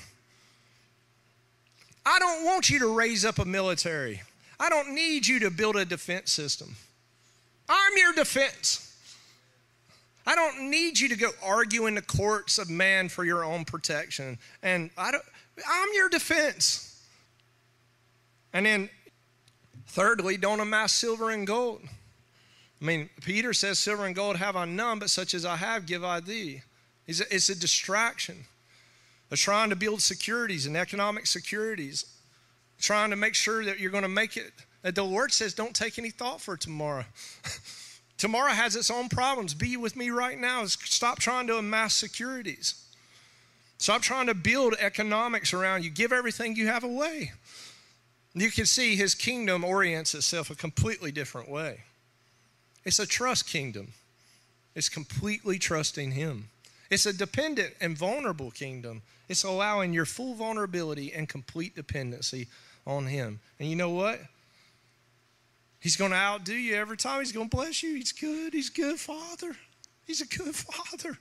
I 2.04 2.18
don't 2.20 2.46
want 2.46 2.70
you 2.70 2.80
to 2.80 2.96
raise 2.96 3.24
up 3.24 3.38
a 3.38 3.46
military. 3.46 4.22
I 4.60 4.70
don't 4.70 4.96
need 4.96 5.28
you 5.28 5.40
to 5.42 5.52
build 5.52 5.76
a 5.76 5.86
defense 5.86 6.32
system. 6.32 6.76
I'm 7.70 7.92
your 7.96 8.14
defense. 8.14 8.88
I 10.26 10.34
don't 10.36 10.70
need 10.70 11.00
you 11.00 11.10
to 11.10 11.16
go 11.16 11.30
argue 11.44 11.86
in 11.86 11.96
the 11.96 12.02
courts 12.02 12.58
of 12.58 12.70
man 12.70 13.08
for 13.08 13.24
your 13.24 13.44
own 13.44 13.66
protection. 13.66 14.40
And 14.64 14.90
I 14.98 15.12
don't, 15.12 15.24
I'm 15.70 15.90
your 15.94 16.10
defense. 16.10 16.91
And 18.54 18.66
then, 18.66 18.90
thirdly, 19.88 20.38
don't 20.38 20.60
amass 20.60 20.92
silver 20.94 21.30
and 21.30 21.48
gold. 21.48 21.82
I 22.82 22.86
mean, 22.86 23.10
Peter 23.22 23.54
says, 23.54 23.78
Silver 23.80 24.06
and 24.06 24.16
gold 24.16 24.38
have 24.38 24.56
I 24.56 24.66
none, 24.66 24.98
but 25.00 25.10
such 25.10 25.34
as 25.34 25.46
I 25.46 25.56
have 25.56 25.86
give 25.86 26.04
I 26.04 26.20
thee. 26.20 26.64
It's 27.08 27.22
a, 27.22 27.36
it's 27.36 27.50
a 27.50 27.60
distraction 27.60 28.46
of 29.30 29.38
trying 29.38 29.70
to 29.70 29.76
build 29.76 30.02
securities 30.02 30.66
and 30.66 30.76
economic 30.76 31.28
securities, 31.28 32.06
trying 32.80 33.12
to 33.12 33.16
make 33.16 33.36
sure 33.36 33.64
that 33.66 33.80
you're 33.80 33.92
going 33.92 34.02
to 34.04 34.10
make 34.10 34.36
it. 34.36 34.52
The 34.84 35.04
Lord 35.04 35.32
says, 35.32 35.54
don't 35.54 35.76
take 35.76 36.00
any 36.00 36.10
thought 36.10 36.42
for 36.42 36.58
tomorrow. 36.58 37.06
tomorrow 38.18 38.52
has 38.52 38.76
its 38.76 38.90
own 38.90 39.10
problems. 39.10 39.54
Be 39.54 39.78
with 39.78 39.96
me 39.96 40.10
right 40.10 40.40
now. 40.40 40.66
Stop 40.66 41.20
trying 41.20 41.46
to 41.48 41.58
amass 41.58 41.96
securities. 41.96 42.84
Stop 43.78 44.02
trying 44.02 44.28
to 44.28 44.34
build 44.34 44.76
economics 44.80 45.54
around 45.54 45.84
you. 45.84 45.92
Give 45.92 46.12
everything 46.12 46.56
you 46.56 46.68
have 46.68 46.84
away. 46.84 47.32
You 48.34 48.50
can 48.50 48.66
see 48.66 48.96
his 48.96 49.14
kingdom 49.14 49.64
orients 49.64 50.16
itself 50.16 50.50
a 50.50 50.56
completely 50.56 51.12
different 51.12 51.50
way. 51.50 51.82
It's 52.86 53.00
a 53.00 53.06
trust 53.06 53.48
kingdom, 53.48 53.94
it's 54.76 54.90
completely 54.90 55.60
trusting 55.60 56.12
him. 56.12 56.50
It's 56.90 57.06
a 57.06 57.14
dependent 57.14 57.74
and 57.80 57.98
vulnerable 57.98 58.52
kingdom. 58.52 59.02
It's 59.30 59.46
allowing 59.46 59.94
your 59.94 60.06
full 60.06 60.34
vulnerability 60.34 61.14
and 61.14 61.28
complete 61.28 61.74
dependency 61.74 62.48
on 62.86 63.06
him. 63.06 63.40
And 63.60 63.70
you 63.70 63.78
know 63.78 63.92
what? 63.92 64.20
He's 65.80 65.96
going 65.96 66.12
to 66.12 66.18
outdo 66.18 66.54
you 66.54 66.76
every 66.76 66.98
time. 66.98 67.20
He's 67.20 67.32
going 67.32 67.50
to 67.50 67.56
bless 67.56 67.82
you. 67.82 67.96
He's 67.96 68.12
good. 68.12 68.54
He's 68.54 68.70
good 68.70 69.00
father. 69.00 69.56
He's 70.06 70.20
a 70.20 70.28
good 70.28 70.54
father. 70.56 71.18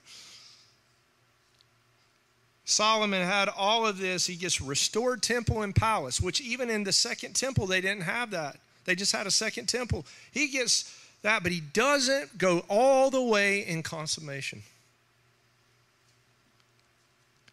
Solomon 2.65 3.27
had 3.27 3.49
all 3.49 3.87
of 3.87 3.99
this. 3.99 4.27
He 4.27 4.37
gets 4.37 4.61
restored 4.61 5.23
temple 5.23 5.62
and 5.62 5.74
palace, 5.74 6.20
which 6.20 6.41
even 6.41 6.70
in 6.70 6.85
the 6.85 6.93
second 6.93 7.35
temple, 7.35 7.66
they 7.66 7.81
didn't 7.81 8.03
have 8.03 8.31
that. 8.31 8.57
They 8.85 8.95
just 8.95 9.12
had 9.12 9.27
a 9.27 9.31
second 9.31 9.66
temple. 9.66 10.07
He 10.32 10.49
gets 10.49 10.97
that, 11.23 11.43
but 11.43 11.53
he 11.53 11.61
doesn't 11.61 12.39
go 12.39 12.65
all 12.69 13.11
the 13.11 13.23
way 13.23 13.66
in 13.66 13.82
consummation. 13.82 14.62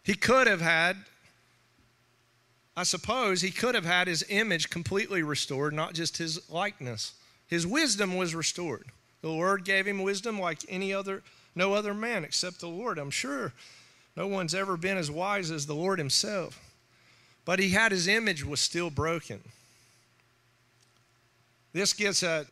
He 0.02 0.14
could 0.14 0.46
have 0.46 0.62
had, 0.62 0.96
I 2.76 2.84
suppose, 2.84 3.42
he 3.42 3.50
could 3.50 3.74
have 3.74 3.84
had 3.84 4.08
his 4.08 4.24
image 4.30 4.70
completely 4.70 5.22
restored, 5.22 5.74
not 5.74 5.92
just 5.92 6.16
his 6.16 6.48
likeness. 6.50 7.12
His 7.46 7.66
wisdom 7.66 8.16
was 8.16 8.34
restored. 8.34 8.86
The 9.20 9.28
Lord 9.28 9.64
gave 9.64 9.86
him 9.86 10.02
wisdom 10.02 10.40
like 10.40 10.60
any 10.68 10.94
other, 10.94 11.22
no 11.54 11.74
other 11.74 11.92
man 11.92 12.24
except 12.24 12.60
the 12.60 12.68
Lord, 12.68 12.98
I'm 12.98 13.10
sure. 13.10 13.52
No 14.18 14.26
one's 14.26 14.52
ever 14.52 14.76
been 14.76 14.98
as 14.98 15.12
wise 15.12 15.52
as 15.52 15.66
the 15.66 15.76
Lord 15.76 16.00
himself. 16.00 16.60
But 17.44 17.60
he 17.60 17.70
had 17.70 17.92
his 17.92 18.08
image 18.08 18.44
was 18.44 18.58
still 18.58 18.90
broken. 18.90 19.40
This 21.72 21.92
gets 21.92 22.24
at, 22.24 22.46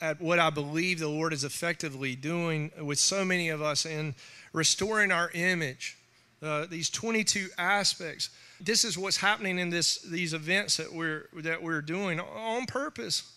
at 0.00 0.20
what 0.20 0.40
I 0.40 0.50
believe 0.50 0.98
the 0.98 1.06
Lord 1.06 1.32
is 1.32 1.44
effectively 1.44 2.16
doing 2.16 2.72
with 2.80 2.98
so 2.98 3.24
many 3.24 3.50
of 3.50 3.62
us 3.62 3.86
in 3.86 4.16
restoring 4.52 5.12
our 5.12 5.30
image. 5.32 5.96
Uh, 6.42 6.66
these 6.68 6.90
22 6.90 7.50
aspects. 7.56 8.30
This 8.60 8.84
is 8.84 8.98
what's 8.98 9.18
happening 9.18 9.60
in 9.60 9.70
this, 9.70 9.98
these 9.98 10.34
events 10.34 10.76
that 10.78 10.92
we're, 10.92 11.28
that 11.34 11.62
we're 11.62 11.82
doing 11.82 12.18
on 12.18 12.66
purpose 12.66 13.32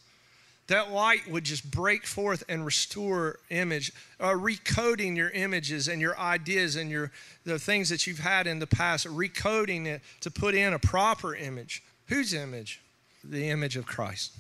that 0.68 0.92
light 0.92 1.30
would 1.30 1.44
just 1.44 1.70
break 1.70 2.08
forth 2.08 2.44
and 2.50 2.66
restore 2.66 3.40
image 3.50 3.92
uh, 4.20 4.32
recoding 4.32 5.16
your 5.16 5.30
images 5.30 5.88
and 5.88 6.02
your 6.02 6.18
ideas 6.18 6.76
and 6.76 6.90
your 6.90 7.12
the 7.44 7.60
things 7.60 7.90
that 7.90 8.08
you've 8.08 8.20
had 8.20 8.48
in 8.48 8.60
the 8.60 8.68
past 8.68 9.06
recoding 9.08 9.86
it 9.86 10.02
to 10.22 10.32
put 10.32 10.56
in 10.56 10.74
a 10.74 10.80
proper 10.80 11.36
image. 11.36 11.84
Whose 12.08 12.34
image? 12.34 12.82
The 13.24 13.50
image 13.50 13.78
of 13.78 13.86
christ. 13.86 14.32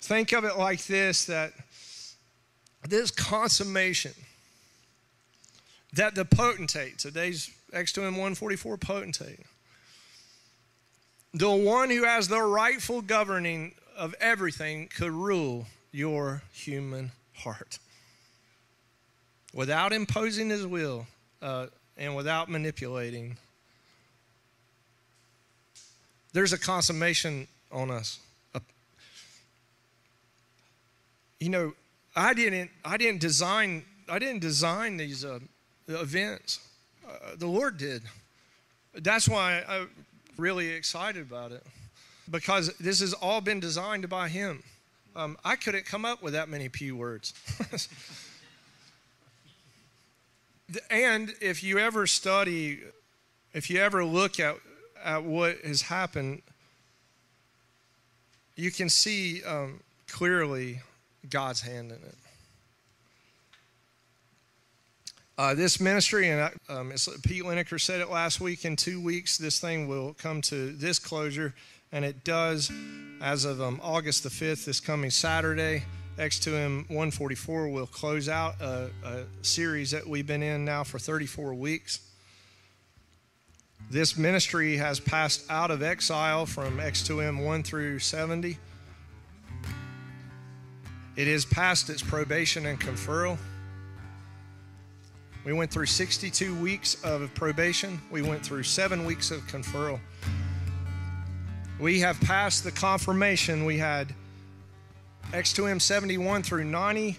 Think 0.00 0.32
of 0.32 0.44
it 0.44 0.56
like 0.56 0.84
this 0.86 1.26
that 1.26 1.52
this 2.88 3.10
consummation 3.10 4.12
that 5.92 6.14
the 6.14 6.24
potentate 6.24 6.98
today's 6.98 7.50
x2m 7.72 8.10
144 8.10 8.76
potentate 8.76 9.40
the 11.38 11.50
one 11.50 11.90
who 11.90 12.04
has 12.04 12.28
the 12.28 12.40
rightful 12.40 13.02
governing 13.02 13.74
of 13.96 14.14
everything 14.20 14.88
could 14.88 15.10
rule 15.10 15.66
your 15.92 16.42
human 16.52 17.12
heart 17.34 17.78
without 19.52 19.92
imposing 19.92 20.48
his 20.48 20.66
will 20.66 21.06
uh, 21.42 21.66
and 21.98 22.16
without 22.16 22.48
manipulating. 22.48 23.36
There's 26.32 26.54
a 26.54 26.58
consummation 26.58 27.46
on 27.70 27.90
us. 27.90 28.18
you 31.38 31.50
know, 31.50 31.74
I 32.14 32.32
didn't. 32.32 32.70
I 32.82 32.96
didn't 32.96 33.20
design. 33.20 33.84
I 34.08 34.18
didn't 34.18 34.40
design 34.40 34.96
these 34.96 35.22
uh, 35.22 35.40
events. 35.86 36.60
Uh, 37.06 37.36
the 37.36 37.46
Lord 37.46 37.76
did. 37.76 38.02
That's 38.94 39.28
why 39.28 39.62
I, 39.68 39.86
really 40.36 40.68
excited 40.68 41.22
about 41.22 41.52
it 41.52 41.62
because 42.30 42.76
this 42.78 43.00
has 43.00 43.12
all 43.12 43.40
been 43.40 43.60
designed 43.60 44.08
by 44.08 44.28
Him. 44.28 44.62
Um, 45.14 45.38
I 45.44 45.56
couldn't 45.56 45.86
come 45.86 46.04
up 46.04 46.22
with 46.22 46.34
that 46.34 46.48
many 46.48 46.68
P 46.68 46.92
words. 46.92 47.32
and 50.90 51.34
if 51.40 51.62
you 51.62 51.78
ever 51.78 52.06
study, 52.06 52.80
if 53.54 53.70
you 53.70 53.80
ever 53.80 54.04
look 54.04 54.38
at, 54.38 54.56
at 55.02 55.22
what 55.22 55.58
has 55.64 55.82
happened, 55.82 56.42
you 58.56 58.70
can 58.70 58.88
see 58.88 59.42
um, 59.44 59.80
clearly 60.08 60.80
God's 61.30 61.60
hand 61.60 61.90
in 61.90 61.98
it. 61.98 62.14
Uh, 65.38 65.52
this 65.52 65.80
ministry, 65.80 66.30
and 66.30 66.50
um, 66.70 66.90
Pete 67.22 67.42
Lineker 67.42 67.78
said 67.78 68.00
it 68.00 68.10
last 68.10 68.40
week, 68.40 68.64
in 68.64 68.74
two 68.74 69.02
weeks, 69.02 69.36
this 69.36 69.60
thing 69.60 69.86
will 69.86 70.14
come 70.14 70.40
to 70.42 70.72
this 70.72 70.98
closure. 70.98 71.54
And 71.92 72.06
it 72.06 72.24
does 72.24 72.70
as 73.20 73.44
of 73.44 73.60
um, 73.60 73.78
August 73.82 74.22
the 74.22 74.30
5th, 74.30 74.64
this 74.64 74.80
coming 74.80 75.10
Saturday. 75.10 75.84
X2M 76.16 76.88
144 76.88 77.68
will 77.68 77.86
close 77.86 78.30
out 78.30 78.58
a, 78.62 78.88
a 79.04 79.24
series 79.42 79.90
that 79.90 80.06
we've 80.06 80.26
been 80.26 80.42
in 80.42 80.64
now 80.64 80.82
for 80.82 80.98
34 80.98 81.52
weeks. 81.52 82.00
This 83.90 84.16
ministry 84.16 84.78
has 84.78 84.98
passed 84.98 85.44
out 85.50 85.70
of 85.70 85.82
exile 85.82 86.46
from 86.46 86.78
X2M 86.78 87.44
1 87.44 87.62
through 87.62 87.98
70. 87.98 88.56
It 91.14 91.28
is 91.28 91.44
past 91.44 91.90
its 91.90 92.02
probation 92.02 92.64
and 92.64 92.80
conferral. 92.80 93.36
We 95.46 95.52
went 95.52 95.70
through 95.70 95.86
62 95.86 96.56
weeks 96.56 96.96
of 97.04 97.32
probation. 97.36 98.00
We 98.10 98.20
went 98.20 98.44
through 98.44 98.64
seven 98.64 99.04
weeks 99.06 99.30
of 99.30 99.42
conferral. 99.42 100.00
We 101.78 102.00
have 102.00 102.20
passed 102.20 102.64
the 102.64 102.72
confirmation. 102.72 103.64
We 103.64 103.78
had 103.78 104.12
X2M 105.30 105.80
71 105.80 106.42
through 106.42 106.64
90. 106.64 107.16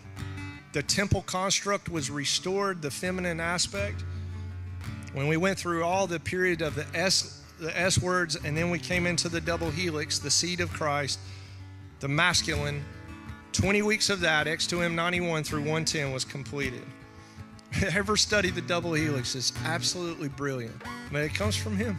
The 0.73 0.83
temple 0.83 1.21
construct 1.21 1.87
was 1.87 2.11
restored, 2.11 2.81
the 2.81 2.91
feminine 2.91 3.39
aspect. 3.39 4.03
When 5.13 5.29
we 5.29 5.37
went 5.37 5.57
through 5.57 5.85
all 5.85 6.05
the 6.05 6.19
period 6.19 6.61
of 6.61 6.75
the 6.75 6.85
S, 6.93 7.41
the 7.61 7.79
S 7.79 7.97
words, 7.97 8.35
and 8.35 8.57
then 8.57 8.69
we 8.69 8.77
came 8.77 9.07
into 9.07 9.29
the 9.29 9.39
double 9.39 9.71
helix, 9.71 10.19
the 10.19 10.29
seed 10.29 10.59
of 10.59 10.69
Christ, 10.73 11.17
the 12.01 12.09
masculine, 12.09 12.83
20 13.53 13.83
weeks 13.83 14.09
of 14.09 14.19
that, 14.19 14.47
X2M 14.47 14.95
91 14.95 15.45
through 15.45 15.61
110 15.61 16.11
was 16.11 16.25
completed. 16.25 16.83
ever 17.93 18.17
studied 18.17 18.55
the 18.55 18.61
double 18.61 18.93
helix 18.93 19.35
It's 19.35 19.53
absolutely 19.65 20.29
brilliant. 20.29 20.81
But 21.11 21.21
it 21.23 21.33
comes 21.33 21.55
from 21.55 21.75
him. 21.77 21.97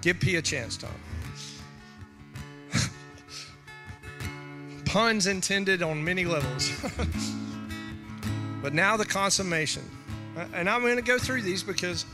Give 0.00 0.18
P 0.18 0.36
a 0.36 0.42
chance, 0.42 0.76
Tom. 0.76 0.90
Puns 4.84 5.26
intended 5.26 5.82
on 5.82 6.04
many 6.04 6.24
levels. 6.24 6.70
but 8.62 8.74
now 8.74 8.96
the 8.96 9.06
consummation. 9.06 9.82
And 10.52 10.68
I'm 10.68 10.82
going 10.82 10.96
to 10.96 11.02
go 11.02 11.18
through 11.18 11.42
these 11.42 11.62
because 11.62 12.04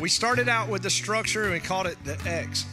we 0.00 0.08
started 0.08 0.48
out 0.48 0.68
with 0.68 0.82
the 0.82 0.90
structure 0.90 1.44
and 1.44 1.52
we 1.52 1.60
called 1.60 1.86
it 1.86 1.96
the 2.04 2.18
X. 2.26 2.66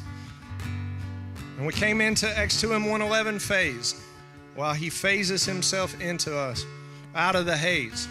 And 1.57 1.67
we 1.67 1.73
came 1.73 2.01
into 2.01 2.25
X2M 2.25 2.89
111 2.89 3.35
phaze 3.35 4.01
while 4.55 4.73
he 4.73 4.89
phases 4.89 5.45
himself 5.45 5.99
into 6.01 6.37
us 6.37 6.65
out 7.15 7.35
of 7.35 7.45
the 7.45 7.57
haze. 7.57 8.07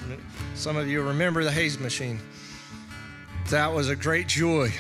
Some 0.55 0.77
of 0.77 0.89
you 0.89 1.03
remember 1.03 1.45
the 1.45 1.51
haze 1.51 1.79
machine. 1.79 2.19
That 3.51 3.73
was 3.73 3.89
a 3.89 3.97
great 3.97 4.29
joy. 4.29 4.73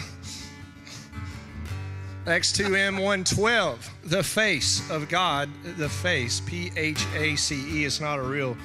X2M 2.26 2.94
112, 2.94 3.90
the 4.04 4.22
face 4.22 4.88
of 4.90 5.08
God, 5.08 5.48
the 5.76 5.88
face, 5.88 6.40
P 6.40 6.70
H 6.76 7.04
A 7.16 7.34
C 7.34 7.80
E, 7.80 7.84
it's 7.84 8.00
not 8.00 8.20
a 8.20 8.22
real 8.22 8.56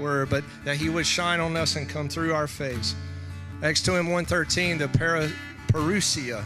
word, 0.00 0.30
but 0.30 0.42
that 0.64 0.76
He 0.78 0.88
would 0.88 1.06
shine 1.06 1.38
on 1.38 1.56
us 1.56 1.76
and 1.76 1.88
come 1.88 2.08
through 2.08 2.34
our 2.34 2.48
face. 2.48 2.96
X2M 3.60 4.06
113, 4.06 4.78
the 4.78 4.88
para, 4.88 5.30
parousia, 5.68 6.44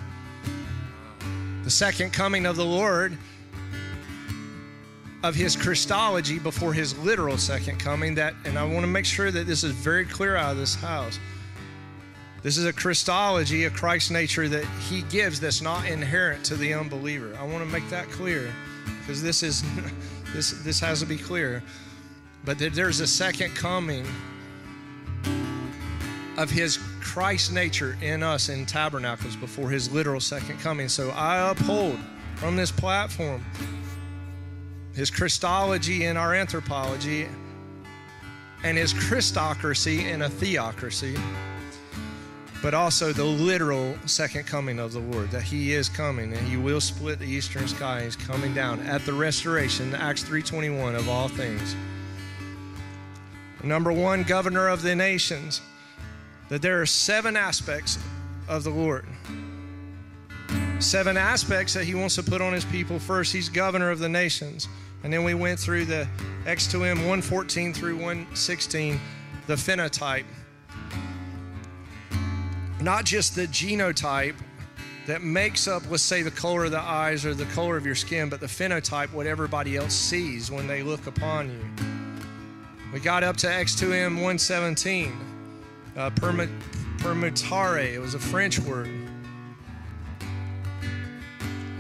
the 1.65 1.71
second 1.71 2.13
coming 2.13 2.45
of 2.45 2.57
the 2.57 2.67
Lord, 2.67 3.17
of 5.23 5.35
his 5.35 5.57
Christology 5.57 6.39
before 6.39 6.73
his 6.73 6.97
literal 6.99 7.39
second 7.39 7.79
coming. 7.79 8.15
That, 8.15 8.35
and 8.45 8.59
I 8.59 8.65
want 8.65 8.81
to 8.81 8.87
make 8.87 9.05
sure 9.05 9.31
that 9.31 9.47
this 9.47 9.65
is 9.65 9.73
very 9.73 10.05
clear 10.05 10.37
out 10.37 10.53
of 10.53 10.59
this 10.59 10.75
house. 10.75 11.19
This 12.43 12.57
is 12.57 12.67
a 12.67 12.73
Christology, 12.73 13.65
a 13.65 13.71
Christ 13.71 14.13
nature 14.13 14.49
that 14.49 14.65
he 14.89 15.03
gives 15.03 15.41
that's 15.41 15.61
not 15.61 15.87
inherent 15.87 16.45
to 16.47 16.57
the 16.57 16.73
unbeliever. 16.73 17.37
I 17.39 17.45
want 17.45 17.65
to 17.65 17.71
make 17.71 17.89
that 17.91 18.09
clear 18.11 18.53
because 19.01 19.23
this 19.23 19.43
is 19.43 19.65
this 20.33 20.53
this 20.63 20.79
has 20.81 21.01
to 21.01 21.07
be 21.07 21.17
clear. 21.17 21.63
But 22.45 22.59
there's 22.59 23.01
a 23.01 23.07
second 23.07 23.55
coming 23.57 24.07
of 26.37 26.49
his 26.49 26.79
Christ 27.01 27.53
nature 27.53 27.99
in 28.01 28.23
us 28.23 28.49
in 28.49 28.65
tabernacles 28.65 29.35
before 29.35 29.71
his 29.71 29.91
literal 29.93 30.21
second 30.21 30.61
coming. 30.61 30.89
So 30.89 31.11
I 31.11 31.51
uphold 31.51 31.99
from 32.37 32.55
this 32.55 32.71
platform 32.71 33.45
his 34.99 35.11
Christology 35.11 36.05
in 36.05 36.17
our 36.17 36.35
anthropology 36.35 37.29
and 38.65 38.77
his 38.77 38.93
Christocracy 38.93 40.11
in 40.11 40.23
a 40.23 40.29
theocracy 40.29 41.17
but 42.63 42.75
also 42.75 43.13
the 43.13 43.25
literal 43.25 43.97
second 44.07 44.47
coming 44.47 44.79
of 44.79 44.93
the 44.93 44.99
Lord, 44.99 45.31
that 45.31 45.43
he 45.43 45.73
is 45.73 45.89
coming 45.89 46.33
and 46.33 46.47
he 46.49 46.57
will 46.57 46.81
split 46.81 47.19
the 47.19 47.27
eastern 47.27 47.69
sky. 47.69 48.03
He's 48.03 48.17
coming 48.17 48.53
down 48.53 48.81
at 48.81 49.05
the 49.07 49.13
restoration, 49.13 49.95
Acts 49.95 50.25
3.21 50.25 50.97
of 50.97 51.09
all 51.09 51.29
things. 51.29 51.77
Number 53.63 53.93
one, 53.93 54.23
governor 54.23 54.69
of 54.69 54.83
the 54.83 54.95
nations, 54.95 55.61
that 56.49 56.63
there 56.63 56.81
are 56.81 56.87
seven 56.87 57.37
aspects 57.37 57.99
of 58.49 58.65
the 58.65 58.71
Lord. 58.71 59.07
Seven 60.81 61.17
aspects 61.17 61.75
that 61.75 61.85
he 61.85 61.95
wants 61.95 62.15
to 62.17 62.23
put 62.23 62.41
on 62.41 62.53
his 62.53 62.65
people. 62.65 62.99
First, 62.99 63.33
he's 63.33 63.49
governor 63.49 63.91
of 63.91 63.99
the 63.99 64.09
nations. 64.09 64.69
And 65.05 65.13
then 65.13 65.25
we 65.25 65.35
went 65.35 65.59
through 65.59 65.85
the 65.85 66.09
X2M 66.45 66.97
114 66.97 67.73
through 67.73 67.97
116, 67.97 69.01
the 69.47 69.55
phenotype 69.55 70.25
not 72.81 73.05
just 73.05 73.35
the 73.35 73.47
genotype 73.47 74.35
that 75.07 75.23
makes 75.23 75.67
up, 75.67 75.83
let's 75.91 76.03
say, 76.03 76.23
the 76.23 76.31
color 76.31 76.67
of 76.67 76.71
the 76.71 76.81
eyes 76.81 77.25
or 77.25 77.35
the 77.35 77.47
color 77.47 77.77
of 77.77 77.87
your 77.87 77.95
skin, 77.95 78.29
but 78.29 78.41
the 78.41 78.47
phenotype, 78.47 79.13
what 79.13 79.27
everybody 79.27 79.77
else 79.77 79.95
sees 79.95 80.51
when 80.51 80.67
they 80.67 80.83
look 80.83 81.07
upon 81.07 81.51
you. 81.51 81.85
We 82.93 83.01
got 83.01 83.25
up 83.25 83.37
to 83.39 83.47
X2M 83.47 84.15
117, 84.15 85.19
uh, 85.97 86.11
permutare, 86.11 87.95
it 87.95 87.99
was 87.99 88.15
a 88.15 88.19
French 88.19 88.59
word. 88.61 88.91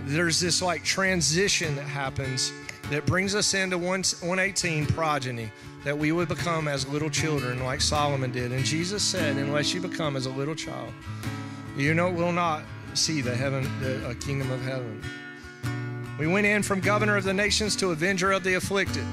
There's 0.04 0.40
this 0.40 0.62
like 0.62 0.84
transition 0.84 1.76
that 1.76 1.86
happens 1.86 2.52
that 2.90 3.04
brings 3.06 3.34
us 3.34 3.54
into 3.54 3.76
118 3.78 4.86
progeny 4.86 5.50
that 5.84 5.96
we 5.96 6.12
would 6.12 6.28
become 6.28 6.68
as 6.68 6.86
little 6.88 7.10
children 7.10 7.62
like 7.62 7.80
Solomon 7.80 8.32
did. 8.32 8.52
And 8.52 8.64
Jesus 8.64 9.02
said, 9.02 9.36
Unless 9.36 9.74
you 9.74 9.80
become 9.80 10.16
as 10.16 10.26
a 10.26 10.30
little 10.30 10.54
child, 10.54 10.92
you 11.76 11.94
know, 11.94 12.10
will 12.10 12.32
not 12.32 12.62
see 12.94 13.20
the 13.20 13.34
heaven, 13.34 13.68
the 13.80 14.16
kingdom 14.20 14.50
of 14.50 14.62
heaven. 14.62 15.02
We 16.18 16.26
went 16.26 16.46
in 16.46 16.62
from 16.62 16.80
governor 16.80 17.16
of 17.16 17.24
the 17.24 17.34
nations 17.34 17.76
to 17.76 17.90
avenger 17.90 18.32
of 18.32 18.42
the 18.42 18.54
afflicted. 18.54 19.04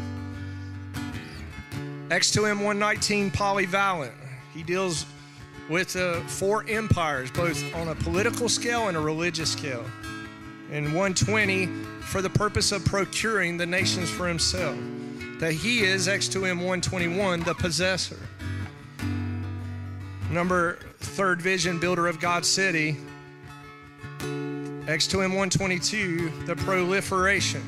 X2M 2.09 2.63
119 2.63 3.31
polyvalent. 3.31 4.13
He 4.53 4.63
deals 4.63 5.05
with 5.69 5.95
uh, 5.95 6.21
four 6.21 6.65
empires, 6.67 7.29
both 7.31 7.61
on 7.75 7.89
a 7.89 7.95
political 7.95 8.47
scale 8.47 8.87
and 8.87 8.97
a 8.97 8.99
religious 8.99 9.51
scale. 9.51 9.83
And 10.71 10.87
120 10.87 11.67
for 12.01 12.21
the 12.21 12.29
purpose 12.29 12.71
of 12.71 12.83
procuring 12.85 13.57
the 13.57 13.65
nations 13.65 14.09
for 14.09 14.27
himself 14.27 14.77
that 15.39 15.53
he 15.53 15.83
is, 15.83 16.07
X2M 16.07 16.57
121, 16.57 17.41
the 17.41 17.53
possessor. 17.53 18.17
Number 20.31 20.79
third 20.99 21.41
vision, 21.41 21.79
builder 21.79 22.07
of 22.07 22.19
God's 22.19 22.49
city. 22.49 22.97
X2M 24.19 25.29
122, 25.29 26.45
the 26.45 26.55
proliferation. 26.55 27.61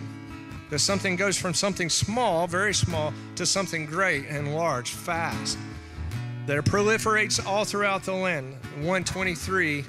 That 0.69 0.79
something 0.79 1.15
goes 1.15 1.37
from 1.37 1.53
something 1.53 1.89
small, 1.89 2.47
very 2.47 2.73
small, 2.73 3.13
to 3.35 3.45
something 3.45 3.85
great 3.85 4.27
and 4.27 4.55
large, 4.55 4.91
fast. 4.91 5.57
That 6.45 6.57
it 6.57 6.65
proliferates 6.65 7.45
all 7.45 7.65
throughout 7.65 8.03
the 8.03 8.13
land. 8.13 8.53
123, 8.75 9.85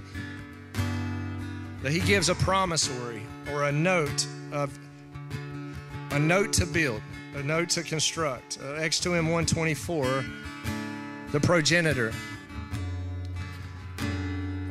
that 1.88 1.94
he 1.94 2.00
gives 2.00 2.28
a 2.28 2.34
promissory 2.34 3.22
or 3.50 3.64
a 3.64 3.72
note 3.72 4.26
of 4.52 4.78
a 6.10 6.18
note 6.18 6.52
to 6.52 6.66
build 6.66 7.00
a 7.34 7.42
note 7.42 7.70
to 7.70 7.82
construct. 7.82 8.58
Uh, 8.60 8.74
X2M 8.74 9.22
124, 9.22 10.22
the 11.32 11.40
progenitor. 11.40 12.12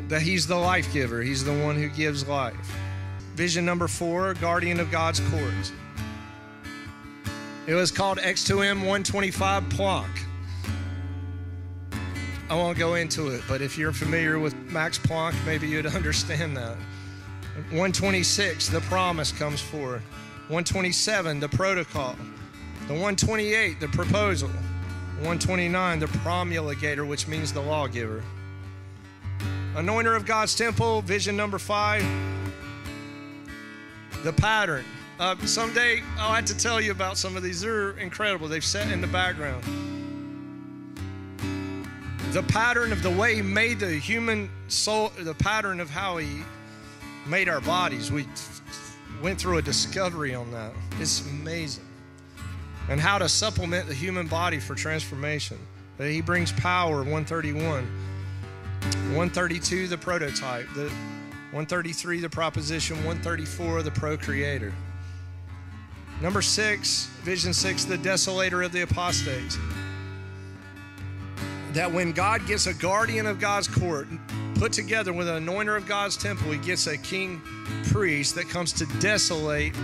That 0.09 0.21
he's 0.21 0.45
the 0.45 0.57
life 0.57 0.93
giver, 0.93 1.23
he's 1.23 1.43
the 1.43 1.59
one 1.63 1.75
who 1.75 1.89
gives 1.89 2.27
life. 2.27 2.77
Vision 3.33 3.65
number 3.65 3.87
four, 3.87 4.35
guardian 4.35 4.79
of 4.79 4.91
God's 4.91 5.19
courts. 5.31 5.71
It 7.65 7.73
was 7.73 7.89
called 7.89 8.19
X2M 8.19 8.75
125 8.75 9.63
Planck. 9.63 10.05
I 12.47 12.55
won't 12.55 12.77
go 12.77 12.93
into 12.93 13.29
it, 13.29 13.41
but 13.47 13.63
if 13.63 13.75
you're 13.75 13.91
familiar 13.91 14.37
with 14.37 14.53
Max 14.71 14.99
Planck, 14.99 15.33
maybe 15.47 15.67
you'd 15.67 15.87
understand 15.95 16.55
that. 16.57 16.77
126, 17.57 18.69
the 18.69 18.81
promise 18.81 19.31
comes 19.31 19.59
forward. 19.59 20.01
127, 20.49 21.39
the 21.39 21.49
protocol. 21.49 22.15
The 22.87 22.93
128, 22.93 23.79
the 23.79 23.87
proposal. 23.87 24.49
129, 25.17 25.99
the 25.99 26.07
promulgator, 26.07 27.03
which 27.03 27.27
means 27.27 27.51
the 27.51 27.61
lawgiver. 27.61 28.23
Anointer 29.73 30.15
of 30.15 30.25
God's 30.25 30.53
temple, 30.53 31.01
vision 31.01 31.35
number 31.35 31.57
five. 31.57 32.05
The 34.23 34.33
pattern. 34.33 34.85
Uh, 35.19 35.35
someday 35.45 36.03
I'll 36.19 36.35
have 36.35 36.45
to 36.45 36.57
tell 36.57 36.79
you 36.79 36.91
about 36.91 37.17
some 37.17 37.35
of 37.35 37.41
these. 37.41 37.61
They're 37.61 37.97
incredible. 37.97 38.47
They've 38.47 38.63
set 38.63 38.91
in 38.91 39.01
the 39.01 39.07
background. 39.07 39.63
The 42.33 42.43
pattern 42.43 42.91
of 42.91 43.01
the 43.01 43.09
way 43.09 43.35
He 43.35 43.41
made 43.41 43.79
the 43.79 43.93
human 43.93 44.51
soul, 44.67 45.11
the 45.17 45.33
pattern 45.33 45.79
of 45.79 45.89
how 45.89 46.17
He 46.17 46.43
made 47.27 47.49
our 47.49 47.61
bodies. 47.61 48.11
We 48.11 48.25
went 49.21 49.39
through 49.39 49.57
a 49.57 49.61
discovery 49.61 50.33
on 50.33 50.51
that. 50.51 50.73
It's 50.99 51.21
amazing 51.21 51.87
and 52.89 52.99
how 52.99 53.17
to 53.17 53.27
supplement 53.27 53.87
the 53.87 53.93
human 53.93 54.27
body 54.27 54.59
for 54.59 54.75
transformation. 54.75 55.57
That 55.97 56.09
he 56.09 56.21
brings 56.21 56.51
power, 56.51 56.97
131. 56.97 57.85
132, 59.13 59.87
the 59.87 59.97
prototype. 59.97 60.67
The 60.73 60.89
133, 61.51 62.19
the 62.19 62.29
proposition. 62.29 62.97
134, 62.97 63.83
the 63.83 63.91
procreator. 63.91 64.73
Number 66.21 66.41
six, 66.41 67.07
vision 67.21 67.53
six, 67.53 67.83
the 67.83 67.97
desolator 67.97 68.65
of 68.65 68.71
the 68.71 68.81
apostates. 68.81 69.57
That 71.77 71.93
when 71.93 72.11
God 72.11 72.47
gets 72.47 72.65
a 72.65 72.73
guardian 72.73 73.27
of 73.27 73.39
God's 73.39 73.67
court 73.67 74.07
put 74.55 74.73
together 74.73 75.13
with 75.13 75.27
an 75.27 75.45
anointer 75.45 75.77
of 75.77 75.85
God's 75.85 76.17
temple, 76.17 76.51
he 76.51 76.57
gets 76.57 76.87
a 76.87 76.97
king 76.97 77.39
priest 77.91 78.33
that 78.33 78.49
comes 78.49 78.73
to 78.73 78.87
desolate 78.99 79.75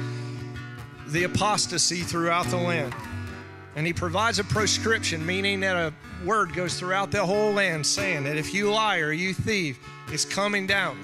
the 1.10 1.26
apostasy 1.26 2.02
throughout 2.02 2.48
the 2.48 2.58
land. 2.58 2.96
And 3.76 3.86
he 3.86 3.94
provides 3.94 4.40
a 4.40 4.44
proscription, 4.44 5.24
meaning 5.24 5.60
that 5.60 5.76
a 5.76 5.94
word 6.26 6.56
goes 6.56 6.80
throughout 6.80 7.12
the 7.12 7.24
whole 7.24 7.52
land 7.52 7.86
saying 7.86 8.24
that 8.24 8.38
if 8.38 8.56
you 8.56 8.72
lie 8.72 8.98
or 8.98 9.12
you 9.12 9.32
thieve, 9.32 9.78
it's 10.08 10.26
coming 10.26 10.66
down. 10.66 10.98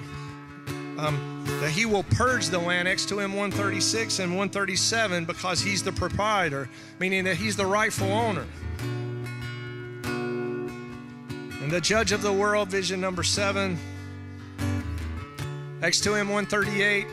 Um, 0.98 1.44
that 1.60 1.70
he 1.70 1.86
will 1.86 2.02
purge 2.02 2.48
the 2.48 2.58
land 2.58 2.88
X2M 2.88 3.28
136 3.28 4.18
and 4.18 4.32
137 4.32 5.24
because 5.24 5.60
he's 5.60 5.84
the 5.84 5.92
proprietor, 5.92 6.68
meaning 6.98 7.22
that 7.22 7.36
he's 7.36 7.54
the 7.54 7.66
rightful 7.66 8.10
owner. 8.10 8.44
The 11.70 11.80
judge 11.80 12.10
of 12.10 12.20
the 12.20 12.32
world, 12.32 12.68
vision 12.68 13.00
number 13.00 13.22
seven, 13.22 13.78
X2M 15.80 16.28
138 16.28 17.06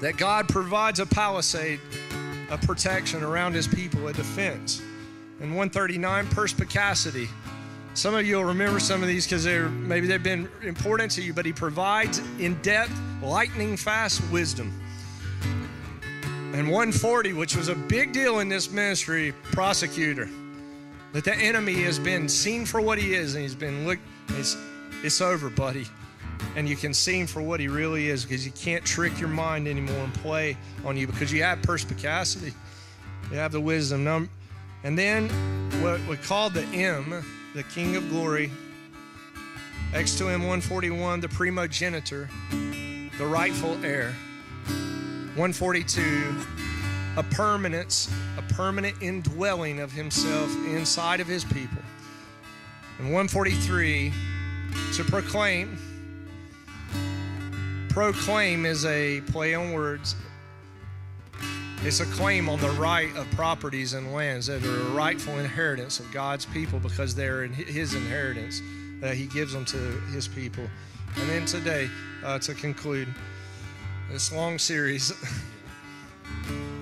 that 0.00 0.16
God 0.16 0.48
provides 0.48 0.98
a 0.98 1.06
palisade, 1.06 1.78
a 2.50 2.58
protection 2.58 3.22
around 3.22 3.54
his 3.54 3.68
people, 3.68 4.08
a 4.08 4.12
defense. 4.12 4.82
And 5.40 5.50
139, 5.50 6.26
perspicacity. 6.28 7.28
Some 7.94 8.16
of 8.16 8.26
you 8.26 8.36
will 8.36 8.44
remember 8.44 8.80
some 8.80 9.00
of 9.00 9.08
these 9.08 9.26
because 9.26 9.44
they're 9.44 9.68
maybe 9.68 10.08
they've 10.08 10.22
been 10.22 10.48
important 10.62 11.12
to 11.12 11.22
you, 11.22 11.32
but 11.32 11.46
he 11.46 11.52
provides 11.52 12.20
in 12.40 12.60
depth, 12.62 12.92
lightning 13.22 13.76
fast 13.76 14.20
wisdom. 14.32 14.72
And 16.52 16.68
140, 16.68 17.32
which 17.32 17.54
was 17.54 17.68
a 17.68 17.76
big 17.76 18.12
deal 18.12 18.40
in 18.40 18.48
this 18.48 18.70
ministry, 18.70 19.32
prosecutor. 19.52 20.28
That 21.16 21.24
the 21.24 21.34
enemy 21.34 21.76
has 21.84 21.98
been 21.98 22.28
seen 22.28 22.66
for 22.66 22.78
what 22.78 22.98
he 22.98 23.14
is, 23.14 23.36
and 23.36 23.42
he's 23.42 23.54
been 23.54 23.86
looked, 23.86 24.02
it's, 24.32 24.54
it's 25.02 25.22
over, 25.22 25.48
buddy. 25.48 25.86
and 26.56 26.68
you 26.68 26.76
can 26.76 26.92
see 26.92 27.20
him 27.20 27.26
for 27.26 27.40
what 27.40 27.58
he 27.58 27.68
really 27.68 28.10
is 28.10 28.22
because 28.22 28.44
you 28.44 28.52
can't 28.52 28.84
trick 28.84 29.18
your 29.18 29.30
mind 29.30 29.66
anymore 29.66 29.96
and 29.96 30.12
play 30.12 30.58
on 30.84 30.94
you 30.94 31.06
because 31.06 31.32
you 31.32 31.42
have 31.42 31.62
perspicacity, 31.62 32.52
you 33.30 33.38
have 33.38 33.50
the 33.50 33.60
wisdom. 33.62 34.28
And 34.84 34.98
then 34.98 35.30
what 35.82 36.06
we 36.06 36.18
call 36.18 36.50
the 36.50 36.64
M, 36.64 37.24
the 37.54 37.62
King 37.62 37.96
of 37.96 38.06
Glory, 38.10 38.50
X2M 39.92 40.40
141, 40.40 41.20
the 41.20 41.28
primogenitor, 41.28 42.28
the 43.16 43.24
rightful 43.24 43.82
heir. 43.82 44.14
142, 45.36 46.44
a 47.16 47.22
permanence, 47.22 48.10
a 48.36 48.42
permanent 48.56 48.96
indwelling 49.02 49.80
of 49.80 49.92
himself 49.92 50.50
inside 50.66 51.20
of 51.20 51.26
his 51.26 51.44
people. 51.44 51.82
And 52.98 53.12
143, 53.12 54.10
to 54.94 55.04
proclaim. 55.04 55.78
Proclaim 57.90 58.64
is 58.64 58.86
a 58.86 59.20
play 59.32 59.54
on 59.54 59.72
words. 59.72 60.16
It's 61.82 62.00
a 62.00 62.06
claim 62.06 62.48
on 62.48 62.58
the 62.60 62.70
right 62.70 63.14
of 63.14 63.30
properties 63.32 63.92
and 63.92 64.14
lands 64.14 64.46
that 64.46 64.64
are 64.64 64.80
a 64.80 64.90
rightful 64.90 65.38
inheritance 65.38 66.00
of 66.00 66.10
God's 66.10 66.46
people 66.46 66.78
because 66.78 67.14
they're 67.14 67.44
in 67.44 67.52
his 67.52 67.94
inheritance. 67.94 68.62
Uh, 69.02 69.08
he 69.08 69.26
gives 69.26 69.52
them 69.52 69.66
to 69.66 69.76
his 70.12 70.26
people. 70.26 70.64
And 71.16 71.28
then 71.28 71.44
today, 71.44 71.90
uh, 72.24 72.38
to 72.38 72.54
conclude, 72.54 73.14
this 74.10 74.32
long 74.32 74.58
series. 74.58 75.12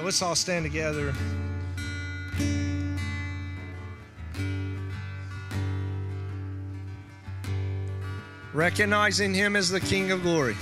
now 0.00 0.06
let's 0.06 0.22
all 0.22 0.34
stand 0.34 0.64
together. 0.64 1.12
Recognizing 8.54 9.34
Him 9.34 9.56
as 9.56 9.68
the 9.68 9.80
King 9.80 10.10
of 10.10 10.22
glory. 10.22 10.56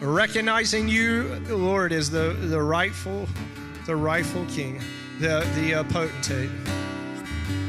Recognizing 0.00 0.88
you, 0.88 1.24
Lord, 1.50 1.92
as 1.92 2.10
the, 2.10 2.32
the 2.40 2.62
rightful, 2.62 3.28
the 3.84 3.96
rightful 3.96 4.46
King, 4.46 4.80
the, 5.20 5.46
the 5.56 5.74
uh, 5.74 5.84
potentate, 5.84 6.50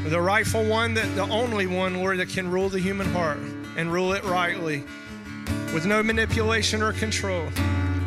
the 0.06 0.20
rightful 0.20 0.64
one, 0.64 0.94
that 0.94 1.14
the 1.14 1.24
only 1.24 1.66
one, 1.66 1.96
Lord, 1.96 2.18
that 2.20 2.30
can 2.30 2.50
rule 2.50 2.70
the 2.70 2.80
human 2.80 3.06
heart 3.12 3.38
and 3.76 3.92
rule 3.92 4.14
it 4.14 4.24
rightly 4.24 4.82
with 5.74 5.84
no 5.84 6.02
manipulation 6.02 6.80
or 6.80 6.94
control. 6.94 7.48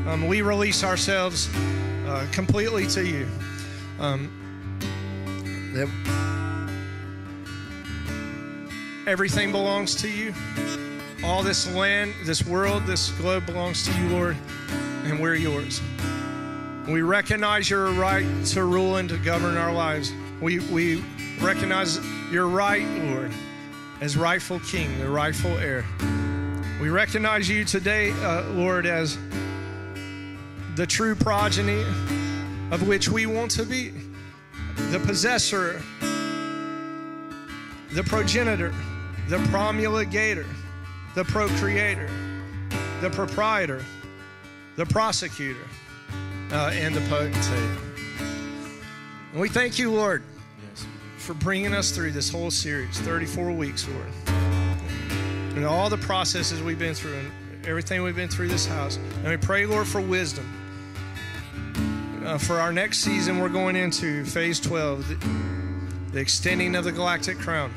Um, 0.07 0.27
we 0.27 0.41
release 0.41 0.83
ourselves 0.83 1.49
uh, 2.05 2.27
completely 2.31 2.85
to 2.87 3.03
you. 3.03 3.27
Um, 3.99 4.29
everything 9.07 9.51
belongs 9.51 9.95
to 9.95 10.09
you. 10.09 10.31
All 11.23 11.41
this 11.41 11.73
land, 11.73 12.13
this 12.23 12.45
world, 12.45 12.85
this 12.85 13.09
globe 13.13 13.47
belongs 13.47 13.83
to 13.87 13.99
you, 13.99 14.09
Lord, 14.09 14.37
and 15.05 15.19
we're 15.19 15.35
yours. 15.35 15.81
We 16.87 17.01
recognize 17.01 17.67
your 17.67 17.91
right 17.93 18.27
to 18.47 18.63
rule 18.63 18.97
and 18.97 19.09
to 19.09 19.17
govern 19.17 19.57
our 19.57 19.73
lives. 19.73 20.13
We, 20.39 20.59
we 20.59 21.03
recognize 21.41 21.99
your 22.31 22.47
right, 22.47 22.87
Lord, 23.05 23.31
as 24.01 24.15
rightful 24.15 24.59
king, 24.59 24.99
the 24.99 25.09
rightful 25.09 25.57
heir. 25.57 25.83
We 26.79 26.89
recognize 26.89 27.49
you 27.49 27.65
today, 27.65 28.11
uh, 28.21 28.43
Lord, 28.49 28.85
as 28.85 29.17
the 30.75 30.85
true 30.85 31.15
progeny 31.15 31.81
of 32.71 32.85
which 32.85 33.07
we 33.07 33.25
want 33.25 33.49
to 33.51 33.63
be, 33.63 33.93
the 34.91 34.99
possessor, 34.99 35.81
the 37.91 38.03
progenitor, 38.03 38.73
the 39.29 39.37
promulgator, 39.49 40.45
the 41.15 41.23
procreator, 41.23 42.09
the 42.99 43.09
proprietor, 43.09 43.85
the 44.75 44.85
prosecutor, 44.85 45.65
uh, 46.51 46.71
and 46.73 46.93
the 46.93 47.01
potentate. 47.09 47.79
And 49.31 49.39
we 49.39 49.47
thank 49.47 49.79
you, 49.79 49.91
Lord, 49.91 50.23
for 51.17 51.33
bringing 51.35 51.73
us 51.73 51.91
through 51.91 52.11
this 52.11 52.29
whole 52.29 52.51
series 52.51 52.99
34 52.99 53.51
weeks, 53.51 53.87
Lord. 53.87 54.37
And 55.55 55.65
all 55.65 55.89
the 55.89 55.97
processes 55.97 56.61
we've 56.61 56.77
been 56.77 56.93
through 56.93 57.15
and 57.15 57.65
everything 57.65 58.03
we've 58.03 58.15
been 58.15 58.27
through 58.27 58.49
this 58.49 58.65
house. 58.65 58.97
And 58.97 59.29
we 59.29 59.37
pray, 59.37 59.65
Lord, 59.65 59.87
for 59.87 60.01
wisdom. 60.01 60.64
Uh, 62.25 62.37
for 62.37 62.59
our 62.59 62.73
next 62.73 62.99
season, 62.99 63.39
we're 63.39 63.49
going 63.49 63.75
into 63.75 64.25
phase 64.25 64.59
12, 64.59 65.07
the, 65.07 65.29
the 66.11 66.19
extending 66.19 66.75
of 66.75 66.83
the 66.83 66.91
galactic 66.91 67.37
crown. 67.37 67.71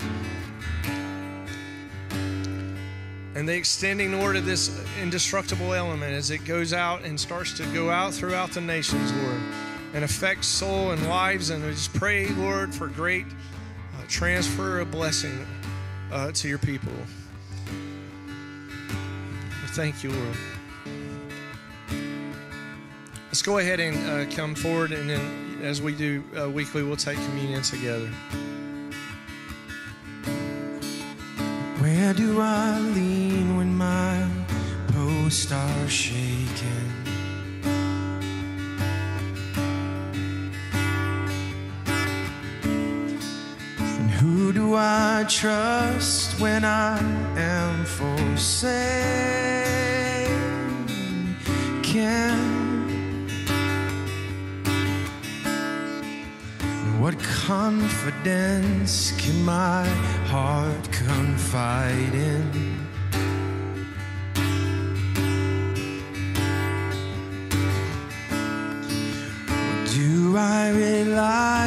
And 3.34 3.48
the 3.48 3.54
extending, 3.54 4.18
Lord, 4.18 4.36
of 4.36 4.46
this 4.46 4.84
indestructible 5.00 5.74
element 5.74 6.14
as 6.14 6.30
it 6.30 6.44
goes 6.44 6.72
out 6.72 7.02
and 7.02 7.20
starts 7.20 7.52
to 7.58 7.66
go 7.74 7.90
out 7.90 8.14
throughout 8.14 8.50
the 8.50 8.60
nations, 8.60 9.12
Lord 9.12 9.40
and 9.94 10.04
affects 10.04 10.46
soul 10.46 10.90
and 10.90 11.08
lives. 11.08 11.50
And 11.50 11.64
we 11.64 11.70
just 11.70 11.92
pray, 11.94 12.28
Lord, 12.28 12.74
for 12.74 12.88
great 12.88 13.26
uh, 13.26 14.02
transfer 14.08 14.80
of 14.80 14.90
blessing 14.90 15.46
uh, 16.12 16.32
to 16.32 16.48
your 16.48 16.58
people. 16.58 16.92
Thank 19.74 20.02
you, 20.02 20.10
Lord. 20.10 20.36
Let's 23.28 23.42
go 23.42 23.58
ahead 23.58 23.78
and 23.78 23.96
uh, 24.08 24.34
come 24.34 24.54
forward, 24.54 24.90
and 24.90 25.10
then 25.10 25.60
as 25.62 25.82
we 25.82 25.94
do 25.94 26.24
uh, 26.34 26.48
weekly, 26.48 26.82
we'll 26.82 26.96
take 26.96 27.18
communion 27.18 27.60
together. 27.60 28.08
Where 31.78 32.14
do 32.14 32.40
I 32.40 32.80
lean 32.80 33.58
when 33.58 33.76
my 33.76 34.26
posts 34.94 35.52
are 35.52 35.88
shaken? 35.88 36.90
And 43.78 44.10
who 44.10 44.54
do 44.54 44.74
I 44.74 45.26
trust 45.28 46.40
when 46.40 46.64
I 46.64 46.98
am 47.36 47.84
forsaken? 47.84 49.18
Confidence 57.48 59.12
can 59.12 59.42
my 59.42 59.82
heart 60.26 60.84
confide 60.92 62.12
in? 62.12 62.46
Do 69.94 70.36
I 70.36 70.68
rely 70.84 71.57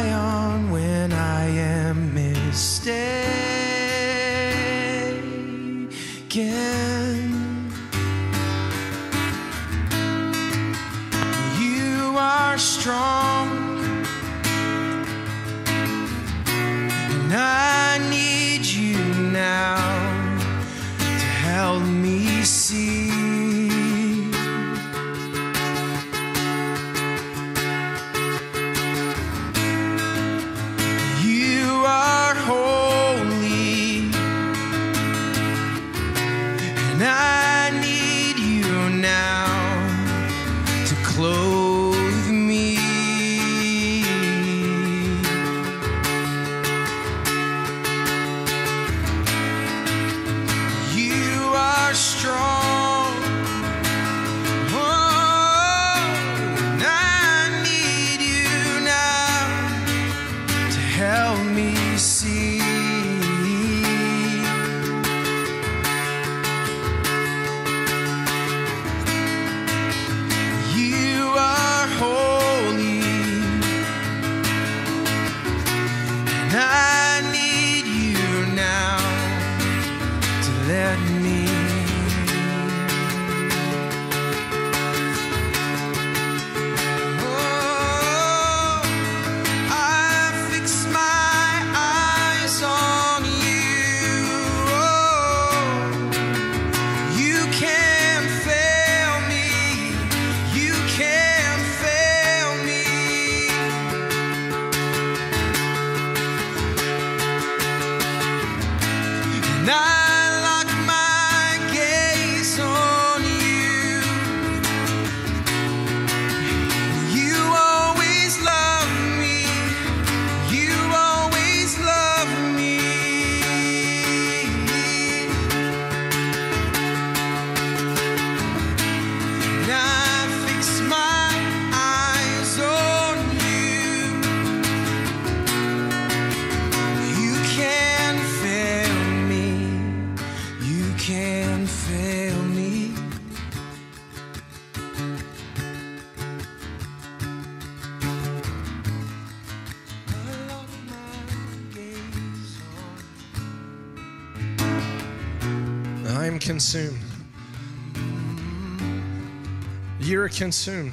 Consumed. 160.42 160.92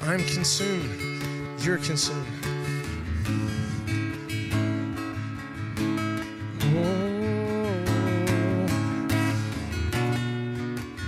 I'm 0.00 0.24
consumed. 0.24 1.22
You're 1.60 1.78
consumed. 1.78 2.26
Oh, 6.74 7.84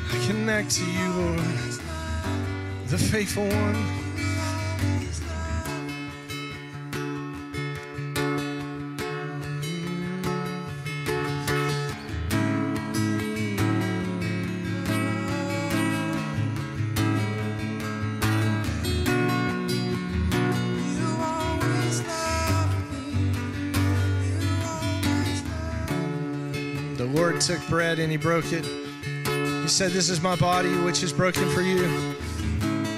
I 0.08 0.26
connect 0.28 0.70
to 0.70 0.84
you, 0.84 1.10
Lord, 1.10 1.40
the 2.86 2.96
faithful 2.96 3.48
one. 3.48 3.99
Bread 27.70 28.00
and 28.00 28.10
he 28.10 28.18
broke 28.18 28.52
it. 28.52 28.64
He 28.64 29.68
said, 29.68 29.92
This 29.92 30.10
is 30.10 30.20
my 30.20 30.34
body, 30.34 30.74
which 30.78 31.04
is 31.04 31.12
broken 31.12 31.48
for 31.50 31.62
you. 31.62 32.16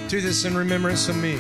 Do 0.09 0.23
this 0.23 0.47
in 0.47 0.57
remembrance 0.57 1.11
of 1.11 1.17
me. 1.19 1.35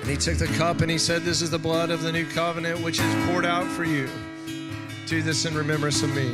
And 0.00 0.10
he 0.10 0.16
took 0.16 0.38
the 0.38 0.46
cup 0.56 0.80
and 0.80 0.90
he 0.90 0.96
said, 0.96 1.22
This 1.22 1.42
is 1.42 1.50
the 1.50 1.58
blood 1.58 1.90
of 1.90 2.00
the 2.00 2.10
new 2.10 2.24
covenant, 2.24 2.80
which 2.80 2.98
is 2.98 3.26
poured 3.26 3.44
out 3.44 3.66
for 3.66 3.84
you. 3.84 4.08
Do 5.06 5.22
this 5.22 5.44
in 5.44 5.54
remembrance 5.54 6.02
of 6.02 6.12
me. 6.16 6.32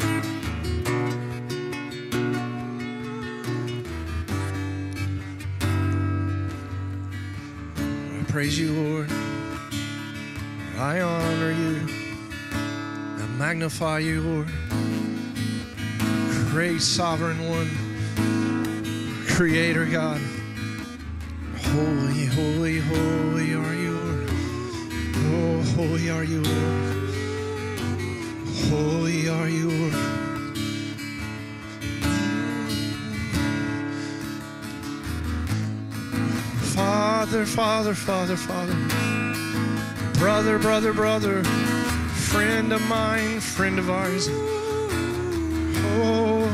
I 8.19 8.25
praise 8.29 8.59
you, 8.59 8.73
Lord. 8.73 9.11
I 10.79 11.03
honor 11.03 11.53
you. 11.53 11.87
I 12.55 13.27
magnify 13.37 13.99
you, 13.99 14.23
Lord. 14.23 14.49
Great 16.51 16.81
sovereign 16.81 17.47
one, 17.51 17.69
creator 19.29 19.85
God. 19.85 20.19
Holy, 21.59 22.25
holy, 22.25 22.81
holy 22.81 23.55
are 23.55 23.75
you, 23.75 23.99
Lord. 23.99 24.31
Oh, 25.15 25.63
holy 25.77 26.09
are 26.09 26.25
you, 26.25 26.41
Lord. 26.41 27.02
Holy 28.69 29.29
are 29.29 29.49
you, 29.49 29.71
Lord. 29.71 29.95
Father, 36.75 37.47
Father, 37.47 37.95
Father, 37.95 38.37
Father. 38.37 38.77
Brother, 40.19 40.59
brother, 40.59 40.93
brother. 40.93 41.43
Friend 41.45 42.73
of 42.73 42.83
mine, 42.89 43.41
friend 43.41 43.79
of 43.79 43.91
ours. 43.91 44.29
Oh, 45.95 46.49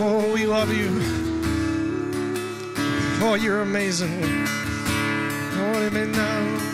oh, 0.00 0.32
we 0.32 0.46
love 0.46 0.72
you. 0.72 1.00
Oh, 3.22 3.34
you're 3.34 3.62
amazing. 3.62 4.22
Oh, 5.56 5.88
now. 6.12 6.73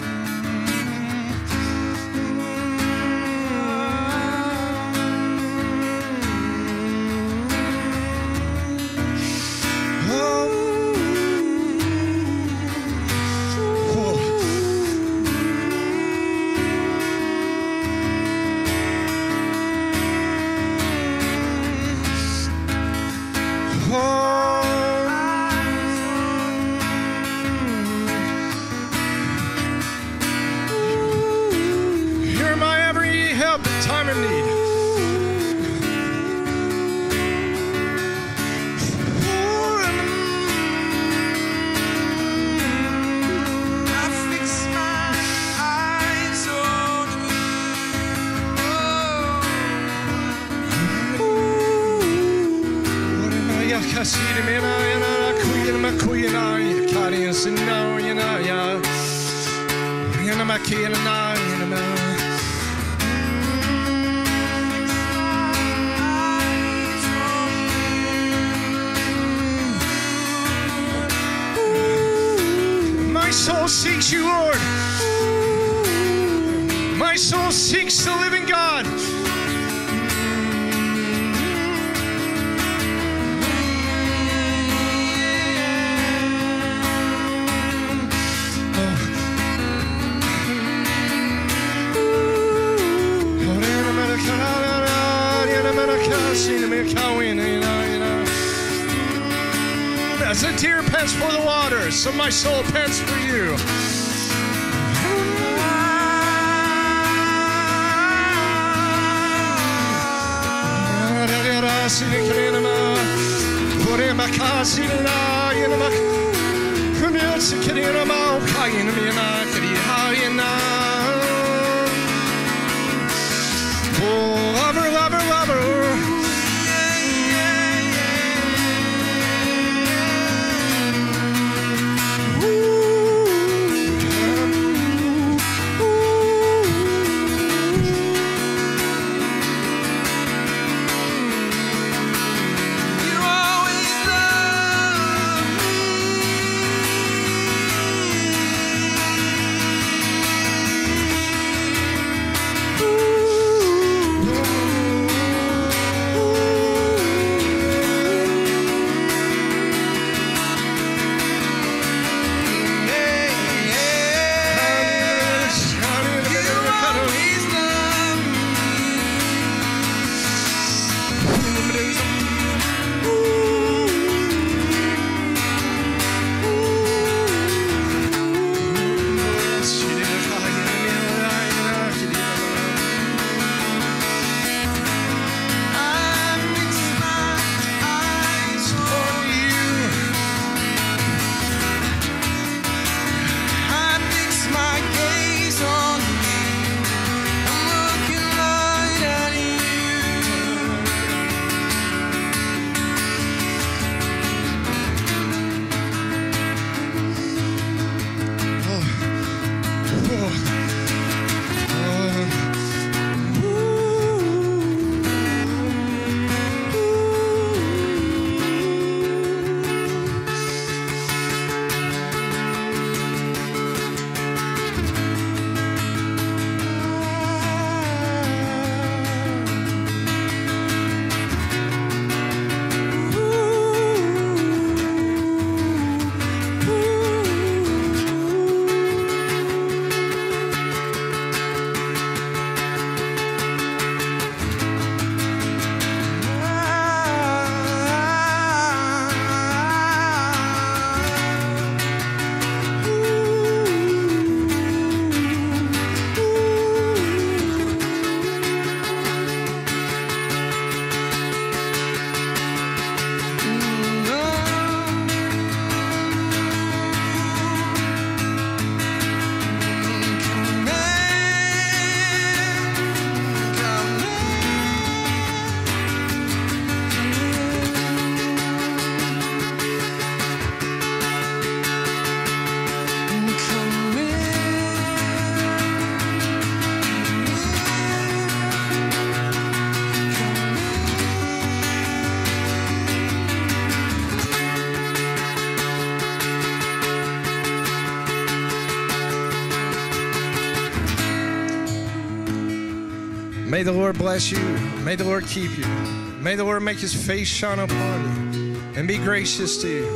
May 303.60 303.64
the 303.64 303.72
Lord 303.72 303.98
bless 303.98 304.32
you. 304.32 304.38
May 304.86 304.96
the 304.96 305.04
Lord 305.04 305.26
keep 305.26 305.58
you. 305.58 305.66
May 305.66 306.34
the 306.34 306.44
Lord 306.44 306.62
make 306.62 306.78
his 306.78 306.94
face 306.94 307.28
shine 307.28 307.58
upon 307.58 308.32
you 308.32 308.58
and 308.74 308.88
be 308.88 308.96
gracious 308.96 309.60
to 309.60 309.68
you. 309.68 309.86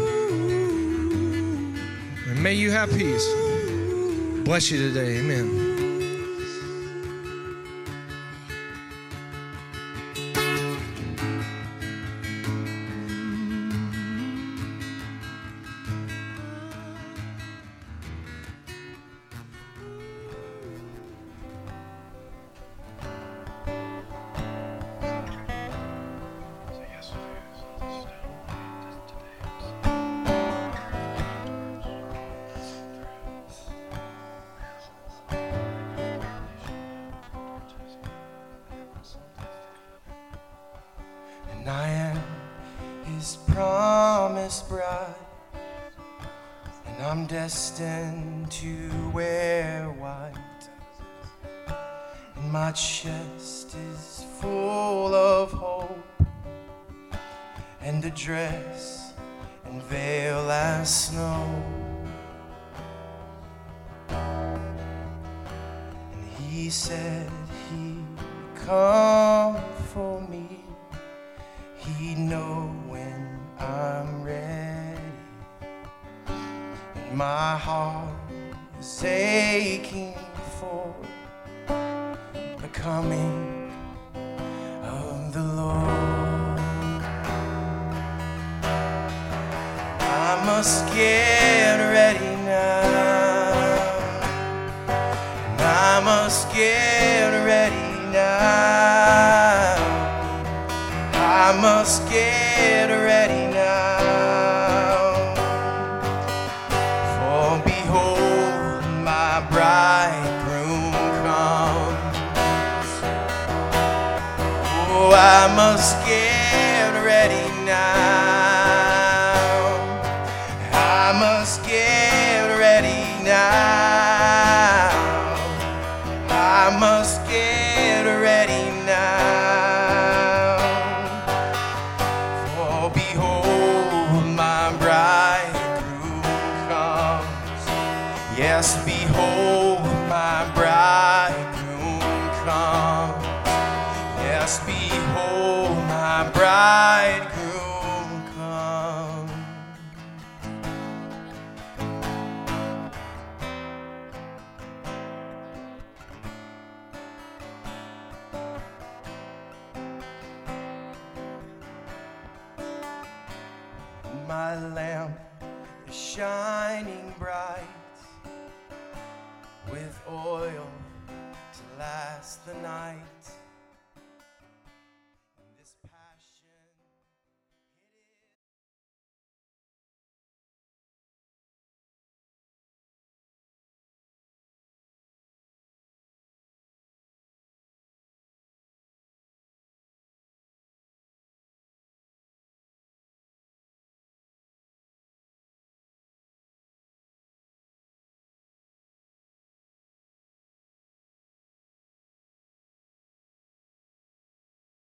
And 2.28 2.42
may 2.42 2.52
you 2.52 2.70
have 2.72 2.90
peace. 2.90 3.26
Bless 4.44 4.70
you 4.70 4.76
today. 4.76 5.16
Amen. 5.20 5.63